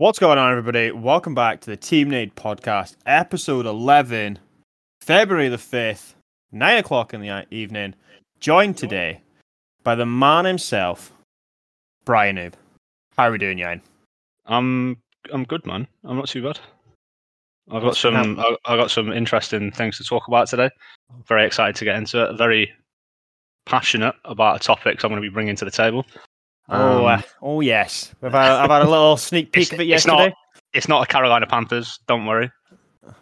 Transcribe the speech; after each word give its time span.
What's 0.00 0.20
going 0.20 0.38
on, 0.38 0.52
everybody? 0.52 0.92
Welcome 0.92 1.34
back 1.34 1.60
to 1.62 1.70
the 1.70 1.76
Team 1.76 2.08
Nade 2.10 2.36
podcast, 2.36 2.94
episode 3.04 3.66
11, 3.66 4.38
February 5.00 5.48
the 5.48 5.56
5th, 5.56 6.14
9 6.52 6.78
o'clock 6.78 7.14
in 7.14 7.20
the 7.20 7.44
evening. 7.50 7.96
Joined 8.38 8.76
today 8.76 9.20
by 9.82 9.96
the 9.96 10.06
man 10.06 10.44
himself, 10.44 11.12
Brian 12.04 12.36
Noob. 12.36 12.52
How 13.16 13.24
are 13.24 13.32
we 13.32 13.38
doing, 13.38 13.58
Yan? 13.58 13.82
I'm 14.46 14.98
I'm 15.32 15.42
good, 15.42 15.66
man. 15.66 15.88
I'm 16.04 16.16
not 16.16 16.28
too 16.28 16.44
bad. 16.44 16.60
I've 17.68 17.82
got 17.82 17.96
some 17.96 18.38
I 18.38 18.56
I 18.66 18.76
got 18.76 18.92
some 18.92 19.12
interesting 19.12 19.72
things 19.72 19.98
to 19.98 20.04
talk 20.04 20.28
about 20.28 20.46
today. 20.46 20.70
Very 21.26 21.44
excited 21.44 21.74
to 21.74 21.84
get 21.84 21.96
into 21.96 22.22
it. 22.22 22.38
Very 22.38 22.72
passionate 23.66 24.14
about 24.24 24.60
a 24.60 24.64
topic 24.64 25.02
I'm 25.02 25.10
going 25.10 25.20
to 25.20 25.28
be 25.28 25.34
bringing 25.34 25.56
to 25.56 25.64
the 25.64 25.72
table. 25.72 26.06
Oh, 26.68 27.06
uh, 27.06 27.16
Um, 27.16 27.22
oh 27.42 27.60
yes. 27.60 28.14
We've 28.20 28.32
had, 28.32 28.50
I've 28.50 28.70
had 28.70 28.82
a 28.82 28.90
little 28.90 29.16
sneak 29.16 29.52
peek 29.52 29.72
of 29.72 29.80
it 29.80 29.84
it's 29.84 29.88
yesterday. 30.06 30.28
not 30.28 30.32
it's 30.74 30.88
not 30.88 31.02
a 31.02 31.06
Carolina 31.06 31.46
Panthers. 31.46 31.98
Don't 32.06 32.26
worry. 32.26 32.50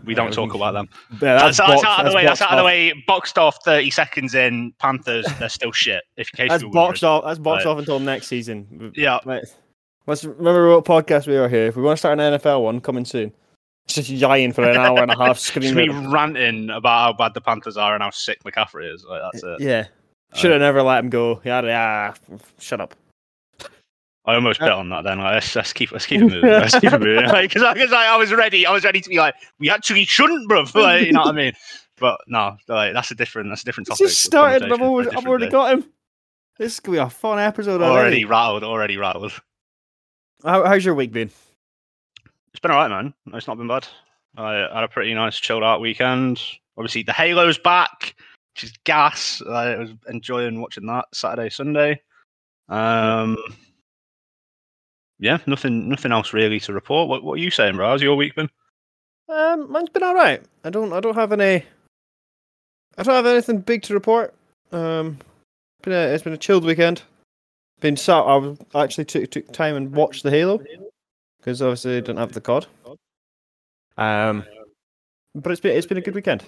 We 0.04 0.14
don't 0.14 0.32
talk 0.32 0.52
about 0.54 0.72
them. 0.72 0.88
Yeah, 1.22 1.38
That's, 1.38 1.58
that's 1.58 1.70
box- 1.82 1.84
out 1.84 2.04
of 2.06 2.10
the 2.10 2.16
way. 2.16 2.24
That's 2.26 2.40
boxed 2.40 2.42
out 2.42 2.50
of 2.52 2.56
the 2.56 2.62
off. 2.62 2.66
way. 2.66 3.04
Boxed 3.06 3.38
off. 3.38 3.58
Thirty 3.64 3.90
seconds 3.90 4.34
in. 4.34 4.72
Panthers. 4.80 5.26
They're 5.38 5.48
still 5.48 5.70
shit. 5.72 6.02
If 6.16 6.28
in 6.34 6.36
case 6.36 6.50
That's 6.50 6.64
boxed 6.72 7.04
off. 7.04 7.24
That's 7.24 7.38
boxed 7.38 7.64
Right. 7.66 7.70
off 7.72 7.78
until 7.78 8.00
next 8.00 8.26
season. 8.26 8.92
Yeah. 8.96 9.20
Right. 9.24 9.44
Let's 10.08 10.24
remember 10.24 10.68
what 10.74 10.84
podcast 10.84 11.26
we 11.28 11.36
are 11.36 11.48
here. 11.48 11.66
If 11.66 11.76
we 11.76 11.82
want 11.82 11.96
to 11.96 11.98
start 12.00 12.18
an 12.18 12.34
NFL 12.34 12.62
one, 12.62 12.80
coming 12.80 13.04
soon. 13.04 13.32
It's 13.84 13.94
just 13.94 14.08
yelling 14.10 14.52
for 14.52 14.68
an 14.68 14.76
hour 14.76 14.98
and 15.00 15.12
a 15.12 15.16
half, 15.24 15.36
Just 15.36 15.46
screaming. 15.46 16.02
me 16.02 16.06
ranting 16.12 16.70
about 16.70 17.02
how 17.04 17.12
bad 17.12 17.34
the 17.34 17.40
Panthers 17.40 17.76
are 17.76 17.94
and 17.94 18.02
how 18.02 18.10
sick 18.10 18.42
McCaffrey 18.42 18.92
is. 18.92 19.04
Like 19.08 19.22
that's 19.32 19.44
it. 19.44 19.60
Yeah. 19.60 19.86
Should 20.34 20.50
have 20.50 20.60
never 20.60 20.82
let 20.82 21.04
him 21.04 21.10
go. 21.10 21.40
Yeah, 21.44 21.62
yeah. 21.62 22.14
Shut 22.58 22.80
up. 22.80 22.96
I 24.26 24.34
almost 24.34 24.60
Uh, 24.60 24.66
bet 24.66 24.72
on 24.74 24.88
that. 24.90 25.04
Then 25.04 25.18
like, 25.18 25.34
let's, 25.34 25.54
let's 25.54 25.72
keep 25.72 25.92
let's 25.92 26.04
keep 26.06 26.20
it 26.20 26.24
moving. 26.24 26.50
Let's 26.50 26.78
keep 26.78 26.92
it 26.92 27.00
moving. 27.00 27.24
Because 27.42 27.62
I, 27.62 27.74
'cause 27.74 27.92
I, 27.92 28.06
I 28.06 28.16
was 28.16 28.32
ready. 28.32 28.66
I 28.66 28.72
was 28.72 28.84
ready 28.84 29.00
to 29.00 29.08
be 29.08 29.18
like, 29.18 29.34
we 29.58 29.70
actually 29.70 30.04
shouldn't, 30.04 30.50
bruv. 30.50 30.74
Like, 30.80 31.06
you 31.06 31.12
know 31.12 31.20
what 31.20 31.28
I 31.28 31.32
mean? 31.32 31.52
But 31.98 32.20
no, 32.26 32.56
like 32.68 32.92
that's 32.92 33.10
a 33.10 33.14
different 33.14 33.48
that's 33.50 33.62
a 33.62 33.64
different 33.64 33.88
It's 33.88 33.98
topic. 33.98 34.10
just 34.10 34.22
started. 34.24 34.62
I've, 34.64 34.68
conversation 34.70 34.78
for 34.78 34.84
a 34.84 34.88
always, 34.88 35.08
I've 35.08 35.26
already 35.26 35.48
got 35.48 35.72
him. 35.72 35.84
This 36.58 36.74
is 36.74 36.80
gonna 36.80 36.96
be 36.96 37.00
a 37.02 37.08
fun 37.10 37.38
episode 37.38 37.80
already 37.82 37.98
already. 37.98 38.24
rattled. 38.24 38.64
Already 38.64 38.96
rattled. 38.96 39.32
How, 40.44 40.64
how's 40.64 40.84
your 40.84 40.94
week 40.94 41.12
been? 41.12 41.30
It's 42.52 42.60
been 42.60 42.70
alright, 42.70 42.90
man. 42.90 43.14
It's 43.34 43.46
not 43.46 43.58
been 43.58 43.68
bad. 43.68 43.86
I 44.36 44.54
had 44.74 44.84
a 44.84 44.88
pretty 44.88 45.14
nice 45.14 45.38
chilled 45.38 45.62
out 45.62 45.80
weekend. 45.80 46.42
Obviously, 46.76 47.02
the 47.02 47.12
Halo's 47.12 47.58
back, 47.58 48.14
which 48.54 48.64
is 48.64 48.72
gas. 48.84 49.40
I 49.48 49.76
was 49.76 49.90
enjoying 50.08 50.60
watching 50.60 50.86
that 50.86 51.06
Saturday, 51.14 51.48
Sunday. 51.48 52.00
Um, 52.68 53.36
yeah, 53.48 53.54
nothing, 55.18 55.88
nothing 55.88 56.12
else 56.12 56.32
really 56.32 56.60
to 56.60 56.72
report. 56.72 57.08
What, 57.08 57.24
what 57.24 57.34
are 57.34 57.42
you 57.42 57.50
saying, 57.50 57.76
bro? 57.76 57.88
How's 57.88 58.02
your 58.02 58.16
week 58.16 58.34
been? 58.34 58.50
Um, 59.28 59.70
mine's 59.70 59.88
been 59.88 60.02
all 60.02 60.14
right. 60.14 60.42
I 60.64 60.70
don't. 60.70 60.92
I 60.92 61.00
don't 61.00 61.14
have 61.14 61.32
any. 61.32 61.64
I 62.98 63.02
don't 63.02 63.14
have 63.14 63.26
anything 63.26 63.58
big 63.60 63.82
to 63.82 63.94
report. 63.94 64.34
Um, 64.72 65.18
been 65.82 65.92
a, 65.92 66.14
it's 66.14 66.22
been 66.22 66.32
a 66.32 66.38
chilled 66.38 66.64
weekend. 66.64 67.02
Been 67.80 67.96
sat. 67.96 68.22
I 68.22 68.36
was 68.36 68.58
actually 68.74 69.04
took 69.04 69.30
took 69.30 69.52
time 69.52 69.76
and 69.76 69.92
watched 69.94 70.22
the 70.22 70.30
Halo 70.30 70.62
because 71.38 71.60
obviously 71.60 71.98
I 71.98 72.00
don't 72.00 72.16
have 72.16 72.32
the 72.32 72.40
COD. 72.40 72.66
Um, 73.98 74.44
but 75.34 75.52
it's 75.52 75.60
been 75.60 75.76
it's 75.76 75.86
been 75.86 75.98
a 75.98 76.02
good 76.02 76.14
weekend. 76.14 76.44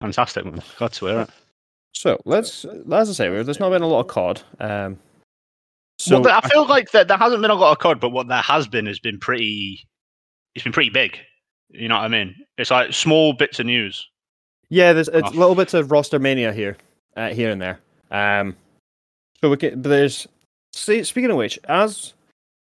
Fantastic, 0.00 0.44
man. 0.44 0.62
To 0.78 1.06
hear 1.06 1.20
it. 1.20 1.30
So 1.92 2.20
let's, 2.24 2.64
as 2.64 3.10
I 3.10 3.12
say, 3.12 3.42
there's 3.42 3.60
not 3.60 3.70
been 3.70 3.82
a 3.82 3.86
lot 3.86 4.00
of 4.00 4.08
COD. 4.08 4.42
Um, 4.58 4.98
so 6.02 6.20
well, 6.20 6.40
I 6.42 6.48
feel 6.48 6.66
like 6.66 6.90
that 6.90 7.06
there 7.06 7.16
hasn't 7.16 7.42
been 7.42 7.50
a 7.50 7.54
lot 7.54 7.70
of 7.70 7.78
COD, 7.78 8.00
but 8.00 8.10
what 8.10 8.26
there 8.26 8.42
has 8.42 8.66
been 8.66 8.86
has 8.86 8.98
been 8.98 9.20
pretty. 9.20 9.86
It's 10.54 10.64
been 10.64 10.72
pretty 10.72 10.90
big. 10.90 11.16
You 11.70 11.88
know 11.88 11.94
what 11.94 12.04
I 12.04 12.08
mean? 12.08 12.34
It's 12.58 12.72
like 12.72 12.92
small 12.92 13.32
bits 13.32 13.60
of 13.60 13.66
news. 13.66 14.08
Yeah, 14.68 14.92
there's 14.92 15.08
a 15.08 15.22
off. 15.22 15.34
little 15.34 15.54
bits 15.54 15.74
of 15.74 15.92
roster 15.92 16.18
mania 16.18 16.52
here, 16.52 16.76
uh, 17.16 17.28
here 17.28 17.50
and 17.50 17.62
there. 17.62 17.78
Um, 18.10 18.56
so 19.40 19.50
we 19.50 19.56
can, 19.56 19.80
but 19.80 19.90
there's. 19.90 20.26
See, 20.72 21.04
speaking 21.04 21.30
of 21.30 21.36
which, 21.36 21.58
as 21.68 22.14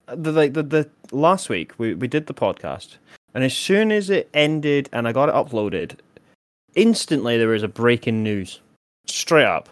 the 0.07 0.31
like 0.31 0.53
the, 0.53 0.63
the 0.63 0.89
last 1.11 1.49
week 1.49 1.73
we, 1.77 1.93
we 1.93 2.07
did 2.07 2.27
the 2.27 2.33
podcast, 2.33 2.97
and 3.33 3.43
as 3.43 3.55
soon 3.55 3.91
as 3.91 4.09
it 4.09 4.29
ended 4.33 4.89
and 4.93 5.09
I 5.09 5.11
got 5.11 5.27
it 5.27 5.35
uploaded, 5.35 5.97
instantly 6.75 7.37
there 7.37 7.49
was 7.49 7.63
a 7.63 7.67
breaking 7.67 8.23
news, 8.23 8.61
straight 9.07 9.45
up. 9.45 9.67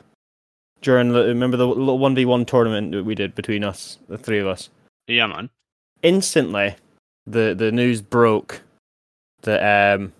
During 0.83 1.13
the 1.13 1.23
remember 1.23 1.55
the 1.55 1.65
little 1.65 1.97
one 1.97 2.13
v 2.13 2.25
one 2.25 2.43
tournament 2.45 2.91
that 2.91 3.05
we 3.05 3.15
did 3.15 3.33
between 3.35 3.63
us, 3.63 3.97
the 4.09 4.17
three 4.17 4.39
of 4.39 4.47
us. 4.47 4.69
Yeah, 5.07 5.27
man. 5.27 5.49
Instantly, 6.01 6.75
the 7.25 7.55
the 7.57 7.71
news 7.71 8.01
broke 8.01 8.61
that 9.43 9.95
um, 9.95 10.11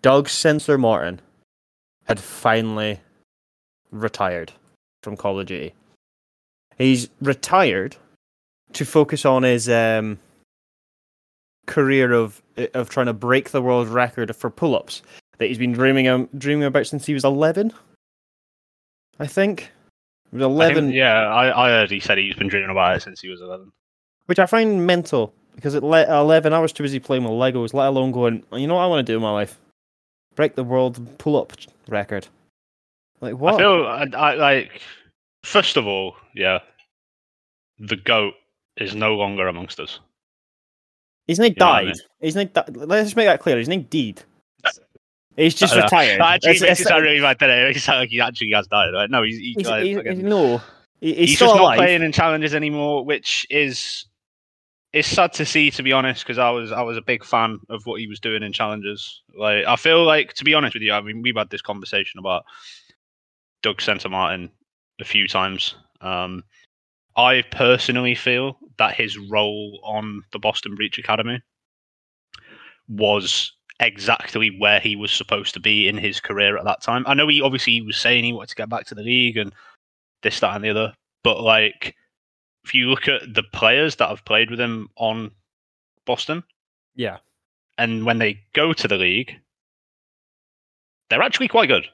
Doug 0.00 0.30
Censor 0.30 0.78
Martin 0.78 1.20
had 2.04 2.18
finally 2.18 3.00
retired 3.90 4.52
from 5.02 5.14
Call 5.14 5.38
of 5.38 5.46
Duty. 5.46 5.74
He's 6.78 7.10
retired 7.20 7.96
to 8.72 8.86
focus 8.86 9.26
on 9.26 9.42
his 9.42 9.68
um, 9.68 10.18
career 11.66 12.12
of 12.12 12.42
of 12.72 12.88
trying 12.88 13.06
to 13.06 13.12
break 13.12 13.50
the 13.50 13.60
world 13.60 13.88
record 13.88 14.34
for 14.34 14.48
pull-ups 14.48 15.02
that 15.36 15.46
he's 15.46 15.58
been 15.58 15.72
dreaming 15.72 16.08
um, 16.08 16.30
dreaming 16.38 16.64
about 16.64 16.86
since 16.86 17.04
he 17.04 17.12
was 17.12 17.24
eleven. 17.24 17.74
I 19.20 19.26
think 19.26 19.70
he 20.30 20.36
was 20.36 20.42
I 20.42 20.46
eleven. 20.46 20.84
think- 20.86 20.96
yeah, 20.96 21.26
I, 21.28 21.66
I 21.66 21.68
heard 21.70 21.90
he 21.90 22.00
said 22.00 22.18
he's 22.18 22.36
been 22.36 22.48
dreaming 22.48 22.70
about 22.70 22.96
it 22.96 23.02
since 23.02 23.20
he 23.20 23.28
was 23.28 23.40
11. 23.40 23.70
which 24.26 24.38
I 24.38 24.46
find 24.46 24.86
mental 24.86 25.32
because 25.54 25.74
at 25.74 25.82
11 25.82 26.52
I 26.52 26.58
was 26.58 26.72
too 26.72 26.82
busy 26.82 26.98
playing 26.98 27.22
with 27.24 27.32
Legos, 27.32 27.74
let 27.74 27.86
alone 27.88 28.10
going, 28.10 28.42
you 28.52 28.66
know 28.66 28.74
what 28.74 28.82
I 28.82 28.86
want 28.88 29.06
to 29.06 29.12
do 29.12 29.16
in 29.16 29.22
my 29.22 29.30
life? 29.30 29.58
Break 30.34 30.56
the 30.56 30.64
world 30.64 30.98
pull 31.18 31.36
up 31.40 31.52
record. 31.88 32.26
Like, 33.20 33.36
what? 33.38 33.54
I 33.54 33.58
feel 33.58 33.86
I, 33.86 34.30
I 34.30 34.34
like. 34.34 34.80
First 35.44 35.76
of 35.76 35.86
all, 35.86 36.16
yeah, 36.34 36.58
the 37.78 37.96
goat 37.96 38.34
is 38.76 38.96
no 38.96 39.14
longer 39.14 39.46
amongst 39.46 39.78
us. 39.78 40.00
He's 41.28 41.38
not 41.38 41.52
what 41.56 41.62
I 41.62 41.84
died. 41.84 41.94
He's 42.20 42.34
not. 42.34 42.52
Di- 42.52 42.64
Let's 42.72 43.06
just 43.06 43.16
make 43.16 43.26
that 43.26 43.40
clear. 43.40 43.56
He's 43.58 43.68
not 43.68 43.88
deed. 43.88 44.22
He's 45.36 45.54
just 45.54 45.74
retired. 45.74 46.20
That 46.20 46.34
actually 46.34 46.50
It's- 46.52 46.60
makes 46.62 46.80
it 46.80 46.82
it's- 46.82 46.88
sound 46.88 47.02
really 47.02 47.20
bad. 47.20 47.38
Doesn't 47.38 47.56
it? 47.56 47.76
It 47.76 47.80
sounds 47.80 47.98
like 47.98 48.10
he 48.10 48.20
actually 48.20 48.52
has 48.52 48.66
died. 48.66 48.90
Right? 48.94 49.10
No, 49.10 49.22
he's, 49.22 49.38
he, 49.38 49.54
he's, 49.58 49.68
he's- 49.68 50.16
no, 50.18 50.60
he's, 51.00 51.16
he's, 51.16 51.36
still 51.36 51.48
just 51.48 51.60
alive. 51.60 51.78
not 51.78 51.84
playing 51.84 52.02
in 52.02 52.12
challenges 52.12 52.54
anymore, 52.54 53.04
which 53.04 53.46
is 53.50 54.06
it's 54.92 55.08
sad 55.08 55.32
to 55.32 55.44
see, 55.44 55.72
to 55.72 55.82
be 55.82 55.92
honest, 55.92 56.22
because 56.22 56.38
I 56.38 56.50
was 56.50 56.70
I 56.70 56.82
was 56.82 56.96
a 56.96 57.02
big 57.02 57.24
fan 57.24 57.58
of 57.68 57.84
what 57.84 58.00
he 58.00 58.06
was 58.06 58.20
doing 58.20 58.44
in 58.44 58.52
challenges. 58.52 59.22
Like 59.36 59.64
I 59.66 59.74
feel 59.74 60.04
like, 60.04 60.34
to 60.34 60.44
be 60.44 60.54
honest 60.54 60.74
with 60.74 60.82
you, 60.84 60.92
I 60.92 61.00
mean, 61.00 61.20
we've 61.20 61.36
had 61.36 61.50
this 61.50 61.62
conversation 61.62 62.20
about 62.20 62.44
Doug 63.62 63.80
Censor 63.80 64.08
Martin 64.08 64.50
a 65.00 65.04
few 65.04 65.26
times. 65.26 65.74
Um, 66.00 66.44
I 67.16 67.42
personally 67.50 68.14
feel 68.14 68.56
that 68.78 68.94
his 68.94 69.18
role 69.18 69.80
on 69.82 70.22
the 70.32 70.38
Boston 70.38 70.76
Breach 70.76 70.98
Academy 70.98 71.42
was 72.88 73.52
exactly 73.80 74.56
where 74.58 74.80
he 74.80 74.96
was 74.96 75.12
supposed 75.12 75.54
to 75.54 75.60
be 75.60 75.88
in 75.88 75.96
his 75.96 76.20
career 76.20 76.56
at 76.56 76.64
that 76.64 76.80
time. 76.82 77.04
I 77.06 77.14
know 77.14 77.28
he 77.28 77.40
obviously 77.42 77.80
was 77.82 77.96
saying 77.96 78.24
he 78.24 78.32
wanted 78.32 78.50
to 78.50 78.54
get 78.56 78.68
back 78.68 78.86
to 78.86 78.94
the 78.94 79.02
league 79.02 79.36
and 79.36 79.52
this, 80.22 80.40
that, 80.40 80.54
and 80.54 80.64
the 80.64 80.70
other, 80.70 80.94
but 81.22 81.40
like 81.40 81.94
if 82.64 82.72
you 82.72 82.86
look 82.86 83.08
at 83.08 83.34
the 83.34 83.42
players 83.42 83.96
that 83.96 84.08
have 84.08 84.24
played 84.24 84.50
with 84.50 84.60
him 84.60 84.88
on 84.96 85.30
Boston, 86.06 86.42
Yeah. 86.94 87.18
and 87.76 88.06
when 88.06 88.18
they 88.18 88.40
go 88.54 88.72
to 88.72 88.88
the 88.88 88.96
league, 88.96 89.38
they're 91.10 91.22
actually 91.22 91.48
quite 91.48 91.68
good. 91.68 91.86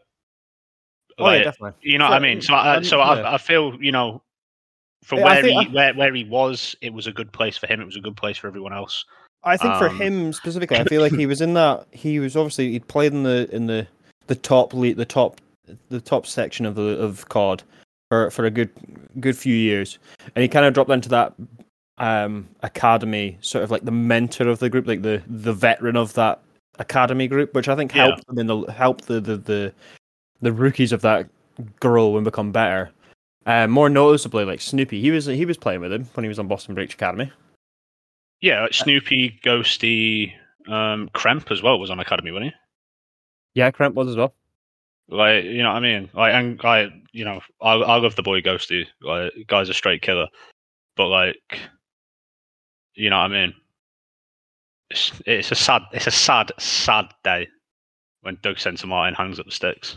Oh, 1.19 1.31
yeah, 1.33 1.43
definitely. 1.43 1.79
you 1.83 1.99
know 1.99 2.07
So, 2.07 2.11
what 2.11 2.17
I 2.17 2.21
mean? 2.21 2.41
So, 2.41 2.55
I, 2.55 2.77
um, 2.77 2.85
so 2.85 2.99
yeah. 2.99 3.05
I, 3.05 3.35
I 3.35 3.39
feel 3.39 3.77
you 3.83 3.93
know, 3.93 4.23
for 5.03 5.19
Yeah, 5.19 5.25
where 5.25 5.43
he 5.45 5.69
where, 5.73 5.95
where 5.95 6.15
he 6.15 6.25
was, 6.25 6.77
it 6.81 6.93
was 6.93 7.07
a 7.07 7.13
good 7.13 7.33
place 7.33 7.59
for 7.59 7.67
him. 7.67 7.81
It 7.81 7.85
was 7.87 7.97
a 7.97 8.01
good 8.01 8.17
place 8.17 8.39
for 8.39 8.47
everyone 8.47 8.73
else. 8.73 9.05
I 9.43 9.57
think 9.57 9.77
for 9.77 9.89
Um, 9.89 9.97
him 9.97 10.33
specifically, 10.33 10.77
I 10.79 10.85
feel 10.89 11.01
like 11.01 11.13
he 11.13 11.27
was 11.27 11.41
in 11.41 11.55
that. 11.55 11.87
He 11.93 12.19
was 12.19 12.37
obviously 12.37 12.73
he 12.73 12.81
played 12.81 13.13
in 13.13 13.23
the 13.23 13.49
in 13.55 13.67
the 13.67 13.87
the 14.27 14.35
top 14.35 14.75
le 14.75 14.95
the 14.95 15.05
top 15.05 15.41
the 15.89 16.01
top 16.01 16.27
section 16.27 16.67
of 16.67 16.75
the 16.75 16.99
of 16.99 17.29
COD 17.29 17.63
for 18.11 18.31
for 18.31 18.45
a 18.45 18.51
good 18.51 18.71
good 19.21 19.37
few 19.37 19.55
years, 19.55 19.99
and 20.35 20.43
he 20.43 20.49
kind 20.49 20.67
of 20.67 20.75
dropped 20.75 20.91
into 20.91 21.09
that 21.09 21.35
um 21.99 22.49
academy, 22.63 23.39
sort 23.41 23.65
of 23.65 23.71
like 23.71 23.85
the 23.85 23.91
mentor 23.91 24.49
of 24.49 24.59
the 24.59 24.69
group, 24.69 24.87
like 24.87 25.03
the 25.03 25.23
the 25.27 25.53
veteran 25.53 25.97
of 25.97 26.13
that 26.15 26.41
academy 26.79 27.29
group, 27.29 27.55
which 27.55 27.69
I 27.69 27.77
think 27.77 27.95
Yeah. 27.95 28.07
helped 28.07 28.27
them 28.27 28.39
in 28.39 28.47
the 28.47 28.61
helped 28.73 29.07
the 29.07 29.21
the 29.21 29.37
the, 29.37 29.73
the 30.41 30.53
rookies 30.53 30.93
of 30.93 31.03
that 31.03 31.29
grow 31.79 32.17
and 32.17 32.25
become 32.25 32.53
better. 32.53 32.91
Uh, 33.47 33.67
more 33.67 33.89
noticeably, 33.89 34.45
like 34.45 34.61
Snoopy, 34.61 35.01
he 35.01 35.11
was 35.11 35.27
he 35.27 35.45
was 35.47 35.57
playing 35.57 35.81
with 35.81 35.93
him 35.93 36.07
when 36.15 36.25
he 36.25 36.29
was 36.29 36.39
on 36.39 36.47
Boston 36.49 36.75
Breach 36.75 36.95
Academy. 36.95 37.31
Yeah, 38.41 38.63
like 38.63 38.75
Snoopy, 38.75 39.41
Ghosty, 39.45 40.33
um, 40.67 41.11
Kremp 41.15 41.51
as 41.51 41.63
well 41.63 41.79
was 41.79 41.91
on 41.91 42.01
Academy, 42.01 42.31
wasn't 42.31 42.53
he? 42.53 42.57
Yeah, 43.55 43.71
Kremp 43.71 43.95
was 43.95 44.09
as 44.09 44.17
well. 44.17 44.35
Like, 45.09 45.45
you 45.45 45.63
know 45.63 45.71
what 45.71 45.79
I 45.79 45.81
mean? 45.81 46.09
Like, 46.15 46.33
and 46.35 46.61
I, 46.65 46.89
you 47.13 47.25
know, 47.25 47.41
I, 47.61 47.73
I 47.73 47.97
love 47.97 48.17
the 48.17 48.23
boy 48.23 48.41
Ghosty. 48.41 48.87
Like, 49.03 49.33
guy's 49.49 49.69
a 49.69 49.75
straight 49.75 50.03
killer. 50.03 50.29
But 50.97 51.09
like, 51.09 51.59
You 52.95 53.11
know 53.11 53.19
what 53.19 53.33
I 53.33 53.47
mean? 53.47 53.55
It's, 54.91 55.13
it's 55.25 55.53
a 55.53 55.55
sad, 55.55 55.83
it's 55.93 56.07
a 56.07 56.11
sad, 56.11 56.53
sad 56.59 57.07
day 57.25 57.49
when 58.23 58.39
Doug 58.43 58.59
Censor 58.59 58.87
Martin 58.87 59.15
hangs 59.15 59.41
up 59.41 59.47
the 59.47 59.53
sticks. 59.53 59.97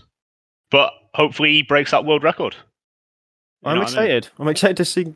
But 0.72 0.94
hopefully 1.14 1.50
he 1.50 1.64
breaks 1.64 1.92
that 1.92 2.06
world 2.06 2.24
record. 2.24 2.56
I'm 3.66 3.78
what 3.80 3.88
I 3.98 4.06
mean? 4.06 4.12
excited. 4.16 4.30
I'm 4.40 4.48
excited 4.48 4.78
to 4.78 4.86
see. 4.86 5.14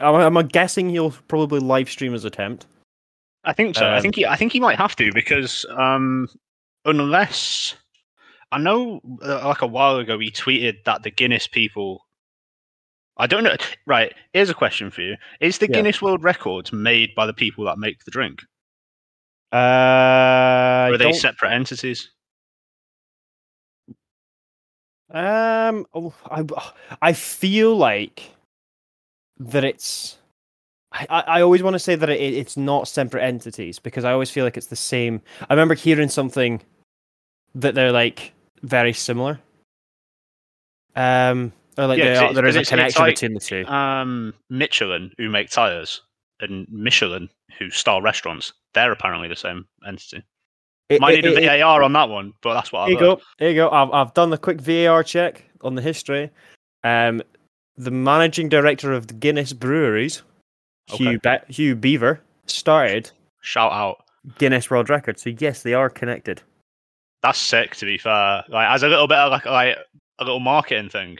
I'm, 0.00 0.36
I'm 0.36 0.46
guessing 0.48 0.88
he'll 0.90 1.10
probably 1.28 1.60
live 1.60 1.90
stream 1.90 2.12
his 2.12 2.24
attempt. 2.24 2.66
I 3.44 3.52
think 3.52 3.76
so. 3.76 3.86
I 3.86 3.96
Um, 3.96 4.02
think 4.02 4.16
he, 4.16 4.26
I 4.26 4.36
think 4.36 4.52
he 4.52 4.60
might 4.60 4.78
have 4.78 4.96
to 4.96 5.12
because 5.12 5.64
um, 5.76 6.28
unless 6.84 7.74
I 8.52 8.58
know, 8.58 9.00
uh, 9.22 9.46
like 9.46 9.62
a 9.62 9.66
while 9.66 9.96
ago, 9.98 10.18
he 10.18 10.30
tweeted 10.30 10.84
that 10.84 11.02
the 11.02 11.10
Guinness 11.10 11.46
people. 11.46 12.00
I 13.18 13.26
don't 13.26 13.44
know. 13.44 13.56
Right. 13.86 14.12
Here's 14.32 14.50
a 14.50 14.54
question 14.54 14.90
for 14.90 15.02
you: 15.02 15.16
Is 15.40 15.58
the 15.58 15.66
Yeah. 15.68 15.76
Guinness 15.76 16.02
World 16.02 16.22
Records 16.24 16.72
made 16.72 17.14
by 17.14 17.26
the 17.26 17.32
people 17.34 17.64
that 17.66 17.78
make 17.78 18.04
the 18.04 18.10
drink, 18.10 18.40
Uh, 19.52 19.56
or 20.90 20.94
are 20.94 20.98
they 20.98 21.12
separate 21.12 21.52
entities? 21.52 22.10
Um, 25.10 25.86
oh, 25.94 26.14
I 26.30 26.44
I 27.00 27.12
feel 27.12 27.76
like 27.76 28.30
that 29.38 29.64
it's. 29.64 30.18
I, 30.92 31.24
I 31.26 31.40
always 31.42 31.62
want 31.62 31.74
to 31.74 31.78
say 31.78 31.94
that 31.94 32.08
it, 32.08 32.20
it's 32.20 32.56
not 32.56 32.88
separate 32.88 33.22
entities 33.22 33.78
because 33.78 34.04
I 34.04 34.12
always 34.12 34.30
feel 34.30 34.44
like 34.44 34.56
it's 34.56 34.68
the 34.68 34.76
same. 34.76 35.20
I 35.48 35.52
remember 35.52 35.74
hearing 35.74 36.08
something 36.08 36.62
that 37.54 37.74
they're 37.74 37.92
like 37.92 38.32
very 38.62 38.92
similar. 38.92 39.38
Um, 40.94 41.52
or 41.76 41.86
like 41.86 41.98
Yeah, 41.98 42.32
there, 42.32 42.46
is 42.46 42.56
a 42.56 42.64
connection 42.64 43.02
like, 43.02 43.16
between 43.16 43.34
the 43.34 43.40
two. 43.40 43.66
Um, 43.66 44.32
Michelin, 44.48 45.12
who 45.18 45.28
make 45.28 45.50
tires, 45.50 46.00
and 46.40 46.66
Michelin, 46.70 47.28
who 47.58 47.70
star 47.70 48.00
restaurants, 48.00 48.52
they're 48.72 48.92
apparently 48.92 49.28
the 49.28 49.36
same 49.36 49.66
entity. 49.86 50.22
It- 50.88 51.00
Might 51.00 51.14
it- 51.18 51.24
need 51.24 51.34
a 51.34 51.36
it- 51.38 51.42
it- 51.44 51.60
VAR 51.60 51.82
on 51.82 51.92
that 51.94 52.08
one, 52.08 52.32
but 52.42 52.54
that's 52.54 52.72
what 52.72 52.80
I 52.80 52.84
There 52.86 52.92
you 52.94 53.00
go. 53.00 53.20
There 53.38 53.48
you 53.50 53.54
go. 53.56 53.70
I've 53.70 53.90
I've 53.92 54.14
done 54.14 54.30
the 54.30 54.38
quick 54.38 54.60
VAR 54.60 55.02
check 55.02 55.44
on 55.62 55.74
the 55.74 55.82
history. 55.82 56.30
Um, 56.84 57.22
the 57.76 57.90
managing 57.90 58.48
director 58.48 58.92
of 58.92 59.08
the 59.08 59.14
Guinness 59.14 59.52
Breweries, 59.52 60.22
Hugh 60.86 61.18
Be- 61.18 61.52
Hugh 61.52 61.74
Beaver, 61.74 62.20
started 62.46 63.10
Shout 63.42 63.72
out. 63.72 64.04
Guinness 64.38 64.70
World 64.70 64.88
Record. 64.88 65.18
So 65.18 65.30
yes, 65.30 65.62
they 65.62 65.74
are 65.74 65.90
connected. 65.90 66.42
That's 67.22 67.38
sick. 67.40 67.74
To 67.76 67.84
be 67.86 67.98
fair, 67.98 68.44
like 68.48 68.68
as 68.68 68.82
a 68.82 68.88
little 68.88 69.08
bit 69.08 69.18
of 69.18 69.30
like 69.32 69.46
like 69.46 69.76
a 70.18 70.24
little 70.24 70.40
marketing 70.40 70.88
thing, 70.90 71.18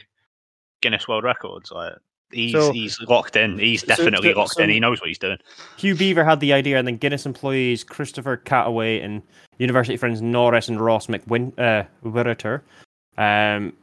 Guinness 0.81 1.07
World 1.07 1.23
Records. 1.25 1.71
Like 1.71 1.93
he's 2.31 2.51
So- 2.51 2.71
he's 2.71 2.99
locked 3.01 3.35
in. 3.35 3.57
He's 3.59 3.83
definitely 3.83 4.33
so- 4.33 4.39
locked 4.39 4.59
in. 4.59 4.69
He 4.69 4.79
knows 4.79 4.99
what 4.99 5.07
he's 5.07 5.17
doing. 5.19 5.37
Hugh 5.77 5.95
Beaver 5.95 6.23
had 6.23 6.39
the 6.39 6.53
idea, 6.53 6.77
and 6.77 6.87
then 6.87 6.97
Guinness 6.97 7.25
employees 7.25 7.83
Christopher 7.83 8.37
Chataway 8.37 9.03
and 9.03 9.21
university 9.57 9.97
friends 9.97 10.21
Norris 10.21 10.67
and 10.67 10.79
Ross 10.79 11.07
McWin 11.07 11.51
uh, 11.57 11.83
Wiriter, 12.03 12.61
um, 13.17 13.73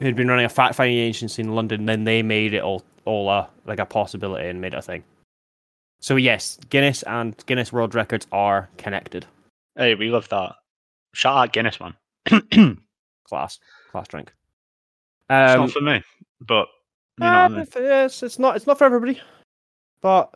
who'd 0.00 0.16
been 0.16 0.28
running 0.28 0.44
a 0.46 0.48
fact 0.48 0.74
finding 0.74 0.98
agency 0.98 1.42
in 1.42 1.54
London. 1.54 1.86
Then 1.86 2.04
they 2.04 2.22
made 2.22 2.54
it 2.54 2.62
all 2.62 2.82
all 3.04 3.30
a 3.30 3.48
like 3.66 3.78
a 3.78 3.86
possibility 3.86 4.48
and 4.48 4.60
made 4.60 4.74
it 4.74 4.78
a 4.78 4.82
thing. 4.82 5.02
So 6.00 6.16
yes, 6.16 6.58
Guinness 6.70 7.02
and 7.04 7.34
Guinness 7.46 7.72
World 7.72 7.94
Records 7.94 8.26
are 8.32 8.68
connected. 8.76 9.26
Hey, 9.76 9.94
we 9.94 10.10
love 10.10 10.28
that. 10.28 10.54
Shout 11.14 11.36
out 11.36 11.52
Guinness, 11.52 11.78
man. 11.80 11.94
Class, 13.24 13.58
class 13.90 14.08
drink. 14.08 14.32
Um, 15.28 15.60
not 15.60 15.70
for 15.70 15.80
me, 15.82 16.02
but 16.40 16.68
you 17.18 17.24
know, 17.24 17.32
I, 17.32 17.48
mean? 17.48 17.60
if- 17.60 17.76
it's 17.76 18.38
not. 18.38 18.56
It's 18.56 18.66
not 18.66 18.78
for 18.78 18.84
everybody, 18.84 19.20
but 20.00 20.34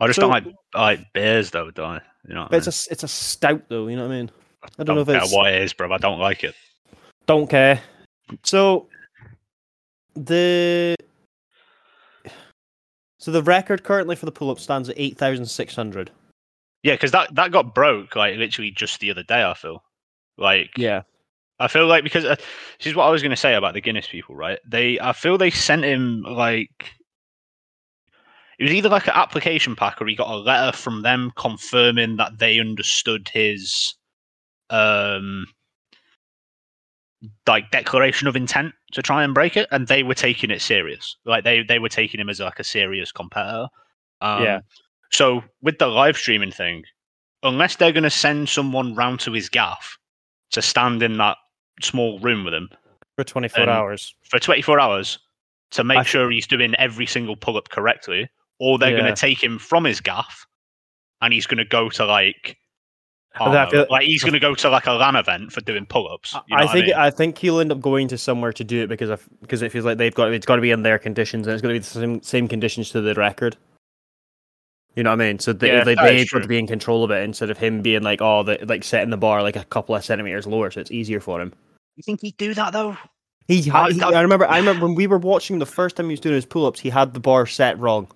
I 0.00 0.06
just 0.06 0.16
so- 0.16 0.22
don't 0.22 0.30
like 0.30 0.44
I 0.74 0.82
like 0.82 1.12
beers 1.12 1.50
though, 1.50 1.70
do 1.70 1.82
I? 1.82 2.00
You 2.28 2.34
know, 2.34 2.42
what 2.42 2.50
but 2.50 2.56
I 2.56 2.68
it's 2.68 2.86
a 2.88 2.92
it's 2.92 3.02
a 3.02 3.08
stout 3.08 3.62
though. 3.68 3.88
You 3.88 3.96
know 3.96 4.06
what 4.08 4.14
I 4.14 4.16
mean? 4.16 4.30
I 4.62 4.68
don't, 4.78 4.86
don't 4.86 4.96
know 4.96 5.02
if 5.02 5.22
it's 5.22 5.34
what 5.34 5.52
it 5.52 5.62
is, 5.62 5.72
bro. 5.72 5.92
I 5.92 5.98
don't 5.98 6.18
like 6.18 6.42
it. 6.44 6.54
don't 7.26 7.48
care. 7.48 7.80
So 8.42 8.88
the 10.14 10.96
so 13.18 13.30
the 13.30 13.42
record 13.42 13.84
currently 13.84 14.16
for 14.16 14.26
the 14.26 14.32
pull 14.32 14.50
up 14.50 14.58
stands 14.58 14.88
at 14.88 14.98
eight 14.98 15.18
thousand 15.18 15.46
six 15.46 15.74
hundred. 15.76 16.10
Yeah, 16.82 16.94
because 16.94 17.12
that 17.12 17.34
that 17.34 17.52
got 17.52 17.74
broke 17.74 18.16
like 18.16 18.36
literally 18.36 18.70
just 18.70 19.00
the 19.00 19.10
other 19.10 19.22
day. 19.22 19.42
I 19.44 19.54
feel 19.54 19.82
like 20.38 20.70
Yeah. 20.76 21.02
I 21.58 21.68
feel 21.68 21.86
like 21.86 22.04
because 22.04 22.24
uh, 22.24 22.36
this 22.36 22.86
is 22.86 22.94
what 22.94 23.04
I 23.04 23.10
was 23.10 23.22
going 23.22 23.30
to 23.30 23.36
say 23.36 23.54
about 23.54 23.74
the 23.74 23.80
Guinness 23.80 24.08
people, 24.08 24.34
right? 24.34 24.58
They, 24.66 24.98
I 25.00 25.12
feel 25.12 25.38
they 25.38 25.50
sent 25.50 25.84
him 25.84 26.22
like 26.22 26.90
it 28.58 28.64
was 28.64 28.72
either 28.72 28.88
like 28.88 29.06
an 29.06 29.14
application 29.14 29.76
pack 29.76 30.00
or 30.00 30.06
he 30.06 30.14
got 30.14 30.30
a 30.30 30.36
letter 30.36 30.76
from 30.76 31.02
them 31.02 31.32
confirming 31.36 32.16
that 32.16 32.38
they 32.38 32.58
understood 32.58 33.28
his 33.32 33.94
um 34.70 35.46
like 37.46 37.70
declaration 37.70 38.26
of 38.28 38.36
intent 38.36 38.74
to 38.92 39.02
try 39.02 39.24
and 39.24 39.34
break 39.34 39.56
it, 39.56 39.68
and 39.70 39.86
they 39.88 40.02
were 40.02 40.14
taking 40.14 40.50
it 40.50 40.60
serious. 40.60 41.16
Like 41.24 41.44
they 41.44 41.62
they 41.62 41.78
were 41.78 41.88
taking 41.88 42.20
him 42.20 42.28
as 42.28 42.40
like 42.40 42.58
a 42.58 42.64
serious 42.64 43.12
competitor. 43.12 43.68
Um, 44.20 44.42
Yeah. 44.42 44.60
So 45.10 45.42
with 45.62 45.78
the 45.78 45.86
live 45.86 46.16
streaming 46.16 46.50
thing, 46.50 46.84
unless 47.42 47.76
they're 47.76 47.92
going 47.92 48.04
to 48.04 48.10
send 48.10 48.48
someone 48.48 48.94
round 48.94 49.20
to 49.20 49.32
his 49.32 49.48
gaff 49.48 49.96
to 50.50 50.62
stand 50.62 51.02
in 51.02 51.18
that 51.18 51.36
small 51.82 52.18
room 52.20 52.44
with 52.44 52.54
him 52.54 52.68
For 53.16 53.24
twenty 53.24 53.48
four 53.48 53.64
um, 53.64 53.68
hours. 53.68 54.14
for 54.22 54.38
24 54.38 54.78
hours 54.80 55.18
to 55.72 55.84
make 55.84 55.98
I- 55.98 56.02
sure 56.04 56.30
he's 56.30 56.46
doing 56.46 56.74
every 56.76 57.06
single 57.06 57.36
pull 57.36 57.56
up 57.56 57.68
correctly, 57.68 58.28
or 58.60 58.78
they're 58.78 58.96
going 58.96 59.12
to 59.12 59.20
take 59.20 59.42
him 59.42 59.58
from 59.58 59.84
his 59.84 60.00
gaff 60.00 60.46
and 61.20 61.32
he's 61.32 61.46
going 61.46 61.58
to 61.58 61.64
go 61.64 61.88
to 61.90 62.04
like. 62.06 62.56
I 63.36 63.46
I 63.46 63.68
feel- 63.68 63.86
like 63.90 64.06
he's 64.06 64.22
going 64.22 64.34
to 64.34 64.38
go 64.40 64.54
to 64.54 64.70
like 64.70 64.86
a 64.86 64.92
LAN 64.92 65.16
event 65.16 65.50
for 65.52 65.60
doing 65.60 65.86
pull-ups. 65.86 66.34
You 66.46 66.56
know 66.56 66.62
I 66.64 66.72
think 66.72 66.86
mean? 66.86 66.94
I 66.94 67.10
think 67.10 67.36
he'll 67.38 67.58
end 67.58 67.72
up 67.72 67.80
going 67.80 68.06
to 68.08 68.18
somewhere 68.18 68.52
to 68.52 68.62
do 68.62 68.82
it 68.84 68.86
because 68.88 69.10
of 69.10 69.28
because 69.40 69.60
it 69.62 69.72
feels 69.72 69.84
like 69.84 69.98
they've 69.98 70.14
got 70.14 70.32
it's 70.32 70.46
got 70.46 70.54
to 70.56 70.62
be 70.62 70.70
in 70.70 70.82
their 70.82 71.00
conditions 71.00 71.48
and 71.48 71.54
it's 71.54 71.60
going 71.62 71.74
to 71.74 71.80
be 71.80 71.82
the 71.82 71.84
same 71.84 72.22
same 72.22 72.46
conditions 72.46 72.90
to 72.90 73.00
the 73.00 73.12
record. 73.14 73.56
You 74.96 75.02
know 75.02 75.10
what 75.10 75.20
I 75.20 75.26
mean? 75.26 75.38
So 75.40 75.52
they 75.52 75.68
Yeah, 75.72 75.84
they, 75.84 75.94
that 75.96 76.04
is 76.14 76.20
they've 76.20 76.30
got 76.30 76.36
true. 76.36 76.42
to 76.42 76.48
be 76.48 76.58
in 76.58 76.66
control 76.66 77.02
of 77.04 77.10
it 77.10 77.22
instead 77.22 77.50
of 77.50 77.58
him 77.58 77.82
being 77.82 78.02
like 78.02 78.20
oh 78.22 78.42
the, 78.44 78.58
like 78.66 78.84
setting 78.84 79.10
the 79.10 79.16
bar 79.16 79.42
like 79.42 79.56
a 79.56 79.64
couple 79.64 79.94
of 79.94 80.04
centimeters 80.04 80.46
lower, 80.46 80.70
so 80.70 80.80
it's 80.80 80.90
easier 80.92 81.20
for 81.20 81.40
him. 81.40 81.52
You 81.96 82.02
think 82.02 82.20
he'd 82.20 82.36
do 82.36 82.54
that 82.54 82.72
though? 82.72 82.96
He, 83.48 83.62
had, 83.62 83.74
I- 83.74 83.92
he 83.92 84.02
I- 84.02 84.10
I 84.10 84.20
remember 84.22 84.46
I 84.46 84.58
remember 84.58 84.86
when 84.86 84.94
we 84.94 85.06
were 85.06 85.18
watching 85.18 85.58
the 85.58 85.66
first 85.66 85.96
time 85.96 86.06
he 86.06 86.12
was 86.12 86.20
doing 86.20 86.34
his 86.36 86.46
pull 86.46 86.66
ups, 86.66 86.80
he 86.80 86.90
had 86.90 87.12
the 87.14 87.20
bar 87.20 87.46
set 87.46 87.78
wrong. 87.78 88.08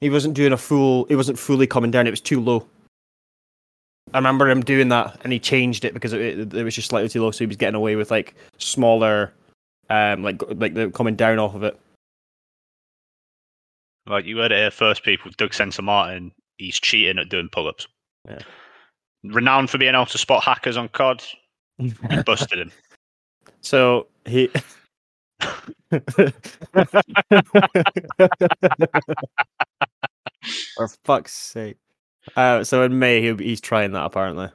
He 0.00 0.10
wasn't 0.10 0.34
doing 0.34 0.52
a 0.52 0.58
full. 0.58 1.06
It 1.06 1.16
wasn't 1.16 1.38
fully 1.38 1.66
coming 1.66 1.90
down. 1.90 2.06
It 2.06 2.10
was 2.10 2.20
too 2.20 2.40
low. 2.40 2.66
I 4.14 4.18
remember 4.18 4.48
him 4.48 4.60
doing 4.62 4.88
that, 4.90 5.18
and 5.24 5.32
he 5.32 5.38
changed 5.40 5.84
it 5.84 5.94
because 5.94 6.12
it, 6.12 6.20
it, 6.20 6.54
it 6.54 6.62
was 6.64 6.74
just 6.74 6.88
slightly 6.88 7.08
too 7.08 7.22
low. 7.22 7.30
So 7.30 7.38
he 7.38 7.46
was 7.46 7.56
getting 7.56 7.74
away 7.74 7.96
with 7.96 8.10
like 8.10 8.34
smaller, 8.58 9.32
um, 9.90 10.22
like 10.22 10.42
like 10.56 10.74
the 10.74 10.90
coming 10.90 11.16
down 11.16 11.38
off 11.38 11.54
of 11.54 11.62
it. 11.64 11.80
Like 14.06 14.24
you 14.24 14.38
heard 14.38 14.52
it 14.52 14.58
here 14.58 14.70
first, 14.70 15.02
people. 15.02 15.30
Doug 15.36 15.52
Censor 15.54 15.82
Martin, 15.82 16.32
he's 16.58 16.78
cheating 16.78 17.18
at 17.18 17.28
doing 17.28 17.48
pull-ups. 17.50 17.86
Yeah. 18.28 18.38
Renowned 19.24 19.70
for 19.70 19.78
being 19.78 19.94
able 19.94 20.06
to 20.06 20.18
spot 20.18 20.44
hackers 20.44 20.76
on 20.76 20.88
COD, 20.90 21.22
he 21.78 21.92
busted 22.26 22.58
him. 22.58 22.72
So 23.62 24.06
he. 24.24 24.50
For 30.76 30.88
fuck's 31.04 31.32
sake. 31.32 31.78
Uh, 32.36 32.64
so 32.64 32.82
in 32.82 32.98
May 32.98 33.22
he'll 33.22 33.36
be, 33.36 33.44
he's 33.44 33.60
trying 33.60 33.92
that 33.92 34.04
apparently, 34.04 34.48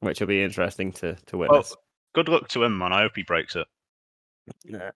which 0.00 0.20
will 0.20 0.26
be 0.26 0.42
interesting 0.42 0.92
to 0.92 1.14
to 1.26 1.36
Well, 1.38 1.50
witness. 1.50 1.76
good 2.14 2.28
luck 2.28 2.48
to 2.48 2.64
him, 2.64 2.78
man. 2.78 2.92
I 2.92 3.02
hope 3.02 3.12
he 3.16 3.22
breaks 3.22 3.56
it. 3.56 3.66
Yeah. 4.64 4.90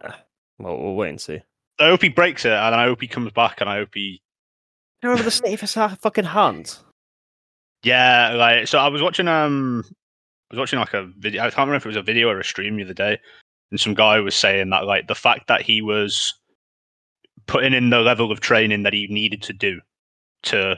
Well, 0.58 0.76
we'll 0.78 0.94
wait 0.94 1.10
and 1.10 1.20
see. 1.20 1.40
I 1.80 1.88
hope 1.88 2.02
he 2.02 2.08
breaks 2.08 2.44
it, 2.44 2.52
and 2.52 2.74
I 2.74 2.84
hope 2.84 3.00
he 3.00 3.08
comes 3.08 3.32
back, 3.32 3.60
and 3.60 3.70
I 3.70 3.76
hope 3.78 3.90
he 3.94 4.20
You 5.02 5.10
remember 5.10 5.24
the 5.24 5.30
state 5.30 5.54
of 5.54 5.60
his 5.60 5.74
fucking 5.74 6.24
hands? 6.24 6.82
Yeah, 7.82 8.34
like 8.34 8.66
so 8.66 8.78
I 8.78 8.88
was 8.88 9.02
watching 9.02 9.28
um 9.28 9.84
I 10.50 10.54
was 10.54 10.58
watching 10.58 10.78
like 10.78 10.94
a 10.94 11.10
video 11.18 11.42
I 11.42 11.50
can't 11.50 11.68
remember 11.68 11.76
if 11.76 11.86
it 11.86 11.88
was 11.88 11.96
a 11.96 12.02
video 12.02 12.28
or 12.28 12.40
a 12.40 12.44
stream 12.44 12.76
the 12.76 12.84
other 12.84 12.94
day 12.94 13.18
and 13.70 13.80
some 13.80 13.94
guy 13.94 14.18
was 14.20 14.34
saying 14.34 14.70
that 14.70 14.84
like 14.84 15.06
the 15.06 15.14
fact 15.14 15.46
that 15.48 15.62
he 15.62 15.82
was 15.82 16.34
putting 17.46 17.72
in 17.72 17.90
the 17.90 18.00
level 18.00 18.32
of 18.32 18.40
training 18.40 18.82
that 18.82 18.92
he 18.92 19.06
needed 19.08 19.42
to 19.42 19.52
do 19.52 19.80
to 20.42 20.76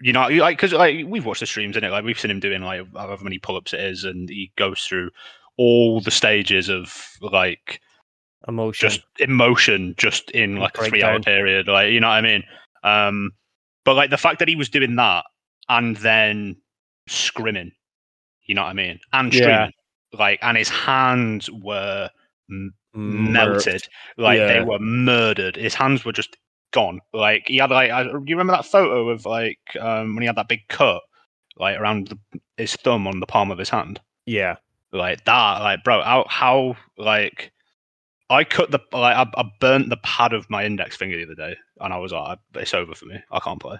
you 0.00 0.12
know 0.12 0.28
like 0.28 0.56
because 0.56 0.72
like 0.72 1.06
we've 1.06 1.26
watched 1.26 1.40
the 1.40 1.46
streams 1.46 1.76
in 1.76 1.84
it 1.84 1.90
like 1.90 2.04
we've 2.04 2.18
seen 2.18 2.30
him 2.30 2.40
doing 2.40 2.62
like 2.62 2.82
however 2.94 3.22
many 3.22 3.38
pull-ups 3.38 3.72
it 3.72 3.80
is 3.80 4.04
and 4.04 4.28
he 4.28 4.50
goes 4.56 4.82
through 4.82 5.10
all 5.56 6.00
the 6.00 6.10
stages 6.10 6.68
of 6.68 7.16
like 7.20 7.80
Emotion. 8.48 8.88
just 8.88 9.02
emotion 9.18 9.94
just 9.98 10.30
in 10.30 10.56
like 10.56 10.76
a 10.78 10.84
three 10.84 11.02
hour 11.02 11.20
period 11.20 11.68
like 11.68 11.92
you 11.92 12.00
know 12.00 12.08
what 12.08 12.14
i 12.14 12.20
mean 12.22 12.42
um 12.84 13.30
but 13.84 13.94
like 13.94 14.08
the 14.10 14.16
fact 14.16 14.38
that 14.38 14.48
he 14.48 14.56
was 14.56 14.68
doing 14.70 14.96
that 14.96 15.24
and 15.68 15.96
then 15.98 16.56
scrimming 17.08 17.70
you 18.46 18.54
know 18.54 18.62
what 18.62 18.70
i 18.70 18.72
mean 18.72 18.98
and 19.12 19.34
Yeah. 19.34 19.68
like 20.18 20.38
and 20.42 20.56
his 20.56 20.70
hands 20.70 21.50
were 21.50 22.08
m- 22.50 22.72
melted 22.94 23.86
like 24.16 24.38
they 24.38 24.62
were 24.62 24.78
murdered 24.78 25.56
his 25.56 25.74
hands 25.74 26.04
were 26.04 26.12
just 26.12 26.36
gone. 26.72 27.00
Like 27.12 27.44
he 27.48 27.56
had 27.56 27.70
like, 27.70 27.90
I, 27.90 28.02
you 28.02 28.20
remember 28.28 28.52
that 28.52 28.64
photo 28.64 29.08
of 29.08 29.26
like 29.26 29.58
um, 29.80 30.14
when 30.14 30.22
he 30.22 30.26
had 30.26 30.36
that 30.36 30.46
big 30.48 30.60
cut 30.68 31.02
like 31.56 31.76
around 31.78 32.08
the, 32.08 32.40
his 32.56 32.76
thumb 32.76 33.06
on 33.08 33.18
the 33.18 33.26
palm 33.26 33.50
of 33.50 33.58
his 33.58 33.68
hand, 33.68 34.00
Yeah. 34.24 34.54
like 34.92 35.24
that. 35.24 35.58
Like, 35.62 35.82
bro, 35.82 36.00
how 36.02 36.26
how 36.28 36.76
like 36.96 37.50
I 38.30 38.44
cut 38.44 38.70
the 38.70 38.78
like 38.92 39.16
I, 39.16 39.26
I 39.40 39.50
burnt 39.60 39.90
the 39.90 39.96
pad 39.98 40.32
of 40.32 40.48
my 40.48 40.64
index 40.64 40.96
finger 40.96 41.16
the 41.16 41.24
other 41.24 41.34
day, 41.34 41.56
and 41.80 41.92
I 41.92 41.98
was 41.98 42.12
like, 42.12 42.38
it's 42.54 42.72
over 42.74 42.94
for 42.94 43.06
me. 43.06 43.16
I 43.30 43.40
can't 43.40 43.60
play. 43.60 43.76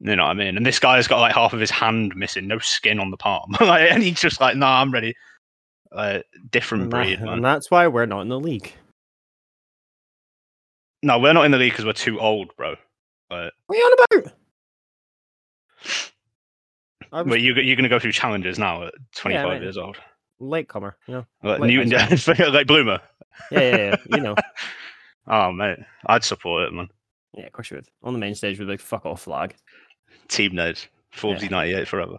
You 0.00 0.14
know 0.16 0.24
what 0.24 0.30
I 0.30 0.34
mean? 0.34 0.56
And 0.56 0.66
this 0.66 0.78
guy's 0.78 1.06
got 1.08 1.20
like 1.20 1.34
half 1.34 1.52
of 1.54 1.60
his 1.60 1.70
hand 1.70 2.12
missing, 2.16 2.46
no 2.46 2.58
skin 2.58 3.00
on 3.00 3.10
the 3.10 3.16
palm, 3.16 3.56
like, 3.60 3.90
and 3.90 4.02
he's 4.02 4.20
just 4.20 4.40
like, 4.40 4.56
nah, 4.56 4.80
I'm 4.82 4.90
ready. 4.92 5.14
Like, 5.92 6.24
different 6.50 6.82
And, 6.82 6.90
breed, 6.90 7.18
that- 7.20 7.24
man. 7.24 7.34
and 7.34 7.44
that's 7.44 7.70
why 7.70 7.86
we're 7.88 8.04
not 8.06 8.20
in 8.20 8.28
the 8.28 8.38
league. 8.38 8.72
No, 11.02 11.18
we're 11.18 11.32
not 11.32 11.44
in 11.44 11.52
the 11.52 11.58
league 11.58 11.72
because 11.72 11.84
we're 11.84 11.92
too 11.92 12.18
old, 12.20 12.50
bro. 12.56 12.70
Like, 13.30 13.52
What 13.66 13.70
are 13.70 13.76
you 13.76 13.84
on 13.84 14.18
about? 14.22 14.32
I 17.12 17.22
was 17.22 17.28
but 17.30 17.40
you 17.40 17.54
you're 17.54 17.76
gonna 17.76 17.88
go 17.88 17.98
through 17.98 18.12
challenges 18.12 18.58
now 18.58 18.84
at 18.86 18.94
25 19.14 19.48
mate. 19.48 19.62
years 19.62 19.76
old, 19.78 19.96
latecomer, 20.38 20.96
you 21.06 21.14
know. 21.14 21.26
like 21.42 21.60
Newton, 21.60 21.90
like 22.52 22.66
Bloomer. 22.66 23.00
Yeah, 23.50 23.60
yeah, 23.60 23.76
yeah. 23.76 23.96
you 24.16 24.22
know. 24.22 24.34
Oh 25.28 25.50
mate, 25.50 25.78
I'd 26.06 26.22
support 26.22 26.68
it, 26.68 26.72
man. 26.72 26.88
Yeah, 27.36 27.46
of 27.46 27.52
course 27.52 27.68
you 27.70 27.76
would. 27.78 27.88
On 28.04 28.12
the 28.12 28.18
main 28.20 28.36
stage 28.36 28.60
with 28.60 28.68
a 28.68 28.72
big 28.72 28.80
fuck 28.80 29.04
off 29.04 29.22
flag. 29.22 29.56
Team 30.28 30.54
nodes, 30.54 30.86
Forbesy 31.12 31.42
Yeah. 31.50 31.82
98 31.82 31.88
forever. 31.88 32.18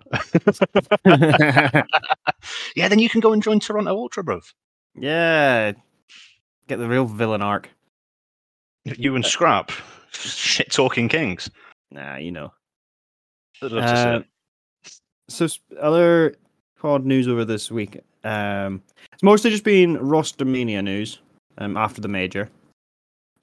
yeah. 1.05 1.83
yeah, 2.75 2.87
then 2.89 2.99
you 2.99 3.07
can 3.07 3.21
go 3.21 3.31
and 3.31 3.41
join 3.41 3.61
Toronto 3.61 3.95
Ultra, 3.95 4.25
bro. 4.25 4.41
Yeah. 4.93 5.71
Get 6.67 6.79
the 6.79 6.87
real 6.89 7.05
villain 7.05 7.41
arc. 7.41 7.69
You 8.83 9.15
and 9.15 9.25
Scrap, 9.25 9.71
shit 10.11 10.69
talking 10.69 11.07
kings. 11.07 11.49
Nah, 11.91 12.17
you 12.17 12.31
know. 12.31 12.51
I'd 13.61 13.71
love 13.71 13.83
to 13.83 13.97
see 13.97 14.89
Uh. 14.89 14.93
So 15.29 15.47
other 15.79 16.35
pod 16.79 17.05
news 17.05 17.27
over 17.27 17.45
this 17.45 17.71
week. 17.71 17.99
Um, 18.23 18.81
it's 19.13 19.23
mostly 19.23 19.51
just 19.51 19.63
been 19.63 19.97
roster 19.97 20.45
mania 20.45 20.81
news. 20.81 21.19
Um, 21.59 21.75
after 21.75 22.01
the 22.01 22.07
major. 22.07 22.51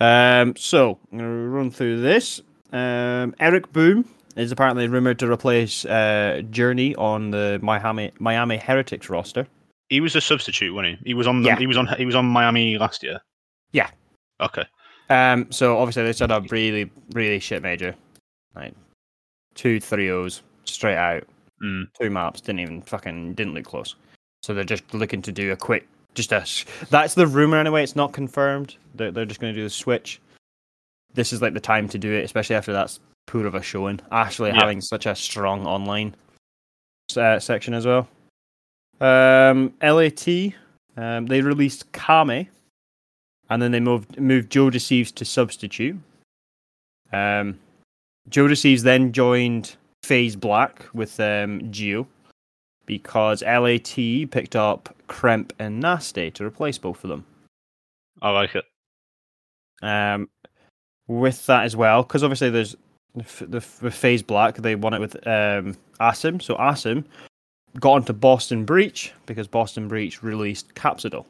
Um, 0.01 0.55
so 0.57 0.99
I'm 1.11 1.19
gonna 1.19 1.49
run 1.49 1.71
through 1.73 2.01
this. 2.01 2.41
Um, 2.73 3.35
Eric 3.41 3.73
Boom 3.73 4.09
is 4.37 4.53
apparently 4.53 4.87
rumored 4.87 5.19
to 5.19 5.31
replace 5.31 5.85
uh, 5.85 6.43
Journey 6.51 6.95
on 6.95 7.31
the 7.33 7.59
Miami 7.61 8.13
Miami 8.21 8.57
Heretics 8.57 9.09
roster. 9.11 9.49
He 9.89 10.01
was 10.01 10.15
a 10.15 10.21
substitute, 10.21 10.73
wasn't 10.73 10.99
he? 11.01 11.09
He 11.09 11.15
was 11.15 11.27
on 11.27 11.43
the, 11.43 11.49
Yeah. 11.49 11.57
he 11.57 11.67
was 11.67 11.77
on 11.77 11.89
he 11.89 12.07
was 12.07 12.15
on 12.15 12.27
Miami 12.27 12.79
last 12.79 13.03
year. 13.03 13.21
Yeah. 13.73 13.91
Okay. 14.41 14.65
Um, 15.11 15.51
so 15.51 15.77
obviously 15.79 16.05
they 16.05 16.13
set 16.13 16.31
up 16.31 16.51
really, 16.53 16.91
really 17.13 17.41
shit 17.41 17.63
major, 17.63 17.95
like 18.55 18.75
two 19.57 19.81
three 19.81 20.09
O's 20.11 20.43
straight 20.65 20.97
out, 20.97 21.25
Mm. 21.63 21.87
two 22.01 22.11
maps 22.11 22.41
didn't 22.41 22.61
even 22.61 22.83
fucking 22.83 23.35
didn't 23.35 23.55
look 23.55 23.65
close. 23.65 23.95
So 24.43 24.53
they're 24.53 24.65
just 24.65 24.93
looking 24.93 25.23
to 25.23 25.33
do 25.33 25.53
a 25.53 25.57
quick, 25.57 25.87
just 26.15 26.33
a. 26.33 26.45
That's 26.91 27.15
the 27.15 27.27
rumor 27.27 27.57
anyway. 27.59 27.83
It's 27.83 27.97
not 27.97 28.13
confirmed. 28.13 28.77
They're 28.95 29.11
they're 29.13 29.25
just 29.25 29.41
going 29.41 29.55
to 29.55 29.59
do 29.59 29.65
the 29.65 29.71
switch. 29.71 30.21
This 31.15 31.33
is 31.33 31.41
like 31.41 31.55
the 31.55 31.61
time 31.61 31.89
to 31.91 31.99
do 31.99 32.13
it, 32.13 32.25
especially 32.25 32.57
after 32.57 32.73
that's 32.73 32.99
poor 33.27 33.47
of 33.47 33.55
a 33.55 33.63
showing. 33.63 34.01
Actually 34.11 34.51
Yeah. 34.51 34.61
having 34.61 34.81
such 34.81 35.07
a 35.07 35.15
strong 35.15 35.65
online 35.67 36.15
uh, 37.17 37.39
section 37.39 37.73
as 37.73 37.87
well. 37.87 38.09
Um, 39.01 39.73
LAT, 39.83 40.27
um, 40.97 41.27
they 41.27 41.41
released 41.41 41.91
Kame, 41.93 42.49
and 43.49 43.63
then 43.63 43.71
they 43.73 43.81
moved 43.81 44.19
moved 44.21 44.51
Joe 44.51 44.71
Deceives 44.71 45.13
to 45.13 45.25
substitute. 45.25 45.97
Um, 47.13 47.59
Joe 48.29 48.49
Deceives 48.49 48.83
then 48.83 49.13
joined 49.13 49.77
FaZe 50.05 50.37
Black 50.37 50.87
with 50.93 51.19
um, 51.19 51.71
Geo 51.71 52.07
because 52.87 53.43
LAT 53.43 53.95
picked 54.31 54.55
up 54.55 54.95
Kremp 55.09 55.53
and 55.59 55.81
Nasty 55.81 56.31
to 56.33 56.45
replace 56.45 56.79
both 56.79 57.03
of 57.05 57.11
them. 57.11 57.25
I 58.21 58.31
like 58.31 58.55
it. 58.55 58.65
Um, 59.83 60.29
with 61.09 61.47
that 61.47 61.65
as 61.65 61.75
well, 61.77 62.03
because 62.03 62.23
obviously 62.23 62.51
there's 62.51 62.77
the, 63.15 63.65
the 63.81 63.91
FaZe 63.91 64.23
Black, 64.23 64.57
they 64.57 64.75
won 64.75 64.95
it 64.95 65.01
with 65.01 65.15
um, 65.27 65.77
Asim. 66.01 66.43
So 66.43 66.57
Asim 66.57 67.05
got 67.81 67.93
onto 67.93 68.13
Boston 68.13 68.65
Breach 68.65 69.13
because 69.27 69.47
Boston 69.47 69.89
Breach 69.89 70.23
released 70.23 70.75
Capsidol, 70.75 71.27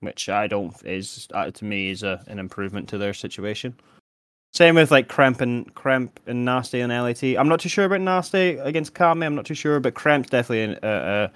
which 0.00 0.28
I 0.28 0.46
don't 0.46 0.74
is 0.84 1.28
uh, 1.34 1.50
to 1.50 1.64
me 1.64 1.90
is 1.90 2.02
a, 2.02 2.22
an 2.28 2.38
improvement 2.38 2.88
to 2.90 2.98
their 2.98 3.14
situation. 3.14 3.74
Same 4.52 4.74
with 4.74 4.90
like 4.90 5.08
Kremp 5.08 5.40
and 5.40 5.74
Kremp 5.74 6.10
and 6.26 6.44
Nasty 6.44 6.80
and 6.80 6.92
LAT. 6.92 7.22
I'm 7.22 7.48
not 7.48 7.60
too 7.60 7.70
sure 7.70 7.86
about 7.86 8.02
Nasty 8.02 8.58
against 8.58 8.94
Kame. 8.94 9.22
I'm 9.22 9.34
not 9.34 9.46
too 9.46 9.54
sure, 9.54 9.80
but 9.80 9.94
Kremp's 9.94 10.28
definitely 10.28 10.74
an, 10.74 10.78
uh, 10.82 10.86
uh, 10.86 11.28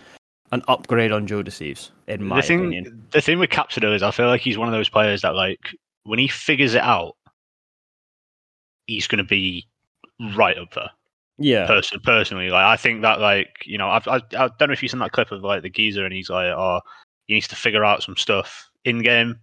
an 0.53 0.63
upgrade 0.69 1.13
on 1.13 1.27
Joe 1.27 1.43
Deceives 1.43 1.93
in 2.09 2.23
my 2.23 2.41
the 2.41 2.47
thing, 2.47 2.61
opinion. 2.61 3.07
the 3.13 3.21
thing 3.23 3.39
with 3.39 3.51
Capsidor 3.51 3.95
is, 3.95 4.03
I 4.03 4.11
feel 4.11 4.27
like 4.27 4.43
he's 4.43 4.59
one 4.59 4.69
of 4.69 4.75
those 4.75 4.91
players 4.91 5.23
that, 5.23 5.35
like, 5.35 5.61
when 6.05 6.19
he 6.19 6.29
figures 6.29 6.75
it 6.75 6.83
out, 6.83 7.17
he's 8.87 9.07
going 9.07 9.19
to 9.19 9.25
be 9.25 9.67
right 10.37 10.59
up 10.59 10.73
there. 10.75 10.91
Yeah, 11.39 11.67
Person, 11.67 12.01
personally, 12.05 12.49
like, 12.51 12.65
I 12.65 12.77
think 12.77 13.03
that, 13.03 13.21
like, 13.21 13.49
you 13.65 13.77
know, 13.77 13.89
I've, 13.89 14.07
I, 14.09 14.17
I 14.17 14.49
don't 14.59 14.69
know 14.69 14.73
if 14.73 14.83
you've 14.83 14.91
seen 14.91 15.01
that 15.01 15.13
clip 15.13 15.33
of 15.33 15.43
like 15.43 15.63
the 15.63 15.69
geezer, 15.71 16.05
and 16.05 16.15
he's 16.15 16.31
like, 16.31 16.47
"Oh, 16.47 16.81
he 17.27 17.35
needs 17.35 17.49
to 17.49 17.57
figure 17.57 17.85
out 17.85 18.03
some 18.03 18.17
stuff 18.17 18.71
in 18.85 19.01
game," 19.03 19.41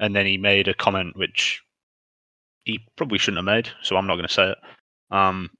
and 0.00 0.16
then 0.16 0.24
he 0.24 0.38
made 0.38 0.66
a 0.68 0.72
comment 0.74 1.14
which 1.16 1.60
he 2.68 2.86
probably 2.96 3.18
shouldn't 3.18 3.38
have 3.38 3.44
made, 3.56 3.68
so 3.82 3.96
I'm 3.96 4.06
not 4.06 4.14
going 4.14 4.28
to 4.28 4.32
say 4.32 4.50
it. 4.50 4.58
Um, 5.10 5.50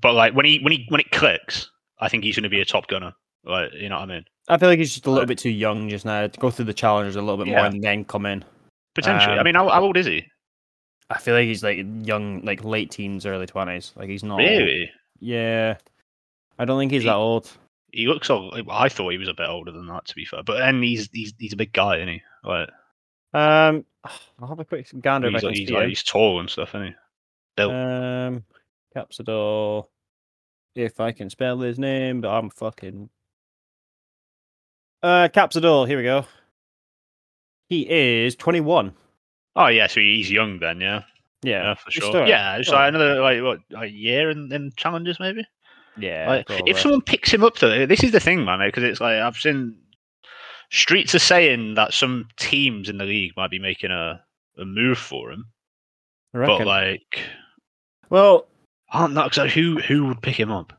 but 0.00 0.14
like 0.14 0.34
when 0.34 0.46
he 0.46 0.58
when 0.60 0.72
he 0.72 0.86
when 0.88 1.00
it 1.00 1.10
clicks, 1.10 1.70
I 2.00 2.08
think 2.08 2.24
he's 2.24 2.36
going 2.36 2.44
to 2.44 2.48
be 2.48 2.60
a 2.60 2.64
top 2.64 2.86
gunner. 2.88 3.12
Like, 3.44 3.72
you 3.74 3.88
know 3.90 3.96
what 3.96 4.04
I 4.10 4.14
mean? 4.14 4.24
I 4.48 4.56
feel 4.58 4.68
like 4.70 4.78
he's 4.78 4.94
just 4.94 5.06
a 5.06 5.10
little 5.10 5.26
bit 5.26 5.38
too 5.38 5.50
young 5.50 5.88
just 5.90 6.04
now 6.06 6.26
to 6.26 6.40
go 6.40 6.50
through 6.50 6.64
the 6.66 6.72
challenges 6.74 7.16
a 7.16 7.20
little 7.20 7.36
bit 7.36 7.48
more 7.48 7.64
and 7.66 7.82
then 7.82 8.04
come 8.04 8.24
in. 8.26 8.44
Potentially. 8.94 9.34
I 9.34 9.38
Um, 9.38 9.44
mean, 9.44 9.54
how, 9.54 9.68
how 9.68 9.82
old 9.82 9.96
is 9.96 10.06
he? 10.06 10.24
I 11.10 11.18
feel 11.18 11.34
like 11.34 11.46
he's 11.46 11.62
like 11.62 11.84
young, 12.02 12.42
like 12.44 12.64
late 12.64 12.90
teens, 12.90 13.26
early 13.26 13.46
twenties. 13.46 13.92
Like 13.96 14.08
he's 14.08 14.22
not. 14.24 14.40
old. 14.40 14.48
Really? 14.48 14.90
Yeah. 15.20 15.76
I 16.58 16.64
don't 16.64 16.78
think 16.78 16.92
he's 16.92 17.02
He- 17.02 17.08
that 17.08 17.16
old. 17.16 17.50
He 17.92 18.06
looks. 18.08 18.28
Old. 18.30 18.54
I 18.70 18.88
thought 18.88 19.10
he 19.10 19.18
was 19.18 19.28
a 19.28 19.34
bit 19.34 19.48
older 19.48 19.70
than 19.70 19.86
that, 19.86 20.06
to 20.06 20.14
be 20.16 20.24
fair. 20.24 20.42
But 20.42 20.58
then 20.58 20.82
he's 20.82 21.08
he's 21.12 21.32
he's 21.38 21.52
a 21.52 21.56
big 21.56 21.72
guy, 21.72 21.96
isn't 21.96 22.08
he? 22.08 22.22
Like 22.42 22.68
Um, 23.34 23.84
I'll 24.40 24.48
have 24.48 24.60
a 24.60 24.64
quick 24.64 24.88
gander 25.00 25.30
he's, 25.30 25.42
like, 25.42 25.54
he's, 25.56 25.70
like, 25.70 25.88
he's 25.88 26.02
tall 26.02 26.40
and 26.40 26.48
stuff, 26.48 26.70
isn't 26.70 26.86
he? 26.88 26.94
Built. 27.56 27.72
Um, 27.72 28.44
Capsidol. 28.96 29.86
If 30.74 30.98
I 31.00 31.12
can 31.12 31.30
spell 31.30 31.60
his 31.60 31.78
name, 31.78 32.20
but 32.20 32.28
I'm 32.30 32.50
fucking. 32.50 33.08
Uh, 35.02 35.28
Capsidol. 35.32 35.86
Here 35.86 35.96
we 35.98 36.02
go. 36.04 36.24
He 37.68 37.88
is 37.88 38.36
21. 38.36 38.94
oh 39.56 39.66
yeah, 39.68 39.86
so 39.86 40.00
he's 40.00 40.30
young 40.30 40.58
then, 40.58 40.80
yeah. 40.80 41.02
Yeah, 41.42 41.62
Yeah, 41.62 41.74
for 41.74 41.90
sure. 41.90 42.08
still- 42.10 42.28
yeah, 42.28 42.56
it's 42.56 42.68
like 42.68 42.88
another 42.88 43.20
like 43.20 43.42
what 43.42 43.60
a 43.76 43.86
year 43.86 44.30
in, 44.30 44.52
in 44.52 44.72
challenges 44.76 45.18
maybe. 45.20 45.46
yeah. 45.96 46.26
Like, 46.28 46.46
if 46.66 46.78
someone 46.80 47.02
picks 47.02 47.32
him 47.32 47.44
up 47.44 47.58
though, 47.58 47.86
this 47.86 48.02
is 48.02 48.12
the 48.12 48.20
thing, 48.20 48.44
man, 48.44 48.60
because 48.60 48.82
it's 48.82 49.00
like 49.00 49.18
I've 49.18 49.36
seen 49.36 49.76
streets 50.70 51.14
are 51.14 51.18
saying 51.20 51.74
that 51.74 51.92
some 51.94 52.28
teams 52.36 52.88
in 52.88 52.98
the 52.98 53.04
league 53.04 53.32
might 53.36 53.50
be 53.50 53.58
making 53.58 53.90
a, 53.90 54.22
a 54.58 54.64
move 54.64 54.98
for 54.98 55.30
him, 55.30 55.46
but 56.58 56.66
like 56.66 57.20
well, 58.10 58.46
aren't 58.92 59.14
that 59.14 59.34
so 59.34 59.46
who 59.46 59.78
who 59.78 60.06
would 60.06 60.22
pick 60.22 60.38
him 60.38 60.50
up? 60.50 60.72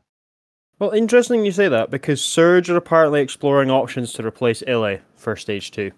Well, 0.78 0.90
interesting 0.90 1.44
you 1.44 1.52
say 1.52 1.68
that 1.68 1.90
because 1.90 2.22
Surge 2.22 2.68
are 2.68 2.76
apparently 2.76 3.20
exploring 3.22 3.70
options 3.70 4.12
to 4.14 4.26
replace 4.26 4.62
Illey 4.62 5.00
for 5.14 5.34
stage 5.36 5.70
two. 5.70 5.90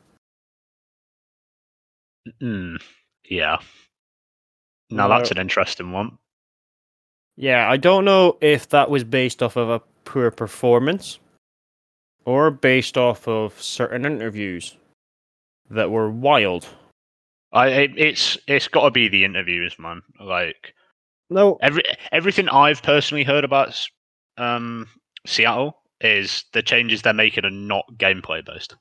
Hmm. 2.40 2.76
Yeah. 3.28 3.59
Now 4.90 5.09
Well- 5.09 5.18
that's 5.18 5.30
an 5.30 5.38
interesting 5.38 5.92
one. 5.92 6.18
Yeah, 7.37 7.71
I 7.71 7.76
don't 7.76 8.04
know 8.04 8.37
if 8.40 8.68
that 8.71 8.90
was 8.90 9.04
based 9.04 9.45
off 9.45 9.57
of 9.57 9.71
a 9.71 9.80
poor 10.04 10.33
performance 10.33 11.21
or 12.28 12.50
based 12.50 12.99
off 12.99 13.26
of 13.26 13.61
certain 13.61 14.04
interviews 14.04 14.76
that 15.70 15.90
were 15.90 16.11
wild. 16.11 16.66
I 17.52 17.68
it, 17.68 17.90
it's 17.97 18.37
it's 18.47 18.68
got 18.68 18.85
to 18.85 18.90
be 18.90 19.08
the 19.08 19.25
interviews, 19.25 19.75
man. 19.78 20.02
Like 20.20 20.75
No, 21.30 21.56
every 21.62 21.82
everything 22.12 22.49
I've 22.50 22.82
personally 22.82 23.25
heard 23.25 23.44
about 23.44 23.80
um, 24.37 24.87
Seattle 25.26 25.82
is 26.02 26.44
the 26.52 26.62
changes 26.62 27.00
they're 27.02 27.14
making 27.14 27.47
are 27.47 27.50
not 27.50 27.87
gameplay 27.97 28.44
based. 28.44 28.75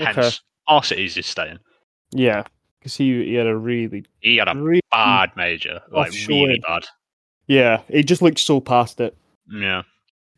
Okay. 0.00 0.12
Hence, 0.12 0.40
our 0.68 0.82
cities 0.84 1.16
is 1.16 1.26
staying. 1.26 1.58
yeah, 2.12 2.44
because 2.78 2.96
he, 2.96 3.24
he 3.24 3.34
had 3.34 3.46
a 3.48 3.56
really, 3.56 4.04
He 4.20 4.36
had 4.36 4.48
a 4.48 4.54
really 4.56 4.80
bad 4.90 5.30
major, 5.36 5.80
like 5.90 6.10
Off 6.12 6.28
really 6.28 6.60
bad. 6.66 6.84
yeah, 7.48 7.82
he 7.88 8.02
just 8.04 8.22
looked 8.22 8.38
so 8.38 8.60
past 8.60 9.00
it. 9.00 9.16
Yeah, 9.50 9.82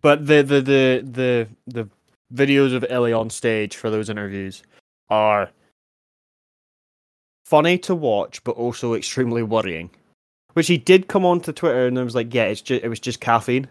But 0.01 0.27
the 0.27 0.43
the 0.43 0.61
the 0.63 1.03
the 1.05 1.49
the 1.67 1.89
videos 2.35 2.75
of 2.75 2.83
Illey 2.85 3.19
on 3.19 3.31
stage 3.31 3.77
for 3.77 3.91
those 3.91 4.11
interviews 4.11 4.63
are 5.11 5.51
funny 7.45 7.79
to 7.79 7.95
watch, 7.95 8.43
but 8.45 8.57
also 8.57 8.95
extremely 8.95 9.43
worrying. 9.43 9.91
Which 10.55 10.67
he 10.69 10.79
did 10.79 11.09
come 11.09 11.25
onto 11.25 11.53
Twitter 11.53 11.87
and 11.87 11.97
was 11.97 12.15
like, 12.15 12.33
"Yeah, 12.33 12.45
it's 12.45 12.63
just 12.63 12.83
it 12.83 12.89
was 12.89 13.01
just 13.01 13.21
caffeine." 13.21 13.69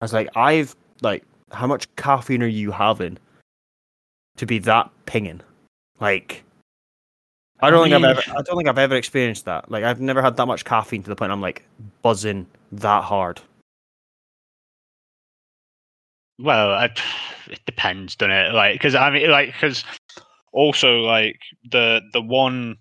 I 0.00 0.04
was 0.04 0.12
like, 0.12 0.28
"I've 0.36 0.76
like, 1.02 1.24
how 1.50 1.66
much 1.66 1.94
caffeine 1.96 2.42
are 2.42 2.46
you 2.46 2.70
having 2.70 3.18
to 4.36 4.46
be 4.46 4.58
that 4.60 4.90
pinging?" 5.06 5.40
Like, 6.00 6.44
I 7.60 7.70
don't 7.70 7.80
I 7.80 7.90
think 7.90 8.04
I've 8.04 8.16
ever, 8.16 8.38
I 8.38 8.42
don't 8.42 8.56
think 8.56 8.68
I've 8.68 8.78
ever 8.78 8.94
experienced 8.94 9.46
that. 9.46 9.68
Like, 9.68 9.82
I've 9.82 10.00
never 10.00 10.22
had 10.22 10.36
that 10.36 10.46
much 10.46 10.64
caffeine 10.64 11.02
to 11.02 11.08
the 11.08 11.16
point 11.16 11.32
I'm 11.32 11.40
like 11.40 11.64
buzzing 12.02 12.46
that 12.70 13.02
hard. 13.02 13.40
Well, 16.38 16.70
I, 16.72 16.84
it 17.50 17.60
depends, 17.66 18.16
doesn't 18.16 18.30
it? 18.32 18.54
Like, 18.54 18.74
because 18.74 18.94
I 18.94 19.10
mean, 19.10 19.30
like, 19.30 19.52
because 19.52 19.84
also 20.52 21.00
like 21.00 21.40
the 21.70 22.00
the 22.12 22.22
one 22.22 22.76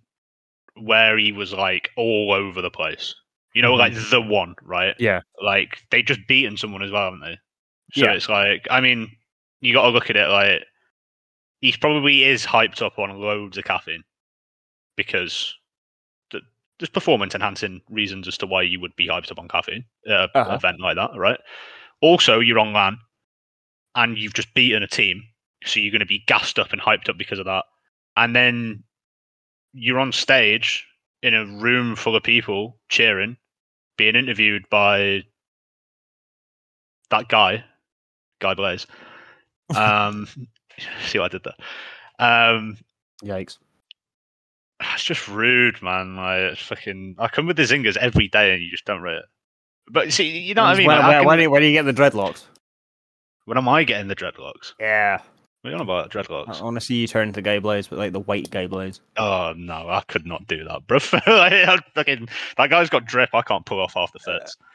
where 0.76 1.18
he 1.18 1.32
was 1.32 1.54
like 1.54 1.90
all 1.98 2.34
over 2.34 2.62
the 2.62 2.72
place. 2.72 3.16
You 3.54 3.62
know, 3.64 3.74
Mhm. 3.74 3.78
like 3.80 3.94
the 4.12 4.22
one, 4.22 4.56
right? 4.62 4.96
Yeah. 5.00 5.22
Like 5.42 5.80
they 5.90 6.04
just 6.04 6.28
beaten 6.28 6.58
someone 6.58 6.84
as 6.84 6.92
well, 6.92 7.06
haven't 7.06 7.22
they? 7.22 7.38
So 7.94 8.06
Yeah. 8.06 8.14
it's 8.14 8.30
like, 8.30 8.68
I 8.70 8.82
mean, 8.82 9.12
you 9.62 9.74
got 9.74 9.84
to 9.84 9.90
look 9.90 10.10
at 10.10 10.16
it 10.18 10.28
like 10.30 10.64
he 11.62 11.74
probably 11.74 12.24
is 12.24 12.46
hyped 12.46 12.82
up 12.84 13.00
on 13.00 13.20
loads 13.20 13.58
of 13.58 13.64
caffeine 13.64 14.04
because 14.96 15.56
th- 16.32 16.44
there's 16.78 16.90
performance 16.90 17.34
enhancing 17.34 17.82
reasons 17.90 18.28
as 18.28 18.38
to 18.40 18.46
why 18.46 18.62
you 18.62 18.80
would 18.80 18.96
be 18.96 19.08
hyped 19.08 19.32
up 19.32 19.40
on 19.40 19.48
caffeine 19.48 19.86
at 20.08 20.14
an 20.14 20.30
Uh-huh. 20.36 20.56
event 20.56 20.80
like 20.80 20.96
that, 20.98 21.12
right? 21.18 21.40
Also, 22.02 22.40
you're 22.40 22.60
on 22.60 22.74
LAN 22.74 23.00
and 23.98 24.18
you've 24.18 24.34
just 24.34 24.54
beaten 24.54 24.84
a 24.84 24.88
team, 24.88 25.24
so 25.66 25.80
you're 25.82 25.92
going 25.92 26.00
to 26.00 26.06
be 26.06 26.24
gassed 26.28 26.58
up 26.60 26.72
and 26.72 26.82
hyped 26.82 27.10
up 27.10 27.18
because 27.18 27.40
of 27.40 27.46
that. 27.46 27.66
And 28.16 28.34
then 28.36 28.84
you're 29.74 30.00
on 30.00 30.12
stage 30.14 30.88
in 31.22 31.34
a 31.34 31.46
room 31.46 31.96
full 31.98 32.16
of 32.16 32.24
people 32.24 32.78
cheering, 32.90 33.36
being 33.98 34.16
interviewed 34.16 34.64
by 34.70 35.24
that 37.10 37.28
guy, 37.28 37.64
Guy 38.40 38.54
Blaze. 38.54 38.88
Um, 39.76 40.30
see 41.08 41.20
what 41.20 41.26
I 41.26 41.38
did 41.38 41.44
there? 41.44 42.26
Um, 42.26 42.78
Yikes! 43.22 43.58
it's 44.80 45.04
just 45.04 45.28
rude, 45.28 45.82
man. 45.82 46.16
Like, 46.16 46.54
it's 46.54 46.62
fucking. 46.62 47.16
I 47.20 47.28
come 47.28 47.48
with 47.48 47.58
the 47.58 47.64
zingers 47.64 47.98
every 47.98 48.30
day, 48.30 48.54
and 48.54 48.64
you 48.64 48.72
just 48.72 48.86
don't 48.86 49.02
rate 49.02 49.18
it. 49.18 49.26
But 49.92 50.14
see, 50.14 50.30
you 50.40 50.54
know 50.54 50.64
what 50.64 50.76
I 50.76 50.78
mean? 50.78 50.88
When, 50.88 50.96
Like, 51.00 51.06
I 51.06 51.14
can- 51.18 51.26
when, 51.26 51.38
do 51.40 51.44
you- 51.44 51.52
when 51.52 51.62
do 51.64 51.68
you 51.68 51.74
get 51.74 51.84
the 51.84 51.92
dreadlocks? 52.02 52.46
When 53.48 53.58
am 53.58 53.68
I 53.68 53.84
getting 53.84 54.08
the 54.08 54.16
dreadlocks? 54.16 54.74
Yeah, 54.80 55.18
What 55.62 55.70
are 55.70 55.72
you 55.72 55.76
on 55.76 55.82
about 55.82 56.12
dreadlocks? 56.12 56.62
I 56.62 56.64
want 56.64 56.76
to 56.76 56.82
see 56.82 56.96
you 56.96 57.08
turn 57.08 57.30
into 57.30 57.42
Guy 57.42 57.60
Blaze, 57.60 57.88
but 57.88 57.98
like 57.98 58.14
the 58.14 58.20
white 58.20 58.50
Guy 58.52 58.68
Blaze. 58.68 59.02
Oh 59.18 59.54
no, 59.58 59.90
I 59.90 60.02
could 60.08 60.26
not 60.26 60.46
do 60.48 60.64
that, 60.66 60.86
bro. 60.86 61.00
fucking, 61.00 62.30
that 62.58 62.70
guy's 62.70 62.90
got 62.90 63.06
drip. 63.06 63.30
I 63.34 63.42
can't 63.42 63.66
pull 63.66 63.80
off 63.80 63.94
half 63.96 64.14
the 64.14 64.20
fits. 64.20 64.56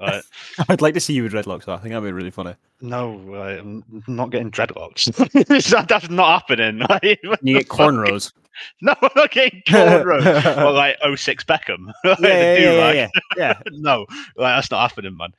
Right? 0.00 0.22
I'd 0.68 0.80
like 0.80 0.94
to 0.94 1.00
see 1.00 1.12
you 1.14 1.24
with 1.24 1.32
dreadlocks. 1.32 1.64
Though. 1.64 1.72
I 1.72 1.78
think 1.78 1.92
that'd 1.92 2.04
be 2.04 2.12
really 2.12 2.30
funny. 2.30 2.54
No, 2.80 3.14
like, 3.14 3.58
I'm 3.58 3.82
not 4.06 4.30
getting 4.30 4.48
dreadlocks. 4.52 5.06
That- 5.72 5.88
That's 5.88 6.08
not 6.08 6.42
happening. 6.42 6.78
Like, 6.88 7.02
You 7.42 7.58
get 7.58 7.66
cornrows. 7.68 8.32
No, 8.80 8.94
I'm 9.02 9.10
not 9.16 9.32
getting 9.32 9.60
cornrows. 9.66 10.56
or 10.64 10.70
like 10.70 10.98
06 11.16 11.42
Beckham. 11.42 11.86
Like, 12.04 12.18
yeah, 12.20 12.54
yeah, 12.54 12.60
yeah, 12.60 12.92
yeah, 12.92 13.08
yeah. 13.36 13.58
no, 13.72 14.06
like 14.36 14.56
that's 14.56 14.70
not 14.70 14.88
happening, 14.88 15.16
man. 15.16 15.32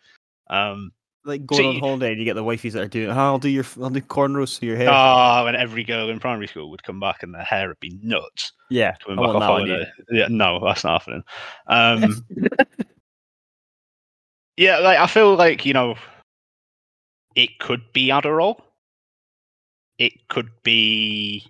Um, 0.50 0.91
Like 1.25 1.45
going 1.45 1.61
See- 1.61 1.67
on 1.67 1.79
holiday, 1.79 2.11
and 2.11 2.19
you 2.19 2.25
get 2.25 2.35
the 2.35 2.43
wifeys 2.43 2.71
that 2.71 2.81
are 2.83 2.88
doing. 2.88 3.09
"Oh, 3.09 3.13
I'll 3.13 3.39
do 3.39 3.49
your, 3.49 3.65
I'll 3.81 3.89
do 3.89 3.99
cornrows 4.01 4.57
to 4.59 4.65
your 4.65 4.77
hair. 4.77 4.89
ah, 4.89 5.43
when 5.43 5.55
every 5.55 5.83
girl 5.83 6.09
in 6.09 6.19
primary 6.19 6.47
school 6.47 6.69
would 6.71 6.81
come 6.83 6.99
back 6.99 7.23
and 7.23 7.33
their 7.35 7.43
hair 7.43 7.67
would 7.67 7.79
be 7.81 7.99
nuts 8.01 8.53
yeah, 8.69 8.95
I 8.99 9.03
coming 9.03 9.17
back 9.25 9.35
off 9.35 9.43
on 9.43 9.67
you. 9.67 9.73
holiday. 9.73 9.91
Yeah, 10.11 10.27
no, 10.29 10.59
that's 10.63 10.83
not 10.85 11.01
happening. 11.01 11.23
Um, 11.67 12.25
yeah, 14.57 14.77
like 14.79 14.97
I 14.97 15.08
feel 15.08 15.36
like 15.36 15.65
you 15.65 15.73
know, 15.73 15.95
it 17.36 17.60
could 17.60 17.82
be 17.93 18.08
Adderall. 18.08 18.62
It 19.97 20.13
could 20.29 20.49
be 20.63 21.45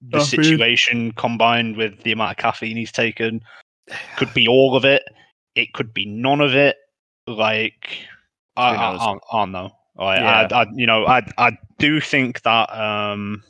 the 0.00 0.18
Caffeine. 0.18 0.42
situation 0.44 1.12
combined 1.12 1.76
with 1.76 2.02
the 2.02 2.12
amount 2.12 2.30
of 2.32 2.36
caffeine 2.38 2.76
he's 2.78 2.92
taken. 2.92 3.42
Could 4.16 4.32
be 4.32 4.48
all 4.48 4.74
of 4.76 4.84
it. 4.86 5.02
It 5.56 5.74
could 5.74 5.92
be 5.92 6.06
none 6.06 6.40
of 6.40 6.54
it. 6.54 6.76
Like 7.26 7.98
I, 8.60 8.74
I? 8.74 8.96
I, 8.96 9.12
I 9.32 9.38
don't 9.40 9.52
know. 9.52 9.70
Like, 9.96 10.20
Yeah. 10.20 10.48
I, 10.50 10.62
I, 10.62 10.66
you 10.74 10.86
know, 10.86 11.06
I, 11.06 11.22
I 11.38 11.58
do 11.78 12.00
think 12.00 12.42
that. 12.42 12.72
Um, 12.72 13.42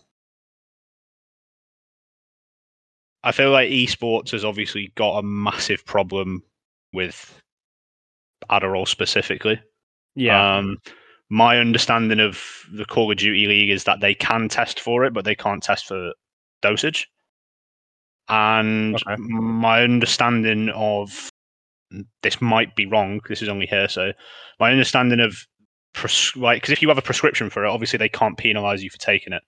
I 3.23 3.33
feel 3.33 3.51
like 3.51 3.69
esports 3.71 4.31
has 4.31 4.45
obviously 4.45 4.93
got 4.95 5.19
a 5.19 5.23
massive 5.23 5.85
problem 5.85 6.43
with 6.93 7.39
Adderall 8.51 8.89
specifically. 8.89 9.61
Yeah, 10.15 10.57
Um, 10.59 10.79
my 11.29 11.59
understanding 11.59 12.19
of 12.19 12.43
the 12.73 12.85
Call 12.85 13.11
of 13.11 13.19
Duty 13.19 13.47
League 13.47 13.71
is 13.71 13.85
that 13.85 14.01
they 14.01 14.15
can 14.15 14.49
test 14.49 14.81
for 14.81 15.05
it, 15.05 15.13
but 15.13 15.25
they 15.25 15.35
can't 15.35 15.63
test 15.63 15.87
for 15.87 16.13
dosage. 16.63 17.09
And 18.29 18.97
Okay. 18.97 19.17
my 19.19 19.83
understanding 19.83 20.71
of 20.71 21.31
this 22.23 22.41
might 22.41 22.75
be 22.77 22.87
wrong. 22.87 23.21
This 23.29 23.43
is 23.43 23.49
only 23.49 23.67
hearsay. 23.67 24.13
My 24.59 24.71
understanding 24.71 25.21
of 25.21 25.47
pres- 25.93 26.37
like 26.37 26.63
because 26.63 26.73
if 26.73 26.83
you 26.83 26.89
have 26.89 26.99
a 26.99 27.03
prescription 27.03 27.51
for 27.51 27.65
it, 27.65 27.69
obviously 27.69 27.99
they 27.99 28.09
can't 28.09 28.39
penalize 28.39 28.83
you 28.83 28.91
for 28.91 28.99
taking 28.99 29.33
it. 29.33 29.43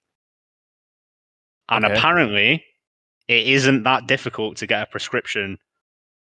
And 1.68 1.84
Okay. 1.84 1.94
apparently, 1.94 2.64
it 3.28 3.46
isn't 3.46 3.84
that 3.84 4.06
difficult 4.06 4.56
to 4.58 4.66
get 4.66 4.82
a 4.82 4.86
prescription 4.86 5.58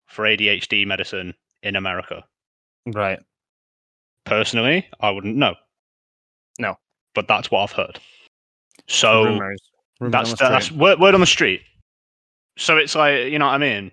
for 0.07 0.24
ADHD 0.24 0.87
medicine 0.87 1.35
in 1.62 1.77
America 1.77 2.22
right. 2.87 3.18
personally, 4.24 4.87
I 5.00 5.11
wouldn't 5.11 5.37
know. 5.37 5.55
No. 6.59 6.77
but 7.14 7.27
that's 7.29 7.50
what 7.50 7.61
I've 7.61 7.72
heard. 7.72 7.98
So 8.87 9.24
Rumors. 9.24 9.62
Rumors 10.00 10.12
that's 10.12 10.38
that's 10.38 10.72
word, 10.72 11.00
word 11.00 11.14
on 11.14 11.20
the 11.20 11.27
street. 11.27 11.62
So 12.59 12.77
it's 12.77 12.94
like 12.94 13.31
you 13.33 13.38
know 13.38 13.46
what 13.46 13.55
I 13.55 13.59
mean. 13.59 13.90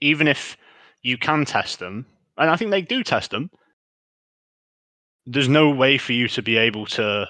Even 0.00 0.28
if 0.28 0.56
you 1.02 1.18
can 1.18 1.44
test 1.44 1.78
them, 1.78 2.06
and 2.36 2.50
I 2.50 2.56
think 2.56 2.70
they 2.70 2.82
do 2.82 3.02
test 3.02 3.30
them, 3.30 3.50
there's 5.26 5.48
no 5.48 5.70
way 5.70 5.98
for 5.98 6.12
you 6.12 6.28
to 6.28 6.42
be 6.42 6.56
able 6.56 6.86
to 6.86 7.26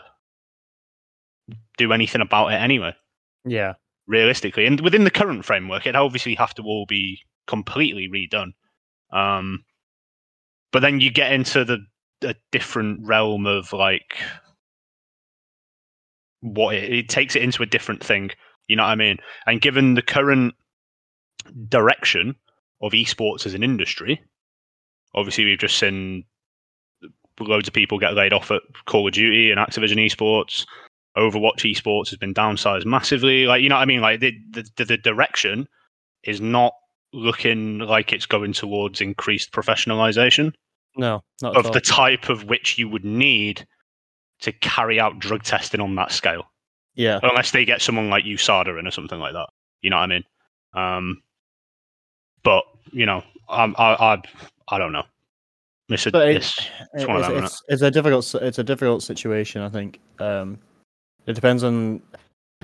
do 1.79 1.93
anything 1.93 2.21
about 2.21 2.49
it 2.49 2.57
anyway. 2.57 2.95
yeah. 3.45 3.75
Realistically, 4.07 4.67
and 4.67 4.81
within 4.81 5.05
the 5.05 5.11
current 5.11 5.45
framework, 5.45 5.87
it'd 5.87 5.95
obviously 5.95 6.35
have 6.35 6.55
to 6.55 6.63
all 6.63 6.87
be 6.87 7.21
completely 7.47 8.09
redone. 8.09 8.53
Um, 9.13 9.65
but 10.73 10.81
then 10.81 11.01
you 11.01 11.11
get 11.11 11.33
into 11.33 11.65
the 11.65 11.79
a 12.25 12.35
different 12.51 13.01
realm 13.07 13.47
of 13.47 13.73
like 13.73 14.19
what 16.41 16.75
it, 16.75 16.93
it 16.93 17.09
takes 17.09 17.37
it 17.37 17.43
into 17.43 17.63
a 17.63 17.67
different 17.67 18.03
thing. 18.03 18.31
You 18.69 18.77
know 18.77 18.83
what 18.83 18.91
I 18.91 18.97
mean? 18.97 19.19
And 19.47 19.61
given 19.61 19.95
the 19.95 20.03
current 20.03 20.55
direction 21.69 22.37
of 22.83 22.93
esports 22.93 23.47
as 23.47 23.55
an 23.55 23.63
industry, 23.63 24.21
obviously 25.15 25.45
we've 25.45 25.59
just 25.59 25.79
seen 25.79 26.25
loads 27.41 27.69
of 27.69 27.75
people 27.75 27.99
get 27.99 28.15
laid 28.15 28.33
off 28.33 28.51
at 28.51 28.63
Call 28.87 29.07
of 29.07 29.15
Duty 29.15 29.51
and 29.51 29.59
Activision 29.59 30.05
esports. 30.05 30.67
Overwatch 31.17 31.71
esports 31.71 32.09
has 32.09 32.19
been 32.19 32.35
downsized 32.35 32.87
massively. 32.87 33.47
Like 33.47 33.63
you 33.63 33.69
know 33.69 33.77
what 33.77 33.83
I 33.83 33.87
mean? 33.87 34.01
Like 34.01 34.21
the 34.21 34.33
the, 34.51 34.85
the 34.85 34.97
direction 34.97 35.69
is 36.25 36.41
not 36.41 36.73
looking 37.13 37.79
like 37.79 38.13
it's 38.13 38.27
going 38.27 38.55
towards 38.55 39.01
increased 39.01 39.53
professionalization 39.53 40.53
No, 40.97 41.23
not 41.43 41.57
of 41.57 41.73
the 41.73 41.81
type 41.81 42.31
of 42.31 42.45
which 42.45 42.79
you 42.79 42.89
would 42.89 43.05
need 43.05 43.67
to 44.41 44.53
carry 44.53 44.99
out 44.99 45.19
drug 45.19 45.43
testing 45.43 45.81
on 45.81 45.95
that 45.97 46.13
scale, 46.13 46.45
yeah. 46.95 47.21
unless 47.23 47.51
they 47.51 47.65
get 47.65 47.83
someone 47.83 48.09
like 48.09 48.25
USADA 48.25 48.79
in 48.79 48.87
or 48.87 48.91
something 48.91 49.19
like 49.19 49.35
that. 49.35 49.49
You 49.83 49.91
know 49.91 49.97
what 49.97 50.05
I 50.05 50.07
mean? 50.07 50.25
Um, 50.75 51.23
but 52.43 52.65
you 52.93 53.07
know, 53.07 53.23
I'm, 53.49 53.75
I, 53.79 53.95
I, 53.95 54.23
I 54.69 54.79
don't 54.79 54.93
know. 54.93 55.05
It's, 55.89 56.07
a, 56.07 56.11
it's, 56.29 56.71
it's 56.95 57.05
them, 57.05 57.45
it's, 57.69 57.83
a 57.83 57.91
difficult 57.91 58.35
it's 58.41 58.59
a 58.59 58.65
difficult 58.65 59.03
situation 59.03 59.61
i 59.61 59.69
think 59.69 60.01
um 60.21 60.59
it 61.27 61.35
depends 61.35 61.65
on 61.65 62.01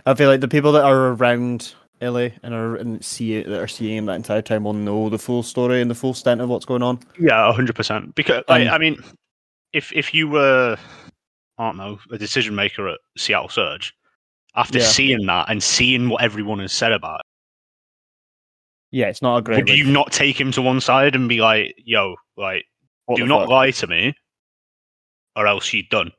i 0.07 0.15
feel 0.15 0.31
like 0.31 0.41
the 0.41 0.49
people 0.49 0.73
that 0.73 0.85
are 0.85 1.09
around 1.09 1.75
LA 2.01 2.29
and 2.43 2.55
are 2.55 2.77
and 2.77 3.05
see 3.05 3.43
that 3.43 3.61
are 3.61 3.69
seeing 3.69 3.97
him 3.97 4.07
that 4.07 4.15
entire 4.15 4.41
time 4.41 4.65
will 4.65 4.73
know 4.73 5.11
the 5.11 5.19
full 5.19 5.43
story 5.43 5.83
and 5.83 5.91
the 5.91 5.95
full 5.95 6.11
extent 6.11 6.41
of 6.41 6.49
what's 6.49 6.65
going 6.65 6.83
on 6.83 7.01
Yeah, 7.19 7.53
hundred 7.53 7.75
percent. 7.75 8.15
Because 8.15 8.45
Um, 8.49 8.63
I 8.69 8.79
mean, 8.79 8.97
if 9.73 9.93
if 9.93 10.15
you 10.15 10.29
were, 10.29 10.77
I 11.59 11.67
don't 11.67 11.77
know, 11.77 11.99
a 12.13 12.19
decision 12.19 12.55
maker 12.55 12.89
at 12.89 12.99
Seattle 13.17 13.49
Surge, 13.49 13.95
after 14.55 14.79
Yeah. 14.79 14.85
seeing 14.85 15.27
that 15.27 15.51
and 15.51 15.63
seeing 15.63 16.09
what 16.09 16.23
everyone 16.23 16.61
has 16.61 16.73
said 16.73 16.93
about 16.93 17.21
yeah 18.91 19.07
it's 19.07 19.23
not 19.23 19.39
a 19.39 19.43
great 19.43 19.57
would 19.59 19.69
you 19.69 19.85
not 19.85 20.13
take 20.13 20.41
him 20.41 20.53
to 20.53 20.63
one 20.63 20.81
side 20.81 21.15
and 21.15 21.29
be 21.29 21.41
like, 21.41 21.75
"Yo, 21.79 22.17
like, 22.37 22.65
what 23.07 23.17
do 23.17 23.27
not 23.27 23.43
fuck? 23.43 23.51
lie 23.51 23.71
to 23.71 23.87
me, 23.87 24.15
or 25.35 25.47
else 25.47 25.73
you're 25.73 25.85
done. 25.91 26.13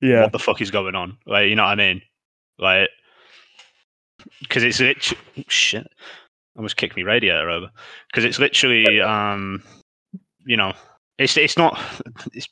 yeah 0.00 0.22
What 0.22 0.32
the 0.32 0.38
fuck 0.38 0.60
is 0.60 0.70
going 0.70 0.94
on? 0.94 1.18
Like, 1.26 1.48
you 1.48 1.56
know 1.56 1.64
what 1.64 1.70
I 1.70 1.74
mean? 1.74 2.02
Like, 2.58 2.88
because 4.40 4.62
it's 4.62 4.80
it, 4.80 5.12
shit. 5.48 5.86
almost 6.56 6.76
kicked 6.76 6.96
me 6.96 7.02
radiator 7.02 7.50
over 7.50 7.70
because 8.08 8.24
it's 8.24 8.38
literally, 8.38 9.00
um, 9.00 9.62
you 10.46 10.56
know, 10.56 10.72
it's 11.18 11.36
it's 11.36 11.58
not 11.58 11.78
it's 12.32 12.48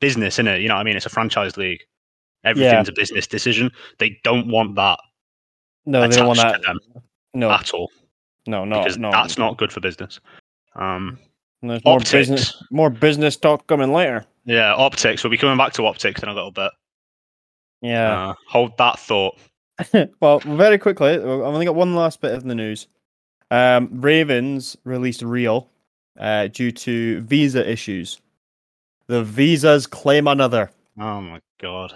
business, 0.00 0.36
isn't 0.36 0.48
it? 0.48 0.60
You 0.62 0.68
know, 0.68 0.74
what 0.74 0.80
I 0.80 0.84
mean, 0.84 0.96
it's 0.96 1.06
a 1.06 1.10
franchise 1.10 1.56
league. 1.56 1.80
Everything's 2.44 2.88
a 2.88 2.92
business 2.92 3.26
decision. 3.26 3.70
They 3.98 4.18
don't 4.22 4.48
want 4.48 4.76
that 4.76 5.00
No, 5.84 6.00
they 6.00 6.16
don't 6.16 6.28
want 6.28 6.38
that. 6.38 6.62
No, 7.34 7.50
at 7.50 7.74
all 7.74 7.90
no, 8.48 8.64
no, 8.64 8.78
because 8.82 8.98
no. 8.98 9.10
that's 9.10 9.38
not 9.38 9.58
good 9.58 9.72
for 9.72 9.80
business. 9.80 10.20
Um, 10.74 11.18
There's 11.62 11.84
more 11.84 11.96
optics. 11.96 12.12
business, 12.12 12.62
more 12.70 12.90
business 12.90 13.36
talk 13.36 13.66
coming 13.66 13.92
later. 13.92 14.24
Yeah, 14.44 14.74
optics. 14.74 15.22
We'll 15.22 15.30
be 15.30 15.36
coming 15.36 15.58
back 15.58 15.74
to 15.74 15.86
optics 15.86 16.22
in 16.22 16.28
a 16.28 16.34
little 16.34 16.50
bit. 16.50 16.72
Yeah. 17.82 18.30
Uh, 18.30 18.34
hold 18.48 18.76
that 18.78 18.98
thought. 18.98 19.38
well, 20.20 20.40
very 20.40 20.78
quickly, 20.78 21.12
I've 21.12 21.22
only 21.22 21.66
got 21.66 21.74
one 21.74 21.94
last 21.94 22.20
bit 22.20 22.32
of 22.32 22.44
the 22.44 22.54
news. 22.54 22.88
Um, 23.50 23.88
Ravens 23.92 24.76
released 24.84 25.22
Real 25.22 25.68
uh, 26.18 26.48
due 26.48 26.72
to 26.72 27.20
visa 27.20 27.70
issues. 27.70 28.20
The 29.06 29.22
visas 29.22 29.86
claim 29.86 30.26
another. 30.26 30.70
Oh 30.98 31.20
my 31.20 31.40
god. 31.60 31.94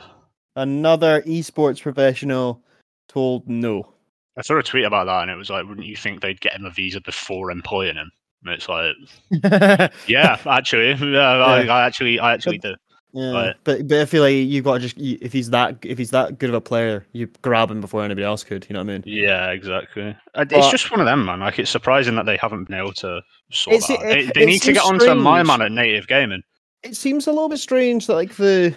Another 0.55 1.23
esports 1.23 1.81
professional 1.81 2.63
told 3.09 3.49
no. 3.49 3.92
I 4.37 4.43
saw 4.43 4.59
a 4.59 4.63
tweet 4.63 4.85
about 4.85 5.07
that, 5.07 5.23
and 5.23 5.31
it 5.31 5.37
was 5.37 5.51
like, 5.51 5.67
"Wouldn't 5.67 5.87
you 5.87 5.97
think 5.97 6.21
they'd 6.21 6.41
get 6.41 6.55
him 6.55 6.65
a 6.65 6.71
visa 6.71 7.01
before 7.01 7.51
employing 7.51 7.97
him?" 7.97 8.11
And 8.45 8.55
it's 8.55 8.69
like, 8.69 8.95
yeah, 9.31 9.89
yeah, 10.09 10.39
actually, 10.47 10.93
yeah, 11.13 11.21
I, 11.21 11.63
I 11.65 11.87
actually, 11.87 12.19
I 12.19 12.33
actually 12.35 12.59
do. 12.59 12.75
Right. 13.15 13.55
but 13.65 13.87
but 13.89 14.01
I 14.01 14.05
feel 14.07 14.23
like 14.23 14.33
you've 14.33 14.65
got 14.65 14.75
to 14.75 14.79
just 14.81 14.97
if 14.99 15.35
he's 15.35 15.51
that 15.51 15.77
if 15.85 15.99
he's 15.99 16.13
that 16.13 16.39
good 16.39 16.49
of 16.49 16.55
a 16.55 16.63
player, 16.63 17.05
you 17.13 17.27
grab 17.43 17.71
him 17.71 17.83
before 17.83 18.03
anybody 18.03 18.25
else 18.25 18.43
could. 18.43 18.65
You 18.71 18.73
know 18.75 18.81
what 18.81 18.89
I 18.89 18.93
mean? 18.95 19.03
Yeah, 19.05 19.51
exactly. 19.51 20.17
But- 20.35 20.51
It's 20.51 20.71
just 20.71 20.91
one 20.91 20.99
of 21.01 21.05
them, 21.05 21.27
man. 21.27 21.41
Like, 21.41 21.59
it's 21.59 21.71
surprising 21.71 22.15
that 22.15 22.25
they 22.25 22.39
haven't 22.39 22.65
been 22.65 22.79
able 22.79 22.95
to 22.95 23.21
sort 23.51 23.81
that. 23.83 23.91
out. 24.01 24.07
it- 24.07 24.35
They, 24.35 24.41
they 24.41 24.47
need 24.47 24.63
to 24.63 24.73
get 24.73 24.83
onto 24.83 25.15
my 25.15 25.43
man 25.43 25.61
at 25.61 25.73
native 25.73 26.07
gaming. 26.09 26.43
It 26.83 26.97
seems 26.97 27.27
a 27.27 27.33
little 27.33 27.51
bit 27.51 27.59
strange 27.59 28.07
that 28.07 28.15
like 28.15 28.35
the 28.37 28.75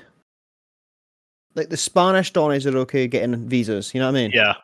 like 1.56 1.70
the 1.70 1.78
Spanish 1.78 2.34
Donnies 2.34 2.72
are 2.72 2.78
okay 2.80 3.08
getting 3.08 3.48
visas. 3.48 3.94
You 3.94 4.02
know 4.02 4.08
what 4.12 4.18
I 4.18 4.22
mean? 4.22 4.32
Yeah, 4.34 4.56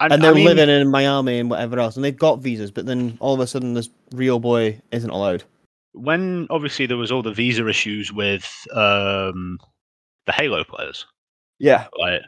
and, 0.00 0.12
and 0.12 0.22
they're 0.22 0.34
mean, 0.34 0.44
living 0.44 0.68
in 0.68 0.90
Miami 0.90 1.38
and 1.38 1.48
whatever 1.50 1.78
else, 1.78 1.96
and 1.96 2.04
they've 2.04 2.16
got 2.16 2.40
visas, 2.40 2.70
but 2.70 2.86
then 2.86 3.16
all 3.20 3.34
of 3.34 3.40
a 3.40 3.46
sudden 3.46 3.74
this 3.74 3.88
real 4.12 4.38
boy 4.40 4.80
isn't 4.90 5.10
allowed. 5.10 5.44
when 5.94 6.46
obviously 6.50 6.86
there 6.86 6.96
was 6.96 7.12
all 7.12 7.22
the 7.22 7.32
visa 7.32 7.66
issues 7.68 8.12
with 8.12 8.66
um, 8.72 9.58
the 10.26 10.32
Halo 10.32 10.64
players. 10.64 11.06
Yeah. 11.58 11.86
like 11.98 12.20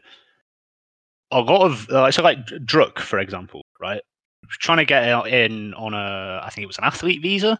a 1.32 1.40
lot 1.40 1.62
of 1.66 1.88
uh, 1.90 2.10
so 2.12 2.22
like 2.22 2.46
Druk, 2.46 3.00
for 3.00 3.18
example, 3.18 3.62
right? 3.80 4.00
Trying 4.48 4.78
to 4.78 4.84
get 4.84 5.08
out 5.08 5.28
in 5.28 5.74
on 5.74 5.92
a, 5.92 6.40
I 6.42 6.50
think 6.50 6.62
it 6.62 6.68
was 6.68 6.78
an 6.78 6.84
athlete 6.84 7.20
visa. 7.20 7.58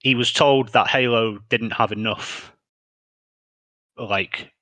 He 0.00 0.14
was 0.14 0.30
told 0.32 0.68
that 0.68 0.88
Halo 0.88 1.38
didn't 1.48 1.70
have 1.70 1.90
enough, 1.90 2.52
like 3.96 4.52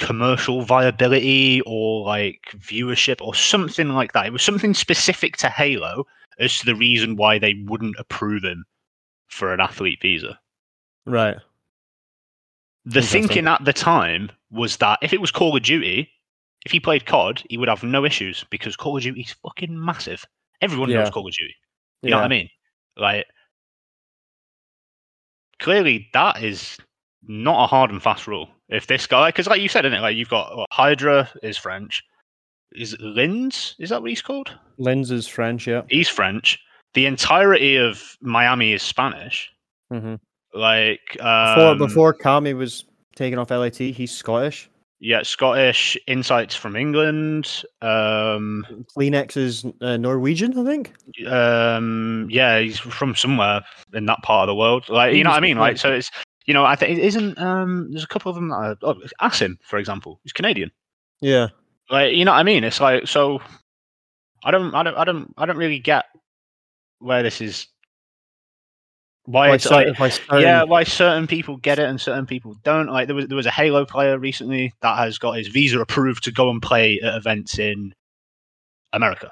commercial 0.00 0.62
viability 0.62 1.60
or 1.66 2.04
like 2.04 2.40
viewership 2.56 3.20
or 3.20 3.34
something 3.34 3.90
like 3.90 4.12
that. 4.12 4.26
It 4.26 4.32
was 4.32 4.42
something 4.42 4.74
specific 4.74 5.36
to 5.38 5.48
Halo 5.48 6.06
as 6.38 6.58
to 6.58 6.66
the 6.66 6.74
reason 6.74 7.16
why 7.16 7.38
they 7.38 7.62
wouldn't 7.66 7.96
approve 7.98 8.42
him 8.42 8.64
for 9.28 9.52
an 9.52 9.60
athlete 9.60 10.00
visa. 10.00 10.40
Right. 11.06 11.36
The 12.86 13.02
thinking 13.02 13.46
at 13.46 13.64
the 13.64 13.74
time 13.74 14.32
was 14.50 14.78
that 14.78 14.98
if 15.02 15.12
it 15.12 15.20
was 15.20 15.30
Call 15.30 15.54
of 15.54 15.62
Duty, 15.62 16.10
if 16.64 16.72
he 16.72 16.80
played 16.80 17.06
COD, 17.06 17.44
he 17.48 17.58
would 17.58 17.68
have 17.68 17.84
no 17.84 18.04
issues 18.04 18.44
because 18.50 18.76
Call 18.76 18.96
of 18.96 19.02
Duty's 19.02 19.36
fucking 19.42 19.78
massive. 19.78 20.24
Everyone 20.62 20.88
knows 20.88 21.06
Yeah. 21.06 21.10
Call 21.10 21.28
of 21.28 21.34
Duty. 21.34 21.54
You 22.02 22.10
know 22.10 22.16
what 22.16 22.24
I 22.24 22.28
mean? 22.28 22.48
Like, 22.96 23.26
clearly 25.58 26.08
that 26.14 26.42
is 26.42 26.78
not 27.26 27.64
a 27.64 27.66
hard 27.66 27.90
and 27.90 28.02
fast 28.02 28.26
rule. 28.26 28.48
If 28.68 28.86
this 28.86 29.06
guy, 29.06 29.28
because 29.28 29.46
like 29.46 29.60
you 29.60 29.68
said, 29.68 29.84
isn't 29.84 29.98
it? 29.98 30.00
Like 30.00 30.16
you've 30.16 30.28
got 30.28 30.56
what, 30.56 30.68
Hydra 30.72 31.28
is 31.42 31.56
French. 31.56 32.02
Is 32.72 32.92
it 32.92 33.00
Linz? 33.00 33.74
Is 33.78 33.90
that 33.90 34.00
what 34.00 34.10
he's 34.10 34.22
called? 34.22 34.52
Linz 34.78 35.10
is 35.10 35.26
French, 35.26 35.66
yeah. 35.66 35.82
He's 35.88 36.08
French. 36.08 36.58
The 36.94 37.06
entirety 37.06 37.76
of 37.76 38.16
Miami 38.20 38.72
is 38.72 38.82
Spanish. 38.82 39.50
hmm 39.90 40.14
Like 40.54 41.00
Before 41.14 41.26
um, 41.26 41.78
before 41.78 42.12
Kami 42.14 42.54
was 42.54 42.84
taken 43.16 43.38
off 43.38 43.50
LAT, 43.50 43.76
he's 43.76 44.12
Scottish. 44.12 44.70
Yeah, 45.02 45.22
Scottish 45.22 45.96
insights 46.06 46.54
from 46.54 46.76
England. 46.76 47.64
Um, 47.80 48.84
Cleanx 48.94 49.36
is 49.36 49.64
uh, 49.80 49.96
Norwegian, 49.96 50.58
I 50.58 50.64
think. 50.64 50.92
um, 51.26 52.28
yeah, 52.30 52.60
he's 52.60 52.78
from 52.78 53.14
somewhere 53.16 53.62
in 53.94 54.04
that 54.06 54.22
part 54.22 54.48
of 54.48 54.52
the 54.52 54.54
world. 54.54 54.88
Like, 54.90 55.14
you 55.14 55.24
know 55.24 55.30
what 55.30 55.38
I 55.38 55.40
mean? 55.40 55.56
Like, 55.56 55.78
so 55.78 55.90
it's 55.90 56.10
you 56.46 56.54
know, 56.54 56.64
I 56.64 56.74
think 56.76 56.98
it 56.98 57.04
isn't. 57.04 57.38
Um, 57.38 57.88
there's 57.90 58.04
a 58.04 58.08
couple 58.08 58.30
of 58.30 58.36
them. 58.36 58.48
That 58.48 58.54
are, 58.56 58.76
oh, 58.82 58.94
Asim, 59.20 59.58
for 59.62 59.78
example, 59.78 60.20
he's 60.22 60.32
Canadian. 60.32 60.70
Yeah. 61.20 61.48
Like, 61.90 62.14
you 62.14 62.24
know 62.24 62.32
what 62.32 62.38
I 62.38 62.44
mean? 62.44 62.64
It's 62.64 62.80
like 62.80 63.06
so. 63.06 63.40
I 64.44 64.50
don't. 64.50 64.74
I 64.74 64.82
don't. 64.82 64.96
I 64.96 65.04
don't. 65.04 65.34
I 65.36 65.46
don't 65.46 65.56
really 65.56 65.78
get 65.78 66.04
where 66.98 67.22
this 67.22 67.40
is. 67.40 67.66
Why 69.24 69.48
By 69.48 69.54
it's 69.56 69.64
cer- 69.64 69.94
like 69.98 70.12
certain- 70.12 70.40
yeah, 70.40 70.62
why 70.62 70.82
certain 70.82 71.26
people 71.26 71.56
get 71.58 71.78
it 71.78 71.88
and 71.88 72.00
certain 72.00 72.26
people 72.26 72.56
don't. 72.64 72.88
Like 72.88 73.06
there 73.06 73.14
was 73.14 73.28
there 73.28 73.36
was 73.36 73.46
a 73.46 73.50
Halo 73.50 73.84
player 73.84 74.18
recently 74.18 74.72
that 74.80 74.96
has 74.96 75.18
got 75.18 75.36
his 75.36 75.48
visa 75.48 75.78
approved 75.78 76.24
to 76.24 76.32
go 76.32 76.50
and 76.50 76.60
play 76.60 76.98
at 77.00 77.14
events 77.14 77.58
in 77.58 77.94
America, 78.92 79.30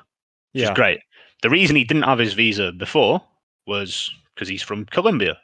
which 0.53 0.63
yeah. 0.63 0.71
is 0.71 0.75
great. 0.75 1.01
The 1.43 1.51
reason 1.51 1.75
he 1.75 1.85
didn't 1.85 2.03
have 2.03 2.19
his 2.19 2.35
visa 2.35 2.73
before 2.73 3.23
was 3.67 4.11
because 4.35 4.49
he's 4.49 4.63
from 4.63 4.85
Colombia, 4.87 5.39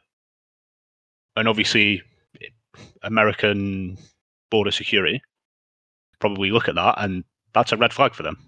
and 1.37 1.49
obviously 1.49 2.03
American 3.03 3.97
border 4.51 4.70
security 4.70 5.23
probably 6.20 6.51
look 6.51 6.68
at 6.68 6.75
that 6.75 6.94
and 6.99 7.25
that's 7.53 7.73
a 7.73 7.77
red 7.77 7.92
flag 7.92 8.14
for 8.14 8.23
them 8.23 8.38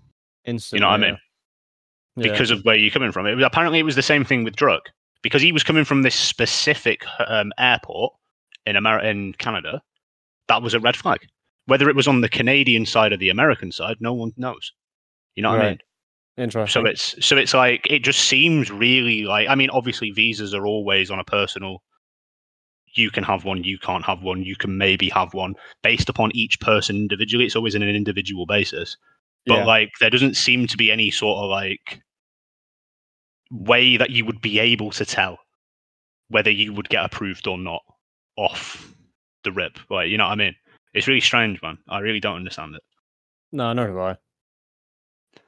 Instantly, 0.44 0.79
you 0.79 0.81
know 0.81 0.90
what 0.90 1.05
I 1.05 1.11
mean? 1.11 1.18
yeah. 2.16 2.31
because 2.31 2.51
of 2.51 2.64
where 2.64 2.77
you're 2.77 2.90
coming 2.90 3.12
from. 3.12 3.27
It 3.27 3.35
was, 3.35 3.44
apparently, 3.44 3.79
it 3.79 3.85
was 3.85 3.94
the 3.94 4.03
same 4.03 4.25
thing 4.25 4.44
with 4.44 4.57
Druk 4.57 4.87
because 5.22 5.42
he 5.42 5.53
was 5.53 5.62
coming 5.62 5.85
from 5.85 6.03
this 6.03 6.14
specific 6.14 7.03
um, 7.27 7.53
airport 7.59 8.14
in 8.64 8.77
America, 8.77 9.09
in 9.09 9.33
Canada. 9.35 9.83
That 10.49 10.62
was 10.62 10.75
a 10.75 10.81
red 10.81 10.96
flag. 10.96 11.20
Whether 11.66 11.88
it 11.88 11.96
was 11.96 12.09
on 12.09 12.20
the 12.20 12.29
Canadian 12.29 12.87
side 12.87 13.12
or 13.12 13.16
the 13.16 13.29
American 13.29 13.72
side, 13.72 13.96
no 14.01 14.12
one 14.12 14.33
knows. 14.37 14.72
You 15.35 15.42
know 15.42 15.51
what 15.51 15.61
I 15.61 15.68
mean? 15.70 15.79
Interesting. 16.38 16.83
So 16.83 16.87
it's 16.87 17.27
so 17.27 17.37
it's 17.37 17.55
like 17.55 17.87
it 17.90 18.01
just 18.01 18.20
seems 18.20 18.70
really 18.70 19.25
like 19.25 19.49
I 19.49 19.55
mean, 19.55 19.70
obviously 19.70 20.11
visas 20.11 20.55
are 20.55 20.66
always 20.66 21.11
on 21.11 21.18
a 21.18 21.25
personal. 21.25 21.83
You 22.96 23.11
can 23.11 23.24
have 23.24 23.44
one, 23.44 23.62
you 23.64 23.78
can't 23.78 24.04
have 24.04 24.22
one, 24.22 24.42
you 24.42 24.56
can 24.56 24.76
maybe 24.78 25.09
have 25.11 25.35
one 25.35 25.54
based 25.82 26.09
upon 26.09 26.30
each 26.35 26.59
person 26.61 26.96
individually. 26.96 27.44
It's 27.44 27.56
always 27.56 27.74
in 27.74 27.82
an 27.82 27.94
individual 27.94 28.46
basis 28.46 28.96
but 29.46 29.59
Yeah. 29.59 29.64
like 29.64 29.92
there 30.00 30.11
doesn't 30.11 30.35
seem 30.37 30.66
to 30.66 30.76
be 30.76 30.90
any 30.90 31.11
sort 31.11 31.38
of 31.44 31.48
like 31.50 32.00
way 33.52 33.96
that 33.96 34.11
you 34.11 34.24
would 34.24 34.40
be 34.40 34.59
able 34.59 34.90
to 34.90 35.04
tell 35.04 35.38
whether 36.28 36.50
you 36.50 36.72
would 36.72 36.88
get 36.88 37.04
approved 37.04 37.46
or 37.46 37.56
not 37.56 37.80
off 38.37 38.92
the 39.44 39.52
rip 39.52 39.78
like 39.88 40.09
you 40.09 40.18
know 40.18 40.24
what 40.24 40.32
i 40.32 40.35
mean 40.35 40.54
it's 40.94 41.06
really 41.06 41.20
strange 41.20 41.62
man 41.62 41.78
i 41.88 42.00
really 42.00 42.18
don't 42.18 42.35
understand 42.37 42.74
it 42.74 42.82
No, 43.52 43.72
nor 43.72 43.87
do 43.87 44.00
I. 44.00 44.16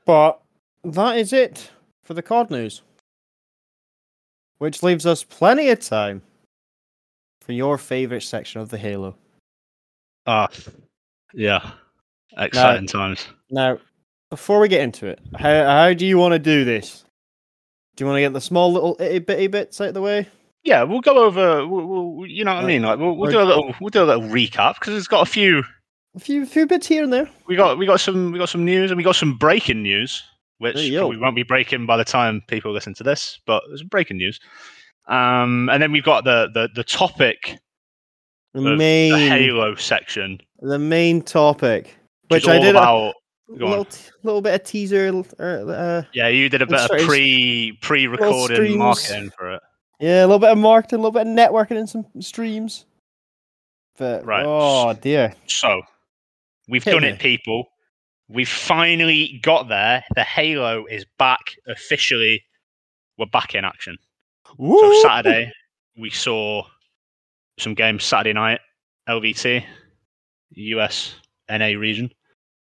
But 0.05 0.41
that 0.85 1.19
is 1.19 1.33
it 1.33 1.71
for 2.05 2.15
the 2.15 2.23
COD 2.23 2.51
news. 2.53 2.83
Which 4.59 4.83
leaves 4.85 5.05
us 5.07 5.25
plenty 5.25 5.69
of 5.71 5.81
time 5.81 6.23
for 7.49 7.55
your 7.55 7.79
favourite 7.79 8.23
section 8.23 8.61
of 8.61 8.69
the 8.69 8.77
Halo. 8.77 9.17
ah 10.27 10.51
yeah 11.33 11.71
exciting 12.37 12.87
times 12.87 13.27
Now, 13.51 13.79
before 14.29 14.61
we 14.61 14.69
get 14.69 14.83
into 14.83 15.07
it, 15.07 15.19
how 15.39 15.65
how 15.65 15.95
do 15.95 16.05
you 16.05 16.19
want 16.19 16.33
to 16.33 16.39
do 16.39 16.67
this? 16.67 17.07
Do 17.97 18.05
you 18.05 18.07
want 18.07 18.19
to 18.19 18.21
get 18.21 18.35
the 18.35 18.41
small 18.43 18.71
little 18.71 18.99
itty 19.01 19.21
bitty 19.21 19.47
bits 19.47 19.81
out 19.81 19.89
of 19.89 19.95
the 19.95 20.03
way? 20.03 20.29
yeah 20.63 20.83
we'll 20.83 21.01
go 21.01 21.25
over 21.25 21.67
we'll, 21.67 21.87
we'll, 21.87 22.27
you 22.27 22.45
know 22.45 22.53
what 22.53 22.61
i 22.61 22.65
Uh, 22.65 22.67
mean 22.67 22.83
like 22.83 22.99
we'll, 22.99 23.17
we'll 23.17 23.31
do 23.31 23.41
a 23.41 23.45
little 23.49 23.75
we'll 23.81 23.89
do 23.89 24.03
a 24.03 24.05
little 24.05 24.25
recap 24.25 24.75
because 24.75 24.95
it's 24.95 25.07
got 25.09 25.27
a 25.27 25.31
few 25.31 25.63
A 26.17 26.21
few 26.21 26.45
few 26.45 26.67
bits 26.67 26.87
here 26.87 27.03
and 27.03 27.11
there. 27.13 27.31
we 27.47 27.57
got 27.57 27.79
we 27.79 27.87
got 27.87 27.99
some 28.01 28.31
we 28.31 28.39
got 28.39 28.51
some 28.51 28.65
news 28.67 28.91
and 28.91 28.99
we 28.99 29.05
got 29.05 29.17
some 29.17 29.39
breaking 29.39 29.83
news, 29.83 30.23
which 30.59 30.77
you 30.77 31.01
won't 31.19 31.35
be 31.37 31.45
breaking 31.45 31.87
by 31.87 31.97
the 31.97 32.05
time 32.05 32.43
people 32.49 32.73
listen 32.73 32.93
to 32.95 33.03
this, 33.05 33.39
but 33.47 33.63
there's 33.69 33.83
breaking 33.83 34.19
news. 34.19 34.39
Um, 35.09 35.69
and 35.71 35.83
then 35.83 35.91
we've 35.93 36.05
got 36.05 36.25
the 36.25 36.49
the 36.53 36.69
the 36.75 36.85
topic, 36.85 37.59
The 38.55 38.61
main 38.77 39.13
the 39.13 39.29
Halo 39.29 39.75
section, 39.75 40.39
the 40.61 40.79
main 40.79 41.23
topic, 41.23 41.97
which, 42.29 42.47
I 42.47 42.59
did 42.59 42.75
a 42.77 42.79
about. 42.79 43.15
go 43.59 43.67
little 43.67 43.85
t- 43.87 44.11
little 44.23 44.43
bit 44.43 44.55
of 44.55 44.65
teaser. 44.65 45.09
Uh, 45.41 45.43
uh, 45.43 46.03
Yeah, 46.13 46.29
you 46.29 46.49
did 46.51 46.61
a 46.63 46.67
bit 46.67 46.81
of 46.81 46.91
pre 47.07 47.79
pre 47.81 48.07
recorded 48.07 48.77
marketing 48.77 49.31
for 49.37 49.55
it. 49.55 49.63
yeah, 50.01 50.21
a 50.21 50.27
little 50.27 50.39
bit 50.39 50.51
of 50.51 50.59
marketing, 50.59 50.99
a 50.99 51.03
little 51.03 51.13
bit 51.13 51.23
of 51.27 51.29
networking, 51.29 51.79
and 51.79 51.89
some 51.89 52.05
streams. 52.21 52.85
But 53.97 54.25
Right. 54.27 54.45
oh 54.47 54.93
dear, 54.93 55.35
So 55.47 55.81
we've 56.69 56.85
Hit 56.85 56.93
done 56.93 57.03
me. 57.03 57.09
it, 57.09 57.19
people. 57.19 57.65
We've 58.29 58.49
finally 58.49 59.41
got 59.43 59.69
there. 59.71 60.05
The 60.15 60.23
Halo 60.23 60.85
is 60.85 61.07
back 61.19 61.41
officially 61.67 62.45
We're 63.17 63.25
back 63.27 63.55
in 63.55 63.65
action. 63.65 63.97
Woo! 64.59 64.79
So 64.79 65.03
Saturday 65.03 65.53
we 65.97 66.11
saw 66.11 66.65
some 67.59 67.75
games. 67.75 68.05
Saturday 68.05 68.33
night, 68.35 68.61
LVT, 69.09 69.65
US 70.51 71.15
NA 71.49 71.67
region, 71.79 72.11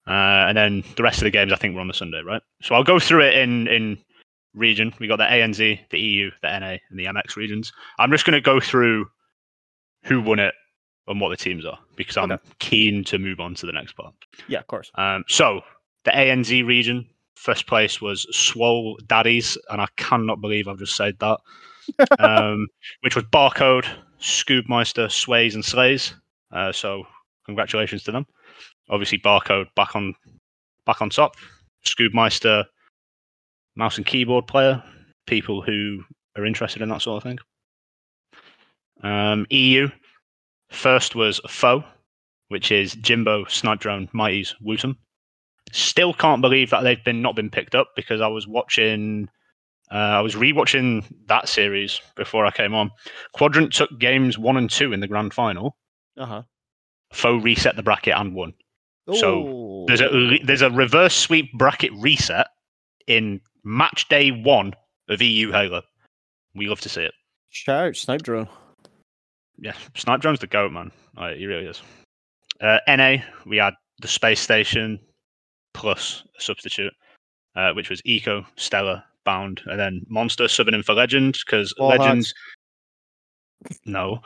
uh, 0.08 0.12
and 0.48 0.58
then 0.58 0.84
the 0.96 1.04
rest 1.04 1.17
of 1.20 1.24
the 1.26 1.30
games 1.32 1.52
I 1.52 1.56
think 1.58 1.76
were 1.76 1.82
on 1.82 1.88
the 1.88 1.94
Sunday, 1.94 2.22
right? 2.26 2.41
So 2.62 2.76
I'll 2.76 2.84
go 2.84 3.00
through 3.00 3.24
it 3.26 3.36
in 3.36 3.67
in 3.67 3.98
region. 4.54 4.94
We 5.00 5.08
got 5.08 5.17
the 5.17 5.24
ANZ, 5.26 5.80
the 5.89 6.00
EU, 6.00 6.32
the 6.41 6.60
NA, 6.60 6.78
and 6.89 7.00
the 7.00 7.06
MX 7.06 7.36
regions. 7.36 7.72
I'm 8.00 8.12
just 8.12 8.26
going 8.26 8.34
to 8.34 8.41
go 8.41 8.60
through 8.60 9.06
who 10.04 10.22
won 10.22 10.39
it 10.39 10.54
and 11.08 11.20
what 11.20 11.30
the 11.30 11.38
teams 11.38 11.65
are 11.65 11.80
because 11.96 12.17
I'm 12.17 12.32
Okay. 12.32 12.44
keen 12.60 13.04
to 13.06 13.17
move 13.17 13.39
on 13.39 13.56
to 13.56 13.65
the 13.65 13.72
next 13.72 13.94
part. 13.94 14.13
Yeah, 14.48 14.60
of 14.60 14.67
course. 14.67 14.91
Um, 14.96 15.24
so 15.28 15.62
the 16.06 16.12
ANZ 16.12 16.65
region, 16.65 17.08
first 17.36 17.67
place 17.67 18.02
was 18.02 18.28
Swole 18.36 18.98
Daddies, 19.08 19.58
and 19.70 19.82
I 19.82 19.88
cannot 19.98 20.41
believe 20.41 20.67
I've 20.67 20.80
just 20.80 20.96
said 20.96 21.17
that. 21.20 21.39
Um, 22.20 22.67
which 23.02 23.15
was 23.15 23.26
Barcode, 23.26 23.88
Scoobmeister, 24.20 25.12
Sways, 25.12 25.56
and 25.56 25.65
Slays. 25.65 26.13
Uh, 26.52 26.72
so 26.72 27.06
congratulations 27.46 28.04
to 28.04 28.12
them. 28.12 28.26
Obviously, 28.89 29.20
Barcode 29.20 29.67
back 29.76 29.96
on 29.96 30.13
back 30.86 31.02
on 31.02 31.10
top. 31.10 31.36
Scoobmeister, 31.86 32.65
mouse 33.76 33.98
and 33.98 34.06
keyboard 34.06 34.48
player. 34.48 34.84
People 35.28 35.62
who 35.62 36.04
are 36.38 36.46
interested 36.46 36.82
in 36.82 36.89
that 36.89 37.02
sort 37.02 37.17
of 37.17 37.24
thing. 37.24 37.39
Um, 39.04 39.46
EU, 39.50 39.89
first 40.70 41.15
was 41.15 41.39
Foe, 41.48 41.84
which 42.50 42.72
is 42.72 42.96
Jimbo, 42.96 43.46
Snipe 43.46 43.80
Drone, 43.80 44.10
Mighty's, 44.13 44.56
Wootum. 44.63 44.96
Still 45.72 46.13
can't 46.13 46.41
believe 46.41 46.70
that 46.70 46.82
they've 46.82 47.04
been 47.04 47.22
not 47.22 47.36
been 47.36 47.50
picked 47.50 47.76
up 47.76 47.89
because 47.96 48.22
I 48.22 48.28
was 48.28 48.48
watching, 48.48 49.30
uh, 49.91 49.95
I 49.95 50.21
was 50.21 50.36
rewatching 50.36 51.04
that 51.27 51.49
series 51.49 51.99
before 52.15 52.45
I 52.45 52.51
came 52.51 52.73
on. 52.73 52.91
Quadrant 53.34 53.73
took 53.73 53.89
games 53.99 54.38
one 54.38 54.58
and 54.58 54.69
two 54.69 54.93
in 54.93 54.99
the 54.99 55.08
grand 55.08 55.34
final. 55.34 55.77
Uh 56.17 56.25
huh. 56.25 56.41
Foe 57.13 57.38
reset 57.38 57.75
the 57.75 57.84
bracket 57.84 58.15
and 58.17 58.34
won. 58.34 58.54
So, 59.13 59.43
Oh. 59.47 59.86
There's 59.88 60.01
a 60.01 60.39
there's 60.43 60.62
a 60.62 60.69
reverse 60.69 61.15
sweep 61.15 61.51
bracket 61.54 61.91
reset 61.97 62.47
in 63.08 63.41
match 63.63 64.08
day 64.10 64.32
one 64.32 64.73
of 65.10 65.21
EU 65.21 65.51
Halo. 65.51 65.82
We 66.56 66.67
love 66.67 66.82
to 66.82 66.89
see 66.89 67.01
it. 67.04 67.13
shout 67.49 67.88
out 67.88 67.95
Snipe 67.95 68.21
Drone. 68.21 68.47
yeah, 69.58 69.73
Snipe 69.95 70.21
Drone's 70.21 70.39
the 70.39 70.47
goat, 70.47 70.71
man. 70.71 70.91
Like, 71.17 71.38
he 71.38 71.45
really 71.47 71.65
is. 71.65 71.82
Uh, 72.62 72.77
NA, 72.88 73.17
we 73.45 73.58
had 73.58 73.73
the 74.01 74.08
space 74.08 74.39
station 74.39 74.99
plus 75.73 76.23
a 76.38 76.41
substitute, 76.41 76.93
uh, 77.56 77.73
which 77.73 77.89
was 77.89 78.01
Eco, 78.06 78.45
Stella, 78.56 79.04
Bound, 79.23 79.62
and 79.65 79.79
then 79.79 80.01
Monster 80.07 80.45
subbing 80.45 80.73
in 80.73 80.84
for 80.84 80.93
Legend 80.93 81.38
because 81.45 81.73
Legends. 81.77 82.34
No, 83.86 84.19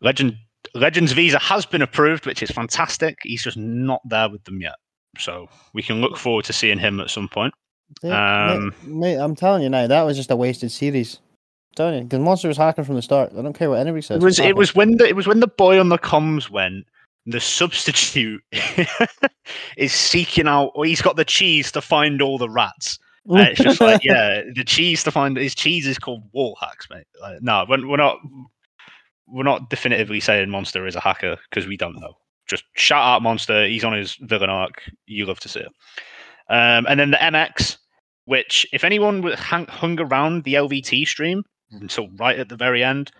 Legend 0.00 0.36
Legends 0.74 1.12
visa 1.12 1.38
has 1.38 1.64
been 1.64 1.82
approved, 1.82 2.26
which 2.26 2.42
is 2.42 2.50
fantastic. 2.50 3.18
He's 3.22 3.42
just 3.42 3.56
not 3.56 4.00
there 4.08 4.28
with 4.28 4.44
them 4.44 4.60
yet, 4.60 4.74
so 5.18 5.48
we 5.74 5.82
can 5.82 6.00
look 6.00 6.16
forward 6.16 6.44
to 6.46 6.52
seeing 6.52 6.78
him 6.78 7.00
at 7.00 7.10
some 7.10 7.28
point. 7.28 7.54
Yeah, 8.02 8.52
Um, 8.52 8.74
mate, 8.84 8.90
mate, 8.90 9.16
I'm 9.16 9.34
telling 9.34 9.62
you 9.62 9.68
now, 9.68 9.86
that 9.86 10.02
was 10.02 10.16
just 10.16 10.30
a 10.30 10.36
wasted 10.36 10.70
series. 10.70 11.16
I'm 11.16 11.74
telling 11.76 11.94
you, 11.98 12.04
because 12.04 12.20
Monster 12.20 12.48
was 12.48 12.56
hacking 12.56 12.84
from 12.84 12.96
the 12.96 13.02
start. 13.02 13.32
I 13.36 13.42
don't 13.42 13.52
care 13.52 13.70
what 13.70 13.80
anybody 13.80 14.02
says. 14.02 14.22
It 14.22 14.24
was 14.24 14.38
it 14.38 14.56
was 14.56 14.74
when 14.74 14.96
the 14.96 15.08
it 15.08 15.16
was 15.16 15.26
when 15.26 15.40
the 15.40 15.48
boy 15.48 15.78
on 15.78 15.88
the 15.88 15.98
comms 15.98 16.50
went. 16.50 16.86
The 17.26 17.40
substitute 17.40 18.42
is 19.76 19.92
seeking 19.92 20.48
out, 20.48 20.72
or 20.74 20.84
he's 20.86 21.02
got 21.02 21.16
the 21.16 21.24
cheese 21.24 21.70
to 21.72 21.80
find 21.80 22.22
all 22.22 22.38
the 22.38 22.48
rats. 22.48 22.98
And 23.26 23.40
it's 23.40 23.60
just 23.60 23.80
like, 23.80 24.00
yeah, 24.04 24.42
the 24.54 24.64
cheese 24.64 25.04
to 25.04 25.10
find 25.10 25.36
his 25.36 25.54
cheese 25.54 25.86
is 25.86 25.98
called 25.98 26.22
wall 26.32 26.56
hacks, 26.60 26.88
mate. 26.90 27.06
Like, 27.20 27.42
no, 27.42 27.64
we're, 27.68 27.86
we're 27.86 27.96
not 27.96 28.18
we're 29.26 29.44
not 29.44 29.70
definitively 29.70 30.20
saying 30.20 30.50
Monster 30.50 30.86
is 30.86 30.96
a 30.96 31.00
hacker 31.00 31.36
because 31.48 31.66
we 31.66 31.76
don't 31.76 32.00
know. 32.00 32.14
Just 32.46 32.64
shout 32.74 33.04
out 33.04 33.22
Monster. 33.22 33.66
He's 33.66 33.84
on 33.84 33.92
his 33.92 34.16
villain 34.22 34.50
arc. 34.50 34.82
You 35.06 35.26
love 35.26 35.40
to 35.40 35.48
see 35.48 35.60
it. 35.60 35.72
Um, 36.48 36.86
and 36.88 36.98
then 36.98 37.12
the 37.12 37.16
MX, 37.18 37.76
which 38.24 38.66
if 38.72 38.82
anyone 38.82 39.22
hung 39.22 40.00
around 40.00 40.42
the 40.42 40.54
LVT 40.54 41.06
stream 41.06 41.44
until 41.70 42.08
right 42.18 42.38
at 42.38 42.48
the 42.48 42.56
very 42.56 42.82
end, 42.82 43.12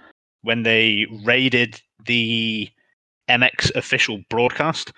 when 0.43 0.65
they 0.65 1.07
raided 1.25 1.81
the 2.07 2.69
MX 3.29 3.75
official 3.77 4.21
broadcast, 4.31 4.93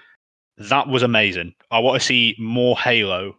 that 0.56 0.88
was 0.88 1.02
amazing. 1.02 1.54
I 1.70 1.80
want 1.80 2.00
to 2.00 2.06
see 2.06 2.34
more 2.38 2.78
Halo 2.78 3.36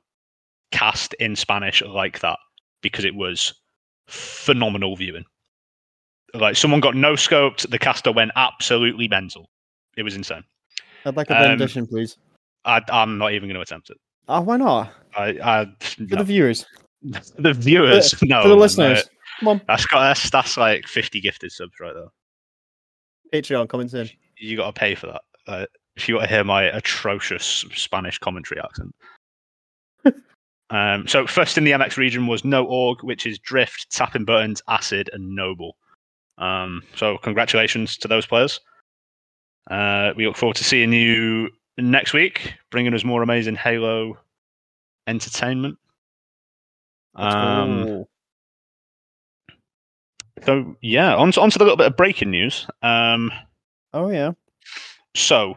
cast 0.74 1.14
in 1.16 1.36
Spanish 1.36 1.82
like 1.84 2.20
that 2.20 2.40
because 2.82 3.06
it 3.06 3.16
was 3.16 3.54
phenomenal 4.08 4.96
viewing. 4.96 5.24
Like 6.34 6.56
someone 6.56 6.82
got 6.82 6.96
no 6.96 7.14
scoped, 7.14 7.70
the 7.70 7.78
caster 7.80 8.12
went 8.12 8.32
absolutely 8.36 9.08
mental. 9.08 9.50
It 9.96 10.04
was 10.04 10.16
insane. 10.16 10.44
I'd 11.06 11.16
like 11.16 11.30
a 11.30 11.38
um, 11.38 11.50
rendition, 11.52 11.86
please. 11.86 12.18
I, 12.66 12.82
I'm 12.90 13.18
not 13.18 13.34
even 13.34 13.48
going 13.48 13.56
to 13.56 13.62
attempt 13.62 13.92
it. 13.92 13.98
Ah, 14.28 14.42
why 14.42 14.58
not? 14.58 14.92
I, 15.16 15.38
I 15.44 15.68
For 15.80 16.02
no. 16.02 16.18
the 16.18 16.24
viewers, 16.24 16.66
the 17.04 17.54
viewers, 17.54 18.16
no, 18.24 18.42
for 18.42 18.48
the 18.48 18.56
listeners. 18.56 19.00
uh, 19.00 19.04
Come 19.40 19.48
on, 19.50 19.62
that's 19.68 19.86
got 19.86 20.00
that's, 20.00 20.30
that's 20.30 20.58
like 20.58 20.88
50 20.88 21.22
gifted 21.22 21.52
subs 21.52 21.74
right 21.80 21.94
there. 21.94 22.08
Patreon 23.42 23.70
coming 23.70 23.90
soon. 23.90 24.10
You 24.38 24.58
got 24.58 24.74
to 24.74 24.80
pay 24.80 24.96
for 24.96 25.08
that. 25.08 25.22
Uh, 25.46 25.66
if 25.96 26.10
you 26.10 26.16
want 26.16 26.30
to 26.30 26.34
hear 26.34 26.44
my 26.44 26.64
atrocious 26.64 27.66
Spanish 27.76 28.18
commentary 28.18 28.62
accent. 28.62 28.96
um, 30.74 31.08
so 31.08 31.28
first 31.28 31.58
in 31.58 31.64
the 31.64 31.72
MX 31.72 31.98
region 31.98 32.28
was 32.28 32.44
No 32.44 32.66
Org, 32.66 33.04
which 33.04 33.26
is 33.26 33.38
Drift, 33.38 33.92
Tapping 33.92 34.26
Buttons, 34.26 34.62
Acid, 34.68 35.10
and 35.14 35.36
Noble. 35.36 35.78
Um, 36.38 36.82
so 36.96 37.18
congratulations 37.20 37.96
to 37.98 38.08
those 38.08 38.26
players. 38.26 38.60
Uh, 39.70 40.12
we 40.18 40.26
look 40.28 40.36
forward 40.36 40.58
to 40.58 40.64
seeing 40.64 40.92
you 40.92 41.50
next 41.78 42.14
week, 42.14 42.54
bringing 42.72 42.94
us 42.94 43.04
more 43.04 43.22
amazing 43.22 43.56
Halo 43.56 44.18
entertainment. 45.08 45.78
Um, 47.16 47.86
go. 47.86 48.08
so 50.44 50.76
yeah, 50.82 51.16
on 51.16 51.32
to, 51.34 51.42
on 51.42 51.52
to 51.52 51.58
the 51.60 51.64
little 51.64 51.78
bit 51.78 51.88
of 51.88 51.96
breaking 51.96 52.32
news. 52.32 52.68
Um, 52.82 53.32
Oh 53.94 54.10
yeah. 54.10 54.32
So, 55.16 55.56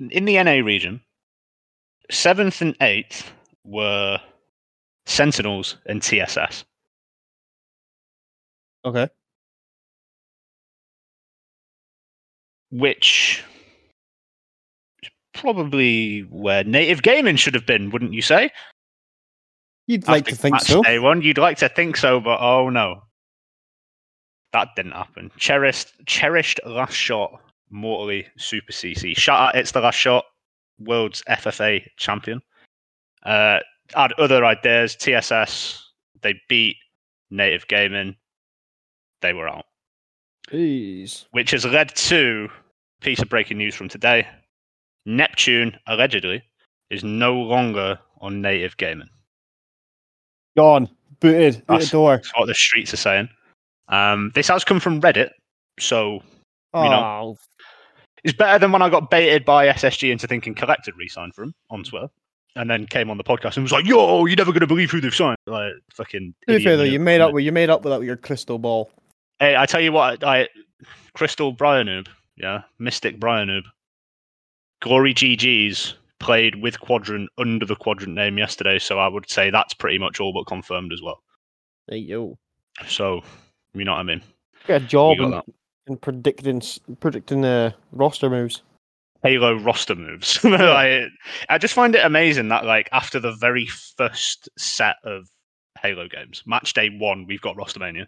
in 0.00 0.24
the 0.24 0.42
NA 0.42 0.64
region, 0.64 1.00
seventh 2.10 2.60
and 2.60 2.76
eighth 2.80 3.32
were 3.64 4.18
Sentinels 5.06 5.76
and 5.86 6.02
TSS. 6.02 6.64
Okay. 8.84 9.08
which 12.70 13.44
probably 15.34 16.20
where 16.30 16.64
native 16.64 17.02
gaming 17.02 17.36
should 17.36 17.54
have 17.54 17.66
been, 17.66 17.90
wouldn't 17.90 18.12
you 18.12 18.22
say? 18.22 18.50
You'd 19.86 20.06
like 20.06 20.26
to 20.26 20.36
think 20.36 20.60
so. 20.60 20.82
Day 20.82 20.98
one, 20.98 21.22
you'd 21.22 21.38
like 21.38 21.58
to 21.58 21.68
think 21.68 21.96
so, 21.96 22.20
but 22.20 22.40
oh 22.40 22.70
no, 22.70 23.02
that 24.52 24.68
didn't 24.76 24.92
happen. 24.92 25.30
Cherished, 25.36 25.92
cherished 26.06 26.60
last 26.64 26.94
shot, 26.94 27.40
mortally 27.70 28.26
super 28.38 28.72
CC. 28.72 29.16
Shout 29.16 29.40
out, 29.40 29.56
it's 29.56 29.72
the 29.72 29.80
last 29.80 29.96
shot, 29.96 30.24
world's 30.80 31.22
FFA 31.28 31.84
champion. 31.96 32.40
Uh, 33.24 33.58
had 33.94 34.12
other 34.14 34.44
ideas. 34.44 34.96
TSS, 34.96 35.84
they 36.22 36.34
beat 36.48 36.76
native 37.30 37.66
gaming. 37.68 38.16
They 39.22 39.32
were 39.32 39.48
out. 39.48 39.66
Jeez. 40.50 41.26
which 41.30 41.52
has 41.52 41.64
led 41.64 41.94
to 41.94 42.48
a 43.00 43.04
piece 43.04 43.20
of 43.20 43.28
breaking 43.28 43.58
news 43.58 43.74
from 43.74 43.88
today. 43.88 44.26
Neptune 45.06 45.76
allegedly 45.86 46.42
is 46.90 47.04
no 47.04 47.34
longer 47.34 47.98
on 48.20 48.42
native 48.42 48.76
gaming. 48.76 49.08
Gone. 50.56 50.88
Booted. 51.20 51.56
Out 51.56 51.66
That's- 51.68 51.86
the 51.90 51.92
door. 51.92 52.16
That's 52.16 52.32
what 52.36 52.46
the 52.46 52.54
streets 52.54 52.92
are 52.92 52.96
saying. 52.98 53.28
Um, 53.88 54.32
this 54.34 54.48
has 54.48 54.64
come 54.64 54.80
from 54.80 55.00
Reddit, 55.00 55.30
so 55.78 56.22
Oh, 56.72 56.84
know. 56.88 57.36
It's 58.24 58.36
better 58.36 58.58
than 58.58 58.72
when 58.72 58.82
I 58.82 58.88
got 58.90 59.10
baited 59.10 59.44
by 59.44 59.66
SSG 59.68 60.10
into 60.10 60.26
thinking 60.26 60.54
Collected 60.54 60.94
re-signed 60.96 61.34
for 61.34 61.42
him 61.44 61.54
on 61.70 61.82
Twitter, 61.84 62.08
and 62.56 62.68
then 62.70 62.86
came 62.86 63.10
on 63.10 63.16
the 63.18 63.24
podcast 63.24 63.56
and 63.56 63.64
was 63.64 63.72
like, 63.72 63.86
"Yo, 63.86 64.24
you're 64.26 64.36
never 64.36 64.52
gonna 64.52 64.66
believe 64.66 64.90
who 64.90 65.00
they've 65.00 65.14
signed." 65.14 65.36
Like 65.46 65.72
fucking. 65.92 66.34
to 66.48 66.56
be 66.58 66.64
fair 66.64 66.76
though, 66.76 66.82
you 66.82 67.00
made 67.00 67.20
up. 67.20 67.32
with- 67.32 67.44
You 67.44 67.52
made 67.52 67.70
up 67.70 67.82
with 67.84 67.92
that 67.92 67.98
with 67.98 68.06
your 68.06 68.16
crystal 68.16 68.58
ball. 68.58 68.90
Hey, 69.38 69.56
I 69.56 69.66
tell 69.66 69.80
you 69.80 69.92
what, 69.92 70.22
I 70.24 70.48
Crystal 71.14 71.54
Brianoob, 71.54 72.08
yeah, 72.36 72.62
Mystic 72.78 73.18
Brianoob, 73.18 73.62
Glory 74.80 75.14
GGs 75.14 75.94
played 76.18 76.56
with 76.56 76.78
Quadrant 76.80 77.28
under 77.38 77.64
the 77.64 77.76
Quadrant 77.76 78.14
name 78.14 78.36
yesterday, 78.38 78.78
so 78.78 78.98
I 78.98 79.08
would 79.08 79.28
say 79.30 79.50
that's 79.50 79.74
pretty 79.74 79.98
much 79.98 80.20
all 80.20 80.32
but 80.32 80.44
confirmed 80.46 80.92
as 80.92 81.00
well. 81.02 81.22
Hey 81.88 81.98
yo. 81.98 82.38
So 82.86 83.22
you 83.74 83.84
know 83.84 83.92
what 83.92 84.00
I 84.00 84.02
mean? 84.04 84.22
A 84.68 84.80
job 84.80 85.16
predicting 85.96 86.62
predicting 87.00 87.44
uh, 87.44 87.72
roster 87.92 88.30
moves. 88.30 88.62
Halo 89.22 89.54
roster 89.58 89.94
moves. 89.94 90.42
like, 90.44 91.04
I 91.48 91.58
just 91.58 91.74
find 91.74 91.94
it 91.94 92.04
amazing 92.04 92.48
that 92.48 92.64
like 92.64 92.88
after 92.92 93.20
the 93.20 93.32
very 93.32 93.66
first 93.66 94.48
set 94.56 94.96
of 95.04 95.28
Halo 95.80 96.08
games, 96.08 96.42
match 96.46 96.72
day 96.72 96.90
one, 96.90 97.26
we've 97.26 97.40
got 97.40 97.56
Rostermania. 97.56 98.06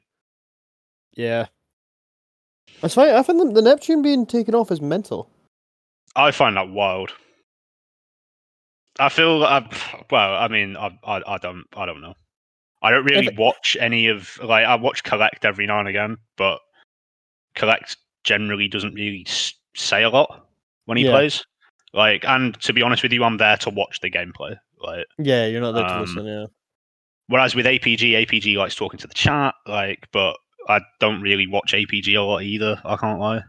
Yeah. 1.14 1.46
That's 2.80 2.94
fine. 2.94 3.14
I 3.14 3.22
find 3.22 3.40
the, 3.40 3.52
the 3.52 3.62
Neptune 3.62 4.02
being 4.02 4.26
taken 4.26 4.54
off 4.54 4.70
is 4.70 4.80
mental. 4.80 5.28
I 6.16 6.30
find 6.30 6.56
that 6.56 6.70
wild. 6.70 7.12
I 8.98 9.08
feel 9.08 9.42
uh, 9.44 9.62
well. 10.10 10.34
I 10.34 10.48
mean, 10.48 10.76
I, 10.76 10.98
I 11.04 11.22
I 11.26 11.38
don't 11.38 11.64
I 11.74 11.86
don't 11.86 12.02
know. 12.02 12.14
I 12.82 12.90
don't 12.90 13.04
really 13.04 13.34
watch 13.36 13.76
any 13.80 14.08
of 14.08 14.38
like 14.42 14.66
I 14.66 14.74
watch 14.74 15.02
Collect 15.02 15.44
every 15.44 15.66
now 15.66 15.78
and 15.78 15.88
again, 15.88 16.18
but 16.36 16.58
Collect 17.54 17.96
generally 18.24 18.68
doesn't 18.68 18.94
really 18.94 19.26
say 19.74 20.02
a 20.02 20.10
lot 20.10 20.48
when 20.86 20.96
he 20.98 21.04
Yeah. 21.04 21.10
plays. 21.10 21.44
Like, 21.94 22.24
and 22.26 22.58
to 22.62 22.72
be 22.72 22.82
honest 22.82 23.02
with 23.02 23.12
you, 23.12 23.22
I'm 23.24 23.36
there 23.36 23.56
to 23.58 23.70
watch 23.70 24.00
the 24.00 24.10
gameplay. 24.10 24.56
Like, 24.80 25.06
Yeah, 25.18 25.46
you're 25.46 25.60
not 25.60 25.72
there 25.72 25.84
to 25.84 25.94
Um, 25.94 26.00
listen. 26.00 26.26
Yeah. 26.26 26.46
whereas 27.28 27.54
with 27.54 27.66
APG, 27.66 28.12
APG 28.14 28.56
likes 28.56 28.74
talking 28.74 28.98
to 28.98 29.06
the 29.06 29.14
chat. 29.14 29.54
Like, 29.66 30.08
but 30.12 30.36
I 30.68 30.80
don't 31.00 31.20
really 31.20 31.46
watch 31.46 31.72
APG 31.74 32.14
a 32.16 32.22
lot 32.22 32.42
either. 32.42 32.80
I 32.84 32.96
can't 32.96 33.20
lie. 33.20 33.42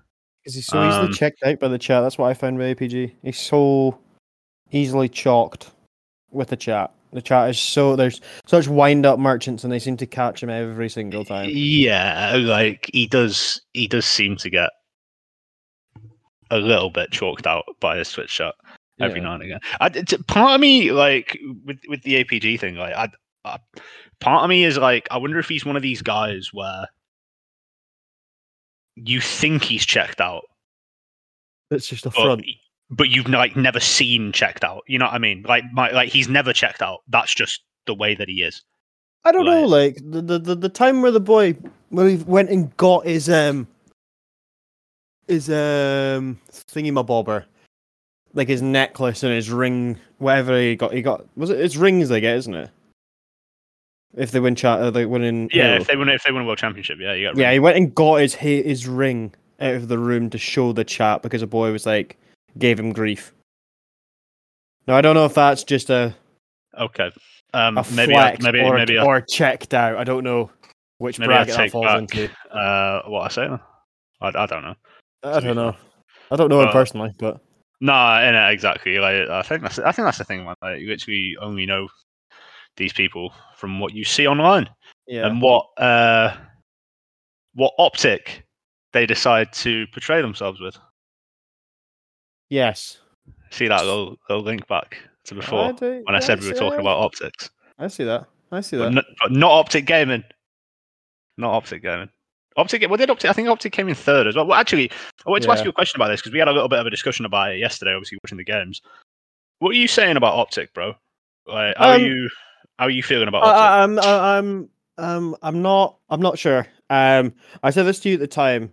Because 0.44 0.56
he's 0.56 0.68
so 0.68 0.84
easily 0.84 1.08
um, 1.08 1.14
checked 1.14 1.42
out 1.44 1.60
by 1.60 1.70
the 1.70 1.78
chat. 1.78 2.02
That's 2.04 2.18
what 2.18 2.30
I 2.30 2.34
found 2.34 2.58
with 2.58 2.78
APG. 2.78 3.14
He's 3.24 3.40
so 3.40 3.98
easily 4.72 5.08
chalked 5.08 5.72
with 6.32 6.50
the 6.50 6.58
chat. 6.58 6.92
The 7.14 7.22
chat 7.22 7.50
is 7.52 7.60
so 7.60 7.96
there's 7.96 8.22
such 8.48 8.68
wind 8.68 9.06
up 9.06 9.20
merchants, 9.20 9.64
and 9.64 9.72
they 9.72 9.80
seem 9.80 9.98
to 9.98 10.06
catch 10.08 10.42
him 10.42 10.50
every 10.50 10.90
single 10.90 11.24
time. 11.24 11.50
Yeah, 11.52 12.36
like 12.40 12.90
he 12.92 13.08
does. 13.08 13.62
He 13.74 13.88
does 13.88 14.06
seem 14.06 14.36
to 14.38 14.50
get 14.50 14.72
a 16.50 16.58
little 16.58 16.90
bit 16.90 17.12
chalked 17.12 17.48
out 17.48 17.66
by 17.80 17.98
his 17.98 18.08
switch 18.08 18.30
shot 18.30 18.56
every 19.00 19.20
Yeah. 19.20 19.26
now 19.26 19.34
and 19.36 19.44
again. 19.44 19.60
I, 19.80 19.90
part 20.28 20.56
of 20.56 20.62
me, 20.62 20.92
like 20.92 21.38
with 21.66 21.80
with 21.88 22.02
the 22.04 22.24
APG 22.24 22.60
thing, 22.60 22.76
like 22.76 22.96
I, 22.96 23.10
I, 23.46 23.58
part 24.20 24.44
of 24.44 24.50
me 24.50 24.64
is 24.64 24.78
like, 24.78 25.08
I 25.12 25.18
wonder 25.18 25.40
if 25.40 25.50
he's 25.50 25.66
one 25.66 25.76
of 25.76 25.82
these 25.82 26.02
guys 26.02 26.50
where 26.54 26.88
you 28.96 29.20
think 29.22 29.64
he's 29.64 29.86
checked 29.86 30.22
out, 30.22 30.44
It's 31.72 31.88
just 31.88 32.06
a 32.06 32.12
front. 32.12 32.44
But 32.96 33.10
you've 33.10 33.28
like 33.28 33.56
never 33.56 33.80
seen 33.80 34.32
checked 34.32 34.64
out. 34.64 34.84
You 34.88 35.00
know 35.00 35.06
what 35.06 35.14
I 35.14 35.18
mean? 35.18 35.44
Like, 35.48 35.64
my, 35.74 35.92
like 35.92 36.10
he's 36.10 36.30
never 36.30 36.54
checked 36.54 36.82
out. 36.82 37.00
That's 37.08 37.34
just 37.34 37.62
the 37.86 37.94
way 37.94 38.16
that 38.16 38.30
he 38.30 38.44
is. 38.44 38.64
I 39.26 39.32
don't 39.32 39.46
know, 39.46 39.64
like 39.64 39.98
the, 40.04 40.22
the 40.22 40.54
the 40.54 40.70
time 40.70 41.02
where 41.02 41.12
the 41.12 41.22
boy 41.22 41.56
where 41.90 42.10
he 42.10 42.18
went 42.18 42.50
and 42.50 42.76
got 42.76 43.06
his 43.06 43.30
um 43.30 43.68
his 45.30 45.50
um 45.50 46.38
thingy 46.52 46.92
my 46.92 47.04
bobber, 47.04 47.46
like 48.34 48.50
his 48.50 48.62
necklace 48.62 49.24
and 49.24 49.32
his 49.32 49.50
ring, 49.50 49.98
whatever 50.18 50.60
he 50.60 50.76
got. 50.76 50.94
He 50.94 51.02
got 51.02 51.26
was 51.38 51.50
it 51.50 51.60
his 51.60 51.78
rings 51.78 52.10
they 52.10 52.20
get, 52.20 52.36
isn't 52.36 52.54
it? 52.54 52.70
If 54.16 54.32
they 54.32 54.42
win 54.42 54.56
chat, 54.56 54.80
uh, 54.82 54.92
they 54.92 55.06
win 55.06 55.24
in 55.24 55.50
Yeah, 55.54 55.70
Halo. 55.70 55.82
if 55.82 55.88
they 55.88 55.96
win, 55.96 56.10
if 56.10 56.24
they 56.24 56.32
win 56.34 56.44
a 56.44 56.46
world 56.46 56.58
championship, 56.60 56.98
yeah, 57.00 57.14
you 57.14 57.28
got 57.28 57.38
Yeah, 57.38 57.54
he 57.54 57.60
went 57.60 57.78
and 57.78 57.96
got 57.96 58.16
his 58.16 58.36
his 58.36 58.88
ring 58.88 59.34
out 59.62 59.76
of 59.76 59.88
the 59.88 59.98
room 59.98 60.30
to 60.32 60.38
show 60.38 60.74
the 60.74 60.84
chat 60.84 61.22
because 61.22 61.42
a 61.42 61.48
boy 61.48 61.72
was 61.72 61.86
like 61.86 62.18
gave 62.58 62.80
him 62.80 62.94
grief. 62.94 63.34
Now 64.88 64.96
I 64.96 65.02
don't 65.02 65.16
know 65.16 65.26
if 65.26 65.34
that's 65.34 65.64
just 65.64 65.90
a, 65.90 66.16
Okay. 66.80 67.12
Um, 67.54 67.78
a 67.78 67.86
maybe, 67.94 68.16
I, 68.16 68.36
maybe, 68.42 68.60
or, 68.62 68.76
maybe, 68.76 68.98
I, 68.98 69.06
or 69.06 69.22
checked 69.22 69.74
out. 69.74 69.96
I 69.98 70.04
don't 70.04 70.24
know 70.24 70.50
which 70.98 71.20
maybe 71.20 71.34
I 71.34 71.44
bracket 71.44 71.56
that 71.56 71.72
falls 71.72 71.86
back 71.86 72.00
into. 72.00 72.32
uh, 72.52 73.04
what 73.08 73.22
I 73.22 73.28
say. 73.28 73.44
I, 74.22 74.28
I 74.28 74.46
don't 74.46 74.64
know. 74.64 74.76
I 75.24 75.40
don't 75.40 75.56
know. 75.56 75.76
I 76.32 76.36
don't 76.36 76.50
know 76.50 76.60
him 76.62 76.66
But- 76.68 76.74
personally, 76.74 77.12
but 77.20 77.40
No, 77.82 77.92
innit, 77.92 78.52
exactly. 78.54 78.98
Like, 78.98 79.30
I 79.30 79.42
think 79.44 79.62
that's, 79.62 79.78
I 79.80 79.92
think 79.92 80.06
that's 80.06 80.18
the 80.18 80.24
thing, 80.24 80.46
man. 80.46 80.56
Like, 80.62 80.80
you 80.80 80.88
literally 80.88 81.36
only 81.42 81.66
know 81.66 81.88
these 82.78 82.94
people 82.94 83.34
from 83.58 83.80
what 83.80 83.94
you 83.94 84.04
see 84.04 84.26
online 84.26 84.68
yeah, 85.08 85.28
and 85.28 85.42
what, 85.42 85.68
uh, 85.78 86.36
what 87.54 87.74
optic 87.78 88.44
they 88.94 89.06
decide 89.06 89.54
to 89.54 89.86
portray 89.94 90.22
themselves 90.22 90.60
with. 90.60 90.76
Yes. 92.54 93.00
See 93.52 93.68
that 93.68 93.84
little, 93.86 94.18
little 94.30 94.44
link 94.44 94.68
back 94.68 94.98
to 95.26 95.36
before 95.36 95.74
do- 95.74 96.02
when 96.06 96.16
I 96.16 96.20
said 96.20 96.40
we 96.40 96.48
were 96.48 96.54
talking 96.54 96.80
I- 96.80 96.82
about 96.82 97.00
optics, 97.00 97.50
I 97.80 97.88
see 97.88 98.04
that. 98.04 98.26
I 98.52 98.62
see 98.62 98.78
but, 98.78 98.86
that. 98.86 98.92
not, 98.92 99.06
but 99.22 99.32
not 99.32 99.52
optic 99.52 99.86
gaming. 99.86 100.24
Not 101.38 101.54
optic 101.54 101.82
gaming. 101.82 102.10
Optic. 102.56 102.88
What 102.88 103.00
did 103.00 103.10
optic? 103.10 103.30
I 103.30 103.34
think 103.34 103.48
optic 103.50 103.74
came 103.74 103.90
in 103.90 103.96
third 103.96 104.28
as 104.28 104.36
well. 104.36 104.46
Well, 104.46 104.60
actually, 104.60 104.92
I 105.26 105.30
wanted 105.32 105.46
to 105.46 105.52
ask 105.52 105.64
you 105.64 105.72
a 105.72 105.74
question 105.74 106.00
about 106.00 106.10
this 106.10 106.22
because 106.22 106.34
we 106.34 106.38
had 106.40 106.48
a 106.48 106.52
little 106.52 106.70
bit 106.70 106.78
of 106.78 106.86
a 106.86 106.92
discussion 106.92 107.26
about 107.26 107.52
it 107.52 107.58
yesterday. 107.58 107.94
Obviously, 107.94 108.20
watching 108.24 108.38
the 108.38 108.44
games. 108.44 108.82
What 109.58 109.70
are 109.72 109.80
you 109.80 109.88
saying 109.88 110.18
about 110.18 110.36
optic, 110.36 110.72
bro? 110.74 110.94
Like, 111.48 111.76
how 111.78 111.90
are 111.90 111.96
Um, 111.96 112.02
you? 112.02 112.30
How 112.78 112.86
are 112.86 112.92
you 112.92 113.02
feeling 113.02 113.28
about 113.28 113.44
I, 113.44 113.48
optic? 113.48 113.62
I, 113.62 113.84
I'm 113.84 114.00
I, 114.00 114.38
I'm 114.38 114.70
um 114.98 115.36
I'm 115.42 115.62
not 115.64 115.98
I'm 116.10 116.22
not 116.22 116.38
sure. 116.38 116.68
Um, 116.92 117.34
I 117.64 117.72
said 117.72 117.84
this 117.88 118.00
to 118.02 118.10
you 118.10 118.16
at 118.16 118.20
the 118.22 118.28
time. 118.28 118.72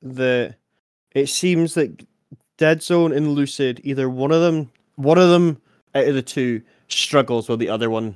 The 0.00 0.54
it 1.14 1.28
seems 1.28 1.74
that 1.74 2.06
Dead 2.62 2.80
Zone 2.80 3.10
and 3.12 3.32
Lucid, 3.32 3.80
either 3.82 4.08
one 4.08 4.30
of 4.30 4.40
them, 4.40 4.70
one 4.94 5.18
of 5.18 5.30
them 5.30 5.60
out 5.96 6.06
of 6.06 6.14
the 6.14 6.22
two 6.22 6.62
struggles 6.86 7.48
while 7.48 7.58
the 7.58 7.68
other 7.68 7.90
one 7.90 8.14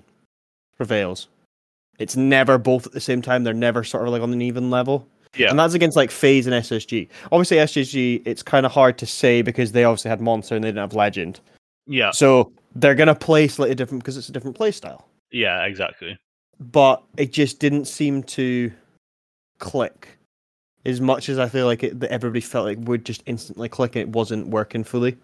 prevails. 0.76 1.26
It's 1.98 2.14
never 2.14 2.56
both 2.56 2.86
at 2.86 2.92
the 2.92 3.00
same 3.00 3.20
time. 3.20 3.42
They're 3.42 3.52
never 3.52 3.82
sort 3.82 4.06
of 4.06 4.12
like 4.12 4.22
on 4.22 4.32
an 4.32 4.40
even 4.40 4.70
level. 4.70 5.04
Yeah. 5.36 5.50
And 5.50 5.58
that's 5.58 5.74
against 5.74 5.96
like 5.96 6.12
FaZe 6.12 6.46
and 6.46 6.54
SSG. 6.54 7.08
Obviously, 7.32 7.56
SSG, 7.56 8.22
it's 8.24 8.44
kind 8.44 8.64
of 8.64 8.70
hard 8.70 8.98
to 8.98 9.06
say 9.06 9.42
because 9.42 9.72
they 9.72 9.82
obviously 9.82 10.10
had 10.10 10.20
Monster 10.20 10.54
and 10.54 10.62
they 10.62 10.68
didn't 10.68 10.78
have 10.78 10.94
Legend. 10.94 11.40
yeah, 11.88 12.12
So 12.12 12.52
they're 12.76 12.94
going 12.94 13.08
to 13.08 13.16
play 13.16 13.48
slightly 13.48 13.74
different 13.74 14.04
because 14.04 14.16
it's 14.16 14.28
a 14.28 14.32
different 14.32 14.56
play 14.56 14.70
style 14.70 15.08
yeah, 15.32 15.64
exactly. 15.64 16.16
but 16.60 17.02
it 17.16 17.32
just 17.32 17.58
didn't 17.58 17.86
seem 17.86 18.22
to 18.22 18.70
click 19.58 20.15
as 20.86 21.00
much 21.00 21.28
as 21.28 21.38
I 21.38 21.48
feel 21.48 21.66
like 21.66 21.82
it, 21.82 22.00
that 22.00 22.10
everybody 22.12 22.40
felt 22.40 22.64
like 22.66 22.78
would 22.82 23.04
just 23.04 23.22
instantly 23.26 23.68
click 23.68 23.96
and 23.96 24.02
it 24.02 24.08
wasn't 24.08 24.48
working 24.48 24.84
fully. 24.84 25.16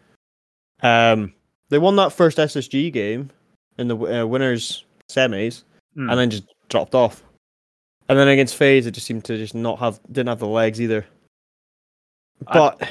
Um, 0.82 1.32
they 1.68 1.78
won 1.78 1.96
that 1.96 2.12
first 2.12 2.38
SSG 2.38 2.92
game 2.92 3.30
in 3.78 3.88
the 3.88 3.96
uh, 3.96 4.26
winners 4.26 4.84
semis 5.08 5.62
Hmm. 5.94 6.08
and 6.10 6.18
then 6.18 6.30
just 6.30 6.44
dropped 6.68 6.94
off. 6.94 7.22
And 8.08 8.18
then 8.18 8.28
against 8.28 8.56
FaZe, 8.56 8.86
it 8.86 8.90
just 8.92 9.06
seemed 9.06 9.24
to 9.26 9.36
just 9.36 9.54
not 9.54 9.78
have 9.78 10.00
didn't 10.10 10.28
have 10.28 10.38
the 10.40 10.46
legs 10.46 10.80
either. 10.80 11.06
I- 12.48 12.52
But 12.54 12.88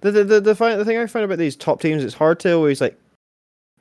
the 0.00 0.10
the 0.10 0.24
the 0.24 0.40
the, 0.40 0.54
fi- 0.54 0.76
the 0.76 0.84
thing 0.84 0.98
I 0.98 1.06
find 1.06 1.24
about 1.24 1.38
these 1.38 1.54
top 1.56 1.80
teams, 1.80 2.02
it's 2.02 2.14
hard 2.14 2.40
to 2.40 2.52
always 2.54 2.80
like 2.80 2.98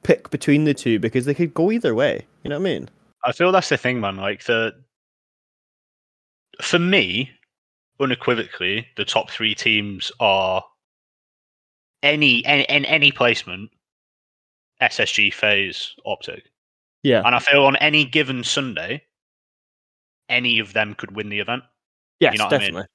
pick 0.03 0.29
between 0.29 0.65
the 0.65 0.73
two 0.73 0.99
because 0.99 1.25
they 1.25 1.33
could 1.33 1.53
go 1.53 1.71
either 1.71 1.95
way. 1.95 2.25
You 2.43 2.49
know 2.49 2.59
what 2.59 2.67
I 2.67 2.71
mean? 2.73 2.89
I 3.25 3.31
feel 3.31 3.51
that's 3.51 3.69
the 3.69 3.77
thing, 3.77 3.99
man. 3.99 4.17
Like 4.17 4.43
the 4.43 4.75
for 6.61 6.79
me, 6.79 7.31
unequivocally, 7.99 8.87
the 8.97 9.05
top 9.05 9.29
three 9.29 9.55
teams 9.55 10.11
are 10.19 10.63
any 12.03 12.45
any 12.45 12.67
any, 12.69 12.87
any 12.87 13.11
placement, 13.11 13.69
SSG, 14.81 15.33
FaZe, 15.33 15.95
Optic, 16.05 16.43
Yeah. 17.03 17.21
and 17.25 17.35
I 17.35 17.39
feel 17.39 17.65
on 17.65 17.75
any 17.77 18.05
given 18.05 18.43
Sunday, 18.43 19.03
any 20.29 20.59
of 20.59 20.73
them 20.73 20.95
could 20.95 21.15
win 21.15 21.29
the 21.29 21.39
event. 21.39 21.63
Yes, 22.19 22.37
know 22.37 22.45
what 22.45 22.53
I 22.53 22.57
mean? 22.57 22.61
definitely. 22.73 22.87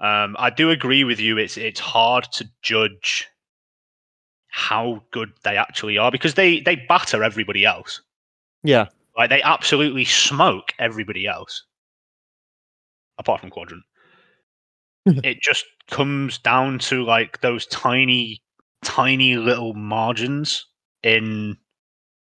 Um, 0.00 0.36
I 0.38 0.50
do 0.50 0.70
agree 0.70 1.04
with 1.04 1.18
you. 1.20 1.38
It's 1.38 1.56
it's 1.56 1.80
hard 1.80 2.24
to 2.32 2.48
judge 2.62 3.26
how 4.48 5.02
good 5.10 5.32
they 5.44 5.56
actually 5.56 5.98
are 5.98 6.10
because 6.10 6.34
they 6.34 6.60
they 6.60 6.76
batter 6.88 7.22
everybody 7.24 7.64
else. 7.64 8.00
Yeah. 8.62 8.86
Like 9.16 9.30
they 9.30 9.42
absolutely 9.42 10.04
smoke 10.04 10.72
everybody 10.78 11.26
else, 11.26 11.64
apart 13.18 13.40
from 13.40 13.50
Quadrant. 13.50 13.82
it 15.24 15.40
just 15.40 15.64
comes 15.88 16.38
down 16.38 16.78
to 16.80 17.04
like 17.04 17.40
those 17.40 17.66
tiny, 17.66 18.42
tiny 18.84 19.36
little 19.36 19.74
margins 19.74 20.66
in 21.02 21.56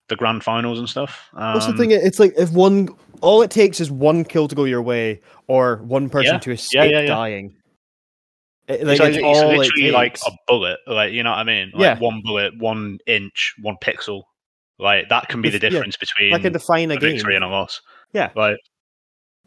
the 0.09 0.15
grand 0.15 0.43
finals 0.43 0.79
and 0.79 0.89
stuff. 0.89 1.29
Um, 1.33 1.53
What's 1.53 1.67
the 1.67 1.73
thing? 1.77 1.91
It's 1.91 2.19
like 2.19 2.33
if 2.37 2.51
one, 2.51 2.89
all 3.21 3.41
it 3.41 3.51
takes 3.51 3.79
is 3.79 3.89
one 3.91 4.23
kill 4.23 4.47
to 4.47 4.55
go 4.55 4.63
your 4.65 4.81
way, 4.81 5.21
or 5.47 5.77
one 5.77 6.09
person 6.09 6.33
Yeah, 6.35 6.39
to 6.39 6.51
escape 6.51 6.91
yeah, 6.91 6.99
yeah. 7.01 7.05
dying. 7.07 7.55
It- 8.67 8.81
It's, 8.87 8.99
like, 8.99 9.09
it's 9.09 9.17
it's 9.17 9.23
all 9.25 9.51
it 9.51 9.57
literally 9.57 9.91
like 9.91 10.17
a 10.25 10.31
bullet, 10.47 10.79
like 10.87 11.13
you 11.13 11.23
know 11.23 11.31
what 11.31 11.39
I 11.39 11.43
mean? 11.43 11.71
Like 11.73 11.81
Yeah. 11.81 11.99
one 11.99 12.21
bullet, 12.23 12.57
one 12.57 12.99
inch, 13.07 13.53
one 13.61 13.77
pixel. 13.81 14.23
Like 14.79 15.09
that 15.09 15.27
can 15.29 15.41
be 15.41 15.49
the 15.49 15.57
If- 15.57 15.63
yeah, 15.63 15.69
difference 15.69 15.97
between 15.97 16.31
like 16.31 16.45
a 16.45 16.49
define 16.49 16.91
a 16.91 16.95
a 16.95 16.97
game. 16.97 17.13
victory 17.13 17.35
and 17.35 17.43
a 17.43 17.47
loss. 17.47 17.81
Yeah. 18.13 18.29
Like 18.35 18.57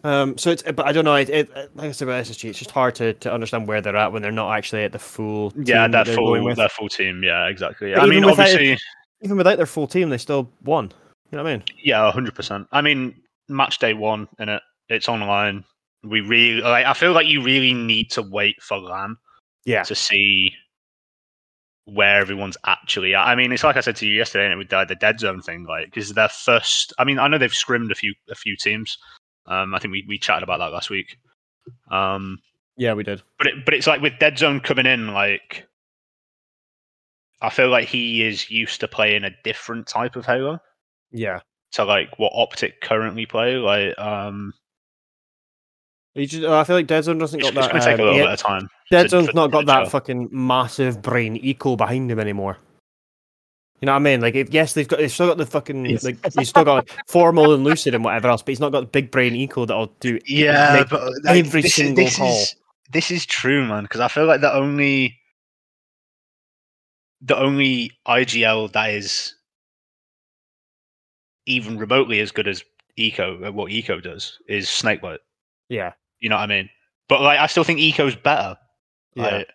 Um, 0.04 0.36
so 0.36 0.50
it's, 0.50 0.62
but 0.62 0.86
I 0.86 0.92
don't 0.92 1.04
know. 1.06 1.14
It, 1.14 1.30
it, 1.30 1.50
like 1.74 1.88
I 1.88 1.92
said 1.92 2.06
about 2.08 2.22
SSG, 2.24 2.50
it's 2.50 2.58
just 2.58 2.70
hard 2.70 2.94
to, 2.96 3.14
to 3.14 3.32
understand 3.32 3.66
where 3.66 3.80
they're 3.80 3.96
at 3.96 4.12
when 4.12 4.20
they're 4.22 4.30
not 4.30 4.54
actually 4.56 4.84
at 4.84 4.92
the 4.92 4.98
full. 4.98 5.52
yeah, 5.56 5.82
team 5.84 5.90
that 5.92 6.06
that 6.06 6.14
full 6.14 6.54
that 6.54 6.72
full 6.72 6.88
team. 6.90 7.22
Yeah, 7.24 7.46
exactly. 7.46 7.96
I 7.96 8.04
mean, 8.06 8.24
without- 8.26 8.40
obviously, 8.50 8.78
Even 9.22 9.38
without 9.38 9.56
their 9.56 9.66
full 9.66 9.86
team, 9.86 10.10
they 10.10 10.18
still 10.18 10.50
won. 10.62 10.92
You 11.30 11.38
know 11.38 11.42
what 11.44 11.50
I 11.50 11.56
mean? 11.56 11.64
yeah, 11.82 12.12
hundred 12.12 12.34
percent. 12.34 12.68
I 12.70 12.82
mean, 12.82 13.14
match 13.48 13.78
day 13.78 13.94
one 13.94 14.28
in 14.38 14.48
it. 14.50 14.62
It's 14.90 15.08
online. 15.08 15.64
We 16.02 16.20
really 16.20 16.60
like. 16.60 16.84
I 16.84 16.92
feel 16.92 17.12
like 17.12 17.26
you 17.26 17.42
really 17.42 17.72
need 17.72 18.10
to 18.12 18.22
wait 18.22 18.62
for 18.62 18.76
LAN 18.78 19.16
Yeah. 19.64 19.82
to 19.84 19.94
see 19.94 20.52
where 21.86 22.20
everyone's 22.20 22.56
actually 22.66 23.14
at. 23.14 23.26
I 23.26 23.34
mean, 23.34 23.52
it's 23.52 23.64
like 23.64 23.76
I 23.76 23.80
said 23.80 23.96
to 23.96 24.06
you 24.06 24.14
yesterday, 24.14 24.48
and 24.50 24.58
with 24.58 24.68
the, 24.68 24.84
the 24.84 24.94
dead 24.94 25.18
zone 25.20 25.40
thing, 25.40 25.64
like 25.64 25.86
because 25.86 26.12
their 26.12 26.28
first. 26.28 26.92
I 26.98 27.04
mean, 27.04 27.18
I 27.18 27.26
know 27.28 27.38
they've 27.38 27.52
scrimmed 27.54 27.90
a 27.90 27.94
few 27.94 28.14
a 28.30 28.34
few 28.34 28.56
teams. 28.56 28.98
Um, 29.46 29.74
I 29.74 29.78
think 29.78 29.92
we, 29.92 30.04
we 30.08 30.18
chatted 30.18 30.42
about 30.42 30.58
that 30.58 30.72
last 30.72 30.90
week. 30.90 31.18
Um, 31.90 32.38
Yeah, 32.76 32.94
we 32.94 33.02
did. 33.02 33.22
but 33.38 33.46
it, 33.46 33.64
but 33.64 33.74
it's 33.74 33.86
like 33.86 34.00
with 34.00 34.18
dead 34.18 34.38
zone 34.38 34.60
coming 34.60 34.86
in, 34.86 35.08
like 35.14 35.66
I 37.40 37.50
feel 37.50 37.68
like 37.68 37.88
he 37.88 38.22
is 38.22 38.50
used 38.50 38.80
to 38.80 38.88
playing 38.88 39.24
a 39.24 39.30
different 39.44 39.86
type 39.86 40.16
of 40.16 40.24
Halo 40.24 40.60
Yeah. 41.10 41.40
to 41.72 41.84
like 41.84 42.18
what 42.18 42.32
Optic 42.34 42.80
currently 42.80 43.26
play. 43.26 43.56
Like, 43.56 43.98
um, 43.98 44.54
You 46.14 46.26
just, 46.26 46.44
I 46.44 46.64
feel 46.64 46.76
like 46.76 46.86
Dead 46.86 47.04
Zone 47.04 47.18
doesn't 47.18 47.40
it's, 47.40 47.50
got 47.50 47.56
it's 47.56 47.66
that. 47.66 47.72
going 47.72 47.82
to 47.82 47.88
take 47.88 47.98
a 47.98 48.02
um, 48.02 48.06
little 48.08 48.20
yeah, 48.20 48.24
bit 48.26 48.32
of 48.34 48.46
time. 48.46 48.70
Dead 48.90 49.02
to- 49.04 49.08
Zone's 49.10 49.34
not 49.34 49.50
got 49.50 49.66
that 49.66 49.80
gel. 49.82 49.90
fucking 49.90 50.28
massive 50.32 51.02
brain 51.02 51.36
eco 51.36 51.76
behind 51.76 52.10
him 52.10 52.18
anymore. 52.20 52.58
You 53.84 53.86
know 53.86 53.92
what 53.92 53.96
I 53.96 54.04
mean? 54.04 54.22
Like, 54.22 54.34
if, 54.34 54.48
yes, 54.48 54.72
they've 54.72 54.88
got, 54.88 54.98
they've 54.98 55.12
still 55.12 55.26
got 55.28 55.36
the 55.36 55.44
fucking, 55.44 55.84
Yes. 55.84 56.04
like, 56.04 56.16
he's 56.38 56.48
still 56.48 56.64
got 56.64 56.74
like, 56.88 57.00
formal 57.06 57.52
and 57.52 57.64
lucid 57.64 57.94
and 57.94 58.02
whatever 58.02 58.28
else, 58.28 58.40
but 58.40 58.48
he's 58.52 58.58
not 58.60 58.72
got 58.72 58.80
the 58.80 58.86
big 58.86 59.10
brain 59.10 59.34
eco 59.36 59.66
that'll 59.66 59.92
do. 60.00 60.18
Yeah, 60.24 60.76
make 60.78 60.88
but 60.88 61.12
every 61.28 61.60
this 61.60 61.74
single 61.74 62.02
is, 62.02 62.10
this 62.12 62.16
call. 62.16 62.40
Is, 62.40 62.56
this 62.92 63.10
is 63.10 63.26
true, 63.26 63.62
man. 63.68 63.82
Because 63.82 64.00
I 64.00 64.08
feel 64.08 64.24
like 64.24 64.40
the 64.40 64.50
only 64.54 65.18
the 67.20 67.36
only 67.36 67.90
IGL 68.08 68.72
that 68.72 68.88
is 68.88 69.34
even 71.44 71.76
remotely 71.76 72.20
as 72.20 72.32
good 72.32 72.48
as 72.48 72.64
Eco, 72.96 73.44
uh, 73.44 73.52
what 73.52 73.70
Eco 73.70 74.00
does, 74.00 74.38
is 74.48 74.66
Snakebite. 74.66 75.18
Yeah, 75.68 75.92
You 76.20 76.30
know 76.30 76.36
what 76.36 76.44
I 76.44 76.46
mean? 76.46 76.70
But 77.10 77.20
like, 77.20 77.38
I 77.38 77.48
still 77.48 77.64
think 77.64 77.80
Eco's 77.80 78.16
better. 78.16 78.56
yeah. 79.14 79.24
Like, 79.24 79.48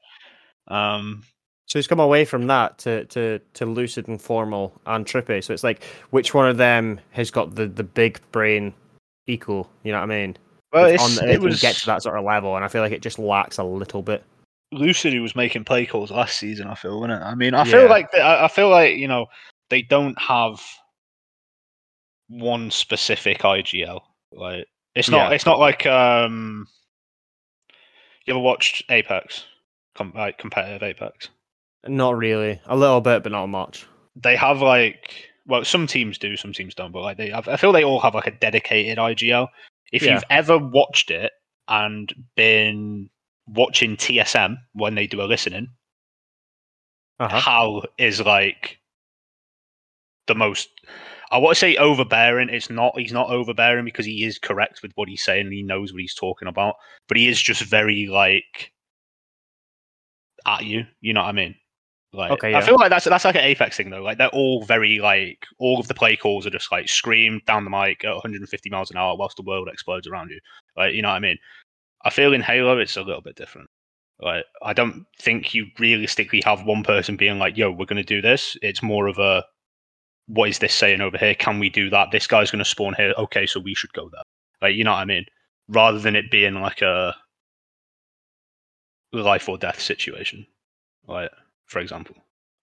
um, 0.68 1.24
So 1.70 1.78
he's 1.78 1.88
come 1.88 2.00
away 2.00 2.26
from 2.26 2.48
that 2.48 2.78
to 2.80 3.06
to 3.06 3.40
to 3.54 3.66
lucid 3.66 4.08
and 4.08 4.20
formal 4.22 4.74
and 4.88 5.06
trippy. 5.06 5.44
So 5.44 5.54
it's 5.54 5.64
like, 5.64 5.84
which 6.10 6.34
one 6.34 6.50
of 6.50 6.58
them 6.58 7.00
has 7.12 7.30
got 7.30 7.56
the 7.56 7.68
the 7.68 7.84
big 7.84 8.20
brain 8.32 8.74
Eco? 9.28 9.70
You 9.84 9.92
know 9.92 10.00
what 10.00 10.06
I 10.12 10.18
mean? 10.18 10.38
well, 10.74 10.86
on, 10.86 11.30
it 11.30 11.36
it 11.36 11.42
was 11.42 11.62
get 11.62 11.76
to 11.78 11.86
that 11.88 12.02
sort 12.04 12.18
of 12.18 12.26
level, 12.26 12.56
and 12.56 12.66
I 12.66 12.68
feel 12.68 12.82
like 12.82 12.92
it 12.92 13.02
just 13.02 13.20
lacks 13.20 13.58
a 13.60 13.64
little 13.64 14.02
bit. 14.02 14.24
Lucid 14.72 15.14
who 15.14 15.22
was 15.22 15.36
making 15.36 15.64
play 15.64 15.86
calls 15.86 16.12
last 16.12 16.38
season. 16.38 16.68
I 16.68 16.76
feel, 16.76 17.00
wasn't 17.00 17.22
it? 17.22 17.26
I 17.26 17.34
mean, 17.36 17.54
I 17.54 17.60
Yeah. 17.66 17.72
feel 17.72 17.90
like 17.90 18.12
they, 18.12 18.20
I 18.22 18.46
I 18.46 18.48
feel 18.48 18.70
like 18.70 18.98
you 18.98 19.08
know 19.08 19.28
they 19.70 19.84
don't 19.84 20.20
have 20.20 20.60
one 22.30 22.72
specific 22.72 23.40
IGL. 23.40 24.02
Like 24.32 24.66
it's 24.96 25.10
not 25.10 25.30
Yeah. 25.30 25.36
it's 25.36 25.46
not 25.46 25.60
like 25.60 25.86
um. 25.86 26.68
You 28.26 28.34
ever 28.34 28.40
watched 28.40 28.84
Apex? 28.90 29.46
Com- 29.96 30.14
like 30.16 30.38
competitive 30.38 30.84
Apex. 30.84 31.30
Not 31.88 32.18
really, 32.18 32.60
a 32.66 32.76
little 32.76 33.02
bit, 33.02 33.24
but 33.24 33.32
not 33.32 33.48
much. 33.48 33.88
They 34.16 34.36
have 34.36 34.62
like 34.62 35.30
well, 35.50 35.66
some 35.66 35.88
teams 35.88 36.18
do, 36.20 36.38
some 36.38 36.54
teams 36.54 36.76
don't, 36.76 36.92
but 36.92 37.02
like 37.02 37.18
they 37.18 37.30
have, 37.32 37.48
I 37.48 37.58
feel 37.58 37.72
they 37.72 37.84
all 37.84 38.00
have 38.00 38.14
like 38.14 38.28
a 38.28 38.32
dedicated 38.32 39.00
IGL. 39.00 39.48
If 39.92 40.04
Yeah. 40.04 40.14
you've 40.14 40.24
ever 40.30 40.58
watched 40.60 41.10
it 41.10 41.32
and 41.68 42.14
been 42.36 43.10
watching 43.48 43.98
TSM 43.98 44.58
when 44.74 44.94
they 44.94 45.08
do 45.08 45.22
a 45.22 45.24
listening, 45.24 45.70
Uh-huh. 47.20 47.40
Hal 47.40 47.84
is 47.98 48.22
like 48.22 48.80
the 50.28 50.36
most. 50.36 50.70
I 51.32 51.38
want 51.38 51.56
to 51.56 51.60
say 51.60 51.76
overbearing. 51.76 52.50
It's 52.50 52.70
not. 52.70 52.98
He's 52.98 53.12
not 53.12 53.30
overbearing 53.30 53.86
because 53.86 54.06
he 54.06 54.24
is 54.24 54.40
correct 54.40 54.82
with 54.82 54.92
what 54.96 55.10
he's 55.10 55.24
saying. 55.24 55.52
He 55.52 55.64
knows 55.64 55.92
what 55.92 56.02
he's 56.02 56.16
talking 56.16 56.48
about, 56.48 56.76
but 57.08 57.18
he 57.18 57.28
is 57.28 57.42
just 57.42 57.62
very 57.64 58.08
like 58.08 58.72
at 60.46 60.64
you. 60.66 60.86
You 61.02 61.14
know 61.14 61.22
what 61.22 61.30
I 61.30 61.34
mean? 61.34 61.56
Like, 62.12 62.32
Okay, 62.32 62.56
I 62.56 62.62
feel 62.62 62.76
like 62.76 62.90
that's 62.90 63.06
that's 63.06 63.26
like 63.26 63.36
an 63.36 63.44
Apex 63.44 63.78
thing 63.78 63.92
though. 63.92 64.02
Like 64.02 64.18
they're 64.18 64.30
all 64.30 64.64
very 64.64 64.98
like 65.00 65.46
all 65.60 65.80
of 65.80 65.88
the 65.88 65.94
play 65.94 66.16
calls 66.16 66.48
are 66.48 66.52
just 66.52 66.72
like 66.72 66.90
scream 66.90 67.40
down 67.46 67.66
the 67.66 67.70
mic 67.70 68.04
at 68.04 68.14
150 68.14 68.70
miles 68.72 68.90
an 68.90 68.98
hour 68.98 69.16
whilst 69.16 69.38
the 69.38 69.44
world 69.44 69.70
explodes 69.72 70.08
around 70.08 70.32
you. 70.32 70.40
Like 70.76 70.96
you 70.96 71.04
know 71.04 71.10
what 71.10 71.16
I 71.16 71.20
mean? 71.20 71.38
I 72.04 72.10
feel 72.10 72.34
in 72.34 72.42
Halo 72.42 72.80
it's 72.80 72.98
a 72.98 73.04
little 73.04 73.22
bit 73.22 73.36
different. 73.36 73.70
Like 74.20 74.44
I 74.64 74.74
don't 74.74 75.06
think 75.20 75.54
you 75.54 75.68
realistically 75.78 76.42
have 76.46 76.66
one 76.66 76.84
person 76.84 77.16
being 77.16 77.38
like, 77.38 77.58
"Yo, 77.58 77.72
we're 77.72 77.86
going 77.86 77.98
to 77.98 78.04
do 78.04 78.22
this." 78.22 78.58
It's 78.62 78.82
more 78.84 79.08
of 79.08 79.20
a, 79.20 79.46
"What 80.28 80.50
is 80.50 80.60
this 80.60 80.74
saying 80.74 81.02
over 81.02 81.18
here? 81.18 81.36
Can 81.36 81.60
we 81.60 81.70
do 81.70 81.90
that? 81.92 82.12
This 82.12 82.28
guy's 82.28 82.52
going 82.52 82.64
to 82.64 82.70
spawn 82.70 82.96
here. 82.96 83.14
Okay, 83.18 83.46
so 83.46 83.60
we 83.60 83.76
should 83.76 83.94
go 83.94 84.10
there." 84.12 84.24
Like 84.62 84.76
you 84.76 84.84
know 84.84 84.92
what 84.92 84.98
I 84.98 85.06
mean? 85.06 85.26
Rather 85.68 86.00
than 86.00 86.16
it 86.16 86.32
being 86.32 86.56
like 86.56 86.82
a 86.82 87.16
life 89.14 89.48
or 89.48 89.58
death 89.58 89.80
situation, 89.80 90.48
like 91.08 91.32
for 91.70 91.80
example. 91.80 92.16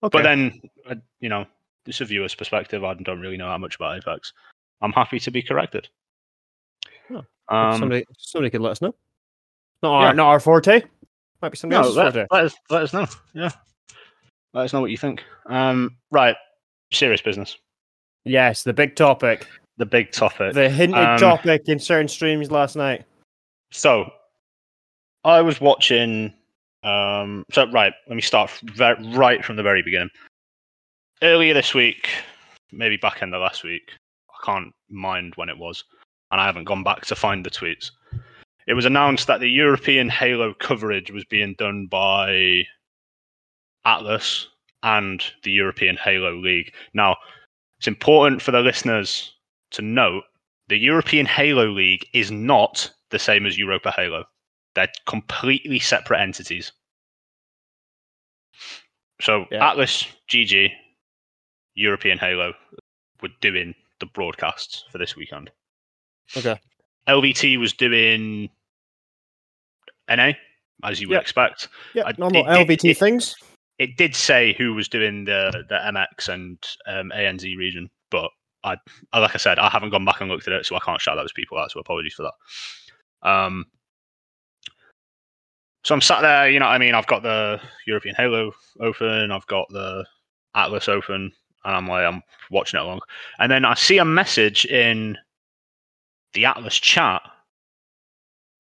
Okay. 0.02 0.18
But 0.18 0.22
then, 0.22 0.60
uh, 0.88 0.96
you 1.20 1.28
know, 1.30 1.46
is 1.86 2.00
a 2.00 2.04
viewer's 2.04 2.34
perspective. 2.34 2.84
I 2.84 2.92
don't 2.94 3.20
really 3.20 3.36
know 3.38 3.46
how 3.46 3.58
much 3.58 3.76
about 3.76 3.96
Apex. 3.96 4.32
I'm 4.82 4.92
happy 4.92 5.18
to 5.20 5.30
be 5.30 5.42
corrected. 5.42 5.88
Oh, 7.10 7.24
Um, 7.48 7.78
somebody 7.78 8.04
somebody 8.18 8.50
could 8.50 8.60
let 8.60 8.72
us 8.72 8.82
know. 8.82 8.94
Not 9.82 9.92
our 9.92 10.06
yeah. 10.06 10.12
not 10.12 10.26
our 10.26 10.40
forte. 10.40 10.82
Might 11.40 11.50
be 11.50 11.56
somebody 11.56 11.76
no, 11.80 11.82
else's 11.82 11.96
let, 11.96 12.12
forte. 12.12 12.26
let 12.30 12.44
us 12.44 12.54
let 12.70 12.82
us 12.82 12.92
know. 12.92 13.06
Yeah, 13.34 13.50
let 14.52 14.64
us 14.64 14.72
know 14.72 14.80
what 14.80 14.90
you 14.90 14.96
think. 14.98 15.22
Um, 15.46 15.96
right, 16.10 16.36
serious 16.92 17.22
business. 17.22 17.56
Yes, 18.24 18.64
the 18.64 18.72
big 18.72 18.96
topic, 18.96 19.46
The 19.76 19.86
big 19.86 20.10
topic. 20.10 20.54
the 20.54 20.68
hinted 20.68 20.98
Um, 20.98 21.18
topic 21.18 21.62
in 21.68 21.78
certain 21.78 22.08
streams 22.08 22.50
last 22.50 22.74
night. 22.74 23.04
So, 23.70 24.10
I 25.24 25.40
was 25.42 25.60
watching. 25.60 26.34
Um, 26.86 27.42
so 27.50 27.68
right, 27.70 27.92
let 28.06 28.14
me 28.14 28.22
start 28.22 28.50
right 28.78 29.44
from 29.44 29.56
the 29.56 29.62
very 29.62 29.82
beginning. 29.82 30.10
Earlier 31.20 31.52
this 31.52 31.74
week, 31.74 32.10
maybe 32.70 32.96
back 32.96 33.22
end 33.22 33.34
of 33.34 33.42
last 33.42 33.64
week, 33.64 33.90
I 34.30 34.46
can't 34.46 34.72
mind 34.88 35.32
when 35.34 35.48
it 35.48 35.58
was, 35.58 35.82
and 36.30 36.40
I 36.40 36.46
haven't 36.46 36.64
gone 36.64 36.84
back 36.84 37.04
to 37.06 37.16
find 37.16 37.44
the 37.44 37.50
tweets. 37.50 37.90
It 38.68 38.74
was 38.74 38.84
announced 38.84 39.26
that 39.26 39.40
the 39.40 39.50
European 39.50 40.08
Halo 40.08 40.54
coverage 40.54 41.10
was 41.10 41.24
being 41.24 41.56
done 41.58 41.86
by 41.90 42.62
Atlas 43.84 44.46
and 44.82 45.24
the 45.42 45.50
European 45.50 45.96
Halo 45.96 46.36
League. 46.36 46.72
Now, 46.94 47.16
it's 47.78 47.88
important 47.88 48.42
for 48.42 48.52
the 48.52 48.60
listeners 48.60 49.32
to 49.72 49.82
note 49.82 50.22
the 50.68 50.78
European 50.78 51.26
Halo 51.26 51.66
League 51.66 52.06
is 52.12 52.30
not 52.30 52.92
the 53.10 53.18
same 53.18 53.44
as 53.44 53.58
Europa 53.58 53.90
Halo. 53.90 54.24
They're 54.76 54.92
completely 55.06 55.78
separate 55.80 56.20
entities. 56.20 56.70
So 59.22 59.46
Yeah. 59.50 59.70
Atlas, 59.70 60.04
GG, 60.28 60.70
European 61.74 62.18
Halo 62.18 62.52
were 63.22 63.30
doing 63.40 63.74
the 64.00 64.06
broadcasts 64.06 64.84
for 64.92 64.98
this 64.98 65.16
weekend. 65.16 65.50
Okay. 66.36 66.60
LVT 67.08 67.56
was 67.58 67.72
doing 67.72 68.50
NA, 70.08 70.32
as 70.84 71.00
you 71.00 71.08
would 71.08 71.14
Yeah. 71.14 71.20
expect. 71.20 71.68
Yeah, 71.94 72.02
I- 72.06 72.12
normal 72.18 72.46
it- 72.46 72.50
it- 72.52 72.58
LVT 72.68 72.90
it- 72.90 72.98
things. 72.98 73.34
It 73.78 73.96
did 73.96 74.14
say 74.14 74.52
who 74.54 74.74
was 74.74 74.88
doing 74.88 75.24
the 75.24 75.64
the 75.68 75.76
MX 75.86 76.28
and 76.28 76.58
um, 76.86 77.10
ANZ 77.12 77.56
region, 77.56 77.90
but 78.10 78.30
I, 78.64 78.76
I- 79.14 79.20
like 79.20 79.34
I 79.34 79.38
said, 79.38 79.58
I 79.58 79.70
haven't 79.70 79.90
gone 79.90 80.04
back 80.04 80.20
and 80.20 80.30
looked 80.30 80.46
at 80.48 80.52
it, 80.54 80.66
so 80.66 80.76
I 80.76 80.80
can't 80.80 81.00
shout 81.00 81.16
those 81.16 81.32
people 81.32 81.56
out. 81.58 81.70
So 81.70 81.80
apologies 81.80 82.14
for 82.14 82.24
that. 82.24 83.28
Um, 83.28 83.64
so 85.86 85.94
I'm 85.94 86.00
sat 86.00 86.20
there, 86.20 86.50
you 86.50 86.58
know 86.58 86.66
what 86.66 86.72
I 86.72 86.78
mean? 86.78 86.96
I've 86.96 87.06
got 87.06 87.22
the 87.22 87.60
European 87.86 88.16
Halo 88.16 88.50
open, 88.80 89.30
I've 89.30 89.46
got 89.46 89.68
the 89.68 90.04
Atlas 90.56 90.88
open, 90.88 91.30
and 91.64 91.76
I'm 91.76 91.86
like, 91.86 92.04
I'm 92.04 92.24
watching 92.50 92.80
it 92.80 92.82
along. 92.82 93.02
And 93.38 93.52
then 93.52 93.64
I 93.64 93.74
see 93.74 93.98
a 93.98 94.04
message 94.04 94.64
in 94.64 95.16
the 96.32 96.44
Atlas 96.44 96.74
chat, 96.74 97.22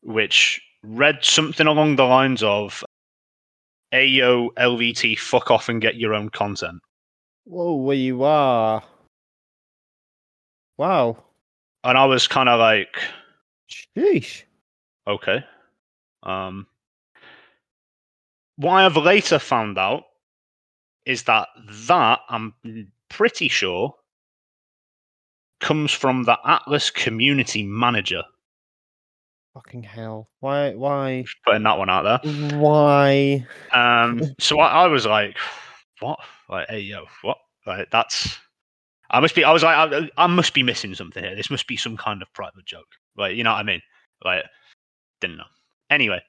which 0.04 0.62
read 0.84 1.24
something 1.24 1.66
along 1.66 1.96
the 1.96 2.04
lines 2.04 2.44
of, 2.44 2.84
Ayo 3.92 4.50
LVT, 4.56 5.18
fuck 5.18 5.50
off 5.50 5.68
and 5.68 5.82
get 5.82 5.96
your 5.96 6.14
own 6.14 6.28
content. 6.28 6.80
Whoa, 7.42 7.74
where 7.74 7.96
you 7.96 8.22
are? 8.22 8.84
Wow. 10.78 11.24
And 11.82 11.98
I 11.98 12.04
was 12.04 12.28
kind 12.28 12.48
of 12.48 12.60
like, 12.60 12.96
Sheesh. 13.68 14.44
okay. 15.08 15.44
Um, 16.22 16.68
what 18.56 18.72
I 18.72 18.82
have 18.82 18.96
later 18.96 19.38
found 19.38 19.78
out 19.78 20.04
is 21.04 21.24
that 21.24 21.48
that 21.88 22.20
I'm 22.28 22.54
pretty 23.08 23.48
sure 23.48 23.94
comes 25.60 25.92
from 25.92 26.24
the 26.24 26.38
Atlas 26.44 26.90
community 26.90 27.62
manager. 27.62 28.22
Fucking 29.54 29.84
hell. 29.84 30.28
Why? 30.40 30.74
Why? 30.74 31.24
Putting 31.46 31.62
that 31.62 31.78
one 31.78 31.88
out 31.88 32.22
there. 32.22 32.58
Why? 32.58 33.46
Um, 33.72 34.22
so 34.38 34.60
I, 34.60 34.84
I 34.84 34.86
was 34.86 35.06
like, 35.06 35.36
what? 36.00 36.18
Like, 36.50 36.68
hey, 36.68 36.80
yo, 36.80 37.04
what? 37.22 37.38
Like, 37.66 37.90
that's. 37.90 38.38
I 39.10 39.20
must 39.20 39.34
be. 39.34 39.44
I 39.44 39.52
was 39.52 39.62
like, 39.62 39.92
I, 39.92 40.10
I 40.18 40.26
must 40.26 40.52
be 40.52 40.62
missing 40.62 40.94
something 40.94 41.24
here. 41.24 41.34
This 41.34 41.50
must 41.50 41.66
be 41.66 41.76
some 41.76 41.96
kind 41.96 42.20
of 42.20 42.32
private 42.34 42.66
joke. 42.66 42.88
Like, 43.16 43.36
you 43.36 43.44
know 43.44 43.52
what 43.52 43.60
I 43.60 43.62
mean? 43.62 43.80
Like, 44.24 44.44
didn't 45.20 45.38
know. 45.38 45.44
Anyway, 45.88 46.20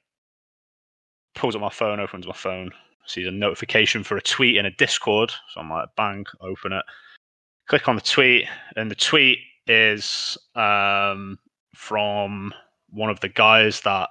pulls 1.38 1.56
up 1.56 1.62
my 1.62 1.70
phone, 1.70 2.00
opens 2.00 2.28
my 2.28 2.34
phone, 2.34 2.72
sees 3.06 3.28
a 3.28 3.32
notification 3.32 4.04
for 4.04 4.18
a 4.18 4.22
tweet 4.22 4.58
in 4.58 4.66
a 4.66 4.72
Discord. 4.72 5.32
So 5.54 5.62
I'm 5.62 5.70
like, 5.70 5.88
bang, 5.96 6.26
open 6.42 6.74
it, 6.74 6.84
click 7.68 7.88
on 7.88 7.96
the 7.96 8.02
tweet, 8.02 8.46
and 8.76 8.92
the 8.92 8.96
tweet 8.96 9.40
is 9.68 10.38
um, 10.56 11.38
from 11.76 12.54
one 12.90 13.10
of 13.10 13.20
the 13.20 13.30
guys 13.30 13.82
that 13.82 14.10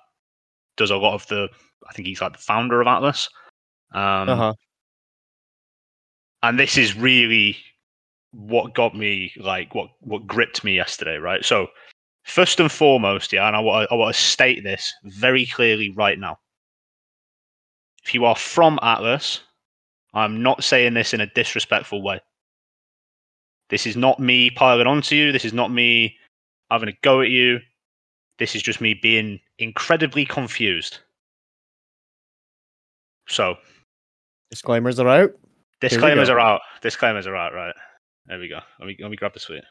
does 0.76 0.90
a 0.90 0.96
lot 0.96 1.14
of 1.14 1.26
the. 1.28 1.48
I 1.88 1.92
think 1.92 2.08
he's 2.08 2.20
like 2.20 2.32
the 2.32 2.38
founder 2.38 2.80
of 2.80 2.86
Atlas. 2.86 3.28
Um, 3.92 4.28
Uh 4.28 4.36
huh. 4.36 4.54
and 6.42 6.58
this 6.58 6.76
is 6.76 6.96
really 6.96 7.56
what 8.32 8.74
got 8.74 8.94
me 8.94 9.32
like 9.38 9.74
what 9.74 9.88
what 10.00 10.26
gripped 10.26 10.62
me 10.64 10.74
yesterday 10.74 11.16
right 11.16 11.44
so 11.44 11.68
first 12.24 12.60
and 12.60 12.70
foremost 12.70 13.32
yeah 13.32 13.46
and 13.46 13.56
i 13.56 13.60
want 13.60 13.90
I 13.90 13.94
want 13.94 14.14
to 14.14 14.20
state 14.20 14.62
this 14.62 14.92
very 15.04 15.46
clearly 15.46 15.90
right 15.96 16.18
now 16.18 16.38
if 18.07 18.14
you 18.14 18.24
are 18.24 18.36
from 18.36 18.78
atlas 18.82 19.40
i'm 20.14 20.42
not 20.42 20.62
saying 20.62 20.94
this 20.94 21.12
in 21.12 21.20
a 21.20 21.26
disrespectful 21.34 22.02
way 22.02 22.20
this 23.68 23.86
is 23.86 23.96
not 23.96 24.20
me 24.20 24.50
piling 24.50 24.86
onto 24.86 25.14
you 25.14 25.32
this 25.32 25.44
is 25.44 25.52
not 25.52 25.70
me 25.70 26.16
having 26.70 26.88
a 26.88 26.96
go 27.02 27.20
at 27.20 27.28
you 27.28 27.59
this 28.38 28.54
is 28.54 28.62
just 28.62 28.80
me 28.80 28.94
being 28.94 29.40
incredibly 29.59 30.24
confused 30.24 30.98
so 33.28 33.57
Disclaimers 34.50 34.98
are 35.00 35.09
out. 35.09 35.32
Disclaimers 35.80 36.28
are 36.28 36.40
out. 36.40 36.61
Disclaimers 36.80 37.26
are 37.26 37.36
out. 37.36 37.52
Right. 37.52 37.74
There 38.26 38.38
we 38.38 38.48
go. 38.48 38.61
Let 38.78 38.86
me 38.86 38.96
let 39.00 39.11
me 39.11 39.16
grab 39.16 39.34
the 39.34 39.40
tweet. 39.40 39.64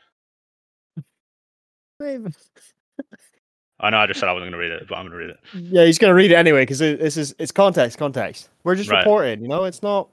I 3.80 3.90
know 3.90 3.98
I 3.98 4.08
just 4.08 4.20
said 4.20 4.30
I 4.30 4.34
wasn't 4.34 4.52
going 4.52 4.62
to 4.62 4.70
read 4.70 4.82
it, 4.82 4.88
but 4.88 4.96
I'm 4.96 5.08
going 5.08 5.12
to 5.12 5.18
read 5.18 5.30
it. 5.32 5.40
Yeah, 5.54 5.86
he's 5.86 5.98
gonna 5.98 6.14
read 6.14 6.32
it 6.32 6.36
anyway 6.36 6.62
because 6.62 6.80
it, 6.82 7.00
this 7.00 7.18
is 7.18 7.36
it's 7.40 7.52
context. 7.52 7.98
Context. 7.98 8.50
We're 8.64 8.76
just 8.76 8.90
Right. 8.90 9.00
reporting. 9.00 9.42
You 9.42 9.50
know, 9.50 9.66
it's 9.66 9.84
not. 9.84 10.10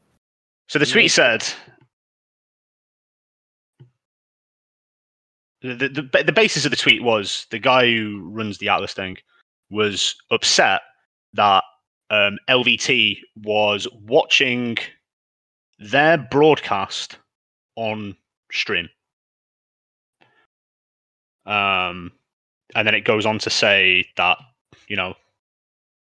So 0.69 0.79
the 0.79 0.87
tweet 0.87 1.11
said. 1.11 1.45
The, 5.61 5.75
the, 5.77 5.89
the, 5.89 6.25
the 6.25 6.33
basis 6.33 6.65
of 6.65 6.73
the 6.73 6.77
tweet 6.77 7.05
was 7.05 7.47
the 7.51 7.59
guy 7.61 7.87
who 7.87 8.29
runs 8.33 8.59
the 8.59 8.69
Atlas 8.69 8.95
thing 8.95 9.17
was 9.71 10.17
upset 10.33 10.81
that 11.35 11.63
um, 12.11 12.37
LVT 12.51 13.19
was 13.45 13.87
watching 14.03 14.77
their 15.79 16.19
broadcast 16.19 17.17
on 17.77 18.17
stream. 18.51 18.89
Um, 21.47 22.11
and 22.75 22.87
then 22.87 22.95
it 22.95 23.05
goes 23.05 23.27
on 23.27 23.39
to 23.41 23.51
say 23.51 24.07
that 24.17 24.39
you 24.89 24.97
know 24.97 25.15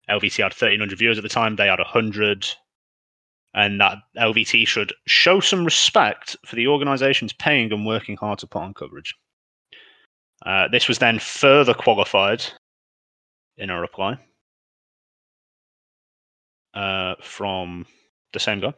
LVT 0.08 0.42
had 0.42 0.52
1,300 0.52 0.98
viewers 0.98 1.18
at 1.18 1.22
the 1.22 1.28
time. 1.28 1.56
They 1.56 1.66
had 1.66 1.78
100, 1.78 2.46
and 3.54 3.80
that 3.80 3.98
LVT 4.16 4.66
should 4.66 4.92
show 5.06 5.40
some 5.40 5.64
respect 5.64 6.36
for 6.46 6.56
the 6.56 6.66
organisations 6.66 7.32
paying 7.32 7.72
and 7.72 7.86
working 7.86 8.16
hard 8.16 8.38
to 8.40 8.46
put 8.46 8.62
on 8.62 8.74
coverage. 8.74 9.14
Uh, 10.46 10.68
this 10.68 10.88
was 10.88 10.98
then 10.98 11.18
further 11.18 11.74
qualified 11.74 12.44
in 13.56 13.70
a 13.70 13.80
reply 13.80 14.16
uh, 16.74 17.14
from 17.20 17.84
the 18.32 18.38
same 18.40 18.60
guy, 18.60 18.72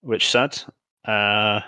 which 0.00 0.30
said 0.30 0.60
uh, 1.06 1.60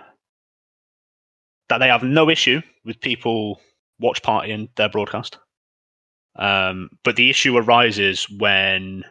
that 1.68 1.78
they 1.78 1.88
have 1.88 2.02
no 2.02 2.28
issue 2.28 2.60
with 2.84 3.00
people 3.00 3.60
watch 3.98 4.22
partying 4.22 4.68
their 4.76 4.88
broadcast. 4.88 5.38
Um, 6.36 6.90
but 7.04 7.16
the 7.16 7.30
issue 7.30 7.56
arises 7.56 8.28
when 8.38 9.04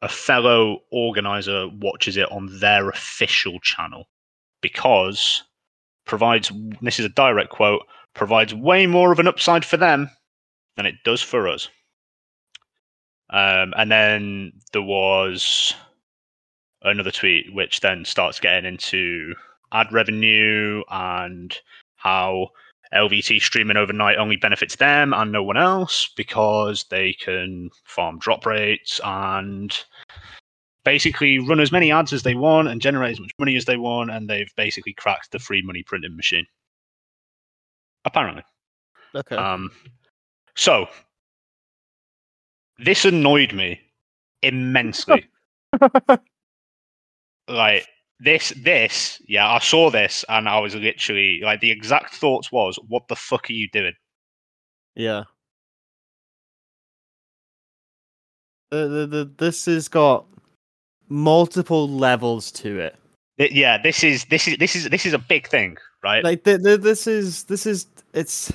a 0.00 0.08
fellow 0.08 0.80
organizer 0.90 1.68
watches 1.68 2.16
it 2.16 2.30
on 2.30 2.58
their 2.60 2.88
official 2.88 3.58
channel 3.60 4.08
because 4.60 5.42
provides 6.04 6.50
this 6.80 6.98
is 6.98 7.04
a 7.04 7.10
direct 7.10 7.50
quote 7.50 7.82
provides 8.14 8.54
way 8.54 8.86
more 8.86 9.12
of 9.12 9.18
an 9.18 9.28
upside 9.28 9.64
for 9.64 9.76
them 9.76 10.10
than 10.76 10.86
it 10.86 10.94
does 11.04 11.22
for 11.22 11.48
us. 11.48 11.68
Um, 13.30 13.74
and 13.76 13.90
then 13.90 14.52
there 14.72 14.82
was 14.82 15.74
another 16.82 17.10
tweet 17.10 17.52
which 17.52 17.80
then 17.80 18.04
starts 18.04 18.40
getting 18.40 18.64
into 18.64 19.34
ad 19.72 19.92
revenue 19.92 20.82
and 20.90 21.54
how 21.96 22.48
LVT 22.94 23.40
streaming 23.40 23.76
overnight 23.76 24.18
only 24.18 24.36
benefits 24.36 24.76
them 24.76 25.12
and 25.12 25.30
no 25.30 25.42
one 25.42 25.56
else 25.56 26.10
because 26.16 26.84
they 26.90 27.12
can 27.12 27.70
farm 27.84 28.18
drop 28.18 28.46
rates 28.46 29.00
and 29.04 29.84
basically 30.84 31.38
run 31.38 31.60
as 31.60 31.70
many 31.70 31.92
ads 31.92 32.12
as 32.12 32.22
they 32.22 32.34
want 32.34 32.68
and 32.68 32.80
generate 32.80 33.12
as 33.12 33.20
much 33.20 33.32
money 33.38 33.56
as 33.56 33.66
they 33.66 33.76
want, 33.76 34.10
and 34.10 34.28
they've 34.28 34.54
basically 34.56 34.94
cracked 34.94 35.32
the 35.32 35.38
free 35.38 35.60
money 35.60 35.82
printing 35.82 36.16
machine. 36.16 36.46
Apparently. 38.06 38.42
Okay. 39.14 39.36
Um, 39.36 39.70
so 40.56 40.86
this 42.78 43.04
annoyed 43.04 43.52
me 43.52 43.80
immensely. 44.42 45.26
like 47.48 47.86
this, 48.20 48.52
this, 48.56 49.20
yeah, 49.26 49.48
I 49.48 49.58
saw 49.58 49.90
this 49.90 50.24
and 50.28 50.48
I 50.48 50.58
was 50.58 50.74
literally 50.74 51.40
like, 51.42 51.60
the 51.60 51.70
exact 51.70 52.14
thoughts 52.14 52.50
was, 52.52 52.78
"What 52.88 53.08
the 53.08 53.16
fuck 53.16 53.48
are 53.48 53.52
you 53.52 53.68
doing?" 53.70 53.94
yeah. 54.94 55.24
The, 58.70 58.86
the, 58.88 59.06
the, 59.06 59.30
this 59.38 59.64
has 59.64 59.88
got 59.88 60.26
multiple 61.08 61.88
levels 61.88 62.52
to 62.52 62.78
it. 62.80 62.96
Yeah, 63.38 63.78
this 63.80 64.02
is 64.04 64.24
this 64.26 64.48
is 64.48 64.58
this 64.58 64.74
is 64.76 64.90
this 64.90 65.06
is 65.06 65.14
a 65.14 65.18
big 65.18 65.48
thing, 65.48 65.78
right? 66.02 66.24
Like 66.24 66.44
the, 66.44 66.58
the, 66.58 66.76
this 66.76 67.06
is 67.06 67.44
this 67.44 67.66
is 67.66 67.86
it's 68.12 68.52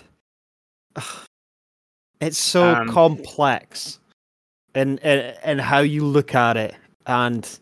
it's 2.19 2.37
so 2.37 2.75
Um, 2.75 2.89
complex, 2.89 3.99
and 4.75 4.99
and 5.03 5.35
and 5.43 5.61
how 5.61 5.79
you 5.79 6.05
look 6.05 6.35
at 6.35 6.57
it, 6.57 6.75
and 7.07 7.59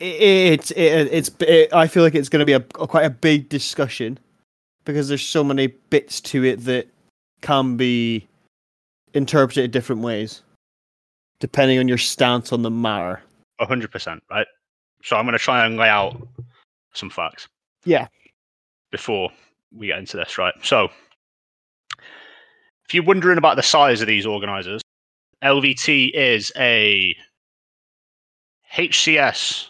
it's 0.00 0.70
it, 0.72 1.08
it's 1.12 1.30
it, 1.40 1.72
I 1.72 1.86
feel 1.86 2.02
like 2.02 2.14
it's 2.14 2.28
going 2.28 2.40
to 2.40 2.46
be 2.46 2.52
a, 2.52 2.64
a 2.80 2.86
quite 2.86 3.04
a 3.04 3.10
big 3.10 3.48
discussion 3.48 4.18
because 4.84 5.08
there's 5.08 5.24
so 5.24 5.42
many 5.42 5.68
bits 5.90 6.20
to 6.20 6.44
it 6.44 6.64
that 6.64 6.88
can 7.40 7.76
be 7.76 8.26
interpreted 9.14 9.64
in 9.64 9.70
different 9.70 10.02
ways 10.02 10.42
depending 11.40 11.78
on 11.78 11.88
your 11.88 11.98
stance 11.98 12.52
on 12.52 12.62
the 12.62 12.70
matter. 12.70 13.22
hundred 13.60 13.90
percent, 13.90 14.22
right? 14.30 14.46
So 15.02 15.16
I'm 15.16 15.24
going 15.24 15.32
to 15.32 15.38
try 15.38 15.64
and 15.64 15.76
lay 15.76 15.88
out 15.88 16.20
some 16.94 17.10
facts. 17.10 17.46
Yeah. 17.84 18.08
Before 18.90 19.30
we 19.76 19.88
get 19.88 19.98
into 19.98 20.16
this, 20.16 20.38
right? 20.38 20.54
So, 20.62 20.88
if 22.86 22.94
you're 22.94 23.04
wondering 23.04 23.38
about 23.38 23.56
the 23.56 23.62
size 23.62 24.00
of 24.00 24.06
these 24.06 24.26
organisers, 24.26 24.80
LVT 25.42 26.10
is 26.14 26.50
a 26.56 27.14
HCS 28.74 29.68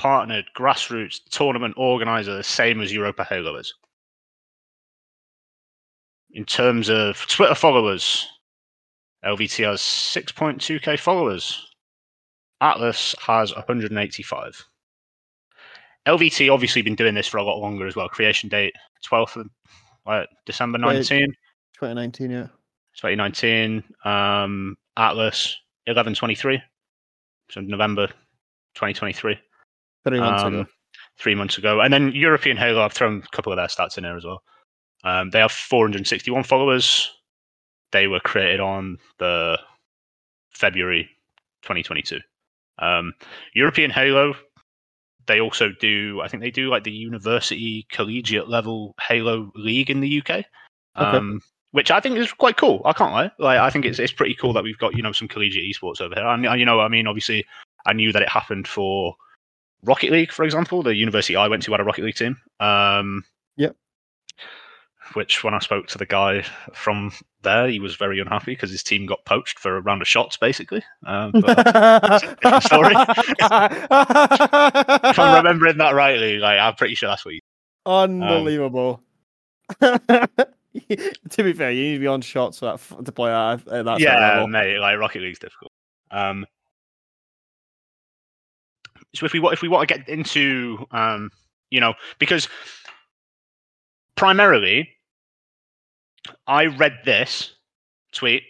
partnered 0.00 0.46
grassroots 0.56 1.20
tournament 1.28 1.74
organizer, 1.76 2.34
the 2.34 2.42
same 2.42 2.80
as 2.80 2.90
Europa 2.90 3.22
Halo 3.22 3.56
is. 3.56 3.74
In 6.30 6.46
terms 6.46 6.88
of 6.88 7.26
Twitter 7.26 7.54
followers, 7.54 8.26
LVT 9.26 9.62
has 9.66 9.82
6.2k 9.82 10.98
followers. 10.98 11.70
Atlas 12.62 13.14
has 13.20 13.54
185. 13.54 14.64
LVT 16.08 16.50
obviously 16.50 16.80
been 16.80 16.94
doing 16.94 17.14
this 17.14 17.26
for 17.26 17.36
a 17.36 17.42
lot 17.42 17.58
longer 17.58 17.86
as 17.86 17.94
well. 17.94 18.08
Creation 18.08 18.48
date 18.48 18.72
12th 19.06 19.36
of 19.36 19.46
uh, 20.06 20.24
December 20.46 20.78
Right. 20.78 20.94
19, 20.94 21.26
2019, 21.74 22.30
yeah. 22.30 22.46
2019. 22.96 23.84
Um, 24.06 24.78
Atlas 24.96 25.58
1123, 25.84 26.62
so 27.50 27.60
November 27.60 28.06
2023 28.76 29.38
Three 30.04 30.20
months 30.20 30.42
um, 30.42 30.54
ago. 30.54 30.66
three 31.18 31.34
months 31.34 31.58
ago. 31.58 31.80
And 31.80 31.92
then 31.92 32.12
European 32.12 32.56
Halo, 32.56 32.82
I've 32.82 32.92
thrown 32.92 33.22
a 33.24 33.36
couple 33.36 33.52
of 33.52 33.56
their 33.56 33.66
stats 33.66 33.96
in 33.96 34.04
there 34.04 34.16
as 34.16 34.24
well. 34.24 34.42
Um, 35.04 35.30
they 35.30 35.38
have 35.38 35.52
461 35.52 36.44
followers. 36.44 37.10
They 37.92 38.06
were 38.06 38.20
created 38.20 38.60
on 38.60 38.98
the 39.18 39.58
February 40.52 41.08
2022. 41.62 42.18
Um, 42.78 43.12
European 43.54 43.90
Halo, 43.90 44.34
they 45.26 45.40
also 45.40 45.70
do, 45.80 46.20
I 46.22 46.28
think 46.28 46.42
they 46.42 46.50
do 46.50 46.70
like 46.70 46.84
the 46.84 46.92
university 46.92 47.86
collegiate 47.90 48.48
level 48.48 48.94
Halo 49.00 49.50
League 49.54 49.90
in 49.90 50.00
the 50.00 50.22
UK. 50.22 50.44
Um, 50.96 51.40
which 51.72 51.90
I 51.90 52.00
think 52.00 52.18
is 52.18 52.32
quite 52.32 52.56
cool. 52.56 52.82
I 52.84 52.92
can't 52.92 53.12
lie. 53.12 53.30
Like, 53.38 53.58
I 53.58 53.70
think 53.70 53.84
it's 53.84 53.98
it's 53.98 54.12
pretty 54.12 54.34
cool 54.34 54.52
that 54.54 54.64
we've 54.64 54.78
got 54.78 54.96
you 54.96 55.02
know 55.02 55.12
some 55.12 55.28
collegiate 55.28 55.64
esports 55.64 56.00
over 56.00 56.14
here. 56.14 56.26
And 56.26 56.46
uh, 56.46 56.54
you 56.54 56.64
know, 56.64 56.80
I 56.80 56.88
mean, 56.88 57.06
obviously, 57.06 57.44
I 57.86 57.92
knew 57.92 58.12
that 58.12 58.22
it 58.22 58.28
happened 58.28 58.66
for 58.66 59.14
Rocket 59.82 60.12
League, 60.12 60.32
for 60.32 60.44
example. 60.44 60.82
The 60.82 60.94
university 60.94 61.36
I 61.36 61.48
went 61.48 61.62
to 61.64 61.72
had 61.72 61.80
a 61.80 61.84
Rocket 61.84 62.04
League 62.04 62.16
team. 62.16 62.36
Um, 62.58 63.24
Yep. 63.56 63.76
Which, 65.14 65.42
when 65.42 65.54
I 65.54 65.58
spoke 65.58 65.88
to 65.88 65.98
the 65.98 66.06
guy 66.06 66.42
from 66.72 67.12
there. 67.42 67.68
He 67.68 67.80
was 67.80 67.96
very 67.96 68.20
unhappy 68.20 68.52
because 68.52 68.70
his 68.70 68.82
team 68.82 69.06
got 69.06 69.24
poached 69.24 69.58
for 69.58 69.76
a 69.76 69.80
round 69.80 70.02
of 70.02 70.08
shots, 70.08 70.36
basically. 70.36 70.82
Um, 71.04 71.32
but 71.32 72.18
story. 72.62 72.94
if 72.96 73.88
I'm 75.18 75.36
remembering 75.36 75.78
that 75.78 75.94
rightly, 75.94 76.38
like 76.38 76.58
I'm 76.58 76.74
pretty 76.74 76.94
sure 76.94 77.08
that's 77.08 77.24
what 77.24 77.34
he. 77.34 77.42
Unbelievable. 77.86 79.00
to 79.80 80.28
be 81.38 81.52
fair, 81.52 81.70
you 81.70 81.82
need 81.82 81.94
to 81.94 82.00
be 82.00 82.06
on 82.06 82.20
shots 82.20 82.58
for 82.58 82.66
that 82.66 82.74
f- 82.74 83.04
to 83.04 83.12
play 83.12 83.30
at, 83.30 83.66
at 83.68 83.84
that 83.84 84.00
yeah, 84.00 84.44
mate. 84.48 84.78
Like 84.78 84.98
Rocket 84.98 85.22
League's 85.22 85.38
difficult. 85.38 85.72
Um, 86.10 86.46
so 89.14 89.26
if 89.26 89.32
we 89.32 89.40
if 89.48 89.62
we 89.62 89.68
want 89.68 89.88
to 89.88 89.94
get 89.94 90.08
into 90.08 90.86
um, 90.92 91.30
you 91.70 91.80
know, 91.80 91.94
because 92.18 92.48
primarily, 94.16 94.88
I 96.46 96.66
read 96.66 96.98
this 97.04 97.54
tweet, 98.12 98.42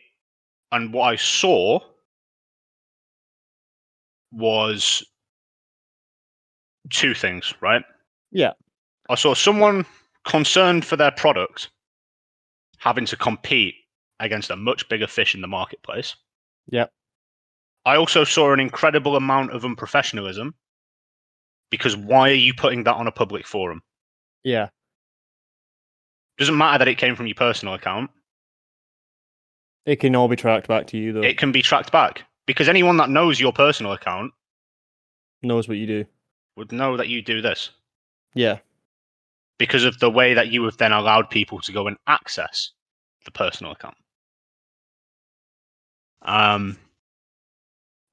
and 0.73 0.93
what 0.93 1.05
I 1.05 1.17
saw 1.17 1.81
was 4.33 5.05
two 6.91 7.15
things, 7.15 7.55
right? 7.61 7.83
Yeah. 8.31 8.53
I 9.09 9.15
saw 9.15 9.35
someone 9.35 9.85
concerned 10.27 10.85
for 10.85 10.97
their 10.97 11.11
product 11.11 11.71
having 12.79 13.05
to 13.07 13.17
compete 13.17 13.75
against 14.21 14.51
a 14.51 14.57
much 14.57 14.89
bigger 14.89 15.07
fish 15.07 15.35
in 15.35 15.41
the 15.41 15.49
marketplace. 15.49 16.17
Yep. 16.71 16.93
I 17.85 17.97
also 17.97 18.25
saw 18.25 18.53
an 18.53 18.61
incredible 18.61 19.17
amount 19.17 19.53
of 19.53 19.63
unprofessionalism 19.63 20.53
because 21.71 21.97
why 21.97 22.31
are 22.31 22.35
you 22.35 22.53
putting 22.55 22.85
that 22.85 22.97
on 22.97 23.07
a 23.07 23.13
public 23.13 23.47
forum? 23.47 23.83
Yeah. 24.45 24.69
Doesn't 26.39 26.57
matter 26.57 26.79
that 26.79 26.89
it 26.89 26.99
came 26.99 27.17
from 27.17 27.27
your 27.27 27.35
personal 27.35 27.75
account. 27.75 28.11
It 29.87 29.97
can 29.97 30.15
all 30.15 30.29
be 30.29 30.37
tracked 30.37 30.69
back 30.69 30.87
to 30.89 30.99
you 30.99 31.13
though. 31.13 31.23
It 31.23 31.39
can 31.39 31.53
be 31.53 31.63
tracked 31.63 31.91
back 31.93 32.23
because 32.47 32.69
anyone 32.69 32.97
that 32.99 33.11
knows 33.11 33.41
your 33.41 33.53
personal 33.53 33.93
account 33.93 34.33
knows 35.43 35.69
what 35.69 35.79
you 35.79 35.87
do. 35.87 36.05
would 36.57 36.73
know 36.73 36.97
that 36.99 37.09
you 37.09 37.23
do 37.23 37.41
this 37.41 37.71
Yeah. 38.35 38.59
because 39.59 39.85
of 39.85 39.99
the 39.99 40.11
way 40.11 40.35
that 40.35 40.49
you 40.49 40.63
have 40.65 40.77
then 40.77 40.93
allowed 40.93 41.31
people 41.31 41.61
to 41.61 41.73
go 41.73 41.87
and 41.87 41.97
access 42.07 42.73
the 43.25 43.31
personal 43.31 43.73
account. 43.73 43.97
Um, 46.23 46.77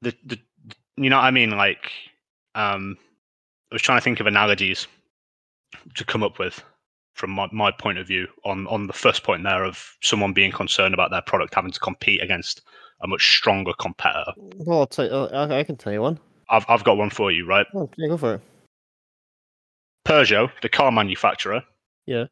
the 0.02 0.16
the 0.26 0.40
you 0.96 1.10
know 1.10 1.18
what 1.18 1.26
I 1.26 1.32
mean 1.32 1.52
like 1.52 1.92
um, 2.56 2.98
I 3.72 3.76
was 3.76 3.82
trying 3.82 4.00
to 4.00 4.04
think 4.04 4.20
of 4.20 4.28
analogies 4.28 4.88
to 5.96 6.06
come 6.06 6.24
up 6.24 6.40
with 6.40 6.64
from 7.14 7.32
my, 7.32 7.48
my 7.52 7.72
point 7.72 7.98
of 7.98 8.08
view 8.08 8.28
on 8.46 8.68
on 8.68 8.88
the 8.88 8.94
first 8.94 9.24
point 9.24 9.44
there 9.44 9.64
of 9.64 9.98
someone 10.02 10.34
being 10.34 10.52
concerned 10.52 10.94
about 10.94 11.12
their 11.12 11.22
product 11.22 11.56
having 11.56 11.72
to 11.72 11.80
compete 11.80 12.22
against 12.22 12.62
a 13.02 13.08
much 13.08 13.38
stronger 13.38 13.74
competitor. 13.80 14.32
Well, 14.38 14.80
I'll 14.80 14.88
tell 14.88 15.06
you, 15.06 15.36
I 15.36 15.60
I 15.60 15.64
can 15.64 15.78
tell 15.78 15.94
you 15.94 16.02
one. 16.02 16.20
I've 16.50 16.66
I've 16.68 16.84
got 16.84 16.98
one 16.98 17.10
for 17.10 17.32
you, 17.32 17.46
right? 17.46 17.68
Oh, 17.76 17.90
yeah, 17.98 18.08
go 18.08 18.18
for 18.18 18.36
it. 18.36 18.42
Peugeot, 20.06 20.50
the 20.62 20.70
car 20.70 20.92
manufacturer. 20.92 21.64
Yeah. 22.06 22.26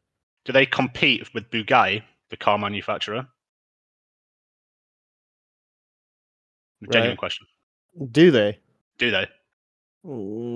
Do 0.46 0.52
they 0.52 0.64
compete 0.64 1.28
with 1.34 1.50
Bugatti, 1.50 2.02
the 2.30 2.36
car 2.36 2.56
manufacturer? 2.56 3.26
Genuine 6.90 7.16
question. 7.16 7.46
Do 8.12 8.30
they? 8.30 8.58
Do 8.98 9.10
they? 9.10 9.26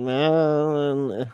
Uh, 0.09 1.25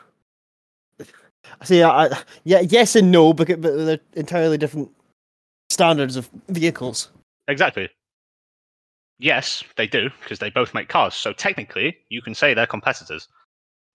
See, 1.64 1.82
I, 1.82 2.06
I- 2.08 2.24
yeah, 2.44 2.62
yes 2.62 2.96
and 2.96 3.12
no, 3.12 3.34
because 3.34 3.58
but 3.58 3.76
they're 3.86 4.00
entirely 4.14 4.58
different 4.58 4.92
standards 5.70 6.16
of 6.16 6.30
vehicles. 6.50 7.10
Exactly. 7.48 7.90
Yes, 9.20 9.64
they 9.78 9.88
do, 9.88 10.10
because 10.22 10.40
they 10.40 10.50
both 10.50 10.74
make 10.74 10.90
cars. 10.90 11.16
So 11.16 11.34
technically, 11.34 11.98
you 12.10 12.22
can 12.22 12.36
say 12.36 12.54
they're 12.54 12.68
competitors. 12.68 13.28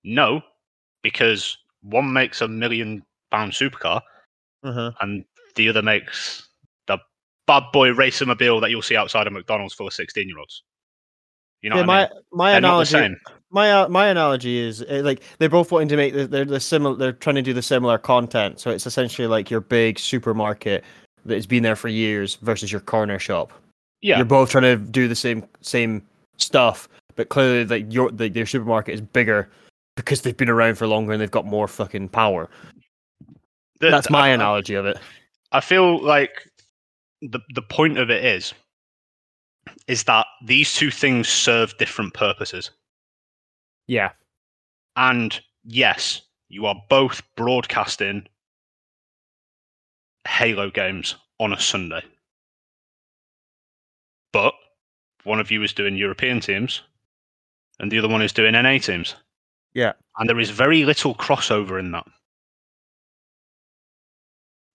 No, 0.03 0.41
because 1.03 1.57
one 1.83 2.13
makes 2.13 2.41
a 2.41 2.49
million 2.49 3.03
pound 3.31 3.53
supercar 3.53 4.01
Uh-huh. 4.65 4.93
and 5.01 5.25
the 5.55 5.69
other 5.69 5.83
makes 5.83 6.49
the 6.87 6.99
bad 7.47 7.65
boy 7.73 7.93
racer 7.93 8.27
mobile 8.27 8.61
that 8.61 8.71
you'll 8.71 8.83
see 8.83 8.97
outside 8.97 9.27
of 9.27 9.33
McDonald's 9.33 9.75
for 9.75 9.91
16 9.91 10.29
year 10.29 10.39
olds. 10.39 10.63
You 11.63 11.71
know 11.71 11.77
yeah, 11.77 11.83
what 11.83 11.91
I 11.91 12.03
my 12.05 12.09
mean? 12.15 12.23
my 12.33 12.51
They're 12.51 12.59
analogy, 12.59 13.15
my 13.51 13.73
uh, 13.73 13.89
my 13.89 14.09
analogy 14.09 14.59
is 14.59 14.83
uh, 14.83 15.03
like 15.05 15.23
they're 15.39 15.49
both 15.49 15.71
wanting 15.73 15.89
to 15.89 15.97
make 15.97 16.13
the, 16.15 16.27
they're 16.27 16.45
the 16.45 16.61
similar. 16.61 16.97
They're 16.97 17.13
trying 17.13 17.37
to 17.37 17.43
do 17.43 17.53
the 17.53 17.63
similar 17.63 17.99
content, 17.99 18.59
so 18.61 18.71
it's 18.71 18.87
essentially 18.87 19.29
like 19.29 19.51
your 19.51 19.61
big 19.61 19.99
supermarket 19.99 20.83
that 21.25 21.35
has 21.35 21.47
been 21.47 21.63
there 21.63 21.77
for 21.77 21.89
years 21.89 22.35
versus 22.37 22.73
your 22.73 22.81
corner 22.81 23.19
shop. 23.19 23.53
Yeah. 24.01 24.17
You're 24.17 24.25
both 24.25 24.51
trying 24.51 24.65
to 24.65 24.77
do 24.77 25.07
the 25.07 25.15
same 25.15 25.45
same 25.61 26.03
stuff, 26.37 26.89
but 27.15 27.29
clearly 27.29 27.65
like 27.65 27.93
your 27.93 28.11
the, 28.11 28.29
your 28.29 28.47
supermarket 28.47 28.95
is 28.95 29.01
bigger 29.01 29.49
because 29.95 30.23
they've 30.23 30.37
been 30.37 30.49
around 30.49 30.77
for 30.77 30.87
longer 30.89 31.13
and 31.13 31.21
they've 31.23 31.31
got 31.31 31.47
more 31.47 31.69
fucking 31.69 32.09
power. 32.09 32.49
The- 33.79 33.91
That's 33.91 34.11
my 34.11 34.29
I- 34.29 34.31
analogy 34.31 34.75
of 34.75 34.87
it. 34.87 34.99
I 35.53 35.61
feel 35.61 36.03
like 36.03 36.49
the 37.21 37.39
the 37.55 37.63
point 37.63 37.99
of 37.99 38.11
it 38.11 38.25
is 38.25 38.53
is 39.87 40.05
that 40.05 40.27
these 40.45 40.75
two 40.75 40.91
things 40.91 41.29
serve 41.29 41.77
different 41.79 42.15
purposes. 42.15 42.71
Yeah. 43.87 44.13
And 44.97 45.39
yes, 45.65 46.23
you 46.49 46.67
are 46.67 46.81
both 46.89 47.23
broadcasting 47.37 48.27
Halo 50.27 50.71
games 50.71 51.17
on 51.39 51.53
a 51.53 51.61
Sunday. 51.61 52.03
But 54.33 54.55
one 55.25 55.41
of 55.41 55.51
you 55.51 55.63
is 55.63 55.73
doing 55.73 55.97
European 55.97 56.41
teams 56.41 56.83
and 57.79 57.91
the 57.91 57.99
other 57.99 58.09
one 58.09 58.23
is 58.23 58.33
doing 58.33 58.53
NA 58.53 58.79
teams. 58.79 59.15
Yeah. 59.75 59.93
And 60.19 60.29
there 60.29 60.41
is 60.41 60.51
very 60.51 60.85
little 60.85 61.15
crossover 61.15 61.79
in 61.79 61.93
that. 61.93 62.07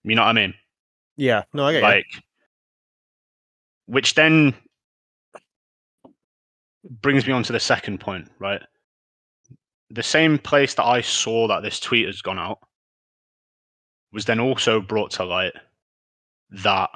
You 0.04 0.16
know 0.16 0.24
what 0.24 0.30
I 0.30 0.34
mean? 0.34 0.54
Yeah. 1.16 1.44
No, 1.54 1.66
I 1.66 1.72
get 1.74 1.78
you. 1.78 1.84
like 1.84 2.06
which 3.88 4.16
then 4.16 4.54
brings 6.90 7.26
me 7.28 7.34
on 7.34 7.44
to 7.44 7.54
the 7.54 7.60
second 7.60 8.00
point 8.00 8.30
right 8.40 8.62
the 9.90 10.04
same 10.04 10.38
place 10.38 10.74
that 10.74 10.86
i 10.86 11.02
saw 11.02 11.48
that 11.48 11.62
this 11.64 11.80
tweet 11.80 12.06
has 12.06 12.22
gone 12.22 12.40
out 12.40 12.60
was 14.14 14.26
then 14.26 14.40
also 14.40 14.80
brought 14.82 15.12
to 15.12 15.24
light 15.24 15.54
that 16.50 16.90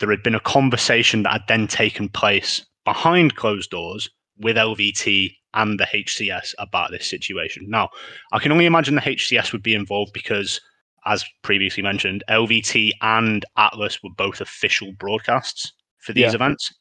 there 0.00 0.10
had 0.10 0.22
been 0.22 0.34
a 0.34 0.40
conversation 0.40 1.22
that 1.22 1.32
had 1.32 1.42
then 1.48 1.66
taken 1.66 2.08
place 2.08 2.64
behind 2.84 3.36
closed 3.36 3.70
doors 3.70 4.10
with 4.38 4.56
lvt 4.56 5.30
and 5.54 5.78
the 5.78 5.86
hcs 5.86 6.54
about 6.58 6.90
this 6.90 7.08
situation 7.08 7.64
now 7.68 7.88
i 8.32 8.38
can 8.38 8.52
only 8.52 8.66
imagine 8.66 8.94
the 8.94 9.00
hcs 9.00 9.52
would 9.52 9.62
be 9.62 9.74
involved 9.74 10.12
because 10.12 10.60
as 11.06 11.24
previously 11.42 11.82
mentioned, 11.82 12.22
LVT 12.28 12.92
and 13.00 13.44
Atlas 13.56 14.02
were 14.02 14.10
both 14.16 14.40
official 14.40 14.92
broadcasts 14.98 15.72
for 15.98 16.12
these 16.12 16.30
Yeah. 16.30 16.34
events. 16.34 16.72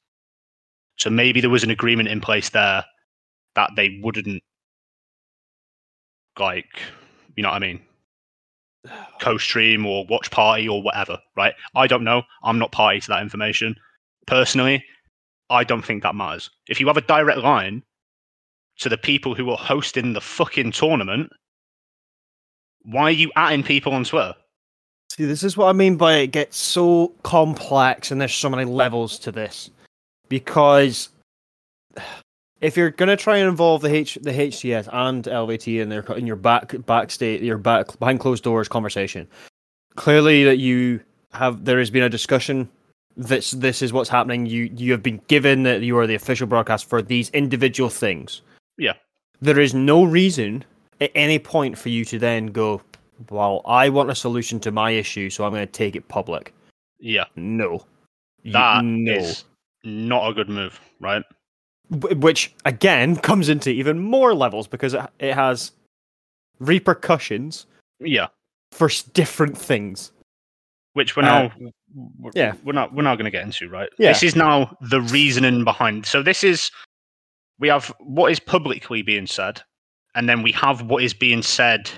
So 0.98 1.10
maybe 1.10 1.41
there 1.41 1.50
was 1.50 1.64
an 1.64 1.70
agreement 1.70 2.10
in 2.10 2.22
place 2.22 2.50
there 2.50 2.84
that 3.56 3.72
they 3.76 4.00
wouldn't, 4.02 4.41
like, 6.39 6.66
you 7.36 7.43
know 7.43 7.50
what 7.50 7.56
I 7.56 7.60
mean, 7.60 7.82
co-stream 9.22 9.86
or 9.86 10.06
watch 10.10 10.32
party 10.32 10.68
or 10.68 10.82
whatever, 10.82 11.20
right? 11.36 11.54
I 11.76 11.88
don't 11.88 12.04
know. 12.04 12.24
I'm 12.43 12.60
not 12.60 12.72
party 12.72 13.00
to 13.02 13.08
that 13.10 13.22
information. 13.22 13.76
Personally, 14.26 14.84
I 15.50 15.64
don't 15.64 15.86
think 15.86 16.04
that 16.04 16.16
matters. 16.16 16.50
If 16.68 16.80
you 16.80 16.88
have 16.88 16.98
a 16.98 17.02
direct 17.02 17.39
line 17.39 17.84
to 18.80 18.89
the 18.89 18.98
people 18.98 19.34
who 19.34 19.50
are 19.50 19.58
hosting 19.58 20.14
the 20.14 20.22
fucking 20.22 20.72
tournament, 20.72 21.32
why 22.84 23.04
are 23.04 23.12
you 23.12 23.32
atting 23.38 23.66
people 23.66 23.93
on 23.93 24.04
Twitter? 24.04 24.36
See, 25.10 25.26
this 25.26 25.43
is 25.43 25.58
what 25.58 25.68
I 25.68 25.74
mean 25.74 25.95
by 25.95 26.18
it 26.18 26.28
gets 26.28 26.58
so 26.58 27.10
complex 27.24 28.12
and 28.12 28.20
there's 28.20 28.36
so 28.36 28.50
many 28.50 28.66
levels 28.66 29.18
to 29.20 29.32
this. 29.32 29.70
Because 30.30 31.09
if 32.61 32.75
you're 32.75 32.89
gonna 32.91 33.15
try 33.17 33.38
and 33.38 33.49
involve 33.49 33.82
the 33.82 33.93
H 33.93 34.17
the 34.21 34.32
HCS 34.32 34.89
and 34.91 35.23
LVT 35.25 35.82
in 35.82 35.89
their 35.89 36.01
in 36.13 36.25
your 36.28 36.36
back 36.36 36.75
backstage 36.86 37.41
your 37.41 37.57
back 37.57 37.97
behind 37.99 38.19
closed 38.19 38.43
doors 38.43 38.67
conversation, 38.67 39.28
clearly 39.95 40.43
that 40.43 40.57
you 40.57 40.99
have 41.34 41.65
there 41.65 41.80
has 41.80 41.89
been 41.89 42.03
a 42.03 42.09
discussion 42.09 42.69
this 43.15 43.51
this 43.51 43.82
is 43.82 43.91
what's 43.91 44.09
happening. 44.09 44.45
You 44.45 44.69
you 44.75 44.91
have 44.91 45.03
been 45.03 45.21
given 45.28 45.63
that 45.63 45.82
you 45.82 45.97
are 45.97 46.07
the 46.07 46.15
official 46.15 46.47
broadcast 46.47 46.88
for 46.88 47.01
these 47.01 47.30
individual 47.32 47.89
things. 47.89 48.41
Yeah. 48.78 48.93
There 49.41 49.59
is 49.59 49.73
no 49.73 50.03
reason 50.03 50.63
at 51.01 51.11
any 51.15 51.39
point 51.39 51.78
for 51.78 51.89
you 51.89 52.05
to 52.05 52.17
then 52.19 52.47
go, 52.47 52.82
well, 53.30 53.61
I 53.65 53.89
want 53.89 54.09
a 54.09 54.15
solution 54.15 54.59
to 54.61 54.71
my 54.71 54.91
issue, 54.91 55.30
so 55.30 55.45
I'm 55.45 55.51
going 55.51 55.65
to 55.65 55.71
take 55.71 55.95
it 55.95 56.07
public. 56.07 56.53
Yeah, 56.99 57.25
No. 57.36 57.86
You- 58.41 58.53
no. 58.53 59.11
is 59.13 59.43
not 59.88 60.29
a 60.29 60.33
good 60.33 60.49
move, 60.49 60.79
right? 60.99 61.23
Which, 61.89 62.53
again, 62.65 63.15
comes 63.29 63.49
into 63.49 63.69
even 63.71 63.99
more 63.99 64.33
levels 64.35 64.67
because 64.67 64.93
it, 64.93 65.01
it 65.19 65.33
has 65.33 65.71
repercussions 66.59 67.65
Yeah, 67.99 68.27
for 68.71 68.89
different 69.13 69.57
things. 69.57 70.11
which 70.93 71.15
we're 71.15 71.23
Uh, 71.23 71.49
now 71.49 71.51
we're, 72.19 72.31
yeah. 72.35 72.53
we're 72.63 72.73
not 72.73 72.93
we're 72.93 73.03
not 73.03 73.15
going 73.15 73.25
to 73.25 73.31
get 73.31 73.43
into, 73.43 73.69
right? 73.69 73.89
Yeah. 73.97 74.09
This 74.11 74.23
is 74.23 74.35
now 74.35 74.75
the 74.81 75.01
reasoning 75.01 75.63
behind. 75.63 76.05
So 76.05 76.21
this 76.21 76.43
is 76.43 76.71
we 77.59 77.67
have 77.69 77.93
what 77.99 78.31
is 78.31 78.39
publicly 78.39 79.01
being 79.01 79.27
said, 79.27 79.61
and 80.15 80.27
then 80.27 80.41
we 80.43 80.51
have 80.53 80.81
what 80.83 81.03
is 81.03 81.13
being 81.13 81.41
said 81.41 81.89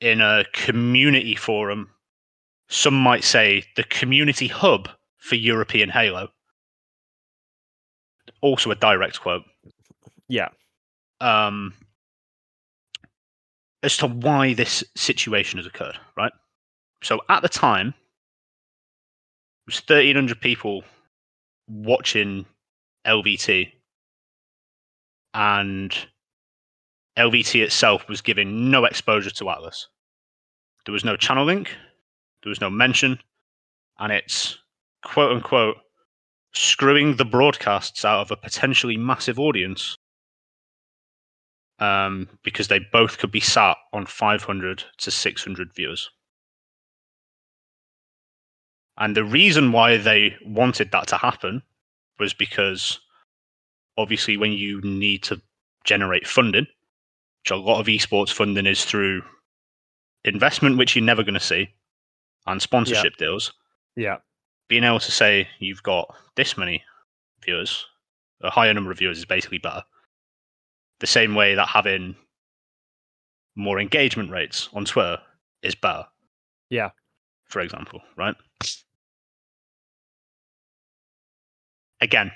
in 0.00 0.20
a 0.20 0.44
community 0.52 1.34
forum. 1.34 1.88
Some 2.68 2.94
might 2.94 3.24
say 3.24 3.64
the 3.76 3.84
community 3.84 4.46
hub 4.48 4.88
for 5.18 5.34
European 5.36 5.88
Halo. 5.90 6.28
Also 8.40 8.70
a 8.70 8.74
direct 8.74 9.20
quote. 9.20 9.42
Yeah. 10.28 10.48
Um, 11.20 11.74
as 13.82 13.96
to 13.98 14.06
why 14.06 14.54
this 14.54 14.82
situation 14.96 15.58
has 15.58 15.66
occurred, 15.66 15.98
right? 16.16 16.32
So 17.02 17.20
at 17.28 17.42
the 17.42 17.48
time, 17.48 17.88
it 17.88 19.66
was 19.66 19.76
1,300 19.76 20.40
people 20.40 20.82
watching 21.68 22.46
LVT, 23.06 23.70
and 25.34 25.96
LVT 27.18 27.62
itself 27.62 28.08
was 28.08 28.20
giving 28.20 28.70
no 28.70 28.84
exposure 28.84 29.30
to 29.30 29.50
Atlas. 29.50 29.88
There 30.86 30.92
was 30.92 31.04
no 31.04 31.16
channel 31.16 31.44
link, 31.44 31.68
there 32.42 32.50
was 32.50 32.60
no 32.60 32.70
mention, 32.70 33.18
and 33.98 34.12
it's 34.12 34.58
quote 35.02 35.32
unquote 35.32 35.76
screwing 36.54 37.16
the 37.16 37.24
broadcasts 37.24 38.04
out 38.04 38.20
of 38.20 38.30
a 38.30 38.36
potentially 38.36 38.96
massive 38.96 39.38
audience 39.38 39.96
um, 41.78 42.28
because 42.42 42.68
they 42.68 42.78
both 42.78 43.18
could 43.18 43.32
be 43.32 43.40
sat 43.40 43.76
on 43.92 44.06
500 44.06 44.84
to 44.98 45.10
600 45.10 45.74
viewers. 45.74 46.10
And 48.96 49.16
the 49.16 49.24
reason 49.24 49.72
why 49.72 49.96
they 49.96 50.36
wanted 50.46 50.92
that 50.92 51.08
to 51.08 51.16
happen 51.16 51.62
was 52.20 52.32
because 52.32 53.00
obviously, 53.98 54.36
when 54.36 54.52
you 54.52 54.80
need 54.82 55.24
to 55.24 55.40
generate 55.84 56.26
funding, 56.26 56.66
which 57.42 57.50
a 57.50 57.56
lot 57.56 57.80
of 57.80 57.86
esports 57.86 58.32
funding 58.32 58.66
is 58.66 58.84
through 58.84 59.22
investment, 60.24 60.78
which 60.78 60.94
you're 60.94 61.04
never 61.04 61.24
going 61.24 61.34
to 61.34 61.40
see, 61.40 61.68
and 62.46 62.62
sponsorship 62.62 63.16
deals, 63.16 63.52
Yeah. 63.96 64.18
Being 64.68 64.84
able 64.84 65.00
to 65.00 65.12
say 65.12 65.48
you've 65.58 65.82
got 65.82 66.14
this 66.36 66.56
many 66.56 66.82
viewers, 67.42 67.86
a 68.42 68.50
higher 68.50 68.74
number 68.74 68.90
of 68.90 68.98
viewers 68.98 69.18
is 69.18 69.24
basically 69.24 69.58
better. 69.58 69.82
The 71.00 71.06
same 71.06 71.34
way 71.34 71.54
that 71.54 71.68
having 71.68 72.16
more 73.56 73.80
engagement 73.80 74.30
rates 74.30 74.68
on 74.72 74.84
Twitter 74.84 75.18
is 75.62 75.74
better. 75.74 76.06
Yeah. 76.70 76.90
For 77.46 77.60
example, 77.60 78.00
right? 78.16 78.34
Again, 82.00 82.32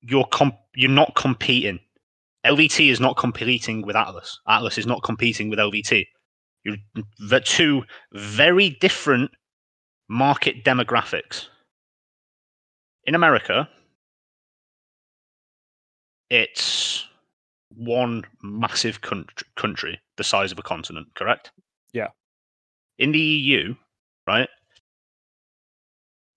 you're 0.00 0.26
comp- 0.26 0.58
you're 0.74 0.90
not 0.90 1.14
competing. 1.14 1.80
LVT 2.44 2.90
is 2.90 3.00
not 3.00 3.16
competing 3.16 3.82
with 3.82 3.96
Atlas. 3.96 4.38
Atlas 4.46 4.76
is 4.76 4.86
not 4.86 5.02
competing 5.02 5.48
with 5.48 5.58
LVT. 5.58 6.06
You're 6.64 6.76
the 7.18 7.40
two 7.40 7.84
very 8.12 8.70
different 8.70 9.30
market 10.08 10.64
demographics. 10.64 11.48
In 13.04 13.14
America, 13.14 13.68
it's 16.30 17.06
one 17.76 18.24
massive 18.42 19.00
country, 19.00 19.46
country 19.56 20.00
the 20.16 20.24
size 20.24 20.52
of 20.52 20.58
a 20.58 20.62
continent, 20.62 21.08
correct? 21.14 21.50
Yeah. 21.92 22.08
In 22.98 23.12
the 23.12 23.20
EU, 23.20 23.74
right, 24.26 24.48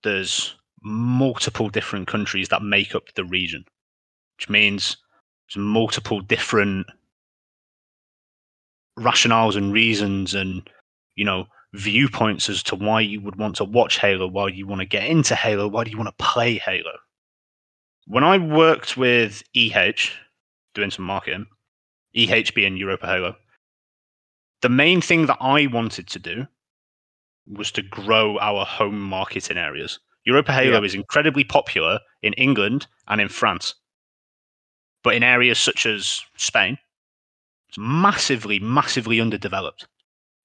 there's 0.03 0.55
multiple 0.83 1.69
different 1.69 2.07
countries 2.07 2.49
that 2.49 2.61
make 2.61 2.95
up 2.95 3.13
the 3.15 3.25
region, 3.25 3.63
which 4.37 4.49
means 4.49 4.97
there's 5.47 5.63
multiple 5.63 6.19
different 6.19 6.87
rationales 8.97 9.55
and 9.55 9.71
reasons 9.73 10.33
and 10.33 10.67
you 11.15 11.25
know 11.25 11.45
viewpoints 11.73 12.49
as 12.49 12.63
to 12.63 12.75
why 12.75 13.01
you 13.01 13.21
would 13.21 13.35
want 13.35 13.55
to 13.57 13.63
watch 13.63 13.99
Halo, 13.99 14.27
why 14.27 14.47
you 14.47 14.65
want 14.65 14.79
to 14.81 14.85
get 14.85 15.05
into 15.05 15.35
Halo, 15.35 15.67
why 15.67 15.83
do 15.83 15.91
you 15.91 15.97
want 15.97 16.09
to 16.17 16.23
play 16.23 16.57
Halo. 16.57 16.91
When 18.05 18.23
I 18.23 18.37
worked 18.37 18.95
with 18.97 19.43
EH 19.53 20.11
doing 20.73 20.91
some 20.91 21.05
marketing, 21.05 21.45
EH 22.15 22.51
being 22.55 22.77
Europa 22.77 23.05
Halo, 23.05 23.35
the 24.61 24.69
main 24.69 25.01
thing 25.01 25.25
that 25.27 25.37
I 25.41 25.67
wanted 25.67 26.07
to 26.07 26.19
do 26.19 26.47
was 27.47 27.71
to 27.73 27.81
grow 27.81 28.39
our 28.39 28.65
home 28.65 28.99
marketing 28.99 29.57
areas. 29.57 29.99
Europa 30.25 30.53
Halo 30.53 30.79
Yeah. 30.79 30.85
is 30.85 30.95
incredibly 30.95 31.43
popular 31.43 31.99
in 32.21 32.33
England 32.33 32.87
and 33.07 33.21
in 33.21 33.29
France. 33.29 33.75
But 35.03 35.15
in 35.15 35.23
areas 35.23 35.59
such 35.59 35.85
as 35.85 36.21
Spain, 36.37 36.77
it's 37.69 37.77
massively, 37.77 38.59
massively 38.59 39.19
underdeveloped. 39.19 39.87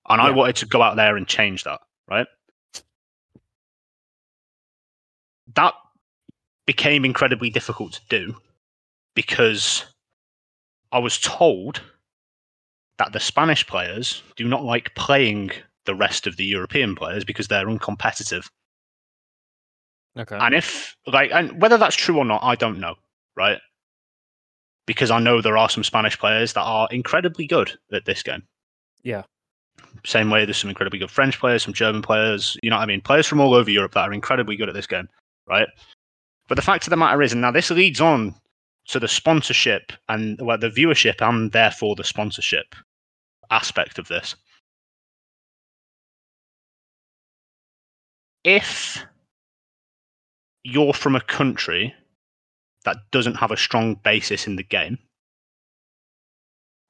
And 0.08 0.20
I 0.20 0.30
wanted 0.30 0.56
to 0.56 0.66
go 0.66 0.82
out 0.82 0.96
there 0.96 1.16
and 1.16 1.26
change 1.26 1.64
that, 1.64 1.80
right? 2.08 2.26
That 5.54 5.74
became 6.66 7.04
incredibly 7.04 7.50
difficult 7.50 7.92
to 7.92 8.00
do 8.08 8.36
because 9.14 9.84
I 10.90 10.98
was 10.98 11.18
told 11.18 11.82
that 12.98 13.12
the 13.12 13.20
Spanish 13.20 13.66
players 13.66 14.22
do 14.36 14.46
not 14.46 14.64
like 14.64 14.94
playing 14.94 15.52
the 15.84 15.94
rest 15.94 16.26
of 16.26 16.36
the 16.36 16.44
European 16.44 16.94
players 16.94 17.24
because 17.24 17.48
they're 17.48 17.66
uncompetitive. 17.66 18.48
Okay. 20.18 20.36
And 20.38 20.54
if 20.54 20.96
like 21.06 21.30
and 21.32 21.60
whether 21.60 21.78
that's 21.78 21.96
true 21.96 22.18
or 22.18 22.24
not, 22.24 22.42
I 22.42 22.54
don't 22.54 22.78
know, 22.78 22.96
right? 23.36 23.58
Because 24.92 25.10
I 25.10 25.20
know 25.20 25.40
there 25.40 25.56
are 25.56 25.70
some 25.70 25.84
Spanish 25.84 26.18
players 26.18 26.52
that 26.52 26.62
are 26.62 26.86
incredibly 26.90 27.46
good 27.46 27.72
at 27.92 28.04
this 28.04 28.22
game. 28.22 28.42
Yeah. 29.02 29.22
Same 30.04 30.30
way 30.30 30.44
there's 30.44 30.58
some 30.58 30.68
incredibly 30.68 30.98
good 30.98 31.10
French 31.10 31.38
players, 31.38 31.62
some 31.62 31.72
German 31.72 32.02
players, 32.02 32.56
you 32.62 32.68
know 32.68 32.76
what 32.76 32.82
I 32.82 32.86
mean? 32.86 33.00
Players 33.00 33.26
from 33.26 33.40
all 33.40 33.54
over 33.54 33.70
Europe 33.70 33.94
that 33.94 34.08
are 34.08 34.12
incredibly 34.12 34.54
good 34.54 34.68
at 34.68 34.74
this 34.74 34.86
game, 34.86 35.08
right? 35.48 35.68
But 36.48 36.56
the 36.56 36.62
fact 36.62 36.86
of 36.86 36.90
the 36.90 36.96
matter 36.96 37.22
is, 37.22 37.32
and 37.32 37.40
now 37.40 37.50
this 37.50 37.70
leads 37.70 38.00
on 38.00 38.34
to 38.88 39.00
the 39.00 39.08
sponsorship 39.08 39.92
and 40.08 40.38
well, 40.40 40.58
the 40.58 40.68
viewership 40.68 41.26
and 41.26 41.52
therefore 41.52 41.94
the 41.96 42.04
sponsorship 42.04 42.74
aspect 43.50 43.98
of 43.98 44.08
this. 44.08 44.34
If 48.44 49.02
you're 50.64 50.92
from 50.92 51.16
a 51.16 51.20
country 51.20 51.94
that 52.84 52.96
doesn't 53.10 53.36
have 53.36 53.50
a 53.50 53.56
strong 53.56 53.94
basis 54.02 54.46
in 54.46 54.56
the 54.56 54.62
game, 54.62 54.98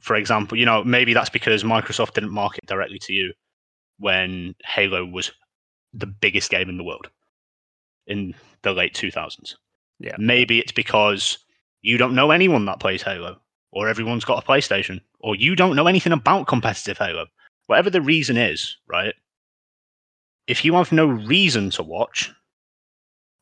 for 0.03 0.17
example, 0.17 0.59
you 0.59 0.67
know, 0.67 0.83
maybe 0.83 1.15
that's 1.15 1.31
because 1.31 1.63
Microsoft 1.63 2.15
didn't 2.15 2.33
market 2.33 2.67
directly 2.67 2.99
to 3.03 3.13
you 3.13 3.33
when 3.99 4.55
Halo 4.65 5.07
was 5.07 5.31
the 5.95 6.07
biggest 6.07 6.51
game 6.51 6.69
in 6.69 6.77
the 6.77 6.85
world 6.85 7.09
in 8.09 8.35
the 8.63 8.73
late 8.73 8.95
2000s. 8.95 9.55
Yeah. 10.01 10.17
Maybe 10.19 10.59
it's 10.59 10.73
because 10.73 11.39
you 11.83 11.99
don't 11.99 12.17
know 12.17 12.33
anyone 12.33 12.65
that 12.65 12.81
plays 12.81 13.03
Halo, 13.03 13.39
or 13.71 13.89
everyone's 13.89 14.25
got 14.25 14.43
a 14.43 14.47
PlayStation, 14.47 15.01
or 15.21 15.37
you 15.37 15.55
don't 15.55 15.77
know 15.77 15.87
anything 15.87 16.13
about 16.13 16.49
competitive 16.49 16.99
Halo. 16.99 17.27
Whatever 17.69 17.91
the 17.91 18.03
reason 18.03 18.37
is, 18.37 18.77
right? 18.89 19.15
If 20.49 20.65
you 20.65 20.75
have 20.75 20.91
no 20.91 21.07
reason 21.07 21.71
to 21.71 21.85
watch, 21.85 22.33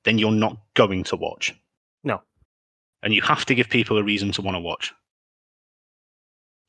then 0.05 0.19
you're 0.19 0.31
not 0.31 0.59
going 0.75 1.05
to 1.05 1.17
watch. 1.17 1.55
And 3.03 3.15
you 3.15 3.23
have 3.23 3.45
to 3.47 3.55
give 3.55 3.69
people 3.69 3.97
a 3.99 4.03
reason 4.03 4.31
to 4.33 4.43
want 4.43 4.57
to 4.57 4.61
watch. 4.61 4.93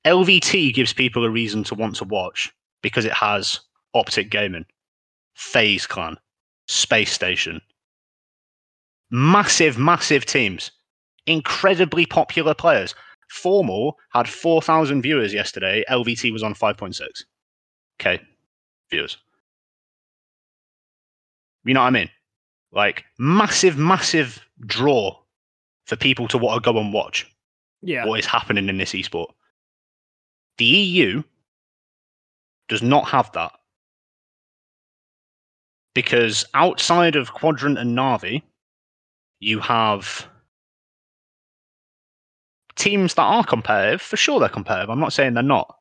LVT 0.05 0.73
gives 0.73 0.93
people 0.93 1.23
a 1.23 1.29
reason 1.29 1.63
to 1.65 1.75
want 1.75 1.95
to 1.95 2.05
watch 2.05 2.51
because 2.81 3.05
it 3.05 3.13
has 3.13 3.59
Optic 3.93 4.31
Gaming, 4.31 4.65
FaZe 5.35 5.85
Clan, 5.85 6.17
Space 6.67 7.11
Station. 7.11 7.61
Massive, 9.11 9.77
massive 9.77 10.25
teams. 10.25 10.71
Incredibly 11.27 12.05
popular 12.05 12.53
players. 12.53 12.95
Formal 13.29 13.97
had 14.11 14.27
4,000 14.27 15.01
viewers 15.01 15.33
yesterday. 15.33 15.83
LVT 15.89 16.31
was 16.33 16.43
on 16.43 16.53
5.6. 16.53 17.23
Okay, 17.99 18.21
viewers. 18.89 19.17
You 21.63 21.73
know 21.73 21.81
what 21.81 21.87
I 21.87 21.91
mean? 21.91 22.09
Like, 22.71 23.03
massive, 23.19 23.77
massive 23.77 24.41
draw 24.65 25.20
for 25.91 25.97
people 25.97 26.25
to 26.25 26.37
want 26.37 26.63
to 26.63 26.71
go 26.71 26.79
and 26.79 26.93
watch 26.93 27.29
yeah. 27.81 28.05
what 28.05 28.17
is 28.17 28.25
happening 28.25 28.69
in 28.69 28.77
this 28.77 28.93
esport. 28.93 29.27
The 30.57 30.63
EU 30.63 31.21
does 32.69 32.81
not 32.81 33.09
have 33.09 33.29
that. 33.33 33.51
Because 35.93 36.45
outside 36.53 37.17
of 37.17 37.33
Quadrant 37.33 37.77
and 37.77 37.97
Navi, 37.97 38.41
you 39.41 39.59
have 39.59 40.29
teams 42.77 43.15
that 43.15 43.23
are 43.23 43.43
competitive. 43.43 44.01
For 44.01 44.15
sure, 44.15 44.39
they're 44.39 44.47
competitive. 44.47 44.89
I'm 44.89 45.01
not 45.01 45.11
saying 45.11 45.33
they're 45.33 45.43
not. 45.43 45.75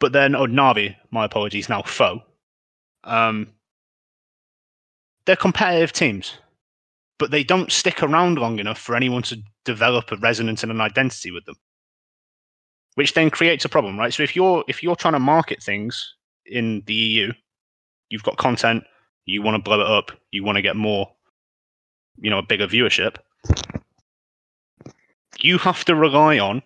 But 0.00 0.12
then, 0.12 0.34
oh, 0.34 0.46
Navi, 0.46 0.96
my 1.10 1.24
apologies, 1.24 1.70
now 1.70 1.80
foe. 1.80 2.22
Um, 3.04 3.54
they're 5.24 5.34
competitive 5.34 5.92
teams, 5.92 6.34
but 7.18 7.30
they 7.30 7.42
don't 7.42 7.72
stick 7.72 8.02
around 8.02 8.38
long 8.38 8.58
enough 8.58 8.78
for 8.78 8.94
anyone 8.94 9.22
to 9.22 9.42
develop 9.64 10.10
a 10.12 10.16
resonance 10.16 10.62
and 10.62 10.72
an 10.72 10.80
identity 10.80 11.30
with 11.30 11.44
them, 11.44 11.56
which 12.94 13.14
then 13.14 13.30
creates 13.30 13.64
a 13.64 13.68
problem, 13.68 13.98
right? 13.98 14.14
So 14.14 14.22
if 14.22 14.36
you're 14.36 14.64
if 14.68 14.82
you're 14.82 14.96
trying 14.96 15.14
to 15.14 15.20
market 15.20 15.62
things 15.62 16.14
in 16.46 16.82
the 16.86 16.94
EU, 16.94 17.32
you've 18.08 18.22
got 18.22 18.38
content, 18.38 18.84
you 19.24 19.42
want 19.42 19.56
to 19.56 19.62
blow 19.62 19.80
it 19.80 19.86
up, 19.86 20.12
you 20.30 20.44
want 20.44 20.56
to 20.56 20.62
get 20.62 20.76
more, 20.76 21.08
you 22.16 22.30
know, 22.30 22.38
a 22.38 22.42
bigger 22.42 22.66
viewership. 22.66 23.16
You 25.40 25.58
have 25.58 25.84
to 25.84 25.94
rely 25.94 26.38
on 26.38 26.62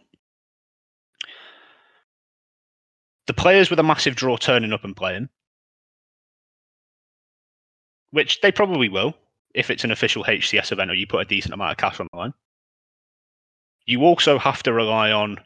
the 3.26 3.34
players 3.34 3.70
with 3.70 3.78
a 3.78 3.82
massive 3.82 4.16
draw 4.16 4.36
turning 4.36 4.72
up 4.72 4.84
and 4.84 4.96
playing, 4.96 5.28
which 8.10 8.40
they 8.40 8.52
probably 8.52 8.88
will 8.88 9.14
if 9.54 9.70
it's 9.70 9.84
an 9.84 9.90
official 9.90 10.24
HCS 10.24 10.72
event 10.72 10.90
or 10.90 10.94
you 10.94 11.06
put 11.06 11.22
a 11.22 11.28
decent 11.28 11.54
amount 11.54 11.72
of 11.72 11.76
cash 11.76 12.00
on 12.00 12.08
the 12.12 12.18
line. 12.18 12.34
You 13.86 14.02
also 14.02 14.38
have 14.38 14.62
to 14.62 14.72
rely 14.72 15.10
on 15.10 15.38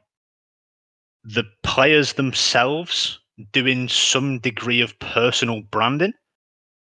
the 1.24 1.44
players 1.62 2.12
themselves 2.12 3.18
doing 3.52 3.88
some 3.88 4.38
degree 4.38 4.80
of 4.80 4.98
personal 4.98 5.62
branding, 5.62 6.12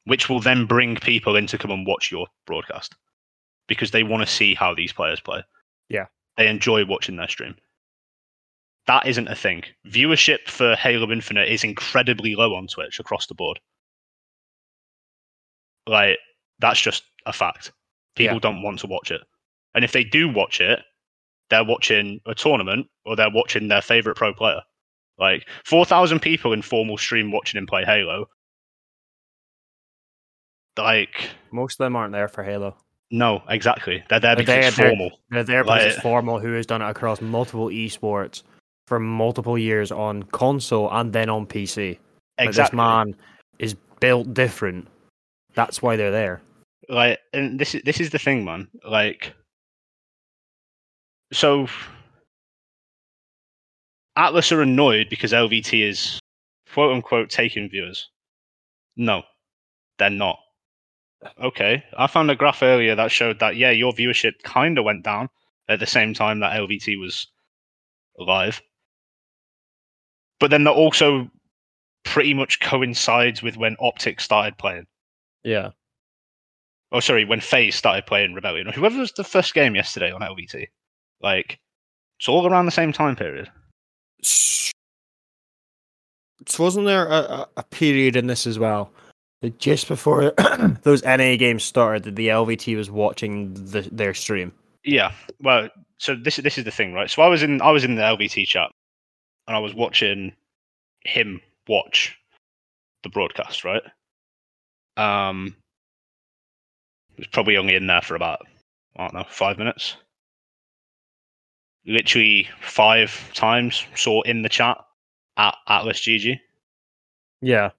which 0.05 0.29
will 0.29 0.41
then 0.41 0.67
bring 0.67 0.97
people 0.97 1.37
in 1.37 1.47
to 1.47 1.59
come 1.59 1.71
and 1.71 1.87
watch 1.87 2.11
your 2.11 2.27
broadcast 2.47 2.95
because 3.69 3.91
they 3.93 4.03
want 4.03 4.27
to 4.27 4.35
see 4.35 4.55
how 4.55 4.75
these 4.75 4.93
players 4.93 5.21
play. 5.21 5.43
Yeah. 5.89 6.07
They 6.37 6.49
enjoy 6.49 6.85
watching 6.85 7.17
their 7.17 7.29
stream. 7.29 7.55
That 8.87 9.07
isn't 9.07 9.29
a 9.29 9.35
thing. 9.35 9.65
Viewership 9.87 10.49
for 10.49 10.75
Halo 10.75 11.11
Infinite 11.11 11.49
is 11.49 11.65
incredibly 11.65 12.35
low 12.35 12.55
on 12.55 12.67
Twitch 12.67 13.01
across 13.01 13.27
the 13.27 13.35
board. 13.35 13.61
Like, 15.87 16.19
that's 16.61 16.81
just 16.81 17.05
a 17.27 17.33
fact. 17.33 17.73
People 18.17 18.37
Yeah. 18.37 18.41
don't 18.41 18.63
want 18.63 18.79
to 18.81 18.87
watch 18.87 19.11
it. 19.11 19.21
And 19.75 19.85
if 19.85 19.93
they 19.93 20.05
do 20.05 20.29
watch 20.29 20.61
it, 20.61 20.81
they're 21.51 21.65
watching 21.65 22.21
a 22.27 22.35
tournament 22.35 22.89
or 23.05 23.17
they're 23.17 23.31
watching 23.31 23.69
their 23.69 23.83
favorite 23.83 24.17
pro 24.17 24.33
player. 24.33 24.61
Like 25.19 25.49
4,000 25.65 26.21
people 26.21 26.53
in 26.53 26.63
formal 26.63 26.97
stream 26.99 27.31
watching 27.33 27.59
him 27.59 27.67
play 27.67 27.85
Halo. 27.85 28.27
Like, 30.77 31.31
Most 31.53 31.75
of 31.81 31.85
them 31.85 31.97
aren't 31.97 32.13
there 32.13 32.29
for 32.29 32.43
Halo. 32.43 32.77
no, 33.11 33.43
exactly. 33.49 34.03
They're 34.09 34.19
there 34.19 34.35
They're 34.35 34.43
because 34.45 34.55
there- 34.55 34.69
it's 34.69 34.77
they're- 34.77 34.89
formal. 34.91 35.21
They're 35.31 35.45
there 35.45 35.65
because 35.65 35.85
it's 35.95 36.03
Formal, 36.03 36.41
who 36.41 36.53
has 36.55 36.67
done 36.67 36.83
it 36.83 36.89
across 36.89 37.21
multiple 37.21 37.69
esports 37.69 38.43
for 38.89 38.99
multiple 38.99 39.57
years 39.57 39.93
on 39.93 40.25
console 40.25 40.91
and 40.93 41.13
then 41.13 41.29
on 41.31 41.47
PC. 41.47 41.99
Like, 42.39 42.53
this 42.53 42.73
man 42.73 43.15
is 43.61 43.75
built 44.01 44.35
different. 44.35 44.89
That's 45.55 45.81
why 45.83 45.97
they're 45.97 46.11
there. 46.11 46.43
like 46.89 47.19
and 47.33 47.59
this 47.59 47.75
is 47.75 47.83
this 47.85 48.01
is 48.01 48.11
the 48.11 48.19
thing 48.19 48.45
man. 48.45 48.69
Like 48.89 49.35
so 51.33 51.67
atlas 54.17 54.53
are 54.53 54.63
annoyed 54.63 55.09
because 55.11 55.33
lvt 55.33 55.89
is 55.89 56.21
quote 56.73 56.93
unquote 56.95 57.31
taking 57.31 57.69
viewers. 57.69 58.11
No 58.97 59.23
they're 59.99 60.11
not. 60.11 60.39
Okay 61.43 61.83
i 61.97 62.07
found 62.07 62.31
a 62.31 62.37
graph 62.37 62.63
earlier 62.63 62.95
that 62.95 63.11
showed 63.11 63.39
that 63.41 63.57
yeah 63.57 63.71
your 63.71 63.93
viewership 63.93 64.43
kind 64.43 64.77
of 64.79 64.85
went 64.85 65.05
down 65.05 65.29
at 65.69 65.81
the 65.81 65.87
same 65.87 66.13
time 66.13 66.41
that 66.41 66.53
lvt 66.53 67.01
was 67.01 67.27
live 68.19 68.61
but 70.39 70.51
then 70.51 70.65
that 70.65 70.73
also 70.73 71.31
pretty 72.05 72.35
much 72.35 72.61
coincides 72.61 73.43
with 73.43 73.57
when 73.57 73.75
optic 73.81 74.21
started 74.21 74.59
playing 74.59 74.87
Yeah. 75.45 75.71
oh 76.93 77.01
sorry, 77.01 77.25
when 77.25 77.41
FaZe 77.41 77.75
started 77.77 78.07
playing 78.07 78.35
Rebellion, 78.35 78.69
or 78.69 78.73
whoever 78.73 78.99
was 78.99 79.13
the 79.13 79.25
first 79.25 79.55
game 79.55 79.75
yesterday 79.75 80.11
on 80.11 80.21
LVT. 80.23 80.67
Like 81.21 81.59
it's 82.19 82.29
all 82.29 82.47
around 82.47 82.67
the 82.67 82.73
same 82.73 82.93
time 82.93 83.17
period. 83.17 83.51
S- 84.23 84.73
So 86.47 86.63
wasn't 86.65 86.87
there 86.87 87.07
a, 87.07 87.19
a, 87.19 87.49
a 87.59 87.63
period 87.65 88.17
in 88.17 88.27
this 88.27 88.47
as 88.47 88.59
well? 88.59 88.91
Like, 89.43 89.59
Just 89.59 89.89
before 89.89 90.33
those 90.83 91.03
NA 91.05 91.37
games 91.37 91.63
started, 91.65 92.05
that 92.05 92.17
the 92.17 92.29
LVT 92.29 92.77
was 92.77 92.91
watching 92.91 93.53
the, 93.55 93.83
their 93.93 94.15
stream. 94.15 94.53
Yeah. 94.85 95.13
Well, 95.41 95.69
so 95.99 96.15
this 96.15 96.39
is 96.39 96.45
this 96.45 96.59
is 96.59 96.65
the 96.65 96.71
thing, 96.71 96.93
right? 96.95 97.11
So 97.11 97.23
I 97.23 97.29
was 97.29 97.43
in 97.43 97.61
I 97.61 97.71
was 97.71 97.85
in 97.85 97.95
the 97.97 98.03
LVT 98.03 98.47
chat 98.47 98.71
and 99.47 99.57
I 99.57 99.61
was 99.61 99.75
watching 99.75 100.33
him 101.05 101.41
watch 101.69 102.17
the 103.03 103.09
broadcast, 103.11 103.65
right? 103.65 103.83
Um 104.97 105.57
it 107.17 107.21
was 107.21 107.27
probably 107.29 107.57
only 107.57 107.75
in 107.75 107.87
there 107.87 108.03
for 108.03 108.17
about 108.17 108.47
I 108.97 109.05
don't 109.05 109.15
know, 109.15 109.25
five 109.29 109.59
minutes. 109.59 109.97
Literally 111.87 112.49
five 112.61 113.31
times 113.35 113.87
saw 113.95 114.23
in 114.23 114.43
the 114.43 114.49
chat 114.49 114.79
at 115.37 115.57
Atlas 115.69 116.01
GG. 116.01 116.39
Yeah. 117.41 117.71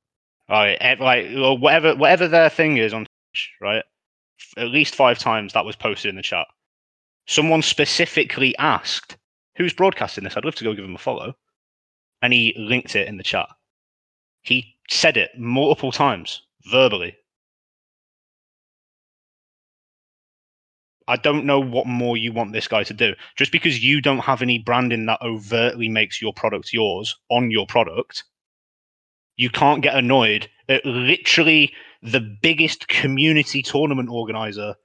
Right, 0.48 1.00
like 1.00 1.28
or 1.36 1.58
whatever 1.58 1.96
whatever 1.96 2.28
their 2.28 2.50
thing 2.50 2.78
is 2.78 2.94
on 2.94 3.06
Twitch, 3.06 3.52
right? 3.60 3.84
At 4.58 4.68
least 4.68 4.94
five 4.94 5.18
times 5.18 5.54
that 5.54 5.66
was 5.66 5.76
posted 5.76 6.10
in 6.10 6.16
the 6.16 6.22
chat. 6.22 6.46
Someone 7.26 7.64
specifically 7.64 8.56
asked, 8.58 9.18
"Who's 9.56 9.74
broadcasting 9.74 10.24
this?" 10.24 10.38
I'd 10.38 10.46
love 10.46 10.56
to 10.56 10.64
go 10.64 10.76
give 10.76 10.86
him 10.86 10.94
a 10.94 11.00
follow, 11.00 11.36
and 12.22 12.32
he 12.32 12.54
linked 12.58 12.96
it 12.96 13.08
in 13.08 13.18
the 13.18 13.24
chat. 13.24 13.50
He 14.44 14.78
said 14.88 15.18
it 15.18 15.32
multiple 15.36 15.92
times 15.92 16.44
verbally. 16.70 17.16
I 21.08 21.18
don't 21.18 21.46
know 21.46 21.60
what 21.60 21.86
more 21.86 22.18
you 22.18 22.32
want 22.32 22.52
this 22.52 22.68
guy 22.68 22.84
to 22.84 22.94
do. 22.94 23.14
Just 23.36 23.52
because 23.52 23.84
you 23.84 24.02
don't 24.02 24.20
have 24.20 24.42
any 24.42 24.58
branding 24.58 25.06
that 25.06 25.22
overtly 25.22 25.88
makes 25.88 26.22
your 26.22 26.34
product 26.34 26.74
yours 26.74 27.16
on 27.30 27.52
your 27.52 27.68
product, 27.68 28.24
you 29.38 29.50
can't 29.50 29.84
get 29.84 29.96
annoyed 29.96 30.50
at 30.68 30.86
literally 30.86 31.72
the 32.02 32.22
biggest 32.42 32.88
community 32.88 33.62
tournament 33.62 34.10
organizer 34.10 34.76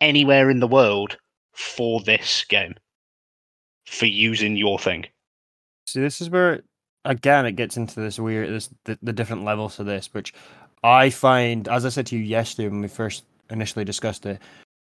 anywhere 0.00 0.50
in 0.50 0.60
the 0.60 0.68
world 0.68 1.16
for 1.52 2.00
this 2.00 2.44
game 2.48 2.74
for 3.86 4.06
using 4.06 4.56
your 4.56 4.78
thing. 4.78 5.06
See, 5.86 6.00
this 6.00 6.20
is 6.20 6.28
where 6.28 6.62
again 7.04 7.46
it 7.46 7.52
gets 7.52 7.76
into 7.76 8.00
this 8.00 8.18
weird, 8.18 8.50
this 8.50 8.70
the, 8.84 8.98
the 9.02 9.12
different 9.12 9.44
levels 9.44 9.76
to 9.76 9.84
this, 9.84 10.12
which 10.12 10.34
I 10.84 11.08
find, 11.08 11.66
as 11.66 11.86
I 11.86 11.88
said 11.88 12.06
to 12.08 12.16
you 12.16 12.22
yesterday 12.22 12.68
when 12.68 12.82
we 12.82 12.88
first 12.88 13.24
initially 13.48 13.86
discussed 13.86 14.26
it, 14.26 14.38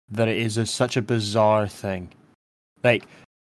that 0.10 0.28
it 0.28 0.38
is 0.38 0.58
a, 0.58 0.66
such 0.66 0.98
a 0.98 1.02
bizarre 1.02 1.68
thing. 1.68 2.10
Like 2.84 3.06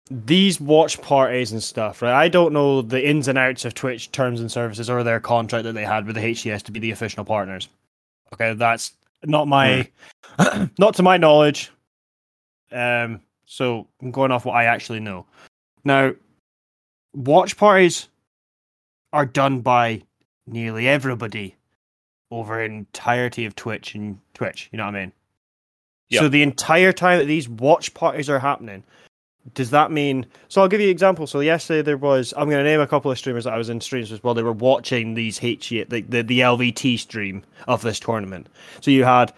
these 0.08 0.60
watch 0.60 1.02
parties 1.02 1.50
and 1.50 1.60
stuff, 1.60 2.00
right? 2.00 2.14
I 2.14 2.28
don't 2.28 2.52
know 2.52 2.80
the 2.80 3.06
ins 3.06 3.26
and 3.26 3.36
outs 3.36 3.64
of 3.64 3.74
Twitch 3.74 4.12
terms 4.12 4.40
and 4.40 4.52
services 4.52 4.88
or 4.88 5.02
their 5.02 5.18
contract 5.18 5.64
that 5.64 5.72
they 5.72 5.84
had 5.84 6.06
with 6.06 6.14
the 6.14 6.22
HCS 6.22 6.62
to 6.62 6.72
be 6.72 6.78
the 6.78 6.92
official 6.92 7.24
partners. 7.24 7.68
Okay, 8.32 8.54
that's 8.54 8.92
not 9.24 9.48
my, 9.48 9.88
not 10.78 10.94
to 10.94 11.02
my 11.02 11.16
knowledge. 11.16 11.72
Um, 12.70 13.20
so 13.46 13.88
I'm 14.00 14.12
going 14.12 14.30
off 14.30 14.44
what 14.44 14.54
I 14.54 14.64
actually 14.64 15.00
know. 15.00 15.26
Now, 15.84 16.12
watch 17.14 17.56
parties 17.56 18.08
are 19.12 19.26
done 19.26 19.60
by 19.60 20.02
nearly 20.46 20.86
everybody 20.86 21.56
over 22.38 22.60
entirety 22.60 23.44
of 23.44 23.54
Twitch 23.54 23.94
and 23.94 24.18
Twitch. 24.34 24.68
You 24.72 24.78
know 24.78 24.84
what 24.84 24.94
I 24.94 25.00
mean? 25.00 25.12
Yeah. 26.08 26.20
So 26.20 26.28
the 26.28 26.42
entire 26.42 26.92
time 26.92 27.18
that 27.18 27.26
these 27.26 27.48
watch 27.48 27.94
parties 27.94 28.28
are 28.28 28.38
happening, 28.38 28.82
does 29.54 29.70
that 29.70 29.90
mean? 29.90 30.26
So 30.48 30.62
I'll 30.62 30.68
give 30.68 30.80
you 30.80 30.86
an 30.86 30.92
example. 30.92 31.26
So 31.26 31.40
yesterday 31.40 31.82
there 31.82 31.96
was. 31.96 32.32
I'm 32.36 32.48
going 32.48 32.64
to 32.64 32.70
name 32.70 32.80
a 32.80 32.86
couple 32.86 33.10
of 33.10 33.18
streamers 33.18 33.44
that 33.44 33.52
I 33.52 33.58
was 33.58 33.68
in 33.68 33.80
streams 33.80 34.10
with 34.10 34.24
while 34.24 34.34
they 34.34 34.42
were 34.42 34.52
watching 34.52 35.14
these 35.14 35.42
H 35.42 35.68
the, 35.68 35.84
the, 35.84 36.22
the 36.22 36.40
LVT 36.40 36.98
stream 36.98 37.42
of 37.68 37.82
this 37.82 38.00
tournament. 38.00 38.48
So 38.80 38.90
you 38.90 39.04
had 39.04 39.32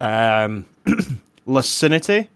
um, 0.00 0.66
Lacinity, 1.46 2.28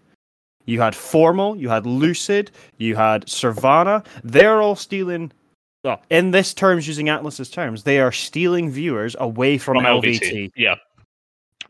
you 0.65 0.81
had 0.81 0.95
Formal, 0.95 1.55
you 1.55 1.69
had 1.69 1.85
Lucid, 1.85 2.51
you 2.77 2.95
had 2.95 3.25
Servana. 3.27 4.05
They're 4.23 4.61
all 4.61 4.75
stealing. 4.75 5.31
Well, 5.83 6.01
in 6.09 6.31
this 6.31 6.53
terms, 6.53 6.87
using 6.87 7.09
Atlas's 7.09 7.49
terms, 7.49 7.83
they 7.83 7.99
are 7.99 8.11
stealing 8.11 8.69
viewers 8.69 9.15
away 9.19 9.57
from, 9.57 9.77
From 9.77 9.85
LVT. 9.85 10.19
LVT. 10.19 10.51
Yeah. 10.55 10.75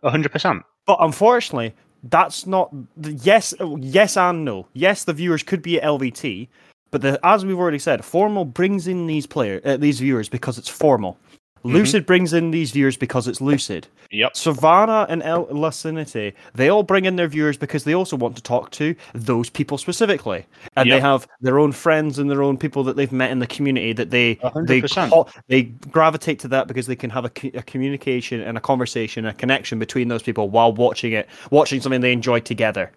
100%. 0.04 0.62
But 0.86 0.98
unfortunately, 1.00 1.74
that's 2.04 2.46
not 2.46 2.74
the 2.98 3.14
yes, 3.14 3.54
yes 3.80 4.18
and 4.18 4.46
no. 4.46 4.68
Yes, 4.74 5.06
the 5.06 5.14
viewers 5.14 5.42
could 5.42 5.62
be 5.62 5.82
at 5.82 5.88
LVT, 5.88 6.48
but 6.92 7.02
the, 7.02 7.20
as 7.24 7.46
we've 7.46 7.58
already 7.58 7.80
said, 7.80 8.04
formal 8.04 8.46
brings 8.46 8.88
in 8.88 9.08
these 9.08 9.26
player, 9.26 9.62
uh, 9.64 9.78
these 9.78 10.00
viewers 10.00 10.30
because 10.30 10.58
it's 10.58 10.70
formal. 10.70 11.18
Lucid 11.64 12.06
brings 12.06 12.34
in 12.34 12.52
these 12.52 12.72
viewers 12.72 12.98
because 12.98 13.28
it's 13.28 13.42
Lucid. 13.42 13.88
Yep. 14.12 14.36
Savannah 14.36 15.06
and 15.10 15.24
El 15.24 15.48
Lacinity, 15.50 16.34
they 16.54 16.70
all 16.70 16.84
bring 16.84 17.06
in 17.06 17.16
their 17.16 17.28
viewers 17.28 17.58
because 17.58 17.84
they 17.84 17.96
also 17.96 18.16
want 18.16 18.36
to 18.36 18.44
talk 18.44 18.72
to 18.72 18.96
those 19.14 19.50
people 19.50 19.78
specifically, 19.78 20.46
and 20.76 20.92
they 20.92 21.00
have 21.00 21.28
their 21.42 21.60
own 21.60 21.72
friends 21.72 22.20
and 22.20 22.30
their 22.30 22.44
own 22.44 22.58
people 22.58 22.84
that 22.84 22.96
they've 22.96 23.12
met 23.12 23.32
in 23.32 23.40
the 23.40 23.48
community 23.48 23.94
that 23.94 24.10
they 24.12 24.40
they 24.66 24.82
co- 24.82 25.28
they 25.48 25.64
gravitate 25.64 26.40
to 26.40 26.48
that 26.50 26.68
because 26.68 26.88
they 26.88 26.96
can 26.96 27.10
have 27.10 27.26
a, 27.26 27.32
a 27.58 27.64
communication 27.64 28.42
and 28.42 28.58
a 28.58 28.62
conversation, 28.62 29.26
a 29.26 29.34
connection 29.34 29.80
between 29.80 30.10
those 30.10 30.24
people 30.24 30.50
while 30.50 30.74
watching 30.74 31.14
it, 31.14 31.28
watching 31.50 31.82
something 31.82 32.02
they 32.02 32.14
enjoy 32.14 32.40
together. 32.40 32.92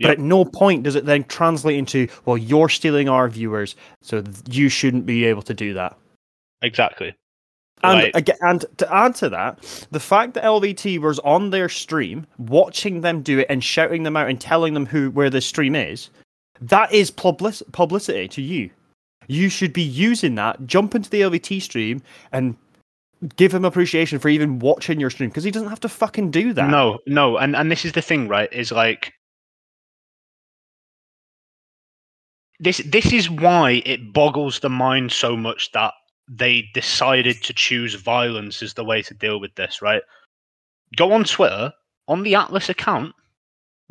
But 0.00 0.12
at 0.12 0.18
no 0.18 0.46
point 0.46 0.84
does 0.84 0.94
it 0.94 1.04
then 1.04 1.24
translate 1.24 1.76
into, 1.76 2.08
well, 2.24 2.38
you're 2.38 2.70
stealing 2.70 3.08
our 3.10 3.28
viewers, 3.28 3.76
so 4.00 4.22
th- 4.22 4.36
you 4.48 4.70
shouldn't 4.70 5.04
be 5.04 5.26
able 5.26 5.42
to 5.42 5.52
do 5.52 5.74
that. 5.74 5.94
Exactly. 6.62 7.14
And 7.82 7.98
Right. 7.98 8.16
aga 8.16 8.34
and 8.42 8.64
to 8.76 8.94
add 8.94 9.14
to 9.16 9.28
that, 9.30 9.86
the 9.90 10.00
fact 10.00 10.34
that 10.34 10.44
LVT 10.44 10.98
was 10.98 11.18
on 11.20 11.50
their 11.50 11.68
stream, 11.68 12.26
watching 12.38 13.00
them 13.00 13.22
do 13.22 13.38
it 13.38 13.46
and 13.48 13.64
shouting 13.64 14.02
them 14.02 14.16
out 14.16 14.28
and 14.28 14.40
telling 14.40 14.74
them 14.74 14.86
who 14.86 15.10
where 15.10 15.30
the 15.30 15.40
stream 15.40 15.74
is, 15.74 16.10
that 16.60 16.92
is 16.92 17.10
public- 17.10 17.62
publicity 17.72 18.28
to 18.28 18.42
you. 18.42 18.70
You 19.28 19.48
should 19.48 19.72
be 19.72 19.82
using 19.82 20.34
that. 20.34 20.66
Jump 20.66 20.94
into 20.94 21.08
the 21.08 21.22
LVT 21.22 21.60
stream 21.60 22.02
and 22.32 22.56
give 23.36 23.52
him 23.54 23.64
appreciation 23.64 24.18
for 24.18 24.28
even 24.28 24.58
watching 24.58 24.98
your 25.00 25.10
stream 25.10 25.30
because 25.30 25.44
he 25.44 25.50
doesn't 25.50 25.68
have 25.68 25.80
to 25.80 25.88
fucking 25.88 26.30
do 26.30 26.52
that. 26.52 26.68
No, 26.68 26.98
no, 27.06 27.38
and 27.38 27.54
and 27.56 27.70
this 27.70 27.84
is 27.84 27.92
the 27.92 28.02
thing, 28.02 28.28
right? 28.28 28.52
Is 28.52 28.72
like 28.72 29.12
this. 32.58 32.78
This 32.84 33.12
is 33.12 33.30
why 33.30 33.82
it 33.86 34.12
boggles 34.12 34.60
the 34.60 34.68
mind 34.70 35.12
so 35.12 35.36
much 35.36 35.70
that 35.72 35.94
they 36.32 36.68
decided 36.74 37.42
to 37.42 37.52
choose 37.52 37.94
violence 37.94 38.62
as 38.62 38.74
the 38.74 38.84
way 38.84 39.02
to 39.02 39.14
deal 39.14 39.40
with 39.40 39.54
this. 39.56 39.82
Right? 39.82 40.02
Go 40.96 41.12
on 41.12 41.24
Twitter 41.24 41.72
on 42.08 42.22
the 42.22 42.34
Atlas 42.34 42.68
account 42.68 43.14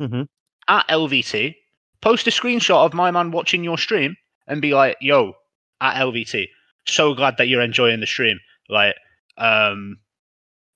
Mhm. 0.00 0.26
at 0.68 0.86
LVT, 0.88 1.54
post 2.00 2.26
a 2.26 2.30
screenshot 2.30 2.84
of 2.84 2.94
my 2.94 3.10
man 3.10 3.30
watching 3.30 3.62
your 3.62 3.78
stream, 3.78 4.16
and 4.46 4.62
be 4.62 4.74
like, 4.74 4.96
"Yo, 5.00 5.34
at 5.80 5.96
LVT, 5.96 6.48
so 6.86 7.14
glad 7.14 7.36
that 7.36 7.48
you're 7.48 7.62
enjoying 7.62 8.00
the 8.00 8.06
stream." 8.06 8.40
Like, 8.68 8.96
um, 9.36 9.98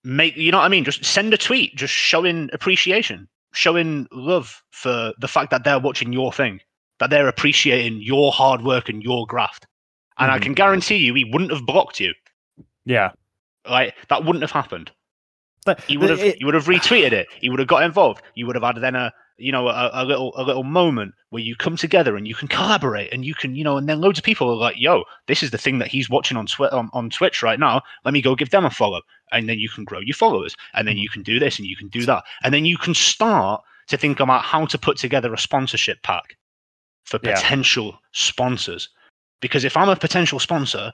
make 0.05 0.37
you 0.37 0.53
know 0.53 0.59
what 0.59 0.65
I 0.65 0.69
mean? 0.69 0.85
Just 0.85 1.05
send 1.05 1.33
a 1.33 1.39
tweet, 1.39 1.77
just 1.77 1.95
showing 1.95 2.51
appreciation, 2.53 3.29
showing 3.53 4.07
love 4.13 4.63
for 4.71 5.15
the 5.19 5.29
fact 5.29 5.51
that 5.51 5.65
they're 5.65 5.79
watching 5.79 6.13
your 6.13 6.33
thing, 6.33 6.61
that 6.99 7.11
they're 7.11 7.29
appreciating 7.29 8.03
your 8.03 8.33
hard 8.33 8.63
work 8.63 8.89
and 8.89 9.03
your 9.03 9.27
graft. 9.27 9.67
And 10.19 10.31
I 10.31 10.39
Mhm. 10.39 10.43
can 10.43 10.55
guarantee 10.55 10.97
you, 10.97 11.15
he 11.15 11.25
wouldn't 11.25 11.51
have 11.51 11.67
blocked 11.67 11.99
you. 12.01 12.15
Yeah. 12.85 13.11
Like 13.69 13.95
that 14.09 14.25
wouldn't 14.25 14.43
have 14.43 14.51
happened. 14.53 14.93
But 15.67 15.83
He 15.85 15.97
would 15.97 16.11
have. 16.11 16.21
it- 16.21 16.37
he 16.39 16.45
would 16.45 16.55
have 16.55 16.67
retweeted 16.67 17.13
it. 17.13 17.27
He 17.41 17.49
would 17.49 17.59
have 17.59 17.69
got 17.69 17.83
involved. 17.83 18.23
You 18.35 18.47
would 18.47 18.55
have 18.57 18.63
had 18.63 18.77
then 18.77 18.95
a 18.95 19.13
you 19.37 19.51
know 19.51 19.67
a, 19.69 19.91
a 19.93 20.05
little 20.05 20.33
a 20.37 20.45
little 20.45 20.63
moment 20.63 21.13
where 21.31 21.43
you 21.43 21.57
come 21.57 21.77
together 21.77 22.17
and 22.17 22.29
you 22.29 22.37
can 22.37 22.47
collaborate 22.47 23.13
and 23.13 23.25
you 23.25 23.35
can 23.35 23.57
you 23.57 23.65
know 23.65 23.77
and 23.77 23.89
then 23.89 24.01
loads 24.01 24.19
of 24.19 24.25
people 24.25 24.49
are 24.49 24.55
like, 24.57 24.77
yo, 24.79 25.03
this 25.27 25.43
is 25.43 25.51
the 25.51 25.59
thing 25.59 25.79
that 25.79 25.89
he's 25.89 26.09
watching 26.11 26.37
on 26.37 26.47
Twitter 26.47 26.77
on, 26.77 26.89
on 26.93 27.11
Twitch 27.11 27.43
right 27.43 27.59
now. 27.59 27.81
Let 28.05 28.13
me 28.15 28.21
go 28.23 28.37
give 28.37 28.51
them 28.51 28.65
a 28.67 28.71
follow, 28.71 29.01
and 29.33 29.49
then 29.49 29.59
you 29.59 29.69
can 29.71 29.85
grow 29.85 29.99
your 30.01 30.15
followers, 30.15 30.55
and 30.75 30.87
then 30.87 30.99
you 30.99 31.09
can 31.09 31.23
do 31.23 31.41
this 31.41 31.59
and 31.59 31.67
you 31.67 31.75
can 31.77 31.89
do 31.89 32.05
that, 32.07 32.23
and 32.45 32.53
then 32.55 32.65
you 32.67 32.77
can 32.79 32.95
start 32.95 33.63
to 33.89 33.97
think 33.97 34.21
about 34.21 34.45
how 34.45 34.67
to 34.67 34.79
put 34.79 34.97
together 34.99 35.33
a 35.35 35.39
sponsorship 35.39 36.03
pack 36.03 36.37
for 37.05 37.19
Yeah. 37.23 37.35
potential 37.35 37.99
sponsors. 38.13 38.89
Because 39.45 39.67
if 39.67 39.77
I'm 39.77 39.91
a 39.91 39.97
potential 39.97 40.39
sponsor, 40.39 40.91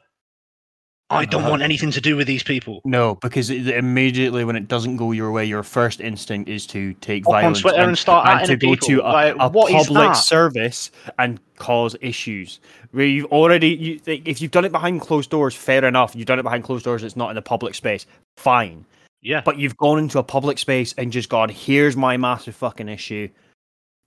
I 1.09 1.25
don't 1.25 1.49
want 1.49 1.63
anything 1.63 1.93
to 1.93 2.01
do 2.01 2.17
with 2.17 2.27
these 2.27 2.43
people. 2.43 2.81
No, 2.85 3.15
because 3.15 3.49
it, 3.49 3.69
immediately 3.69 4.45
when 4.45 4.57
it 4.57 4.67
doesn't 4.67 4.97
go 4.97 5.13
your 5.13 5.31
way, 5.31 5.45
your 5.45 5.63
first 5.63 6.01
instinct 6.01 6.49
is 6.51 6.67
to 6.67 6.93
take 6.95 7.29
on 7.29 7.33
violence 7.35 7.61
Twitter 7.61 7.79
and 7.81 7.97
start 7.97 8.27
and 8.27 8.45
to 8.49 8.57
go 8.57 8.71
people. 8.71 8.89
to 8.89 9.01
a, 9.03 9.13
Like, 9.13 9.37
a 9.39 9.51
public 9.51 10.17
service 10.17 10.91
and 11.21 11.39
cause 11.59 11.95
issues. 12.01 12.59
Where 12.91 13.07
you've 13.07 13.27
already, 13.27 13.69
you, 13.69 14.01
if 14.05 14.43
you've 14.43 14.51
done 14.51 14.65
it 14.65 14.73
behind 14.73 15.01
closed 15.01 15.31
doors, 15.31 15.55
fair 15.55 15.85
enough. 15.85 16.17
You've 16.17 16.27
done 16.27 16.41
it 16.41 16.43
behind 16.43 16.65
closed 16.65 16.85
doors. 16.85 17.05
It's 17.05 17.15
not 17.15 17.31
in 17.31 17.37
a 17.37 17.43
public 17.43 17.77
space. 17.77 18.05
Fine. 18.37 18.85
Yeah. 19.23 19.43
But 19.45 19.59
you've 19.59 19.77
gone 19.77 20.01
into 20.01 20.19
a 20.19 20.25
public 20.25 20.59
space 20.59 20.93
and 20.99 21.13
just 21.13 21.29
gone, 21.29 21.51
here's 21.51 21.97
my 21.97 22.17
massive 22.17 22.57
fucking 22.57 22.89
issue. 22.89 23.29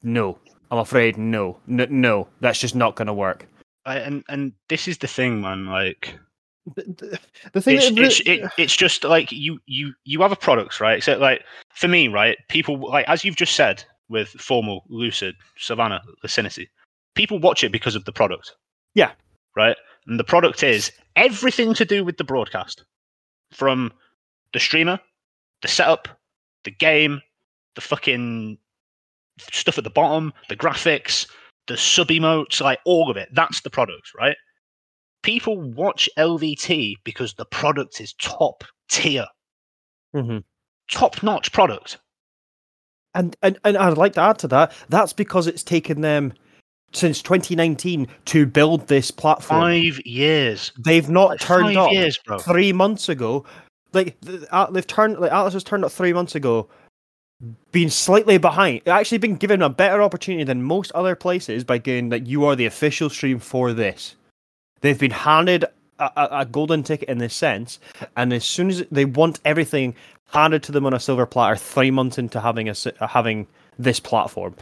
No, 0.01 0.37
I'm 0.69 0.79
afraid 0.79 1.17
no, 1.17 1.59
N- 1.69 1.87
no, 1.89 2.27
that's 2.41 2.59
just 2.59 2.75
not 2.75 2.95
going 2.95 3.07
to 3.07 3.13
work. 3.13 3.47
I, 3.86 3.97
and 3.97 4.23
and 4.29 4.53
this 4.69 4.88
is 4.88 4.97
the 4.97 5.07
thing, 5.07 5.41
man. 5.41 5.65
Like 5.65 6.17
The, 6.65 7.19
the, 7.51 7.61
thing 7.61 7.75
it's 7.75 7.89
that 7.89 7.99
it's, 7.99 8.19
it, 8.21 8.49
it's 8.57 8.75
just 8.75 9.03
like 9.03 9.31
you 9.31 9.59
you 9.65 9.93
you 10.05 10.21
have 10.21 10.31
a 10.31 10.38
product, 10.38 10.79
right? 10.79 11.03
So 11.03 11.17
like 11.17 11.43
for 11.73 11.89
me, 11.89 12.07
right? 12.07 12.38
People 12.47 12.77
like 12.77 13.07
as 13.09 13.25
you've 13.25 13.36
just 13.36 13.55
said 13.55 13.84
with 14.07 14.29
formal, 14.29 14.86
lucid, 14.88 15.36
Savannah, 15.57 16.01
Vicinity, 16.21 16.69
people 17.15 17.38
watch 17.39 17.63
it 17.63 17.71
because 17.71 17.95
of 17.95 18.05
the 18.05 18.13
product. 18.13 18.55
Yeah. 18.93 19.11
Right. 19.57 19.75
And 20.07 20.17
the 20.17 20.23
product 20.23 20.63
is 20.63 20.91
everything 21.17 21.73
to 21.73 21.86
do 21.86 22.05
with 22.05 22.17
the 22.17 22.23
broadcast, 22.23 22.86
from 23.51 23.91
the 24.53 24.59
streamer, 24.59 24.99
the 25.61 25.67
setup, 25.67 26.07
the 26.63 26.71
game, 26.71 27.21
the 27.75 27.81
fucking 27.81 28.57
stuff 29.51 29.77
at 29.77 29.84
the 29.84 29.89
bottom, 29.89 30.31
the 30.47 30.55
graphics, 30.55 31.27
the 31.68 31.78
sub 31.78 32.09
emotes, 32.09 32.61
like 32.61 32.80
all 32.86 33.09
of 33.09 33.18
it. 33.18 33.30
That's 33.34 33.61
the 33.61 33.70
product, 33.70 34.11
right? 34.18 34.36
People 35.22 35.61
watch 35.72 36.09
LVT 36.18 36.95
because 37.03 37.34
the 37.36 37.45
product 37.45 38.01
is 38.01 38.14
top 38.14 38.64
tier, 38.89 39.26
Mhm. 40.14 40.43
top 40.91 41.24
notch 41.24 41.51
product. 41.53 41.97
And, 43.16 43.36
and 43.41 43.57
and 43.64 43.78
I'd 43.78 43.97
like 43.97 44.14
to 44.14 44.22
add 44.22 44.39
to 44.39 44.47
that. 44.49 44.74
That's 44.89 45.14
because 45.14 45.47
it's 45.47 45.64
taken 45.64 46.01
them 46.01 46.34
since 46.93 47.22
2019 47.22 48.07
to 48.26 48.45
build 48.45 48.88
this 48.88 49.11
platform. 49.11 49.61
Five 49.61 49.99
years. 50.05 50.72
They've 50.84 51.07
not 51.09 51.30
Like, 51.30 51.39
turned 51.39 51.78
up 51.78 51.91
years, 51.91 52.20
three 52.41 52.74
months 52.74 53.09
ago. 53.09 53.45
Like 53.93 54.18
uh, 54.51 54.70
they've 54.72 54.86
turned, 54.88 55.20
like 55.20 55.32
Atlas 55.32 55.53
has 55.53 55.64
turned 55.64 55.86
up 55.86 55.91
three 55.91 56.14
months 56.14 56.34
ago, 56.36 56.68
been 57.71 57.89
slightly 57.89 58.37
behind. 58.37 58.87
Actually, 58.87 59.17
been 59.17 59.35
given 59.35 59.61
a 59.61 59.69
better 59.69 60.01
opportunity 60.01 60.43
than 60.43 60.63
most 60.63 60.91
other 60.93 61.15
places 61.15 61.63
by 61.63 61.77
getting 61.77 62.09
that 62.09 62.27
you 62.27 62.45
are 62.45 62.55
the 62.55 62.65
official 62.65 63.09
stream 63.09 63.39
for 63.39 63.73
this. 63.73 64.15
They've 64.81 64.99
been 64.99 65.11
handed 65.11 65.65
a, 65.99 66.11
a, 66.15 66.27
a 66.41 66.45
golden 66.45 66.83
ticket 66.83 67.09
in 67.09 67.17
this 67.17 67.33
sense, 67.33 67.79
and 68.17 68.33
as 68.33 68.45
soon 68.45 68.69
as 68.69 68.83
they 68.91 69.05
want 69.05 69.39
everything 69.45 69.95
handed 70.31 70.63
to 70.63 70.71
them 70.71 70.85
on 70.85 70.93
a 70.93 70.99
silver 70.99 71.25
platter, 71.25 71.55
three 71.55 71.91
months 71.91 72.17
into 72.17 72.39
having 72.39 72.69
a 72.69 72.75
having 73.07 73.47
this 73.77 73.99
platform. 73.99 74.55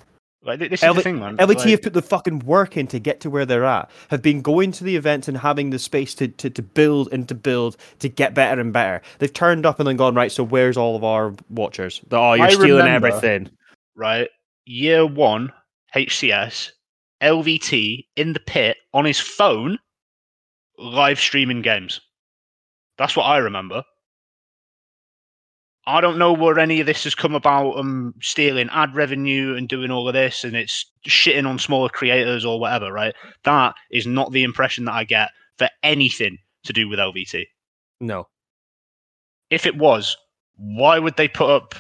Like 0.44 0.58
th- 0.60 0.72
this 0.72 0.82
is 0.82 0.90
LV 0.90 0.96
the 0.96 1.02
thing, 1.04 1.20
man. 1.20 1.38
LVT 1.38 1.56
Like, 1.56 1.68
have 1.70 1.82
put 1.84 1.94
the 1.94 2.02
fucking 2.02 2.40
work 2.40 2.76
in 2.76 2.88
to 2.88 3.00
get 3.00 3.20
to 3.22 3.30
where 3.30 3.46
they're 3.46 3.66
at, 3.66 3.92
have 4.10 4.24
been 4.24 4.42
going 4.42 4.72
to 4.74 4.84
the 4.84 4.96
events 4.96 5.28
and 5.28 5.38
having 5.38 5.70
the 5.70 5.78
space 5.78 6.16
to, 6.16 6.28
to, 6.30 6.50
to 6.50 6.62
build 6.64 7.10
and 7.12 7.28
to 7.30 7.36
build 7.36 7.78
to 8.00 8.10
get 8.10 8.34
better 8.34 8.60
and 8.60 8.74
better. 8.74 9.02
They've 9.20 9.32
turned 9.32 9.66
up 9.68 9.80
and 9.80 9.88
then 9.88 9.98
gone, 9.98 10.16
right, 10.16 10.32
so 10.32 10.44
where's 10.44 10.78
all 10.78 10.96
of 10.96 11.04
our 11.04 11.36
watchers? 11.50 12.02
Oh, 12.12 12.34
you're 12.34 12.48
I 12.48 12.50
stealing 12.52 12.86
remember- 12.86 13.10
everything. 13.10 13.50
right? 13.96 14.30
Year 14.66 15.06
one, 15.06 15.52
HCS, 15.96 16.72
LVT 17.22 18.06
in 18.16 18.34
the 18.34 18.40
pit 18.40 18.78
on 18.94 19.06
his 19.06 19.20
phone, 19.20 19.78
live 20.80 21.20
streaming 21.20 21.62
games. 21.62 22.02
That's 22.98 23.16
what 23.16 23.24
I 23.26 23.38
remember. 23.38 23.84
I 25.88 26.00
don't 26.00 26.20
know 26.20 26.32
where 26.32 26.60
any 26.60 26.80
of 26.80 26.86
this 26.86 27.04
has 27.06 27.16
come 27.16 27.34
about. 27.34 27.78
Um, 27.78 28.14
stealing 28.22 28.70
ad 28.72 28.94
revenue 28.94 29.56
and 29.56 29.68
doing 29.68 29.90
all 29.90 30.08
of 30.08 30.14
this, 30.14 30.44
and 30.44 30.56
it's 30.56 30.86
shitting 31.08 31.48
on 31.48 31.58
smaller 31.58 31.90
creators 31.90 32.46
or 32.46 32.60
whatever. 32.60 32.92
Right? 32.92 33.16
That 33.44 33.74
is 33.90 34.06
not 34.06 34.32
the 34.32 34.44
impression 34.44 34.86
that 34.86 34.94
I 34.94 35.04
get 35.04 35.30
for 35.58 35.70
anything 35.84 36.38
to 36.66 36.74
do 36.74 36.88
with 36.88 37.00
LVT. 37.00 37.46
No. 38.00 38.28
If 39.50 39.66
it 39.66 39.76
was, 39.78 40.16
why 40.56 41.00
would 41.00 41.18
they 41.18 41.28
put 41.28 41.50
up 41.50 41.76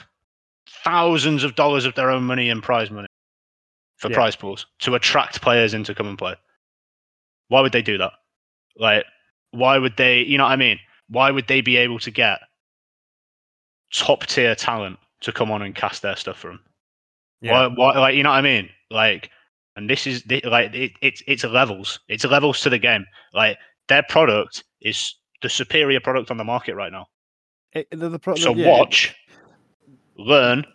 thousands 0.84 1.44
of 1.44 1.56
dollars 1.56 1.86
of 1.86 1.96
their 1.96 2.10
own 2.10 2.24
money 2.24 2.50
and 2.50 2.62
prize 2.64 2.90
money 2.92 3.08
for 3.98 4.10
Yeah. 4.10 4.16
prize 4.16 4.36
pools 4.36 4.66
to 4.80 4.96
attract 4.96 5.42
players 5.42 5.74
into 5.74 5.94
come 5.94 6.08
and 6.08 6.18
play? 6.18 6.36
Why 7.50 7.62
would 7.62 7.72
they 7.72 7.82
do 7.82 7.98
that? 8.00 8.14
Like, 8.76 9.06
why 9.52 9.78
would 9.78 9.98
they? 9.98 10.22
You 10.22 10.38
know 10.38 10.46
what 10.46 10.54
I 10.54 10.56
mean? 10.56 10.80
Why 11.08 11.30
would 11.30 11.48
they 11.48 11.62
be 11.62 11.78
able 11.78 12.00
to 12.00 12.12
get 12.12 12.40
top 13.92 14.26
tier 14.26 14.56
talent 14.56 14.98
to 15.22 15.32
come 15.32 15.52
on 15.52 15.62
and 15.62 15.76
cast 15.76 16.02
their 16.02 16.16
stuff 16.16 16.38
for 16.38 16.50
them? 16.50 16.60
Yeah. 17.42 17.68
Why, 17.68 17.94
why, 17.94 18.00
like, 18.00 18.16
you 18.16 18.24
know 18.24 18.30
what 18.30 18.38
I 18.38 18.42
mean? 18.42 18.70
Like, 18.90 19.30
and 19.76 19.90
this 19.90 20.06
is 20.06 20.22
thi- 20.24 20.42
like 20.46 20.74
it, 20.74 20.92
it's 21.02 21.24
it's 21.28 21.44
levels. 21.44 22.00
It's 22.08 22.26
levels 22.26 22.62
to 22.62 22.70
the 22.70 22.78
game. 22.80 23.06
Like 23.34 23.58
their 23.88 24.04
product 24.04 24.64
is 24.82 25.16
the 25.42 25.50
superior 25.50 26.00
product 26.00 26.30
on 26.30 26.38
the 26.38 26.44
market 26.44 26.76
right 26.76 26.92
now. 26.92 27.08
It- 27.74 27.88
the- 27.92 28.10
the 28.10 28.20
pro- 28.20 28.36
So 28.36 28.54
yeah, 28.54 28.70
watch, 28.70 29.16
learn, 30.18 30.66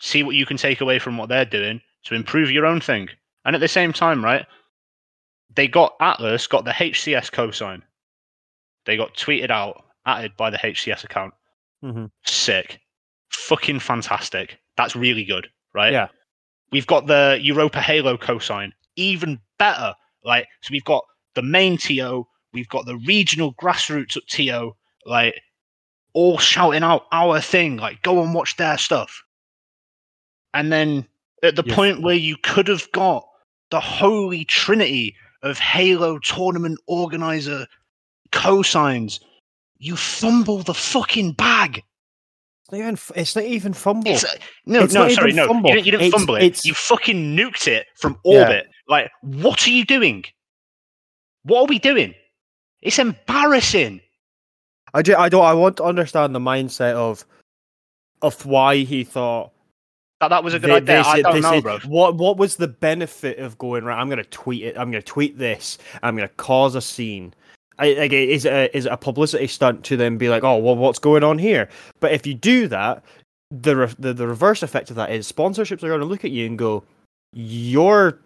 see 0.00 0.22
what 0.22 0.34
you 0.36 0.46
can 0.46 0.56
take 0.56 0.80
away 0.80 0.98
from 0.98 1.18
what 1.18 1.28
they're 1.28 1.44
doing 1.44 1.80
to 2.04 2.14
improve 2.14 2.50
your 2.50 2.64
own 2.66 2.80
thing. 2.80 3.08
And 3.44 3.54
at 3.54 3.60
the 3.60 3.68
same 3.68 3.92
time, 3.92 4.24
right? 4.24 4.46
They 5.54 5.68
got 5.68 5.94
Atlas 6.00 6.46
got 6.46 6.64
the 6.64 6.72
HCS 6.72 7.30
cosign. 7.30 7.82
They 8.84 8.96
got 8.96 9.14
tweeted 9.14 9.50
out 9.50 9.84
added 10.04 10.36
by 10.36 10.50
the 10.50 10.58
HCS 10.58 11.04
account. 11.04 11.34
Mhm. 11.84 12.10
Sick. 12.24 12.80
Fucking 13.30 13.80
fantastic. 13.80 14.58
That's 14.76 14.96
really 14.96 15.24
good, 15.24 15.48
right? 15.74 15.92
Yeah. 15.92 16.08
We've 16.72 16.86
got 16.86 17.06
the 17.06 17.38
Europa 17.40 17.80
Halo 17.80 18.16
cosign. 18.16 18.72
Even 18.96 19.40
better. 19.58 19.94
Like, 20.24 20.46
so 20.62 20.70
we've 20.72 20.84
got 20.84 21.04
the 21.34 21.42
main 21.42 21.76
TO, 21.78 22.26
we've 22.52 22.68
got 22.68 22.86
the 22.86 22.96
regional 22.98 23.54
grassroots 23.54 24.16
TO, 24.28 24.74
like, 25.04 25.40
all 26.14 26.38
shouting 26.38 26.82
out 26.82 27.06
our 27.12 27.40
thing, 27.40 27.76
like, 27.76 28.02
go 28.02 28.22
and 28.22 28.34
watch 28.34 28.56
their 28.56 28.78
stuff. 28.78 29.22
And 30.54 30.72
then 30.72 31.06
at 31.42 31.56
the 31.56 31.62
Yes. 31.64 31.74
point 31.74 32.02
where 32.02 32.14
you 32.14 32.36
could 32.42 32.68
have 32.68 32.90
got 32.92 33.26
the 33.70 33.80
holy 33.80 34.44
trinity 34.44 35.14
of 35.42 35.58
Halo 35.58 36.18
tournament 36.20 36.78
organizer 36.86 37.66
cosigns, 38.32 39.20
you 39.78 39.96
fumble 39.96 40.62
the 40.62 40.74
fucking 40.74 41.32
bag. 41.32 41.82
It's 42.68 42.72
not 42.72 42.78
even. 42.80 42.98
It's 43.14 43.36
not 43.36 43.44
even 43.44 43.72
fumble. 43.72 44.10
It's, 44.10 44.24
uh, 44.24 44.28
no, 44.66 44.82
It's 44.82 44.94
no, 44.94 45.02
not 45.04 45.12
sorry, 45.12 45.32
no. 45.32 45.46
fumble. 45.46 45.70
You 45.70 45.76
didn't, 45.76 45.86
you 45.86 45.92
didn't 45.92 46.06
It's- 46.06 46.20
fumble 46.20 46.36
it. 46.36 46.64
You 46.64 46.74
fucking 46.74 47.36
nuked 47.36 47.68
it 47.68 47.86
from 47.96 48.18
Yeah. 48.24 48.40
orbit. 48.42 48.66
Like, 48.88 49.10
what 49.22 49.66
are 49.66 49.70
you 49.70 49.84
doing? 49.84 50.24
What 51.44 51.60
are 51.62 51.66
we 51.66 51.78
doing? 51.78 52.14
It's 52.82 52.98
embarrassing. 52.98 54.00
I, 54.94 55.02
ju- 55.02 55.16
I 55.16 55.28
don't. 55.28 55.44
I 55.44 55.54
want 55.54 55.76
to 55.78 55.84
understand 55.84 56.34
the 56.34 56.38
mindset 56.40 56.94
of 56.94 57.24
of 58.22 58.44
why 58.46 58.76
he 58.78 59.04
thought 59.04 59.52
That 60.20 60.28
that 60.28 60.42
was 60.42 60.54
a 60.54 60.58
good 60.58 60.68
thi- 60.70 60.74
idea. 60.76 60.96
this 60.98 61.06
I 61.06 61.22
don't 61.22 61.42
know, 61.42 61.60
bro. 61.60 61.78
What 61.86 62.16
what 62.16 62.36
was 62.36 62.56
the 62.56 62.68
benefit 62.68 63.38
of 63.38 63.58
going 63.58 63.84
right? 63.84 63.98
I'm 63.98 64.08
going 64.08 64.18
to 64.22 64.24
tweet 64.30 64.62
it. 64.64 64.76
I'm 64.78 64.90
going 64.90 65.02
to 65.02 65.06
tweet 65.06 65.38
this. 65.38 65.78
I'm 66.02 66.16
going 66.16 66.28
to 66.28 66.34
cause 66.34 66.74
a 66.74 66.80
scene. 66.80 67.34
I, 67.78 67.92
like, 67.94 68.12
is 68.12 68.44
it 68.44 68.52
a, 68.52 68.76
is 68.76 68.86
it 68.86 68.92
a 68.92 68.96
publicity 68.96 69.46
stunt 69.46 69.84
to 69.84 69.96
then 69.96 70.16
be 70.18 70.28
like, 70.28 70.44
oh, 70.44 70.56
well, 70.58 70.76
what's 70.76 70.98
going 70.98 71.22
on 71.22 71.38
here? 71.38 71.68
But 72.00 72.12
if 72.12 72.26
you 72.26 72.34
do 72.34 72.68
that, 72.68 73.02
the 73.50 73.76
re- 73.76 73.94
the, 73.98 74.14
the 74.14 74.26
reverse 74.26 74.62
effect 74.62 74.90
of 74.90 74.96
that 74.96 75.10
is 75.10 75.30
sponsorships 75.30 75.82
are 75.82 75.88
going 75.88 76.00
to 76.00 76.06
look 76.06 76.24
at 76.24 76.30
you 76.30 76.46
and 76.46 76.58
go, 76.58 76.84
you're. 77.32 78.18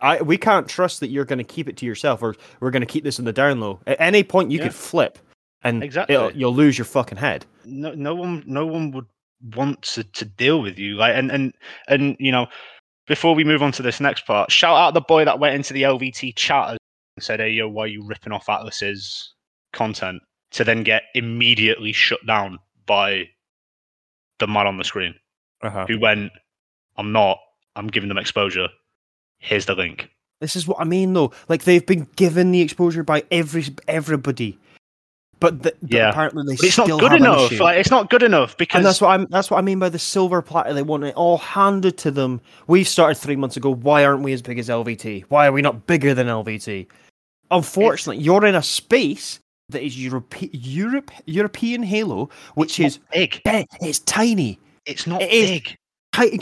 I, 0.00 0.22
we 0.22 0.38
can't 0.38 0.66
trust 0.66 1.00
that 1.00 1.08
you're 1.08 1.26
going 1.26 1.38
to 1.38 1.44
keep 1.44 1.68
it 1.68 1.76
to 1.78 1.86
yourself, 1.86 2.22
or 2.22 2.34
we're 2.60 2.70
going 2.70 2.80
to 2.80 2.86
keep 2.86 3.04
this 3.04 3.18
in 3.18 3.24
the 3.26 3.32
down 3.32 3.60
low. 3.60 3.78
At 3.86 4.00
any 4.00 4.22
point, 4.24 4.50
you 4.50 4.58
Yeah. 4.58 4.64
could 4.64 4.74
flip, 4.74 5.18
and 5.62 5.82
Exactly. 5.84 6.16
you'll 6.34 6.54
lose 6.54 6.78
your 6.78 6.86
fucking 6.86 7.18
head. 7.18 7.44
no, 7.64 7.92
no 7.94 8.14
one 8.14 8.42
no 8.46 8.64
one 8.66 8.90
would 8.92 9.06
want 9.54 9.82
to, 9.82 10.02
to 10.02 10.24
deal 10.24 10.62
with 10.62 10.78
you 10.78 10.96
like 10.96 11.14
and 11.14 11.30
and 11.30 11.52
and 11.88 12.16
you 12.18 12.32
know 12.32 12.46
before 13.06 13.34
we 13.34 13.44
move 13.44 13.62
on 13.62 13.70
to 13.70 13.82
this 13.82 14.00
next 14.00 14.26
part 14.26 14.50
shout 14.50 14.74
out 14.76 14.94
the 14.94 15.00
boy 15.00 15.26
that 15.26 15.38
went 15.38 15.54
into 15.54 15.74
the 15.74 15.82
lvt 15.82 16.34
chat 16.36 16.70
and 16.70 16.78
said 17.18 17.40
hey 17.40 17.50
yo 17.50 17.68
why 17.68 17.84
are 17.84 17.88
you 17.88 18.04
ripping 18.06 18.32
off 18.32 18.48
atlas's 18.48 19.34
content 19.72 20.20
to 20.50 20.64
then 20.64 20.82
get 20.82 21.02
immediately 21.14 21.92
shut 21.92 22.24
down 22.26 22.58
by 22.86 23.24
the 24.38 24.46
man 24.46 24.66
on 24.66 24.76
the 24.76 24.84
screen 24.84 25.14
Uh-huh. 25.62 25.86
who 25.88 25.98
went 25.98 26.30
i'm 26.96 27.12
not 27.12 27.38
i'm 27.74 27.86
giving 27.88 28.08
them 28.08 28.18
exposure 28.18 28.68
here's 29.38 29.66
the 29.66 29.74
link 29.74 30.08
This 30.40 30.56
is 30.56 30.66
what 30.68 30.78
I 30.80 30.84
mean, 30.84 31.14
though. 31.14 31.32
Like 31.48 31.64
they've 31.64 31.84
been 31.84 32.06
given 32.16 32.52
the 32.52 32.60
exposure 32.60 33.02
by 33.02 33.22
every 33.30 33.64
everybody, 33.88 34.58
but, 35.40 35.62
the, 35.62 35.74
but 35.80 35.90
Yeah. 35.90 36.10
apparently 36.10 36.42
they 36.46 36.56
but 36.56 36.64
it's 36.66 36.76
not 36.78 37.00
good 37.00 37.12
enough 37.14 37.58
like 37.58 37.78
it's 37.78 37.90
not 37.90 38.10
good 38.10 38.22
enough 38.22 38.56
because 38.58 38.76
and 38.78 38.84
that's 38.86 39.00
what 39.00 39.08
I'm. 39.08 39.26
That's 39.30 39.50
what 39.50 39.56
I 39.58 39.62
mean 39.62 39.78
by 39.78 39.88
the 39.88 39.98
silver 39.98 40.42
platter. 40.42 40.74
They 40.74 40.82
want 40.82 41.04
it 41.04 41.14
all 41.14 41.38
handed 41.38 41.96
to 41.98 42.10
them. 42.10 42.40
We 42.66 42.84
started 42.84 43.14
three 43.16 43.36
months 43.36 43.56
ago. 43.56 43.72
Why 43.74 44.04
aren't 44.04 44.22
we 44.22 44.34
as 44.34 44.42
big 44.42 44.58
as 44.58 44.68
LVT? 44.68 45.24
Why 45.30 45.46
are 45.46 45.52
we 45.52 45.62
not 45.62 45.86
bigger 45.86 46.12
than 46.14 46.26
LVT? 46.26 46.86
Unfortunately, 47.50 48.22
you're 48.22 48.44
in 48.46 48.54
a 48.54 48.62
space 48.62 49.38
that 49.68 49.82
is 49.84 49.98
Europe, 50.02 50.34
Europe, 50.52 51.10
European 51.26 51.82
Halo, 51.82 52.28
which 52.54 52.78
it's 52.80 52.96
is 52.96 53.00
big 53.12 53.40
it's 53.80 53.98
tiny. 54.00 54.58
it's 54.84 55.06
not 55.06 55.22
It 55.22 55.30
big 55.30 55.76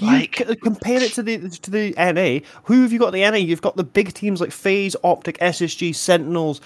You 0.00 0.06
Like- 0.06 0.36
c- 0.36 0.54
compare 0.62 1.02
it 1.02 1.12
to 1.14 1.22
the 1.22 1.48
to 1.48 1.70
the 1.70 1.94
NA. 1.96 2.40
Who 2.64 2.82
have 2.82 2.92
you 2.92 2.98
got? 3.00 3.12
The 3.12 3.24
NA. 3.28 3.38
You've 3.38 3.60
got 3.62 3.76
the 3.76 3.82
big 3.82 4.14
teams 4.14 4.40
like 4.40 4.52
FaZe, 4.52 4.94
OpTic, 5.02 5.36
SSG, 5.40 5.92
Sentinels, 5.92 6.60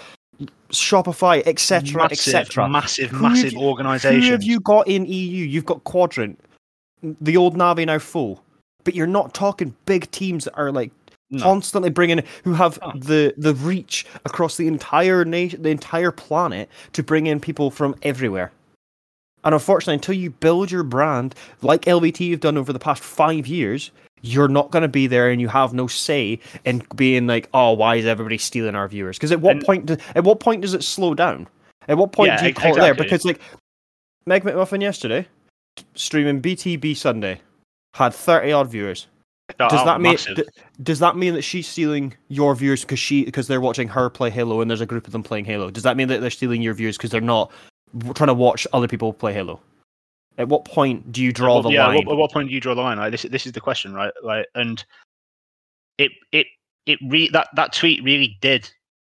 Shopify, 0.70 1.42
etc., 1.46 2.04
etc. 2.04 2.68
massive, 2.68 3.10
Who 3.10 3.22
massive 3.22 3.52
you- 3.54 3.60
organization. 3.60 4.22
Who 4.22 4.30
have 4.32 4.42
you 4.42 4.60
got 4.60 4.86
in 4.88 5.06
EU? 5.06 5.44
You've 5.46 5.64
got 5.64 5.84
Quadrant, 5.84 6.38
the 7.02 7.36
old 7.38 7.56
Navi 7.56 7.86
now 7.86 7.98
full, 7.98 8.42
but 8.84 8.94
you're 8.94 9.06
not 9.06 9.32
talking 9.32 9.74
big 9.86 10.10
teams 10.10 10.44
that 10.44 10.54
are 10.56 10.70
like 10.70 10.92
No. 11.30 11.42
constantly 11.42 11.90
bringing 11.90 12.22
who 12.44 12.54
have 12.54 12.78
the 12.94 13.34
the 13.36 13.54
reach 13.54 14.06
across 14.24 14.56
the 14.56 14.66
entire 14.66 15.24
nation, 15.24 15.62
the 15.62 15.68
entire 15.68 16.10
planet 16.10 16.70
to 16.94 17.02
bring 17.02 17.26
in 17.26 17.38
people 17.38 17.70
from 17.70 17.94
everywhere. 18.02 18.50
And 19.44 19.54
unfortunately, 19.54 19.94
until 19.94 20.14
you 20.14 20.30
build 20.30 20.70
your 20.70 20.82
brand 20.82 21.34
like 21.62 21.82
LVT 21.82 22.20
you've 22.20 22.40
done 22.40 22.56
over 22.56 22.72
the 22.72 22.78
past 22.78 23.02
five 23.02 23.46
years, 23.46 23.90
you're 24.22 24.48
not 24.48 24.70
going 24.70 24.82
to 24.82 24.88
be 24.88 25.06
there, 25.06 25.30
and 25.30 25.40
you 25.40 25.48
have 25.48 25.72
no 25.72 25.86
say 25.86 26.40
in 26.64 26.82
being 26.96 27.26
like, 27.26 27.48
"Oh, 27.54 27.72
why 27.72 27.96
is 27.96 28.06
everybody 28.06 28.38
stealing 28.38 28.74
our 28.74 28.88
viewers?" 28.88 29.16
Because 29.16 29.30
at 29.30 29.40
what 29.40 29.56
And- 29.56 29.64
point? 29.64 29.86
Do, 29.86 29.96
at 30.16 30.24
what 30.24 30.40
point 30.40 30.62
does 30.62 30.74
it 30.74 30.82
slow 30.82 31.14
down? 31.14 31.46
At 31.88 31.98
what 31.98 32.12
point 32.12 32.28
Yeah, 32.28 32.38
do 32.38 32.44
you 32.44 32.50
ex- 32.50 32.60
call 32.62 32.76
it 32.76 32.80
there? 32.80 32.94
Because 32.94 33.24
like 33.24 33.40
Meg 34.26 34.42
McMuffin 34.44 34.80
yesterday 34.82 35.26
streaming 35.94 36.40
BTB 36.42 36.96
Sunday 36.96 37.40
had 37.94 38.12
thirty 38.14 38.50
odd 38.50 38.70
viewers. 38.70 39.06
Oh, 39.60 39.68
Does 39.68 39.84
that 39.84 40.00
mean 40.00 40.16
does 40.82 40.98
that 40.98 41.16
mean 41.16 41.34
that 41.34 41.42
she's 41.42 41.66
stealing 41.66 42.14
your 42.28 42.54
viewers 42.54 42.82
because 42.82 42.98
she 42.98 43.24
because 43.24 43.48
they're 43.48 43.60
watching 43.60 43.88
her 43.88 44.10
play 44.10 44.30
Halo 44.30 44.60
and 44.60 44.70
there's 44.70 44.82
a 44.82 44.86
group 44.86 45.06
of 45.06 45.12
them 45.12 45.22
playing 45.22 45.46
Halo? 45.46 45.70
Does 45.70 45.82
that 45.84 45.96
mean 45.96 46.08
that 46.08 46.20
they're 46.20 46.30
stealing 46.30 46.60
your 46.60 46.74
viewers 46.74 46.96
because 46.96 47.10
they're 47.10 47.20
not 47.20 47.50
trying 48.14 48.28
to 48.28 48.34
watch 48.34 48.66
other 48.72 48.86
people 48.86 49.12
play 49.12 49.32
Halo? 49.32 49.60
At 50.36 50.48
what 50.48 50.64
point 50.64 51.10
do 51.10 51.22
you 51.22 51.32
draw 51.32 51.54
Well, 51.54 51.62
the 51.62 51.70
yeah, 51.70 51.86
line? 51.86 52.04
What, 52.04 52.12
at 52.12 52.18
what 52.18 52.30
point 52.30 52.48
do 52.48 52.54
you 52.54 52.60
draw 52.60 52.74
the 52.74 52.82
line? 52.82 52.98
Like 52.98 53.10
this, 53.10 53.22
this 53.22 53.46
is 53.46 53.52
the 53.52 53.60
question, 53.60 53.94
right? 53.94 54.12
Like, 54.22 54.46
and 54.54 54.84
it, 55.96 56.12
it, 56.30 56.46
it 56.86 56.98
re- 57.08 57.30
that 57.30 57.48
that 57.56 57.72
tweet 57.72 58.04
really 58.04 58.38
did 58.40 58.70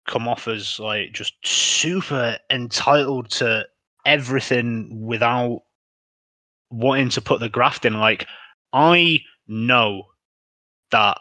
come 0.06 0.28
off 0.28 0.48
as 0.48 0.78
like 0.78 1.12
just 1.12 1.34
super 1.46 2.36
entitled 2.50 3.30
to 3.30 3.64
everything 4.04 5.06
without 5.06 5.62
wanting 6.70 7.08
to 7.08 7.22
put 7.22 7.40
the 7.40 7.48
graft 7.48 7.86
in. 7.86 7.94
Like, 7.94 8.26
I 8.72 9.20
know 9.48 10.04
that 10.90 11.18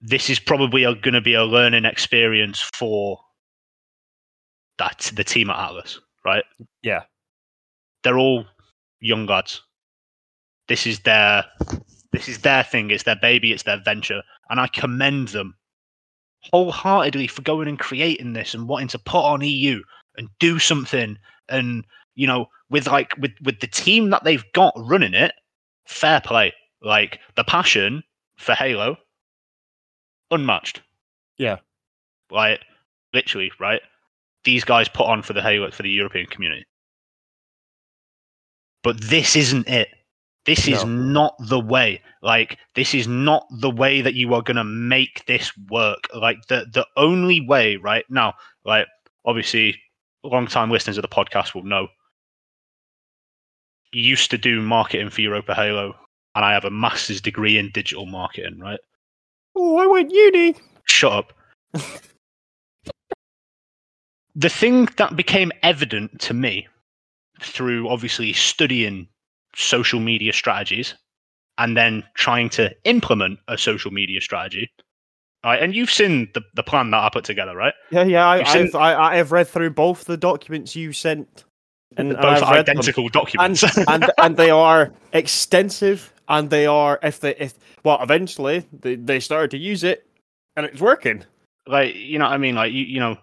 this 0.00 0.30
is 0.30 0.38
probably 0.38 0.82
going 0.82 1.14
to 1.14 1.20
be 1.20 1.34
a 1.34 1.44
learning 1.44 1.84
experience 1.84 2.60
for 2.74 3.18
that 4.78 5.10
the 5.14 5.24
team 5.24 5.50
at 5.50 5.58
Atlas, 5.58 6.00
right? 6.24 6.44
Yeah. 6.82 7.02
they're 8.02 8.18
all 8.18 8.44
young 9.00 9.26
lads. 9.26 9.62
This 10.68 10.86
is 10.86 11.00
their 11.00 11.44
this 12.12 12.28
is 12.28 12.38
their 12.38 12.62
thing. 12.62 12.90
It's 12.90 13.04
their 13.04 13.16
baby. 13.16 13.52
It's 13.52 13.64
their 13.64 13.80
venture, 13.84 14.22
and 14.50 14.60
I 14.60 14.68
commend 14.68 15.28
them 15.28 15.54
wholeheartedly 16.52 17.26
for 17.26 17.42
going 17.42 17.68
and 17.68 17.78
creating 17.78 18.32
this 18.32 18.54
and 18.54 18.68
wanting 18.68 18.88
to 18.88 18.98
put 18.98 19.24
on 19.24 19.42
EU 19.42 19.82
and 20.16 20.28
do 20.38 20.58
something. 20.58 21.18
And 21.48 21.84
you 22.14 22.26
know, 22.26 22.46
with 22.70 22.86
like 22.86 23.16
with 23.18 23.32
with 23.42 23.60
the 23.60 23.66
team 23.66 24.10
that 24.10 24.24
they've 24.24 24.44
got 24.52 24.74
running 24.76 25.14
it, 25.14 25.32
fair 25.86 26.20
play. 26.20 26.52
Like 26.82 27.18
the 27.36 27.44
passion 27.44 28.02
for 28.36 28.54
Halo, 28.54 28.96
unmatched. 30.30 30.82
Yeah. 31.38 31.56
Like 32.30 32.60
literally, 33.12 33.50
right? 33.58 33.80
These 34.44 34.64
guys 34.64 34.88
put 34.88 35.06
on 35.06 35.22
for 35.22 35.32
the 35.32 35.42
Halo 35.42 35.70
for 35.70 35.82
the 35.82 35.90
European 35.90 36.26
community. 36.26 36.64
But 38.82 39.00
this 39.00 39.36
isn't 39.36 39.68
it. 39.68 39.88
This 40.46 40.66
is 40.68 40.84
No. 40.84 40.90
not 40.90 41.34
the 41.40 41.60
way. 41.60 42.02
Like 42.22 42.58
this 42.74 42.94
is 42.94 43.06
not 43.06 43.46
the 43.50 43.70
way 43.70 44.00
that 44.00 44.14
you 44.14 44.32
are 44.34 44.42
going 44.42 44.56
to 44.56 44.64
make 44.64 45.24
this 45.26 45.52
work. 45.68 46.04
Like 46.14 46.38
the 46.48 46.66
the 46.72 46.86
only 46.96 47.40
way 47.40 47.76
right 47.76 48.04
now, 48.08 48.34
like 48.64 48.86
obviously 49.26 49.76
long 50.22 50.46
time 50.46 50.70
listeners 50.70 50.96
of 50.96 51.02
the 51.02 51.08
podcast 51.08 51.54
will 51.54 51.64
know. 51.64 51.88
Used 53.92 54.30
to 54.30 54.38
do 54.38 54.60
marketing 54.60 55.10
for 55.10 55.20
Europa 55.22 55.54
Halo, 55.54 55.94
and 56.38 56.44
I 56.44 56.52
have 56.52 56.64
a 56.64 56.70
master's 56.70 57.20
degree 57.20 57.58
in 57.58 57.72
digital 57.72 58.06
marketing, 58.06 58.60
right? 58.60 58.78
oh, 59.56 59.76
I 59.76 59.86
went 59.88 60.12
uni. 60.12 60.54
Shut 60.84 61.12
up. 61.12 61.32
the 64.36 64.48
thing 64.48 64.88
that 64.98 65.16
became 65.16 65.50
evident 65.64 66.20
to 66.20 66.34
me 66.34 66.68
through 67.42 67.88
obviously 67.88 68.32
studying 68.32 69.08
social 69.56 69.98
media 69.98 70.32
strategies 70.32 70.94
and 71.58 71.76
then 71.76 72.04
trying 72.14 72.48
to 72.50 72.72
implement 72.84 73.40
a 73.48 73.58
social 73.58 73.90
media 73.90 74.20
strategy. 74.20 74.70
Right, 75.44 75.60
and 75.60 75.74
you've 75.74 75.90
seen 75.90 76.28
the, 76.34 76.42
the 76.54 76.62
plan 76.62 76.92
that 76.92 77.02
I 77.02 77.08
put 77.12 77.24
together, 77.24 77.56
right? 77.56 77.74
Yeah, 77.90 78.04
yeah. 78.04 78.28
I, 78.28 78.42
I've 78.48 78.74
I, 78.76 78.94
I 78.94 79.16
have 79.16 79.32
read 79.32 79.48
through 79.48 79.70
both 79.70 80.04
the 80.04 80.16
documents 80.16 80.76
you 80.76 80.92
sent, 80.92 81.44
and, 81.96 82.12
and 82.12 82.20
Both 82.20 82.40
them. 82.40 82.48
identical 82.48 83.08
documents. 83.08 83.64
and 83.88 84.10
and 84.18 84.36
they 84.36 84.50
are 84.50 84.92
extensive, 85.12 86.12
and 86.28 86.50
they 86.50 86.66
are 86.66 86.98
if 87.02 87.20
they 87.20 87.34
if 87.36 87.54
well 87.84 88.00
eventually 88.02 88.66
they, 88.72 88.96
they 88.96 89.20
started 89.20 89.50
to 89.52 89.58
use 89.58 89.84
it, 89.84 90.06
and 90.56 90.66
it's 90.66 90.80
working. 90.80 91.24
like 91.66 91.94
you 91.94 92.18
know 92.18 92.26
what 92.26 92.32
I 92.34 92.38
mean 92.38 92.54
like 92.54 92.72
you 92.72 92.84
you 92.84 93.00
know 93.00 93.16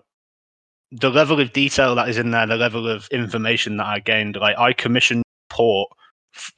the 0.92 1.10
level 1.10 1.40
of 1.40 1.52
detail 1.52 1.96
that 1.96 2.10
is 2.10 2.18
in 2.18 2.32
there, 2.32 2.48
the 2.48 2.56
level 2.56 2.88
of 2.88 3.08
information 3.12 3.78
that 3.78 3.88
I 3.88 4.00
gained, 4.00 4.36
like 4.38 4.58
I 4.58 4.72
commissioned 4.72 5.24
port 5.50 5.90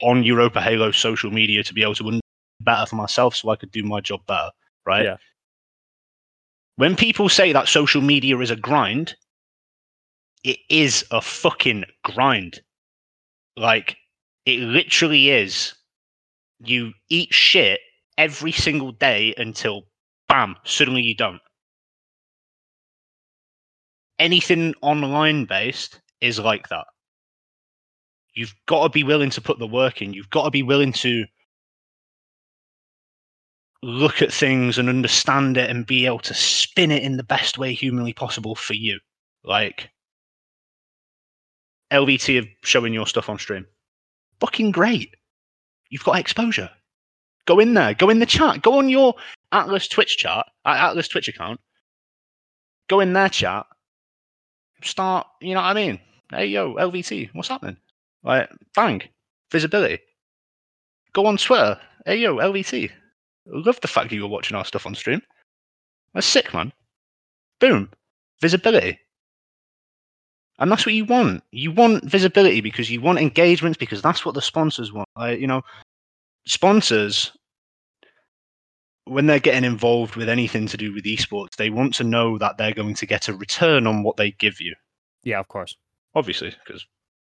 on 0.01 0.23
Europa 0.23 0.61
Halo 0.61 0.91
social 0.91 1.31
media 1.31 1.63
to 1.63 1.73
be 1.73 1.81
able 1.81 1.95
to 1.95 2.19
better 2.61 2.85
for 2.85 2.95
myself 2.95 3.35
so 3.35 3.49
I 3.49 3.55
could 3.55 3.71
do 3.71 3.83
my 3.83 4.01
job 4.01 4.21
better, 4.27 4.49
right? 4.85 5.05
Yeah. 5.05 5.17
When 6.75 6.95
people 6.95 7.29
say 7.29 7.53
that 7.53 7.67
social 7.67 8.01
media 8.01 8.37
is 8.39 8.51
a 8.51 8.55
grind, 8.55 9.15
it 10.43 10.59
is 10.69 11.05
a 11.11 11.21
fucking 11.21 11.85
grind. 12.03 12.61
Like, 13.55 13.97
it 14.45 14.59
literally 14.59 15.29
is. 15.29 15.73
You 16.59 16.93
eat 17.09 17.33
shit 17.33 17.79
every 18.17 18.51
single 18.51 18.91
day 18.91 19.33
until, 19.37 19.83
bam, 20.27 20.55
suddenly 20.63 21.01
you 21.01 21.15
don't. 21.15 21.41
Anything 24.19 24.73
online 24.81 25.45
based 25.45 26.01
is 26.21 26.39
like 26.39 26.69
that. 26.69 26.85
You've 28.33 28.55
got 28.67 28.83
to 28.83 28.89
be 28.89 29.03
willing 29.03 29.29
to 29.31 29.41
put 29.41 29.59
the 29.59 29.67
work 29.67 30.01
in. 30.01 30.13
You've 30.13 30.29
got 30.29 30.45
to 30.45 30.51
be 30.51 30.63
willing 30.63 30.93
to 30.93 31.25
look 33.83 34.21
at 34.21 34.33
things 34.33 34.77
and 34.77 34.89
understand 34.89 35.57
it 35.57 35.69
and 35.69 35.85
be 35.85 36.05
able 36.05 36.19
to 36.19 36.33
spin 36.33 36.91
it 36.91 37.03
in 37.03 37.17
the 37.17 37.23
best 37.23 37.57
way 37.57 37.73
humanly 37.73 38.13
possible 38.13 38.55
for 38.55 38.73
you. 38.73 38.99
Like 39.43 39.89
LVT 41.91 42.39
of 42.39 42.47
showing 42.63 42.93
your 42.93 43.07
stuff 43.07 43.29
on 43.29 43.39
stream. 43.39 43.65
Fucking 44.39 44.71
great. 44.71 45.15
You've 45.89 46.03
got 46.03 46.19
exposure. 46.19 46.69
Go 47.45 47.59
in 47.59 47.73
there. 47.73 47.93
Go 47.93 48.09
in 48.09 48.19
the 48.19 48.25
chat. 48.25 48.61
Go 48.61 48.77
on 48.77 48.89
your 48.89 49.13
Atlas 49.51 49.87
Twitch 49.87 50.17
chat, 50.17 50.45
uh, 50.65 50.75
Atlas 50.77 51.07
Twitch 51.07 51.27
account. 51.27 51.59
Go 52.89 52.99
in 52.99 53.13
their 53.13 53.29
chat. 53.29 53.65
Start, 54.83 55.27
you 55.41 55.53
know 55.53 55.61
what 55.61 55.69
I 55.69 55.73
mean? 55.73 55.99
Hey, 56.31 56.47
yo, 56.47 56.75
LVT, 56.75 57.29
what's 57.33 57.47
happening? 57.47 57.77
Like, 58.23 58.49
bang, 58.75 59.01
visibility. 59.51 59.99
Go 61.13 61.25
on 61.25 61.37
Twitter. 61.37 61.79
Hey, 62.05 62.17
yo, 62.17 62.35
LVT. 62.35 62.91
Love 63.47 63.79
the 63.81 63.87
fact 63.87 64.09
that 64.09 64.15
you 64.15 64.23
were 64.23 64.27
watching 64.27 64.57
our 64.57 64.65
stuff 64.65 64.85
on 64.85 64.93
stream. 64.93 65.21
That's 66.13 66.27
sick, 66.27 66.53
man. 66.53 66.73
Boom, 67.59 67.89
visibility. 68.41 68.99
And 70.59 70.71
that's 70.71 70.85
what 70.85 70.95
you 70.95 71.05
want. 71.05 71.43
You 71.51 71.71
want 71.71 72.03
visibility 72.03 72.61
because 72.61 72.89
you 72.89 72.99
want 72.99 73.19
engagements 73.19 73.77
because 73.77 74.01
that's 74.01 74.25
what 74.25 74.33
the 74.35 74.41
sponsors 74.41 74.91
want. 74.91 75.07
Like, 75.15 75.39
you 75.39 75.47
know, 75.47 75.61
sponsors, 76.47 77.31
when 79.05 79.27
they're 79.27 79.39
getting 79.39 79.63
involved 79.63 80.15
with 80.15 80.29
anything 80.29 80.67
to 80.67 80.77
do 80.77 80.93
with 80.93 81.05
esports, 81.05 81.55
they 81.57 81.69
want 81.69 81.93
to 81.95 82.03
know 82.03 82.37
that 82.39 82.57
they're 82.57 82.73
going 82.73 82.95
to 82.95 83.05
get 83.05 83.27
a 83.27 83.33
return 83.33 83.85
on 83.85 84.03
what 84.03 84.17
they 84.17 84.31
give 84.31 84.59
you. 84.59 84.75
Yeah, 85.23 85.39
of 85.39 85.47
course. 85.47 85.75
Obviously, 86.15 86.55
because 86.65 86.85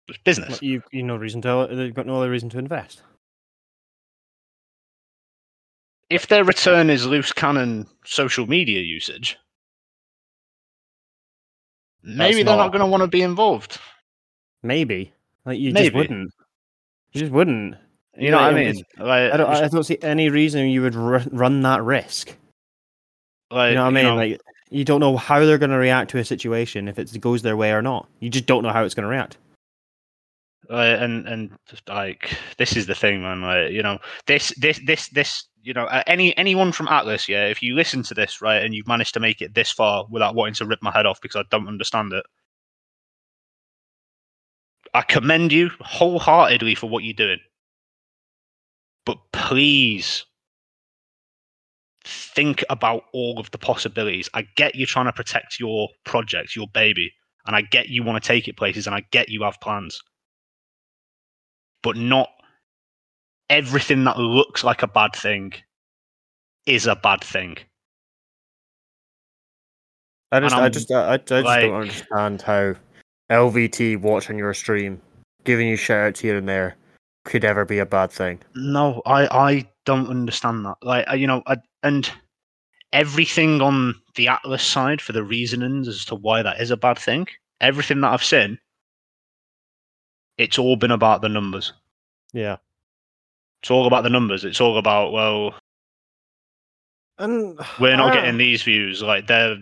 it's 0.09 0.19
business. 0.19 0.61
Well, 0.61 0.71
You 0.71 0.83
you 0.91 1.03
no 1.03 1.17
reason 1.17 1.41
to 1.43 1.69
they've 1.71 1.95
got 1.95 2.07
no 2.07 2.17
other 2.17 2.31
reason 2.31 2.51
to 2.51 2.59
invest. 2.59 3.03
If 6.09 6.27
their 6.27 6.43
return 6.43 6.91
is 6.91 7.07
loose 7.07 7.33
cannon 7.33 7.87
social 8.05 8.49
media 8.49 8.81
usage, 8.81 9.39
maybe 12.03 12.43
they're 12.43 12.57
not, 12.57 12.65
not- 12.65 12.73
going 12.73 12.81
to 12.81 12.87
want 12.87 13.03
to 13.03 13.07
be 13.09 13.23
involved. 13.23 13.79
Maybe 14.63 15.13
like 15.45 15.59
you 15.59 15.73
just 15.73 15.95
wouldn't. 15.95 16.33
You 17.13 17.21
just 17.21 17.33
wouldn't. 17.33 17.77
You 18.19 18.31
know 18.31 18.37
what 18.39 18.55
I 18.55 18.59
it's- 18.61 18.75
mean? 18.77 18.85
Like, 19.07 19.33
I 19.33 19.37
don't. 19.37 19.49
I 19.51 19.69
don't 19.69 19.85
see 19.85 19.99
any 20.03 20.29
reason 20.29 20.69
you 20.69 20.83
would 20.83 20.95
ru- 20.95 21.25
run 21.33 21.63
that 21.63 21.83
risk. 21.83 22.37
like, 23.51 23.71
You 23.71 23.75
know 23.77 23.83
what 23.85 23.89
I 23.89 23.91
mean? 23.91 24.05
know, 24.05 24.15
like 24.17 24.41
you 24.71 24.85
don't 24.85 25.01
know 25.01 25.17
how 25.17 25.45
they're 25.45 25.59
going 25.59 25.71
to 25.71 25.77
react 25.79 26.11
to 26.13 26.19
a 26.19 26.25
situation 26.25 26.87
if 26.89 26.99
it 26.99 27.19
goes 27.21 27.43
their 27.43 27.57
way 27.57 27.73
or 27.73 27.83
not. 27.83 28.07
You 28.21 28.29
just 28.31 28.47
don't 28.47 28.63
know 28.63 28.71
how 28.71 28.85
it's 28.85 28.95
going 28.95 29.05
to 29.05 29.09
react. 29.11 29.37
Uh, 30.71 30.97
and 31.01 31.27
and 31.27 31.51
like 31.89 32.37
this 32.57 32.77
is 32.77 32.87
the 32.87 32.95
thing, 32.95 33.23
man. 33.23 33.43
Like 33.43 33.73
you 33.73 33.83
know, 33.83 33.99
this 34.27 34.55
this 34.59 34.81
this 34.87 35.09
this 35.09 35.49
you 35.63 35.75
know, 35.75 35.85
uh, 35.85 36.03
any 36.07 36.37
anyone 36.37 36.73
from 36.73 36.89
Atlas, 36.89 37.29
yeah. 37.29 37.47
If 37.47 37.63
you 37.63 37.75
listen 37.75 38.03
to 38.05 38.15
this 38.15 38.41
right 38.41 38.63
and 38.63 38.75
you've 38.75 38.87
managed 38.87 39.15
to 39.15 39.21
make 39.21 39.43
it 39.43 39.55
this 39.55 39.71
far 39.71 40.07
without 40.11 40.35
wanting 40.35 40.55
to 40.55 40.67
rip 40.67 40.83
my 40.83 40.93
head 40.93 41.07
off 41.07 41.21
because 41.21 41.37
I 41.37 41.45
don't 41.51 41.69
understand 41.69 42.13
it, 42.13 42.25
I 44.95 45.03
commend 45.03 45.53
you 45.53 45.71
wholeheartedly 45.81 46.77
for 46.77 46.89
what 46.89 47.05
you're 47.05 47.15
doing. 47.15 47.41
But 49.05 49.19
please 49.33 50.25
think 52.05 52.65
about 52.71 53.05
all 53.13 53.41
of 53.41 53.51
the 53.51 53.59
possibilities. 53.59 54.29
I 54.35 54.47
get 54.57 54.75
you 54.77 54.87
trying 54.87 55.07
to 55.07 55.13
protect 55.13 55.59
your 55.59 55.89
project, 56.05 56.55
your 56.55 56.69
baby, 56.69 57.13
and 57.47 57.57
I 57.57 57.63
get 57.63 57.89
you 57.89 58.05
want 58.05 58.23
to 58.23 58.27
take 58.27 58.47
it 58.47 58.57
places, 58.57 58.87
and 58.87 58.95
I 58.95 59.03
get 59.11 59.29
you 59.29 59.43
have 59.43 59.61
plans 59.61 60.01
but 61.83 61.97
not 61.97 62.29
everything 63.49 64.05
that 64.05 64.19
looks 64.19 64.65
like 64.65 64.83
a 64.83 64.89
bad 64.89 65.15
thing 65.15 65.53
is 66.67 66.87
a 66.87 66.97
bad 66.97 67.23
thing. 67.23 67.57
I 70.33 70.41
just, 70.41 70.55
I 70.55 70.69
just, 70.69 70.93
I, 70.93 71.15
I 71.15 71.17
just 71.17 71.31
like- 71.45 71.63
don't 71.63 71.81
understand 71.81 72.43
how 72.43 72.75
LVT 73.31 74.01
watching 74.01 74.39
your 74.39 74.55
stream, 74.55 75.01
giving 75.45 75.67
you 75.69 75.77
shout 75.77 76.09
outs 76.09 76.21
here 76.21 76.37
and 76.37 76.49
there, 76.49 76.77
could 77.25 77.45
ever 77.45 77.65
be 77.65 77.79
a 77.79 77.87
bad 77.87 78.11
thing. 78.13 78.41
No, 78.55 79.03
I 79.07 79.27
I 79.27 79.71
don't 79.85 80.09
understand 80.09 80.65
that. 80.67 80.77
Like 80.83 81.09
uh, 81.11 81.15
you 81.15 81.27
know, 81.27 81.43
I, 81.47 81.57
and 81.83 82.11
everything 82.93 83.61
on 83.61 83.95
the 84.15 84.29
Atlas 84.29 84.63
side 84.63 85.01
for 85.01 85.13
the 85.13 85.23
reasonings 85.23 85.89
as 85.89 86.05
to 86.07 86.15
why 86.15 86.43
that 86.43 86.61
is 86.61 86.71
a 86.71 86.77
bad 86.77 86.99
thing. 86.99 87.27
Everything 87.61 88.01
that 88.01 88.13
I've 88.13 88.25
seen, 88.25 88.59
it's 90.41 90.59
all 90.59 90.77
been 90.77 90.91
about 90.91 91.23
the 91.23 91.29
numbers. 91.29 91.73
Yeah, 92.33 92.57
It's 93.63 93.71
all 93.71 93.87
about 93.87 94.03
the 94.05 94.11
numbers. 94.11 94.45
It's 94.45 94.61
all 94.61 94.79
about 94.79 95.13
well, 95.13 95.55
and 97.19 97.59
we're 97.79 97.97
not 97.97 98.13
I- 98.13 98.15
getting 98.15 98.39
these 98.39 98.63
views. 98.63 99.03
Like 99.03 99.27
they're 99.27 99.57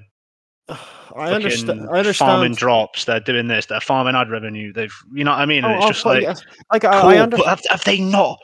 I 1.16 1.30
understand. 1.32 1.88
I 1.90 1.98
understand. 1.98 2.28
farming 2.30 2.54
drops. 2.54 3.04
They're 3.06 3.20
doing 3.20 3.48
this. 3.48 3.66
They're 3.66 3.80
farming 3.80 4.14
ad 4.14 4.30
revenue. 4.30 4.72
They've, 4.72 4.94
you 5.14 5.24
know 5.24 5.30
what 5.30 5.40
I 5.40 5.46
mean? 5.46 5.64
Oh, 5.64 5.68
and 5.68 5.76
Oh, 5.82 5.88
it's 5.88 5.96
just 5.96 6.06
like, 6.06 6.22
yes. 6.22 6.42
like 6.70 6.84
I, 6.84 7.00
cool, 7.00 7.10
I 7.10 7.16
understand. 7.16 7.30
but 7.30 7.46
have, 7.46 7.62
have 7.70 7.84
they 7.84 8.00
not 8.00 8.38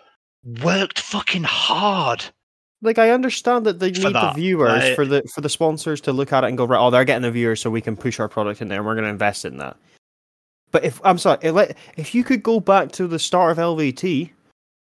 worked 0.63 0.99
fucking 1.01 1.45
hard? 1.45 2.25
like 2.83 2.99
I 2.99 3.11
understand 3.11 3.65
that 3.67 3.79
they 3.79 3.91
need 3.91 4.03
the 4.13 4.33
viewers 4.35 4.83
like- 4.83 4.95
for 4.95 5.07
the 5.07 5.23
for 5.35 5.41
the 5.41 5.49
sponsors 5.49 6.01
to 6.03 6.13
look 6.13 6.33
at 6.33 6.45
it 6.45 6.49
and 6.49 6.57
go 6.59 6.65
right. 6.67 6.79
Oh, 6.79 6.91
they're 6.91 7.05
getting 7.05 7.23
the 7.23 7.31
viewers, 7.31 7.61
so 7.61 7.71
we 7.71 7.81
can 7.81 7.97
push 7.97 8.19
our 8.21 8.29
product 8.29 8.61
in 8.63 8.69
there. 8.69 8.79
and 8.79 8.87
We're 8.87 8.95
going 8.95 9.05
to 9.05 9.11
invest 9.11 9.45
in 9.45 9.59
that. 9.59 9.77
But 10.75 10.83
if 10.85 11.01
I'm 11.05 11.19
sorry, 11.19 11.39
if, 11.97 12.17
you 12.17 12.25
could 12.25 12.43
go 12.43 12.59
back 12.59 12.91
to 12.93 13.07
the 13.07 13.21
start 13.21 13.53
of 13.53 13.59
LVT, 13.59 14.33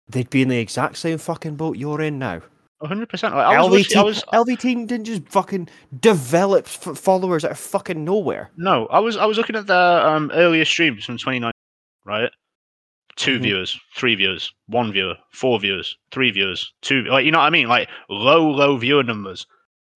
they'd 0.08 0.30
be 0.30 0.40
in 0.42 0.46
the 0.48 0.58
exact 0.58 0.98
same 0.98 1.18
fucking 1.18 1.56
boat 1.56 1.78
you're 1.78 2.00
in 2.00 2.16
now. 2.20 2.42
100. 2.78 3.08
percent 3.08 3.34
Like, 3.34 3.44
I 3.44 3.56
LVT, 3.56 4.04
was, 4.04 4.22
LVT 4.32 4.86
didn't 4.86 5.06
just 5.06 5.28
fucking 5.28 5.68
develop 5.98 6.66
f- 6.66 6.96
followers 6.96 7.44
out 7.44 7.50
of 7.50 7.58
fucking 7.58 8.04
nowhere. 8.04 8.52
no, 8.56 8.86
I 8.86 9.00
was, 9.00 9.16
I 9.16 9.26
was 9.26 9.36
looking 9.36 9.56
at 9.56 9.66
their 9.66 10.06
um, 10.06 10.30
earlier 10.32 10.64
streams 10.64 11.04
from 11.04 11.16
2019, 11.18 11.50
right? 12.06 12.30
2 13.16 13.38
Mhm. 13.38 13.42
viewers, 13.42 13.80
three 13.96 14.14
viewers, 14.14 14.54
one 14.68 14.92
viewer, 14.92 15.16
four 15.32 15.58
viewers, 15.58 15.96
three 16.12 16.30
viewers, 16.30 16.72
two. 16.82 17.02
Like, 17.06 17.24
you 17.24 17.32
know 17.32 17.38
what 17.38 17.46
I 17.46 17.50
mean? 17.50 17.66
Like 17.66 17.88
low, 18.08 18.48
low 18.48 18.76
viewer 18.76 19.02
numbers. 19.02 19.44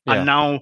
Yeah. 0.07 0.15
And 0.15 0.27
now, 0.27 0.61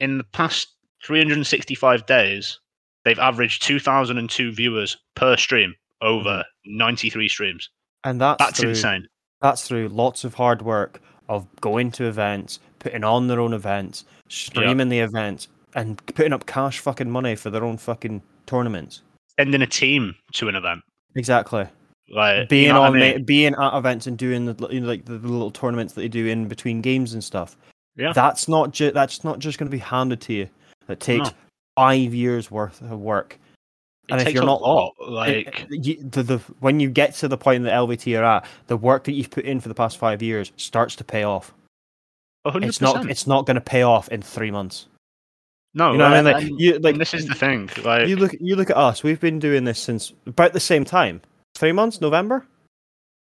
in 0.00 0.16
the 0.16 0.24
past 0.24 0.68
365 1.04 2.06
days, 2.06 2.58
they've 3.04 3.18
averaged 3.18 3.62
2,002 3.62 4.52
viewers 4.52 4.96
per 5.14 5.36
stream 5.36 5.74
over 6.02 6.44
mm-hmm. 6.66 6.76
93 6.76 7.28
streams. 7.28 7.70
And 8.04 8.20
that's 8.20 8.38
That's 8.38 8.60
through, 8.60 8.70
insane. 8.70 9.06
That's 9.42 9.66
through 9.66 9.88
lots 9.88 10.24
of 10.24 10.34
hard 10.34 10.62
work 10.62 11.00
of 11.28 11.46
going 11.60 11.90
to 11.92 12.06
events, 12.06 12.60
putting 12.78 13.04
on 13.04 13.28
their 13.28 13.40
own 13.40 13.52
events, 13.52 14.04
streaming 14.28 14.88
the 14.88 15.00
events, 15.00 15.48
and 15.74 16.04
putting 16.06 16.32
up 16.32 16.46
cash 16.46 16.78
fucking 16.80 17.10
money 17.10 17.36
for 17.36 17.50
their 17.50 17.64
own 17.64 17.76
fucking 17.76 18.22
tournaments. 18.46 19.02
Sending 19.38 19.62
a 19.62 19.66
team 19.66 20.14
to 20.32 20.48
an 20.48 20.56
event. 20.56 20.82
Exactly. 21.14 21.66
Like 22.10 22.48
being 22.48 22.66
you 22.66 22.72
know 22.72 22.82
on, 22.82 22.96
I 22.96 22.98
mean? 22.98 23.24
being 23.24 23.54
at 23.54 23.78
events 23.78 24.08
and 24.08 24.18
doing 24.18 24.44
the 24.44 24.68
you 24.68 24.80
know, 24.80 24.88
like 24.88 25.04
the 25.04 25.14
little 25.14 25.52
tournaments 25.52 25.94
that 25.94 26.00
they 26.00 26.08
do 26.08 26.26
in 26.26 26.48
between 26.48 26.80
games 26.80 27.14
and 27.14 27.22
stuff. 27.22 27.56
Yeah. 27.96 28.12
That's 28.12 28.48
not 28.48 28.72
ju- 28.72 28.90
that's 28.90 29.22
not 29.22 29.38
just 29.38 29.58
going 29.58 29.68
to 29.68 29.74
be 29.74 29.78
handed 29.78 30.20
to 30.22 30.32
you. 30.32 30.48
That 30.88 30.98
takes 30.98 31.30
No. 31.30 31.36
Five 31.80 32.14
years 32.14 32.50
worth 32.50 32.80
of 32.82 33.00
work. 33.00 33.38
It 34.08 34.12
and 34.12 34.20
if 34.28 34.34
you're 34.34 34.44
not- 34.44 34.60
lot. 34.60 34.94
Like 35.00 35.62
uh, 35.62 35.66
you, 35.70 35.96
the, 36.02 36.22
the 36.22 36.38
when 36.60 36.80
you 36.80 36.90
get 36.90 37.14
to 37.16 37.28
the 37.28 37.38
point 37.38 37.64
that 37.64 37.72
LVT 37.72 38.18
are 38.20 38.24
at, 38.24 38.46
the 38.66 38.76
work 38.76 39.04
that 39.04 39.12
you've 39.12 39.30
put 39.30 39.44
in 39.44 39.60
for 39.60 39.68
the 39.68 39.74
past 39.74 39.98
five 39.98 40.20
years 40.20 40.52
starts 40.56 40.96
to 40.96 41.04
pay 41.04 41.22
off. 41.22 41.54
hundred 42.44 42.68
It's 42.68 42.80
not 42.80 43.08
it's 43.08 43.26
not 43.26 43.46
going 43.46 43.54
to 43.54 43.60
pay 43.60 43.82
off 43.82 44.08
in 44.08 44.20
three 44.22 44.50
months. 44.50 44.86
No, 45.72 45.92
You 45.92 45.98
know 45.98 46.10
what 46.10 46.14
I 46.14 46.22
mean? 46.22 46.32
Like, 46.50 46.60
you, 46.60 46.78
like 46.80 46.98
this 46.98 47.14
is 47.14 47.26
the 47.26 47.34
thing. 47.34 47.70
Like 47.84 48.08
you 48.08 48.16
look 48.16 48.32
you 48.40 48.56
look 48.56 48.70
at 48.70 48.76
us. 48.76 49.02
We've 49.04 49.20
been 49.20 49.38
doing 49.38 49.64
this 49.64 49.78
since 49.78 50.12
about 50.26 50.52
the 50.52 50.60
same 50.60 50.84
time. 50.84 51.22
Three 51.56 51.72
months, 51.72 52.00
November. 52.00 52.44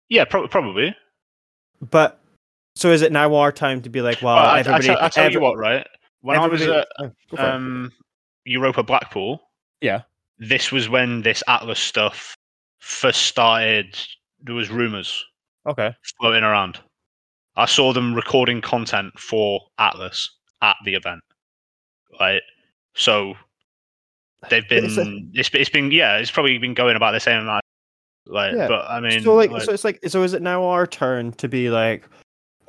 yeah, 0.09 0.25
pro- 0.25 0.47
probably. 0.47 0.95
But 1.91 2.19
so 2.75 2.91
is 2.91 3.01
it 3.03 3.11
now 3.11 3.35
our 3.35 3.51
time 3.51 3.81
to 3.83 3.89
be 3.89 4.01
like, 4.01 4.21
well, 4.21 4.35
Well, 4.35 4.45
I, 4.45 4.55
I, 4.55 4.59
everybody, 4.61 4.87
tell, 4.87 4.97
I 4.99 5.09
tell 5.09 5.31
you 5.31 5.39
what, 5.39 5.57
right? 5.57 5.85
When 6.21 6.39
I 6.39 6.47
was 6.47 6.61
at 6.61 6.87
oh, 6.99 7.05
go 7.07 7.13
for 7.29 7.35
it. 7.35 7.39
um, 7.39 7.91
Europa 8.49 8.83
Blackpool, 8.83 9.41
Yeah. 9.81 10.01
This 10.39 10.71
was 10.71 10.87
when 10.89 11.21
this 11.21 11.43
Atlas 11.47 11.79
stuff 11.79 12.33
first 12.79 13.23
started. 13.23 13.97
There 14.41 14.55
was 14.55 14.69
rumors 14.69 15.23
Okay. 15.67 15.93
floating 16.17 16.43
around. 16.43 16.79
I 17.57 17.65
saw 17.65 17.91
them 17.93 18.13
recording 18.15 18.61
content 18.61 19.19
for 19.19 19.59
Atlas 19.79 20.29
at 20.61 20.77
the 20.85 20.95
event. 20.95 21.19
Right. 22.19 22.41
So 22.95 23.35
they've 24.49 24.67
been 24.69 24.85
It's 24.85 24.97
a- 24.97 25.19
it's, 25.33 25.49
it's 25.53 25.69
been 25.69 25.91
yeah, 25.91 26.17
it's 26.17 26.31
probably 26.31 26.57
been 26.57 26.73
going 26.73 26.95
about 26.95 27.11
the 27.11 27.19
same 27.19 27.41
amount. 27.41 27.63
Like 28.25 28.55
Yeah. 28.55 28.67
but 28.69 28.89
I 28.89 28.99
mean 29.01 29.21
so 29.21 29.35
like, 29.35 29.51
like, 29.51 29.63
so 29.63 29.73
it's 29.73 29.83
like, 29.83 29.99
so 30.07 30.23
is 30.23 30.33
it 30.33 30.41
now 30.41 30.63
our 30.63 30.87
turn 30.87 31.33
to 31.33 31.47
be 31.49 31.69
like, 31.69 32.07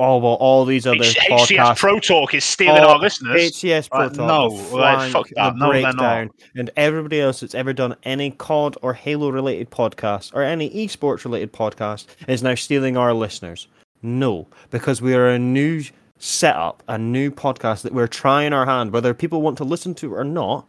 oh 0.00 0.18
well, 0.18 0.34
all 0.34 0.64
these 0.64 0.86
other 0.86 1.04
H- 1.04 1.16
HCS 1.30 1.76
Pro 1.78 2.00
Talk 2.00 2.34
is 2.34 2.44
stealing 2.44 2.82
Oh, 2.82 2.88
our 2.90 2.98
listeners. 2.98 3.40
HCS 3.52 3.90
Pro 3.90 4.08
Talk, 4.08 4.16
no, 4.26 4.46
like, 4.76 5.12
fuck 5.12 5.28
that. 5.36 5.56
No. 5.56 5.68
Breakdown, 5.70 6.30
and 6.56 6.70
everybody 6.76 7.20
else 7.20 7.40
that's 7.40 7.54
ever 7.54 7.72
done 7.72 7.94
any 8.04 8.30
COD 8.32 8.76
or 8.82 8.94
Halo 8.94 9.30
related 9.30 9.70
podcast 9.70 10.34
or 10.34 10.42
any 10.42 10.70
esports 10.70 11.24
related 11.24 11.52
podcast 11.52 12.06
is 12.26 12.42
now 12.42 12.54
stealing 12.54 12.96
our 12.96 13.12
listeners. 13.14 13.68
No, 14.02 14.46
because 14.70 15.02
we 15.02 15.14
are 15.14 15.28
a 15.28 15.38
new 15.38 15.82
setup, 16.18 16.82
a 16.88 16.98
new 16.98 17.30
podcast 17.30 17.82
that 17.82 17.92
we're 17.94 18.06
trying 18.06 18.52
our 18.52 18.66
hand, 18.66 18.92
whether 18.92 19.14
people 19.14 19.42
want 19.42 19.56
to 19.58 19.64
listen 19.64 19.94
to 19.96 20.14
or 20.14 20.24
not. 20.24 20.66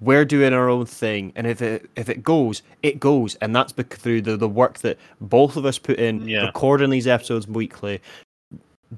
We're 0.00 0.24
doing 0.24 0.52
our 0.52 0.68
own 0.68 0.86
thing, 0.86 1.32
and 1.36 1.46
if 1.46 1.62
it 1.62 1.88
if 1.94 2.08
it 2.08 2.24
goes, 2.24 2.62
it 2.82 2.98
goes, 2.98 3.36
and 3.36 3.54
that's 3.54 3.72
through 3.72 4.22
the, 4.22 4.36
the 4.36 4.48
work 4.48 4.78
that 4.80 4.98
both 5.20 5.56
of 5.56 5.64
us 5.64 5.78
put 5.78 6.00
in, 6.00 6.26
Yeah. 6.26 6.46
recording 6.46 6.90
these 6.90 7.06
episodes 7.06 7.46
weekly, 7.46 8.00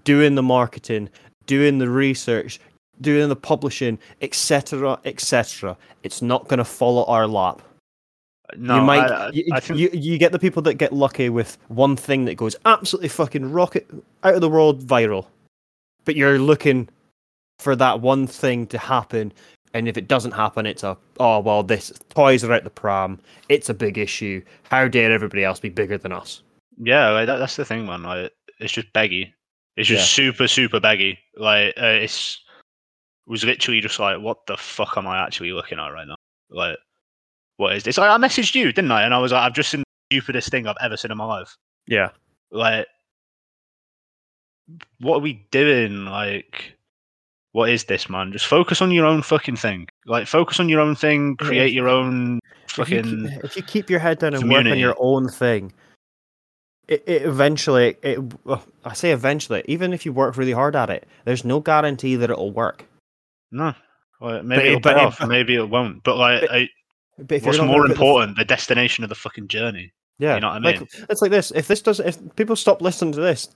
doing 0.03 0.35
the 0.35 0.43
marketing, 0.43 1.09
doing 1.47 1.79
the 1.79 1.89
research, 1.89 2.59
doing 3.01 3.29
the 3.29 3.37
publishing, 3.37 3.99
etc., 4.21 4.99
etc. 5.05 5.77
It's 6.03 6.23
not 6.23 6.49
going 6.49 6.59
to 6.59 6.65
follow 6.65 7.05
our 7.05 7.27
lap. 7.27 7.63
no, 8.57 8.77
you 8.77 8.83
might, 8.83 9.11
I, 9.11 9.27
I, 9.27 9.31
you, 9.31 9.45
I 9.53 9.61
think 9.61 9.79
you, 9.79 9.91
you 9.93 10.19
get 10.19 10.33
the 10.33 10.39
people 10.39 10.63
that 10.63 10.75
get 10.75 10.93
lucky 10.93 11.29
with 11.29 11.59
one 11.69 11.97
thing 11.97 12.25
that 12.27 12.37
goes 12.37 12.57
absolutely 12.65 13.09
fucking 13.09 13.53
rocket 13.53 13.89
out 14.23 14.35
of 14.35 14.41
the 14.41 14.51
world 14.51 14.87
viral, 14.87 15.27
but 16.05 16.17
you're 16.17 16.39
looking 16.39 16.89
for 17.59 17.77
that 17.77 18.01
one 18.01 18.27
thing 18.27 18.67
to 18.69 18.79
happen. 18.79 19.33
And 19.73 19.89
if 19.89 19.97
it 19.97 20.07
doesn't 20.07 20.33
happen, 20.33 20.67
it's 20.67 20.85
a 20.85 20.97
oh 21.19 21.41
well, 21.41 21.65
this 21.65 21.93
toys 22.11 22.45
are 22.45 22.53
out 22.53 22.63
the 22.63 22.71
pram. 22.71 23.19
It's 23.49 23.69
a 23.69 23.75
big 23.75 23.99
issue. 23.99 24.41
How 24.63 24.87
dare 24.87 25.11
everybody 25.11 25.43
else 25.43 25.59
be 25.59 25.69
bigger 25.69 25.99
than 25.99 26.13
us? 26.13 26.43
Yeah, 26.79 27.11
like 27.11 27.27
that, 27.27 27.39
that's 27.39 27.57
the 27.57 27.65
thing, 27.65 27.87
man. 27.87 28.05
Like, 28.05 28.33
it's 28.61 28.73
just 28.73 28.93
beggy. 28.93 29.33
It's 29.77 29.89
just 29.89 30.13
super, 30.13 30.47
super 30.47 30.79
baggy. 30.81 31.19
Like, 31.37 31.75
uh, 31.77 31.87
it's 31.87 32.41
it 33.27 33.31
was 33.31 33.45
literally 33.45 33.81
just 33.81 33.99
like, 33.99 34.21
what 34.21 34.47
the 34.47 34.57
fuck 34.57 34.97
am 34.97 35.07
I 35.07 35.25
actually 35.25 35.53
looking 35.53 35.79
at 35.79 35.89
right 35.89 36.07
now? 36.07 36.17
Like, 36.51 36.77
what 37.57 37.75
is 37.75 37.83
this? 37.85 37.99
Like, 37.99 38.11
I 38.11 38.19
messaged 38.19 38.55
you, 38.55 38.73
didn't 38.73 38.93
I? 38.93 39.03
And 39.03 39.15
I 39.15 39.19
was 39.19 39.33
like, 39.33 39.43
I've 39.43 39.55
just 39.55 39.71
seen 39.71 39.81
the 39.81 40.17
stupidest 40.17 40.51
thing 40.51 40.67
I've 40.67 40.77
ever 40.81 40.97
seen 40.97 41.11
in 41.11 41.17
my 41.17 41.25
life. 41.25 41.57
Yeah, 41.87 42.11
Like, 42.51 42.87
what 45.01 45.17
are 45.17 45.21
we 45.21 45.47
doing? 45.51 46.07
Like, 46.07 46.77
what 47.53 47.71
is 47.71 47.85
this, 47.85 48.09
man? 48.09 48.33
Just 48.33 48.47
focus 48.47 48.81
on 48.81 48.91
your 48.91 49.07
own 49.07 49.23
fucking 49.23 49.57
thing. 49.57 49.89
Like, 50.07 50.27
focus 50.27 50.61
on 50.61 50.69
your 50.69 50.81
own 50.81 50.95
thing. 50.95 51.37
Create 51.37 51.73
your 51.73 51.89
own 51.89 52.41
if 52.69 52.79
you, 52.79 52.85
fucking. 52.85 53.29
keep, 53.29 53.45
if 53.45 53.57
you 53.57 53.63
keep 53.63 53.91
your 53.91 54.01
head 54.01 54.19
down 54.19 54.35
and 54.35 54.51
work 54.51 54.67
on 54.67 54.79
your 54.79 54.97
own 54.99 55.29
thing, 55.29 55.73
it, 56.89 57.03
it 57.07 57.23
eventually, 57.23 57.97
it, 58.03 58.19
well, 58.45 58.63
I 58.85 58.93
say 58.95 59.11
eventually, 59.13 59.63
even 59.67 59.93
if 59.93 60.05
you 60.05 60.13
work 60.13 60.37
really 60.37 60.53
hard 60.53 60.77
at 60.77 60.91
it, 60.91 61.07
there's 61.25 61.45
no 61.45 61.61
guarantee 61.61 62.17
that 62.17 62.31
it'll 62.31 62.53
work. 62.53 62.85
No. 63.51 63.75
Well, 64.21 64.43
maybe 64.43 64.63
it- 64.63 64.67
it'll 64.69 64.81
but 64.81 64.97
pay 64.97 65.03
it- 65.03 65.07
off. 65.07 65.27
Maybe 65.27 65.55
it 65.57 65.69
won't. 65.69 66.03
But 66.05 66.17
like, 66.17 66.41
but 66.43 66.51
I, 66.51 66.69
But 67.19 67.33
if 67.37 67.47
what's 67.47 67.59
more 67.59 67.77
gonna 67.83 67.89
the- 67.89 67.93
important, 67.95 68.37
the 68.37 68.45
destination 68.45 69.05
of 69.05 69.09
the 69.09 69.15
fucking 69.17 69.49
journey. 69.49 69.93
yeah, 70.19 70.35
you 70.35 70.41
know 70.41 70.49
what 70.49 70.57
I 70.65 70.71
like, 70.71 70.81
mean? 70.81 70.89
it's 71.09 71.23
like 71.23 71.31
this. 71.31 71.51
If 71.55 71.69
this 71.69 71.83
doesn't, 71.83 72.07
if 72.07 72.37
people 72.37 72.57
stop 72.57 72.81
listening 72.83 73.13
to 73.13 73.21
this, 73.21 73.49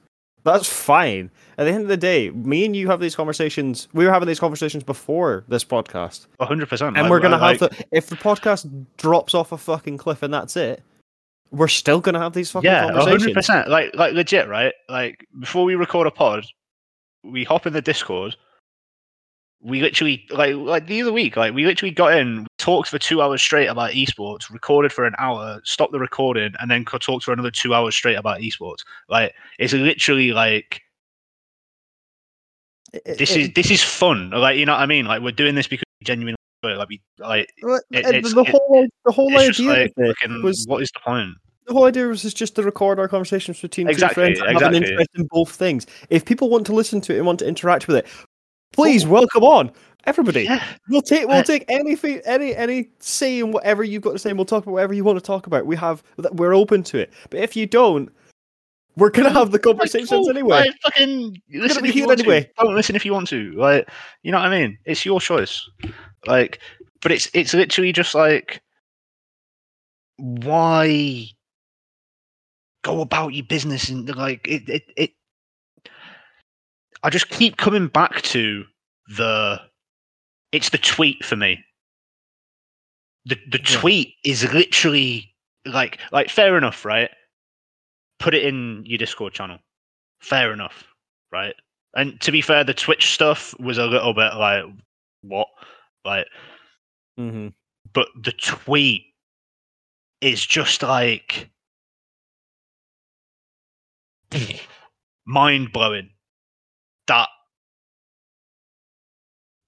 that's 0.44 0.68
fine. 0.68 1.30
At 1.58 1.64
the 1.64 1.72
end 1.72 1.82
of 1.82 1.88
the 1.88 1.96
day, 1.96 2.30
me 2.30 2.64
and 2.64 2.74
you 2.76 2.86
have 2.88 3.00
these 3.00 3.16
conversations. 3.16 3.88
We 3.92 4.06
were 4.06 4.12
having 4.12 4.28
these 4.28 4.38
conversations 4.40 4.84
before 4.84 5.44
this 5.48 5.64
podcast, 5.64 6.26
hundred 6.40 6.68
percent. 6.68 6.96
and 6.96 7.10
we're 7.10 7.20
gonna 7.20 7.38
have 7.38 7.58
the. 7.58 7.84
If 7.90 8.06
the 8.06 8.16
podcast 8.16 8.86
drops 8.96 9.34
off 9.34 9.52
a 9.52 9.58
fucking 9.58 9.98
cliff 9.98 10.22
and 10.22 10.32
that's 10.32 10.56
it, 10.56 10.82
we're 11.50 11.68
still 11.68 12.00
gonna 12.00 12.18
have 12.18 12.32
these 12.32 12.50
fucking 12.50 12.70
yeah, 12.70 12.92
hundred 12.92 13.32
percent. 13.34 13.68
Like, 13.68 13.94
like 13.94 14.12
legit, 14.14 14.48
right? 14.48 14.72
Like 14.88 15.26
before 15.40 15.64
we 15.64 15.74
record 15.74 16.06
a 16.06 16.10
pod, 16.10 16.44
we 17.24 17.44
hop 17.44 17.66
in 17.66 17.72
the 17.72 17.82
Discord. 17.82 18.36
We 19.60 19.80
literally 19.80 20.24
like 20.30 20.54
like 20.54 20.86
the 20.86 21.02
other 21.02 21.12
week, 21.12 21.36
like 21.36 21.52
we 21.52 21.66
literally 21.66 21.90
got 21.92 22.16
in, 22.16 22.46
talked 22.58 22.90
for 22.90 22.98
two 22.98 23.20
hours 23.20 23.42
straight 23.42 23.66
about 23.66 23.90
esports, 23.90 24.50
recorded 24.52 24.92
for 24.92 25.04
an 25.04 25.14
hour, 25.18 25.60
stopped 25.64 25.92
the 25.92 25.98
recording, 25.98 26.52
and 26.60 26.70
then 26.70 26.84
talked 26.84 27.24
for 27.24 27.32
another 27.32 27.50
two 27.50 27.74
hours 27.74 27.94
straight 27.96 28.14
about 28.18 28.40
esports. 28.40 28.84
Like 29.08 29.34
it's 29.58 29.72
literally 29.72 30.30
like 30.32 30.80
It- 32.92 33.18
this 33.18 33.32
it- 33.32 33.40
is 33.40 33.52
this 33.54 33.70
is 33.72 33.82
fun. 33.82 34.30
Like 34.30 34.56
you 34.58 34.64
know 34.66 34.72
what 34.74 34.82
I 34.82 34.86
mean? 34.86 35.06
Like 35.06 35.22
we're 35.22 35.32
doing 35.32 35.56
this 35.56 35.66
because 35.66 35.84
we 36.00 36.04
genuinely 36.04 36.37
it. 36.64 36.76
like 36.76 36.88
we 36.88 37.00
like 37.18 37.48
It- 37.90 38.04
it's- 38.06 38.34
the 38.34 38.40
it- 38.42 38.48
whole 38.48 38.86
the 39.04 39.12
whole 39.12 39.36
idea 39.38 39.68
like 39.68 39.94
fucking, 39.94 40.42
was 40.42 40.64
what 40.66 40.82
is 40.82 40.90
the 40.90 41.00
point? 41.00 41.34
the 41.66 41.72
whole 41.74 41.84
idea 41.84 42.06
was 42.06 42.22
just 42.34 42.56
to 42.56 42.62
record 42.62 42.98
our 42.98 43.08
conversations 43.08 43.60
between 43.60 43.88
Exactly, 43.88 44.14
two 44.34 44.36
friends 44.36 44.40
and 44.40 44.60
have 44.60 44.72
an 44.72 44.82
interest 44.82 45.10
in 45.14 45.26
both 45.30 45.50
things. 45.50 45.86
If 46.10 46.24
people 46.24 46.48
want 46.48 46.66
to 46.66 46.72
listen 46.72 47.00
to 47.02 47.14
it 47.14 47.18
and 47.18 47.26
want 47.26 47.38
to 47.40 47.46
interact 47.46 47.86
with 47.86 47.96
it, 47.96 48.06
please 48.72 49.06
welcome 49.06 49.44
on 49.44 49.70
everybody. 50.04 50.44
Yeah, 50.44 50.64
We'll 50.88 51.02
take 51.02 51.28
we'll 51.28 51.36
Uh, 51.38 51.42
take 51.42 51.64
any 51.68 51.96
any 52.24 52.56
any 52.56 52.88
say 53.00 53.38
in 53.40 53.52
whatever 53.52 53.84
you've 53.84 54.02
got 54.02 54.12
to 54.12 54.18
say. 54.18 54.30
and 54.30 54.38
We'll 54.38 54.46
talk 54.46 54.64
about 54.64 54.72
whatever 54.72 54.94
you 54.94 55.04
want 55.04 55.18
to 55.18 55.24
talk 55.24 55.46
about. 55.46 55.66
We 55.66 55.76
have 55.76 56.02
we're 56.32 56.54
open 56.54 56.82
to 56.84 56.98
it. 56.98 57.12
But 57.30 57.40
if 57.40 57.54
you 57.54 57.66
don't, 57.66 58.10
we're 58.96 59.10
gonna 59.10 59.30
have 59.30 59.50
the 59.50 59.58
conversations 59.70 60.10
Like, 60.10 60.20
cool. 60.22 60.30
anyway. 60.30 60.58
Like, 60.60 60.74
fucking 60.82 61.42
listen 61.52 61.84
if 61.84 61.94
you 61.94 62.06
want 62.06 62.18
anyway. 62.20 62.44
to. 62.44 62.50
Don't 62.64 62.74
listen 62.74 62.96
if 62.96 63.04
you 63.04 63.12
want 63.12 63.28
to. 63.28 63.52
Like, 63.52 63.88
you 64.22 64.32
know 64.32 64.38
what 64.38 64.48
I 64.50 64.58
mean? 64.58 64.78
It's 64.86 65.04
your 65.04 65.20
choice. 65.20 65.68
Like, 66.26 66.60
but 67.00 67.12
it's 67.12 67.28
it's 67.34 67.54
literally 67.54 67.92
just 67.92 68.14
like, 68.14 68.62
why 70.16 71.26
go 72.82 73.00
about 73.00 73.34
your 73.34 73.44
business 73.46 73.88
and 73.88 74.14
like 74.16 74.46
it 74.46 74.68
it 74.68 74.82
it. 74.96 75.10
I 77.02 77.10
just 77.10 77.28
keep 77.30 77.56
coming 77.56 77.88
back 77.88 78.22
to 78.22 78.64
the. 79.16 79.60
It's 80.52 80.70
the 80.70 80.78
tweet 80.78 81.24
for 81.24 81.36
me. 81.36 81.64
The 83.26 83.36
the 83.50 83.60
Yeah. 83.68 83.80
tweet 83.80 84.14
is 84.24 84.52
literally 84.52 85.34
like 85.66 85.98
like 86.12 86.30
fair 86.30 86.56
enough, 86.56 86.84
right? 86.84 87.10
Put 88.18 88.34
it 88.34 88.44
in 88.44 88.84
your 88.86 88.98
Discord 88.98 89.34
channel. 89.34 89.58
Fair 90.20 90.52
enough, 90.52 90.84
right? 91.30 91.54
And 91.94 92.20
to 92.22 92.32
be 92.32 92.40
fair, 92.40 92.64
the 92.64 92.74
Twitch 92.74 93.12
stuff 93.12 93.54
was 93.60 93.78
a 93.78 93.86
little 93.86 94.14
bit 94.14 94.34
like 94.34 94.64
what, 95.22 95.46
like, 96.08 96.26
Mm-hmm. 97.18 97.48
but 97.92 98.08
the 98.22 98.32
tweet 98.32 99.02
is 100.20 100.44
just 100.44 100.82
like 100.82 101.50
mind 105.26 105.72
blowing. 105.72 106.10
That 107.08 107.28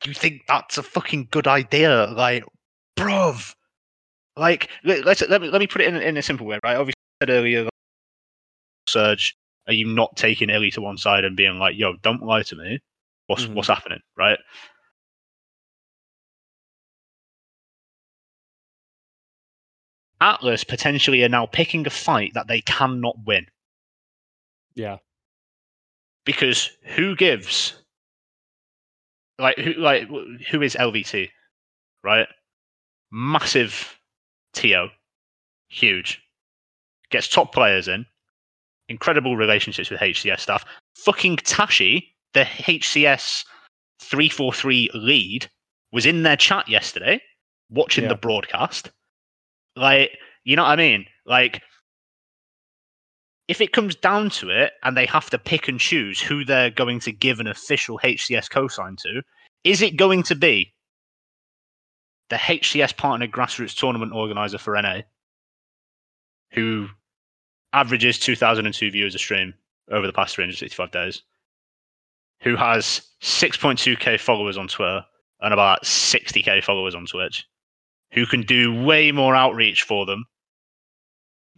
you 0.04 0.14
think 0.14 0.42
that's 0.48 0.78
a 0.78 0.82
fucking 0.82 1.28
good 1.30 1.46
idea, 1.46 2.06
like, 2.06 2.44
bruv. 2.98 3.54
Like, 4.36 4.70
let- 4.84 5.04
let's 5.04 5.20
let 5.28 5.42
me 5.42 5.48
let 5.50 5.58
me 5.60 5.66
put 5.66 5.82
it 5.82 5.88
in 5.88 5.96
in 5.96 6.16
a 6.16 6.22
simple 6.22 6.46
way, 6.46 6.58
right? 6.64 6.76
Obviously, 6.76 7.00
I 7.20 7.24
said 7.26 7.30
earlier, 7.30 7.68
Serge, 8.88 9.36
are 9.66 9.72
you 9.72 9.86
not 9.86 10.16
taking 10.16 10.48
Illey 10.48 10.72
to 10.74 10.80
one 10.80 10.96
side 10.96 11.24
and 11.24 11.36
being 11.36 11.58
like, 11.58 11.76
"Yo, 11.76 11.94
don't 12.02 12.22
lie 12.22 12.42
to 12.42 12.56
me. 12.56 12.78
What's 13.26 13.44
Mhm. 13.44 13.54
what's 13.54 13.68
happening?" 13.68 14.00
Right? 14.16 14.38
Atlas 20.20 20.64
potentially 20.64 21.22
are 21.22 21.28
now 21.28 21.46
picking 21.46 21.86
a 21.86 21.90
fight 21.90 22.32
that 22.34 22.46
they 22.46 22.60
cannot 22.60 23.16
win 23.24 23.46
Yeah. 24.74 24.98
because 26.24 26.70
who 26.84 27.16
gives? 27.16 27.82
Like 29.38 29.56
who? 29.58 29.72
Like 29.74 30.08
wh- 30.08 30.42
who 30.50 30.60
is 30.62 30.74
LVT? 30.74 31.30
Right? 32.04 32.28
Massive 33.10 33.98
TO, 34.52 34.88
huge. 35.68 36.20
Gets 37.10 37.28
top 37.28 37.52
players 37.52 37.88
in, 37.88 38.06
incredible 38.88 39.36
relationships 39.36 39.90
with 39.90 40.00
HCS 40.00 40.40
staff. 40.40 40.64
Fucking 40.96 41.36
Tashi, 41.38 42.14
the 42.34 42.44
HCS 42.44 43.44
three 44.00 44.28
four 44.28 44.52
three 44.52 44.90
lead, 44.94 45.50
was 45.92 46.04
in 46.06 46.22
their 46.22 46.36
chat 46.36 46.68
yesterday, 46.68 47.20
watching 47.70 48.04
Yeah. 48.04 48.10
the 48.10 48.16
broadcast. 48.16 48.90
Like, 49.80 50.18
you 50.44 50.56
know 50.56 50.62
what 50.62 50.72
I 50.72 50.76
mean? 50.76 51.06
Like, 51.24 51.62
if 53.48 53.60
it 53.60 53.72
comes 53.72 53.96
down 53.96 54.28
to 54.30 54.50
it 54.50 54.72
and 54.84 54.96
they 54.96 55.06
have 55.06 55.30
to 55.30 55.38
pick 55.38 55.68
and 55.68 55.80
choose 55.80 56.20
who 56.20 56.44
they're 56.44 56.70
going 56.70 57.00
to 57.00 57.12
give 57.12 57.40
an 57.40 57.46
official 57.46 57.98
HCS 58.04 58.48
cosign 58.50 58.96
to, 58.98 59.22
is 59.64 59.80
it 59.80 59.96
going 59.96 60.22
to 60.24 60.34
be 60.34 60.72
the 62.28 62.36
HCS 62.36 62.96
partner 62.96 63.26
grassroots 63.26 63.76
tournament 63.76 64.12
organizer 64.12 64.58
for 64.58 64.80
NA, 64.80 65.00
who 66.52 66.88
averages 67.72 68.18
2,002 68.18 68.90
viewers 68.90 69.14
a 69.14 69.18
stream 69.18 69.54
over 69.90 70.06
the 70.06 70.12
past 70.12 70.34
365 70.36 70.90
days, 70.90 71.22
who 72.42 72.54
has 72.54 73.08
6.2k 73.22 74.20
followers 74.20 74.58
on 74.58 74.68
Twitter 74.68 75.04
and 75.40 75.54
about 75.54 75.82
60k 75.84 76.62
followers 76.62 76.94
on 76.94 77.06
Twitch, 77.06 77.46
who 78.12 78.26
can 78.26 78.42
do 78.42 78.82
way 78.82 79.12
more 79.12 79.34
outreach 79.34 79.82
for 79.82 80.06
them 80.06 80.24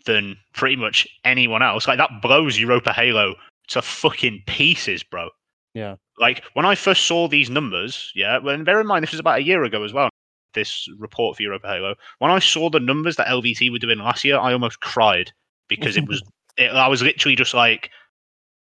than 0.04 0.36
pretty 0.54 0.76
much 0.76 1.06
anyone 1.24 1.62
else. 1.62 1.86
Like 1.86 1.98
that 1.98 2.22
blows 2.22 2.58
Europa 2.58 2.92
Halo 2.92 3.34
to 3.68 3.82
fucking 3.82 4.42
pieces, 4.46 5.02
bro. 5.02 5.30
Yeah. 5.74 5.96
Like 6.18 6.42
when 6.54 6.66
I 6.66 6.74
first 6.74 7.06
saw 7.06 7.28
these 7.28 7.48
numbers, 7.50 8.12
yeah, 8.14 8.38
when 8.38 8.64
bear 8.64 8.80
in 8.80 8.86
mind 8.86 9.02
this 9.02 9.12
was 9.12 9.20
about 9.20 9.38
a 9.38 9.42
year 9.42 9.64
ago 9.64 9.82
as 9.84 9.92
well. 9.92 10.10
This 10.54 10.86
report 10.98 11.36
for 11.36 11.42
Europa 11.42 11.68
Halo. 11.68 11.94
When 12.18 12.30
I 12.30 12.38
saw 12.38 12.68
the 12.68 12.80
numbers 12.80 13.16
that 13.16 13.26
LVT 13.26 13.72
were 13.72 13.78
doing 13.78 13.98
last 13.98 14.22
year, 14.24 14.38
I 14.38 14.52
almost 14.52 14.80
cried 14.80 15.32
because 15.68 15.96
it 15.96 16.06
was. 16.06 16.22
It, 16.58 16.70
I 16.70 16.86
was 16.86 17.00
literally 17.00 17.34
just 17.34 17.54
like, 17.54 17.88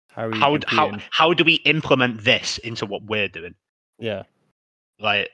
How 0.08 0.32
how 0.32 0.58
how 0.66 0.98
how 1.10 1.34
do 1.34 1.44
we 1.44 1.56
implement 1.66 2.24
this 2.24 2.56
into 2.56 2.86
what 2.86 3.02
we're 3.04 3.28
doing? 3.28 3.54
Yeah. 3.98 4.22
Like, 4.98 5.28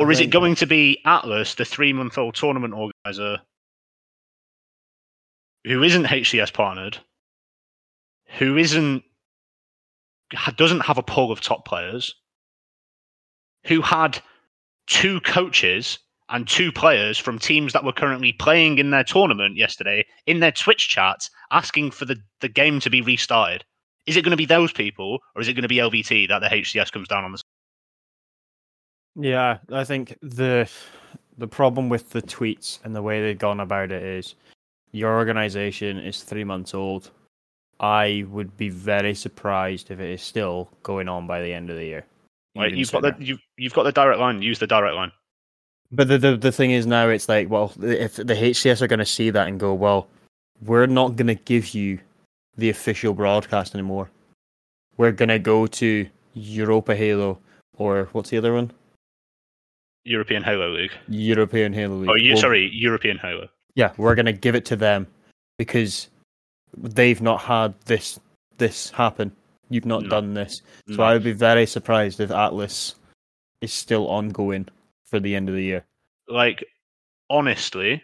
or 0.00 0.10
is 0.10 0.18
it 0.18 0.30
going 0.30 0.54
to 0.54 0.66
be 0.66 0.98
Atlas, 1.04 1.54
the 1.56 1.64
three-month-old 1.64 2.34
tournament 2.34 2.72
organizer, 2.72 3.38
who 5.64 5.82
isn't 5.82 6.06
HCS 6.06 6.54
partnered, 6.54 6.98
who 8.38 8.56
isn't 8.56 9.02
doesn't 10.56 10.80
have 10.80 10.96
a 10.96 11.02
pool 11.02 11.30
of 11.30 11.40
top 11.40 11.66
players, 11.66 12.14
who 13.66 13.82
had 13.82 14.20
two 14.86 15.20
coaches 15.20 15.98
and 16.30 16.48
two 16.48 16.72
players 16.72 17.18
from 17.18 17.38
teams 17.38 17.74
that 17.74 17.84
were 17.84 17.92
currently 17.92 18.32
playing 18.32 18.78
in 18.78 18.90
their 18.90 19.04
tournament 19.04 19.56
yesterday 19.56 20.06
in 20.26 20.40
their 20.40 20.52
Twitch 20.52 20.88
chats 20.88 21.28
asking 21.50 21.90
for 21.90 22.06
the, 22.06 22.16
the 22.40 22.48
game 22.48 22.80
to 22.80 22.88
be 22.88 23.02
restarted. 23.02 23.64
Is 24.06 24.16
it 24.16 24.22
going 24.22 24.30
to 24.30 24.36
be 24.36 24.46
those 24.46 24.72
people 24.72 25.18
or 25.34 25.42
is 25.42 25.48
it 25.48 25.54
going 25.54 25.62
to 25.62 25.68
be 25.68 25.76
LVT 25.76 26.28
that 26.28 26.38
the 26.38 26.48
HCS 26.48 26.90
comes 26.90 27.08
down 27.08 27.24
on 27.24 27.32
the 27.32 27.42
Yeah, 29.16 29.58
I 29.72 29.84
think 29.84 30.16
the 30.22 30.70
the 31.38 31.48
problem 31.48 31.88
with 31.88 32.10
the 32.10 32.22
tweets 32.22 32.78
and 32.84 32.94
the 32.94 33.02
way 33.02 33.22
they've 33.22 33.38
gone 33.38 33.60
about 33.60 33.90
it 33.90 34.02
is 34.02 34.34
your 34.92 35.16
organization 35.16 35.98
is 35.98 36.22
three 36.22 36.44
months 36.44 36.74
old. 36.74 37.10
I 37.80 38.26
would 38.28 38.56
be 38.56 38.68
very 38.68 39.14
surprised 39.14 39.90
if 39.90 40.00
it 40.00 40.10
is 40.10 40.22
still 40.22 40.68
going 40.82 41.08
on 41.08 41.26
by 41.26 41.40
the 41.40 41.52
end 41.52 41.70
of 41.70 41.76
the 41.76 41.84
year. 41.84 42.04
Right, 42.56 42.74
you've 42.74 42.92
got 42.92 43.02
the 43.02 43.14
you've, 43.18 43.40
you've 43.56 43.72
got 43.72 43.84
the 43.84 43.92
direct 43.92 44.20
line. 44.20 44.42
Use 44.42 44.58
the 44.58 44.66
direct 44.66 44.94
line. 44.94 45.12
But 45.92 46.08
the, 46.08 46.18
the 46.18 46.36
the 46.36 46.52
thing 46.52 46.72
is 46.72 46.86
now 46.86 47.08
it's 47.08 47.28
like, 47.28 47.48
well, 47.48 47.72
if 47.80 48.16
the 48.16 48.24
HCS 48.24 48.82
are 48.82 48.86
going 48.86 48.98
to 48.98 49.06
see 49.06 49.30
that 49.30 49.48
and 49.48 49.58
go, 49.58 49.72
well, 49.72 50.08
we're 50.62 50.86
not 50.86 51.16
going 51.16 51.28
to 51.28 51.34
give 51.34 51.74
you 51.74 51.98
the 52.56 52.68
official 52.68 53.14
broadcast 53.14 53.74
anymore. 53.74 54.10
We're 54.96 55.12
going 55.12 55.30
to 55.30 55.38
go 55.38 55.66
to 55.66 56.06
Europa 56.34 56.94
Halo 56.94 57.38
or 57.78 58.08
what's 58.12 58.30
the 58.30 58.38
other 58.38 58.52
one? 58.52 58.70
European 60.04 60.42
Halo 60.42 60.70
League. 60.70 60.92
European 61.08 61.72
Halo 61.72 61.96
League. 61.96 62.10
Oh, 62.10 62.14
you, 62.14 62.32
Well, 62.32 62.40
sorry, 62.40 62.70
European 62.72 63.18
Halo. 63.18 63.48
yeah, 63.74 63.92
we're 63.96 64.14
gonna 64.14 64.32
give 64.32 64.54
it 64.54 64.64
to 64.66 64.76
them 64.76 65.06
because 65.58 66.08
they've 66.76 67.20
not 67.20 67.40
had 67.42 67.78
this 67.82 68.18
this 68.58 68.90
happen. 68.90 69.32
You've 69.68 69.86
not 69.86 70.02
No. 70.02 70.08
done 70.08 70.34
this, 70.34 70.62
so 70.88 70.96
No. 70.96 71.04
I 71.04 71.12
would 71.14 71.24
be 71.24 71.32
very 71.32 71.64
surprised 71.66 72.20
if 72.20 72.30
Atlas 72.30 72.94
is 73.60 73.72
still 73.72 74.08
ongoing 74.08 74.68
for 75.04 75.20
the 75.20 75.34
end 75.34 75.48
of 75.48 75.54
the 75.54 75.62
year. 75.64 75.84
like 76.28 76.64
honestly, 77.28 78.02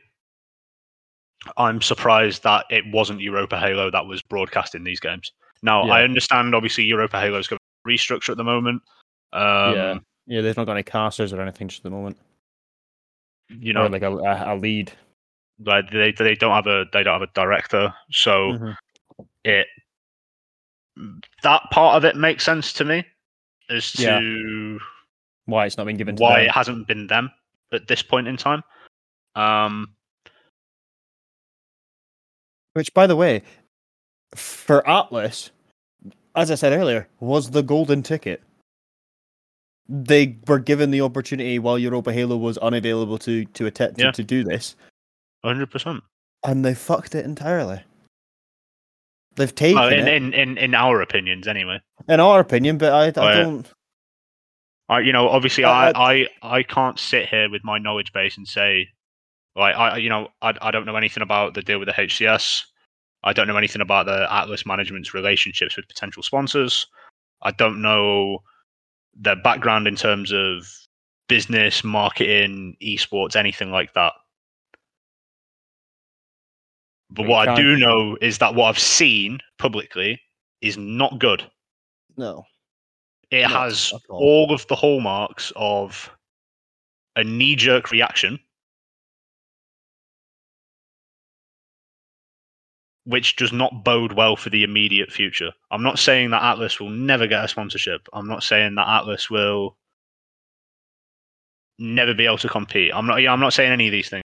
I'm 1.57 1.81
surprised 1.81 2.43
that 2.43 2.67
it 2.71 2.85
wasn't 2.91 3.21
Europa 3.21 3.59
Halo 3.59 3.91
that 3.91 4.07
was 4.07 4.21
broadcasting 4.23 4.83
these 4.85 4.99
games. 5.01 5.31
Now 5.63 5.87
Yeah. 5.87 5.93
I 5.95 6.03
understand, 6.03 6.55
obviously, 6.55 6.85
Europa 6.85 7.21
Halo's 7.21 7.47
going 7.47 7.59
to 7.59 7.91
restructure 7.91 8.31
at 8.31 8.37
the 8.37 8.45
moment. 8.45 8.83
Um, 9.33 9.75
yeah, 9.75 9.99
yeah, 10.27 10.41
they've 10.41 10.57
not 10.57 10.67
got 10.67 10.73
any 10.73 10.83
casters 10.83 11.33
or 11.33 11.41
anything 11.41 11.69
just 11.69 11.81
at 11.81 11.85
the 11.85 11.91
moment. 11.91 12.17
you 13.49 13.71
or 13.73 13.75
know, 13.75 13.87
like 13.87 14.03
a, 14.03 14.11
a, 14.11 14.57
lead. 14.57 14.93
like 15.65 15.91
they 15.91 16.13
they 16.13 16.35
don't 16.35 16.53
have 16.55 16.67
a 16.67 16.85
they 16.93 17.03
don't 17.03 17.21
have 17.21 17.29
a 17.29 17.33
director, 17.33 17.95
so 18.11 18.53
Mhm. 18.53 18.77
it 19.45 19.67
that 21.43 21.63
part 21.71 21.97
of 21.97 22.05
it 22.05 22.17
makes 22.17 22.45
sense 22.45 22.73
to 22.75 22.85
me 22.85 23.05
as 23.71 23.95
Yeah. 23.99 24.19
to 24.19 24.81
Why 25.45 25.67
it's 25.67 25.77
not 25.77 25.87
been 25.87 25.97
given 25.97 26.17
to 26.17 26.23
why 26.23 26.41
them. 26.41 26.47
it 26.49 26.51
hasn't 26.53 26.87
been 26.89 27.07
them 27.07 27.31
at 27.73 27.87
this 27.87 28.03
point 28.03 28.27
in 28.27 28.37
time. 28.37 28.63
Um, 29.37 29.95
Which, 32.73 32.93
by 32.95 33.07
the 33.07 33.17
way, 33.17 33.43
for 34.35 34.87
Atlas, 34.89 35.51
as 36.35 36.51
I 36.51 36.57
said 36.57 36.73
earlier, 36.73 37.09
was 37.21 37.51
the 37.51 37.63
golden 37.63 38.03
ticket. 38.03 38.43
They 39.89 40.37
were 40.49 40.59
given 40.59 40.91
the 40.91 41.01
opportunity 41.03 41.59
while 41.59 41.79
Europa 41.79 42.13
Halo 42.13 42.37
was 42.37 42.59
unavailable 42.59 43.19
to 43.19 43.45
to 43.45 43.67
attempt 43.67 43.99
Yeah. 44.01 44.07
to, 44.07 44.13
to 44.13 44.25
do 44.25 44.43
this, 44.45 44.75
hundred 45.45 45.71
percent. 45.71 46.03
and 46.45 46.65
they 46.65 46.75
fucked 46.75 47.15
it 47.15 47.25
entirely. 47.25 47.81
They've 49.37 49.55
taken 49.55 49.79
Well, 49.79 49.93
in, 49.93 50.09
it, 50.09 50.15
in 50.15 50.33
in 50.35 50.59
in 50.59 50.75
our 50.75 51.01
opinions, 51.03 51.47
anyway. 51.47 51.81
in 52.09 52.21
our 52.21 52.41
opinion, 52.41 52.79
but 52.79 52.93
I, 52.93 53.05
I 53.07 53.13
Oh, 53.17 53.29
yeah. 53.39 53.43
don't. 53.45 53.73
I, 54.89 55.01
you 55.01 55.13
know, 55.13 55.29
obviously, 55.29 55.65
I, 55.65 55.91
uh, 55.91 55.93
I, 55.99 56.29
I 56.43 56.63
can't 56.63 56.97
sit 56.99 57.29
here 57.29 57.51
with 57.51 57.65
my 57.65 57.77
knowledge 57.77 58.13
base 58.13 58.37
and 58.37 58.47
say, 58.47 58.89
like, 59.57 59.75
I, 59.75 59.97
you 59.97 60.09
know, 60.09 60.29
I, 60.43 60.55
I 60.63 60.71
don't 60.71 60.87
know 60.87 60.95
anything 60.95 61.25
about 61.25 61.55
the 61.55 61.63
deal 61.63 61.81
with 61.81 61.89
the 61.89 61.93
HCS. 61.95 62.63
I 63.25 63.33
don't 63.33 63.49
know 63.49 63.57
anything 63.57 63.83
about 63.83 64.07
the 64.07 64.33
Atlas 64.33 64.65
management's 64.65 65.13
relationships 65.13 65.77
with 65.77 65.89
potential 65.89 66.23
sponsors. 66.23 66.87
I 67.43 67.51
don't 67.51 67.83
know 67.83 68.39
their 69.19 69.37
background 69.37 69.87
in 69.87 69.97
terms 69.97 70.33
of 70.33 70.67
business, 71.29 71.83
marketing, 71.83 72.77
esports, 72.83 73.35
anything 73.37 73.71
like 73.73 73.93
that. 73.95 74.13
But 77.11 77.23
We 77.23 77.29
what 77.29 77.49
I 77.49 77.55
can't- 77.55 77.59
do 77.59 77.77
know 77.77 78.17
is 78.21 78.39
that 78.39 78.55
what 78.55 78.69
I've 78.69 78.79
seen 78.79 79.41
publicly 79.59 80.21
is 80.61 80.77
not 80.77 81.19
good 81.19 81.51
No. 82.17 82.47
it 83.31 83.43
Not 83.43 83.51
has 83.51 83.93
all. 84.09 84.19
all 84.49 84.53
of 84.53 84.67
the 84.69 84.77
hallmarks 84.77 85.53
of 85.57 86.11
a 87.17 87.25
knee 87.25 87.57
jerk 87.57 87.91
reaction, 87.91 88.39
which 93.07 93.37
does 93.37 93.53
not 93.53 93.85
bode 93.85 94.13
well 94.13 94.35
for 94.35 94.51
the 94.51 94.65
immediate 94.65 95.13
future. 95.13 95.53
I'm 95.71 95.83
not 95.83 95.99
saying 95.99 96.31
that 96.31 96.43
Atlas 96.43 96.81
will 96.81 96.91
never 96.91 97.29
get 97.29 97.45
a 97.45 97.49
sponsorship. 97.49 98.09
I'm 98.13 98.27
not 98.27 98.43
saying 98.43 98.75
that 98.75 98.89
Atlas 98.89 99.31
will 99.31 99.77
never 101.79 102.15
be 102.15 102.27
able 102.27 102.39
to 102.39 102.49
compete. 102.49 102.91
I'm 102.93 103.07
not. 103.07 103.19
Yeah, 103.19 103.33
I'm 103.33 103.41
not 103.41 103.53
saying 103.53 103.71
any 103.71 103.87
of 103.87 103.93
these 103.93 104.11
things. 104.11 104.25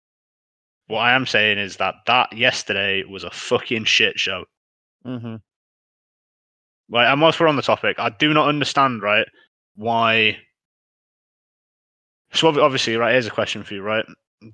What 0.88 1.00
I 1.00 1.14
am 1.14 1.26
saying 1.26 1.58
is 1.58 1.78
that 1.78 1.94
that 2.06 2.36
yesterday 2.36 3.02
was 3.04 3.24
a 3.24 3.30
fucking 3.30 3.84
shit 3.84 4.18
show. 4.18 4.44
Mm-hmm. 5.06 5.36
Right, 6.88 7.10
and 7.10 7.20
whilst 7.20 7.40
we're 7.40 7.48
on 7.48 7.56
the 7.56 7.62
topic, 7.62 7.98
I 7.98 8.10
do 8.10 8.32
not 8.32 8.48
understand, 8.48 9.02
right, 9.02 9.26
why. 9.74 10.36
So 12.32 12.48
obviously, 12.62 12.96
right, 12.96 13.12
here's 13.12 13.26
a 13.26 13.30
question 13.30 13.64
for 13.64 13.74
you, 13.74 13.82
right? 13.82 14.04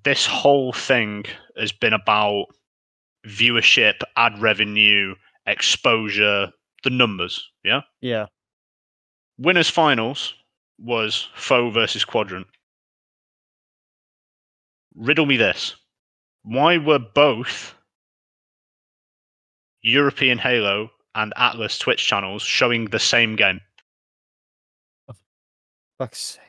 This 0.04 0.26
whole 0.26 0.72
thing 0.72 1.24
has 1.58 1.72
been 1.72 1.92
about 1.92 2.46
viewership, 3.26 4.00
ad 4.16 4.40
revenue, 4.40 5.14
exposure, 5.46 6.50
the 6.84 6.90
numbers, 6.90 7.48
yeah? 7.64 7.82
Yeah. 8.00 8.26
Winners 9.38 9.70
finals 9.70 10.34
was 10.78 11.28
foe 11.34 11.70
versus 11.70 12.04
quadrant. 12.04 12.46
Riddle 14.94 15.26
me 15.26 15.36
this. 15.36 15.74
Why 16.42 16.78
were 16.78 16.98
both 16.98 17.74
European 19.82 20.38
Halo 20.38 20.90
and 21.14 21.32
Atlas 21.36 21.78
Twitch 21.78 22.06
channels 22.06 22.42
showing 22.42 22.86
the 22.86 22.98
same 22.98 23.36
game? 23.36 23.60
Fuck's 25.98 26.18
sake. 26.18 26.42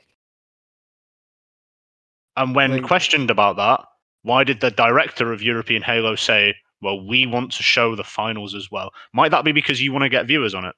And 2.35 2.55
when 2.55 2.71
Like- 2.77 2.83
questioned 2.83 3.29
about 3.29 3.57
that, 3.57 3.85
why 4.23 4.43
did 4.43 4.59
the 4.61 4.71
director 4.71 5.31
of 5.31 5.43
European 5.43 5.83
Halo 5.83 6.15
say, 6.15 6.55
well, 6.83 7.05
we 7.05 7.25
want 7.25 7.51
to 7.53 7.63
show 7.63 7.95
the 7.95 8.03
finals 8.03 8.53
as 8.53 8.69
well? 8.71 8.91
Might 9.13 9.31
that 9.31 9.45
be 9.45 9.51
because 9.51 9.81
you 9.81 9.91
want 9.91 10.03
to 10.03 10.09
get 10.09 10.27
viewers 10.27 10.53
on 10.53 10.65
it? 10.65 10.75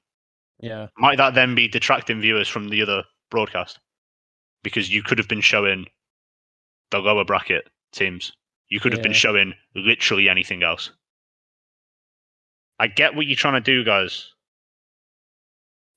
Yeah. 0.59 0.87
Might 0.97 1.17
that 1.17 1.33
then 1.33 1.55
be 1.55 1.67
detracting 1.67 2.21
viewers 2.21 2.47
from 2.47 2.69
the 2.69 2.81
other 2.81 3.03
broadcast? 3.29 3.79
Because 4.63 4.91
you 4.91 5.03
could 5.03 5.17
have 5.17 5.27
been 5.27 5.41
showing 5.41 5.85
the 6.91 6.99
lower 6.99 7.25
bracket 7.25 7.67
teams. 7.91 8.31
You 8.69 8.79
could 8.79 8.93
have 8.93 9.03
been 9.03 9.13
showing 9.13 9.53
literally 9.75 10.29
anything 10.29 10.63
else. 10.63 10.91
I 12.79 12.87
get 12.87 13.15
what 13.15 13.25
you're 13.25 13.35
trying 13.35 13.53
to 13.53 13.61
do, 13.61 13.83
guys. 13.83 14.31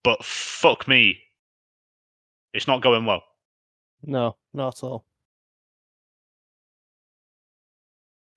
But 0.04 0.24
fuck 0.24 0.86
me. 0.86 1.18
It's 2.52 2.66
not 2.66 2.82
going 2.82 3.04
well. 3.04 3.22
No, 4.02 4.36
not 4.52 4.78
at 4.78 4.84
all. 4.84 5.04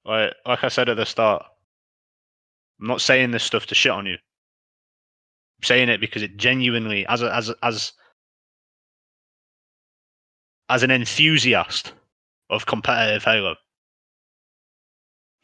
Like, 0.06 0.34
like 0.46 0.64
I 0.64 0.70
said 0.70 0.90
at 0.90 0.98
the 0.98 1.06
start, 1.06 1.46
I'm 2.82 2.88
not 2.88 3.02
saying 3.02 3.32
this 3.32 3.44
stuff 3.44 3.68
to 3.68 3.76
shit 3.76 3.92
on 3.92 4.08
you. 4.08 4.14
I'm 4.14 5.64
saying 5.64 5.90
it 5.90 6.02
because 6.02 6.24
it 6.24 6.38
genuinely, 6.38 7.06
as 7.08 7.22
a, 7.22 7.34
as 7.34 7.50
a, 7.50 7.56
as 7.62 7.94
as 10.68 10.84
an 10.84 10.90
enthusiast 10.92 11.94
of 12.50 12.66
competitive 12.66 13.24
Halo, 13.24 13.56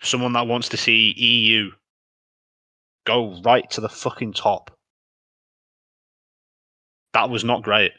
someone 0.01 0.33
that 0.33 0.47
wants 0.47 0.69
to 0.69 0.77
see 0.77 1.13
EU 1.15 1.69
go 3.05 3.39
right 3.41 3.69
to 3.71 3.81
the 3.81 3.89
fucking 3.89 4.33
top. 4.33 4.71
That 7.13 7.29
was 7.29 7.43
not 7.43 7.63
great. 7.63 7.91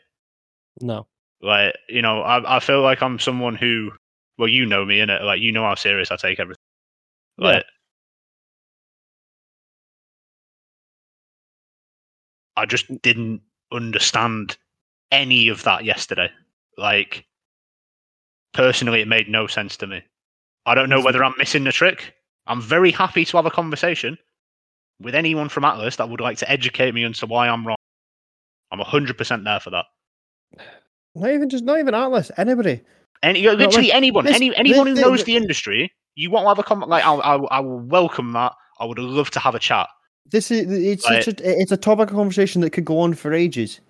No. 0.81 1.07
Like, 1.41 1.77
you 1.89 2.03
know, 2.03 2.23
I 2.23 2.57
I 2.57 2.61
feel 2.61 2.83
like 2.83 3.03
I'm 3.03 3.21
someone 3.21 3.55
who 3.55 3.93
well, 4.37 4.49
you 4.49 4.67
know 4.67 4.85
me 4.85 4.99
in 5.01 5.11
it. 5.11 5.23
Like 5.23 5.41
you 5.41 5.53
know 5.53 5.63
how 5.63 5.77
serious 5.77 6.11
I 6.11 6.17
take 6.17 6.41
everything. 6.41 6.63
Yeah. 7.39 7.63
I 12.59 12.67
just 12.67 12.87
didn't 13.03 13.41
understand 13.73 14.57
any 15.13 15.49
of 15.49 15.63
that 15.63 15.85
yesterday. 15.85 16.29
Like 16.77 17.25
personally 18.53 19.01
it 19.01 19.09
made 19.09 19.29
no 19.29 19.47
sense 19.47 19.77
to 19.79 19.87
me. 19.87 20.03
I 20.67 20.75
don't 20.75 20.89
know 20.91 21.01
whether 21.01 21.23
I'm 21.23 21.35
missing 21.39 21.65
the 21.65 21.73
trick. 21.73 22.15
I'm 22.47 22.61
very 22.61 22.91
happy 22.91 23.25
to 23.25 23.37
have 23.37 23.47
a 23.47 23.51
conversation 23.51 24.19
with 25.01 25.15
anyone 25.15 25.49
from 25.49 25.65
Atlas 25.65 25.97
that 25.97 26.09
would 26.09 26.21
like 26.21 26.39
to 26.39 26.51
educate 26.51 26.93
me 26.95 27.05
into 27.05 27.27
why 27.27 27.49
I'm 27.49 27.67
wrong. 27.67 27.77
I'm 28.73 28.81
100% 28.81 29.45
there 29.45 29.61
for 29.61 29.71
that. 29.71 29.85
Not 31.15 31.31
even 31.31 31.49
just 31.49 31.65
not 31.65 31.79
even 31.79 31.95
Atlas. 31.95 32.31
Anybody. 32.37 32.81
Any, 33.23 33.47
uh, 33.47 33.55
literally 33.55 33.93
anyone, 33.93 34.25
this- 34.25 34.35
any 34.37 34.55
anyone 34.57 34.87
who 34.87 34.95
this- 34.95 35.05
knows 35.05 35.25
the 35.25 35.37
industry, 35.37 35.93
you 36.17 36.31
want 36.31 36.45
to 36.45 36.49
have 36.49 36.59
a 36.59 36.63
comment 36.65 36.91
like 36.91 37.05
I, 37.05 37.15
I, 37.15 37.37
I 37.37 37.61
will 37.61 37.79
welcome 37.81 38.33
that. 38.33 38.53
I 38.81 38.85
would 38.85 38.99
love 38.99 39.31
to 39.33 39.41
have 39.41 39.55
a 39.55 39.59
chat. 39.59 39.89
This 40.31 40.51
is 40.51 40.71
it's 40.71 41.05
such 41.05 41.29
a, 41.29 41.61
it's 41.61 41.73
a 41.73 41.77
topic 41.77 42.11
of 42.11 42.17
conversation 42.17 42.61
that 42.63 42.71
could 42.71 42.85
go 42.85 43.01
on 43.01 43.15
for 43.15 43.33
ages. 43.33 43.81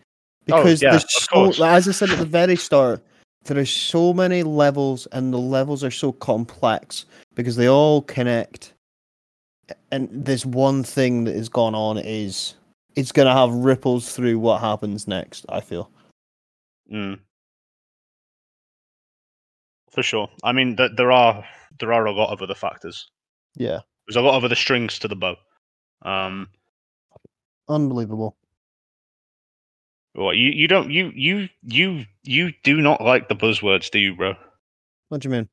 Oh, 0.50 0.56
Because 0.56 0.80
yeah, 0.82 0.90
there's 0.92 1.06
so 1.08 1.64
as 1.64 1.88
I 1.88 1.92
said 1.92 2.10
at 2.10 2.18
the 2.18 2.24
very 2.24 2.56
start, 2.56 3.02
there 3.44 3.58
are 3.58 3.66
so 3.66 4.12
many 4.12 4.42
levels 4.42 5.06
and 5.12 5.32
the 5.32 5.38
levels 5.38 5.82
are 5.82 5.90
so 5.90 6.12
complex 6.12 7.06
because 7.34 7.56
they 7.56 7.68
all 7.68 8.02
connect. 8.02 8.72
And 9.90 10.08
this 10.12 10.46
one 10.46 10.82
thing 10.82 11.24
that 11.24 11.34
has 11.34 11.48
gone 11.48 11.74
on 11.74 11.98
is 11.98 12.54
it's 12.94 13.12
gonna 13.12 13.34
have 13.34 13.52
ripples 13.52 14.14
through 14.14 14.38
what 14.38 14.60
happens 14.60 15.08
next, 15.08 15.44
I 15.48 15.60
feel. 15.60 15.90
Mm. 16.92 17.18
For 19.90 20.02
sure. 20.02 20.28
I 20.44 20.52
mean, 20.52 20.76
th- 20.76 20.92
there 20.96 21.10
are 21.12 21.44
there 21.80 21.92
are 21.92 22.06
a 22.06 22.12
lot 22.12 22.32
of 22.32 22.42
other 22.42 22.54
factors. 22.54 23.10
Yeah. 23.56 23.80
There's 24.06 24.16
a 24.16 24.20
lot 24.20 24.36
of 24.36 24.44
other 24.44 24.54
strings 24.54 24.98
to 25.00 25.08
the 25.08 25.16
bow. 25.16 25.36
Um, 26.02 26.48
Unbelievable. 27.68 28.36
Well, 30.14 30.34
you 30.34 30.50
you 30.50 30.68
don't 30.68 30.90
you 30.90 31.12
you 31.14 31.48
you 31.62 32.04
you 32.24 32.52
do 32.64 32.80
not 32.80 33.00
like 33.02 33.28
the 33.28 33.36
buzzwords, 33.36 33.90
do 33.90 33.98
you, 33.98 34.16
bro? 34.16 34.34
What 35.08 35.20
do 35.20 35.28
you 35.28 35.32
mean? 35.32 35.48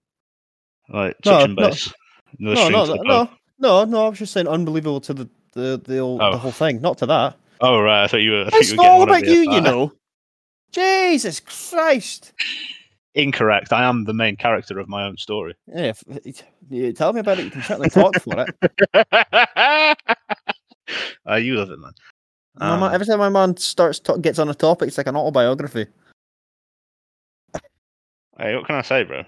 Like 0.90 1.18
No, 1.26 1.46
no. 1.46 1.56
base. 1.70 1.94
No, 2.40 2.54
no, 2.54 2.86
no, 2.86 2.96
no, 3.04 3.30
no, 3.60 3.84
no, 3.86 4.06
I 4.06 4.10
was 4.10 4.20
just 4.20 4.34
saying 4.34 4.48
unbelievable 4.48 5.02
to 5.02 5.14
the 5.14 5.30
the 5.54 5.82
the, 5.84 6.00
old, 6.00 6.22
Oh. 6.22 6.32
the 6.32 6.38
whole 6.38 6.52
thing, 6.52 6.82
not 6.82 6.98
to 7.00 7.06
that. 7.06 7.38
Oh 7.62 7.80
right, 7.80 8.04
I 8.04 8.08
thought 8.08 8.22
you 8.22 8.32
were. 8.32 8.46
I 8.46 8.58
It's 8.58 8.72
you 8.72 8.78
were 8.78 8.86
all 8.86 9.04
about 9.04 9.26
you, 9.26 9.40
you 9.52 9.62
know. 9.62 9.94
Jesus 10.72 11.40
Christ. 11.40 12.34
Incorrect. 13.16 13.72
I 13.72 13.84
am 13.86 14.04
the 14.04 14.14
main 14.14 14.36
character 14.36 14.78
of 14.78 14.90
my 14.90 15.06
own 15.06 15.18
story. 15.18 15.56
Yeah, 15.68 15.94
if, 16.26 16.44
you 16.70 16.92
tell 16.92 17.14
me 17.14 17.22
about 17.22 17.40
it. 17.40 17.46
You 17.46 17.52
can 17.52 17.62
certainly 17.64 17.90
talk 17.90 18.20
for 18.22 18.46
it. 18.46 18.56
uh, 21.30 21.36
you 21.36 21.56
love 21.56 21.72
it, 21.72 21.80
man. 21.80 21.94
Um, 22.58 22.84
every 22.84 23.06
time 23.08 23.20
my 23.20 23.30
man 23.30 23.56
starts 23.58 24.00
to- 24.00 24.18
gets 24.18 24.38
on 24.38 24.50
a 24.50 24.54
topic, 24.54 24.90
it's 24.90 24.98
like 24.98 25.08
an 25.08 25.16
autobiography. 25.16 25.88
hey, 28.38 28.56
what 28.56 28.66
can 28.66 28.76
I 28.76 28.82
say, 28.82 29.04
bro? 29.04 29.24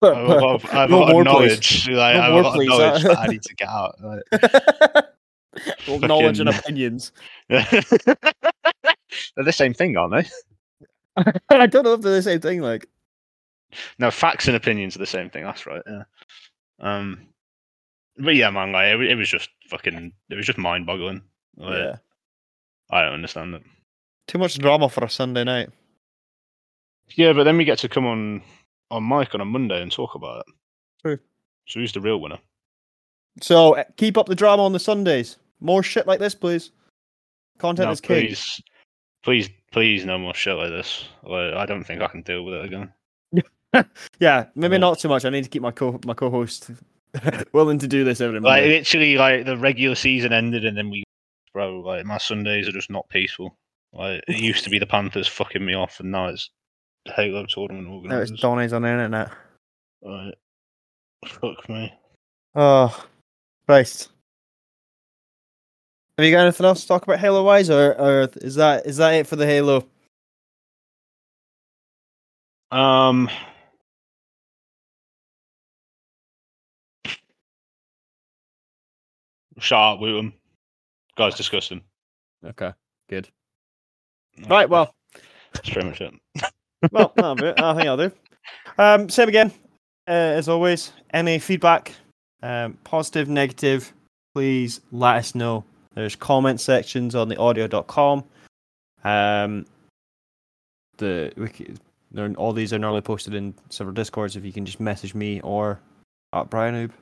But, 0.00 0.16
I 0.16 0.20
have 0.20 0.28
a 0.28 0.34
lot 0.34 0.54
of, 0.54 0.64
I 0.66 0.80
have 0.80 0.90
No 0.90 0.98
lot 1.00 1.10
more, 1.12 1.24
knowledge. 1.24 1.88
Like, 1.92 2.16
No 2.16 2.20
I 2.20 2.24
have 2.24 2.32
more, 2.32 2.40
a 2.40 2.44
lot 2.44 2.54
please, 2.54 2.70
of 2.72 2.78
knowledge 2.78 3.02
that 3.04 3.18
I 3.18 3.26
need 3.28 3.42
to 3.42 3.54
get 3.54 3.68
out. 3.68 3.96
Like, 4.02 4.22
well, 5.88 5.98
knowledge 6.00 6.40
and 6.40 6.48
opinions. 6.48 7.12
they're 7.48 7.64
the 9.36 9.52
same 9.52 9.74
thing, 9.74 9.96
aren't 9.96 10.12
they? 10.12 10.28
I 11.50 11.66
don't 11.66 11.84
know 11.84 11.94
if 11.94 12.00
they're 12.02 12.12
the 12.14 12.22
same 12.22 12.40
thing. 12.40 12.60
Like, 12.60 12.86
No, 13.98 14.10
facts 14.10 14.46
and 14.46 14.56
opinions 14.56 14.96
are 14.96 15.00
the 15.00 15.06
same 15.06 15.30
thing. 15.30 15.44
That's 15.44 15.66
right. 15.66 15.82
Yeah. 15.86 16.02
Um, 16.80 17.26
but 18.16 18.34
yeah, 18.36 18.50
man, 18.50 18.72
like 18.72 18.94
it, 18.94 19.00
it 19.02 19.14
was 19.16 19.28
just 19.28 19.50
fucking. 19.68 20.12
It 20.30 20.34
was 20.34 20.46
just 20.46 20.58
mind-boggling. 20.58 21.22
Like, 21.56 21.78
yeah, 21.78 21.96
I 22.90 23.02
don't 23.02 23.14
understand 23.14 23.54
it. 23.54 23.62
too 24.26 24.38
much 24.38 24.58
drama 24.58 24.88
for 24.88 25.04
a 25.04 25.10
Sunday 25.10 25.44
night. 25.44 25.70
Yeah, 27.16 27.32
but 27.32 27.44
then 27.44 27.56
we 27.56 27.64
get 27.64 27.78
to 27.78 27.88
come 27.88 28.06
on 28.06 28.42
on 28.90 29.06
mic 29.08 29.34
on 29.34 29.40
a 29.40 29.44
Monday 29.44 29.80
and 29.82 29.90
talk 29.90 30.14
about 30.14 30.40
it. 30.46 30.54
True. 31.02 31.18
So 31.66 31.80
who's 31.80 31.92
the 31.92 32.00
real 32.00 32.20
winner? 32.20 32.38
So 33.40 33.76
uh, 33.76 33.84
keep 33.96 34.16
up 34.18 34.26
the 34.26 34.34
drama 34.34 34.64
on 34.64 34.72
the 34.72 34.78
Sundays. 34.80 35.36
More 35.60 35.82
shit 35.82 36.06
like 36.06 36.18
this, 36.20 36.34
please. 36.34 36.70
Content 37.58 37.88
No, 37.88 37.92
is 37.92 38.00
king. 38.00 38.26
please, 38.26 38.60
please, 39.24 39.48
please, 39.70 40.04
no 40.04 40.18
more 40.18 40.34
shit 40.34 40.56
like 40.56 40.70
this. 40.70 41.04
Like, 41.22 41.54
I 41.54 41.66
don't 41.66 41.84
think 41.84 42.02
I 42.02 42.08
can 42.08 42.22
deal 42.22 42.44
with 42.44 42.54
it 42.54 42.64
again. 42.64 42.92
Yeah, 44.18 44.46
maybe 44.54 44.76
Yeah. 44.76 44.78
not 44.78 44.98
too 44.98 45.08
much. 45.08 45.26
I 45.26 45.30
need 45.30 45.44
to 45.44 45.50
keep 45.50 45.60
my 45.60 45.70
co 45.70 46.00
my 46.06 46.14
co-host 46.14 46.70
willing 47.52 47.78
to 47.78 47.86
do 47.86 48.02
this 48.02 48.20
every 48.22 48.40
Like 48.40 48.64
literally, 48.64 49.16
like 49.16 49.44
the 49.44 49.58
regular 49.58 49.94
season 49.94 50.32
ended, 50.32 50.64
and 50.64 50.74
then 50.76 50.88
we, 50.88 51.04
bro, 51.52 51.80
like 51.80 52.06
my 52.06 52.16
Sundays 52.16 52.66
are 52.66 52.72
just 52.72 52.90
not 52.90 53.06
peaceful. 53.10 53.54
Like 53.92 54.24
it 54.26 54.38
used 54.38 54.64
to 54.64 54.70
be 54.70 54.78
the 54.78 54.86
Panthers 54.86 55.28
fucking 55.28 55.64
me 55.64 55.74
off, 55.74 56.00
and 56.00 56.10
now 56.10 56.28
it's 56.28 56.48
Halo 57.04 57.44
tournament 57.46 58.06
Now 58.06 58.20
it's. 58.20 58.30
Donny's 58.30 58.72
on 58.72 58.82
the 58.82 58.88
internet. 58.88 59.30
Like, 60.00 60.34
fuck 61.26 61.68
me. 61.68 61.92
Oh, 62.54 63.04
Christ. 63.66 64.08
Have 66.18 66.26
you 66.26 66.32
got 66.32 66.42
anything 66.42 66.66
else 66.66 66.80
to 66.82 66.88
talk 66.88 67.04
about 67.04 67.20
Halo 67.20 67.44
wise, 67.44 67.70
or, 67.70 67.92
or 67.94 68.28
is 68.42 68.56
that 68.56 68.86
is 68.86 68.96
that 68.96 69.14
it 69.14 69.26
for 69.28 69.36
the 69.36 69.46
Halo? 69.46 69.86
Um. 72.72 73.30
Shut 79.60 79.78
up, 79.78 80.00
Wooten. 80.00 80.32
Guy's 81.16 81.36
disgusting. 81.36 81.82
Okay, 82.44 82.72
good. 83.08 83.28
Right, 84.48 84.68
well, 84.68 84.92
that's 85.52 85.70
pretty 85.70 85.88
much 85.88 86.00
it. 86.00 86.14
well, 86.92 87.12
that'll 87.14 87.36
be 87.36 87.46
it. 87.46 87.60
I 87.60 87.74
think 87.74 87.86
I'll 87.86 87.96
do. 87.96 88.12
Um, 88.76 89.08
same 89.08 89.28
again. 89.28 89.52
Uh, 90.08 90.34
as 90.34 90.48
always, 90.48 90.92
any 91.12 91.38
feedback, 91.38 91.92
um, 92.42 92.76
positive, 92.82 93.28
negative, 93.28 93.92
please 94.34 94.80
let 94.90 95.16
us 95.16 95.34
know. 95.36 95.64
There's 95.98 96.14
comment 96.14 96.60
sections 96.60 97.16
on 97.16 97.28
the 97.28 97.36
audio.com. 97.38 98.22
Um, 99.02 99.66
the 100.98 101.32
wiki, 101.36 101.74
all 102.36 102.52
these 102.52 102.72
are 102.72 102.78
normally 102.78 103.00
posted 103.00 103.34
in 103.34 103.52
several 103.68 103.94
discords. 103.94 104.36
If 104.36 104.44
you 104.44 104.52
can 104.52 104.64
just 104.64 104.78
message 104.78 105.16
me 105.16 105.40
or 105.40 105.80
at 106.32 106.48
Brian 106.50 106.76
Oob, 106.76 106.92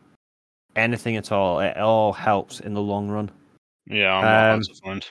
anything 0.76 1.16
at 1.16 1.30
all, 1.30 1.60
it 1.60 1.76
all 1.76 2.14
helps 2.14 2.60
in 2.60 2.72
the 2.72 2.80
long 2.80 3.10
run. 3.10 3.30
Yeah, 3.84 4.14
I'm 4.14 4.24
Um, 4.24 4.30
hard 4.30 4.62
to 4.62 4.74
find. 4.82 5.10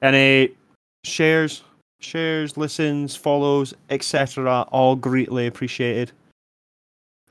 Any 0.00 0.54
shares, 1.02 1.64
shares, 1.98 2.56
listens, 2.56 3.16
follows, 3.16 3.74
etc. 3.90 4.64
All 4.70 4.94
greatly 4.94 5.48
appreciated. 5.48 6.12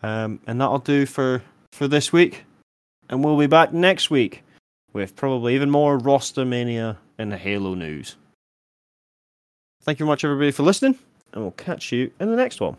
Um, 0.03 0.41
and 0.47 0.59
that'll 0.59 0.79
do 0.79 1.05
for 1.05 1.41
for 1.71 1.87
this 1.87 2.11
week. 2.11 2.43
And 3.07 3.23
we'll 3.23 3.39
be 3.39 3.47
back 3.47 3.71
next 3.71 4.11
week 4.11 4.43
with 4.93 5.15
probably 5.15 5.55
even 5.55 5.69
more 5.69 5.97
roster 5.97 6.45
mania 6.45 6.97
and 7.17 7.33
Halo 7.33 7.73
news. 7.73 8.15
Thank 9.83 9.99
you 9.99 10.05
very 10.05 10.13
much, 10.13 10.23
everybody, 10.23 10.51
for 10.51 10.63
listening, 10.63 10.97
and 11.33 11.41
we'll 11.41 11.51
catch 11.51 11.91
you 11.91 12.11
in 12.19 12.29
the 12.29 12.35
next 12.35 12.61
one. 12.61 12.77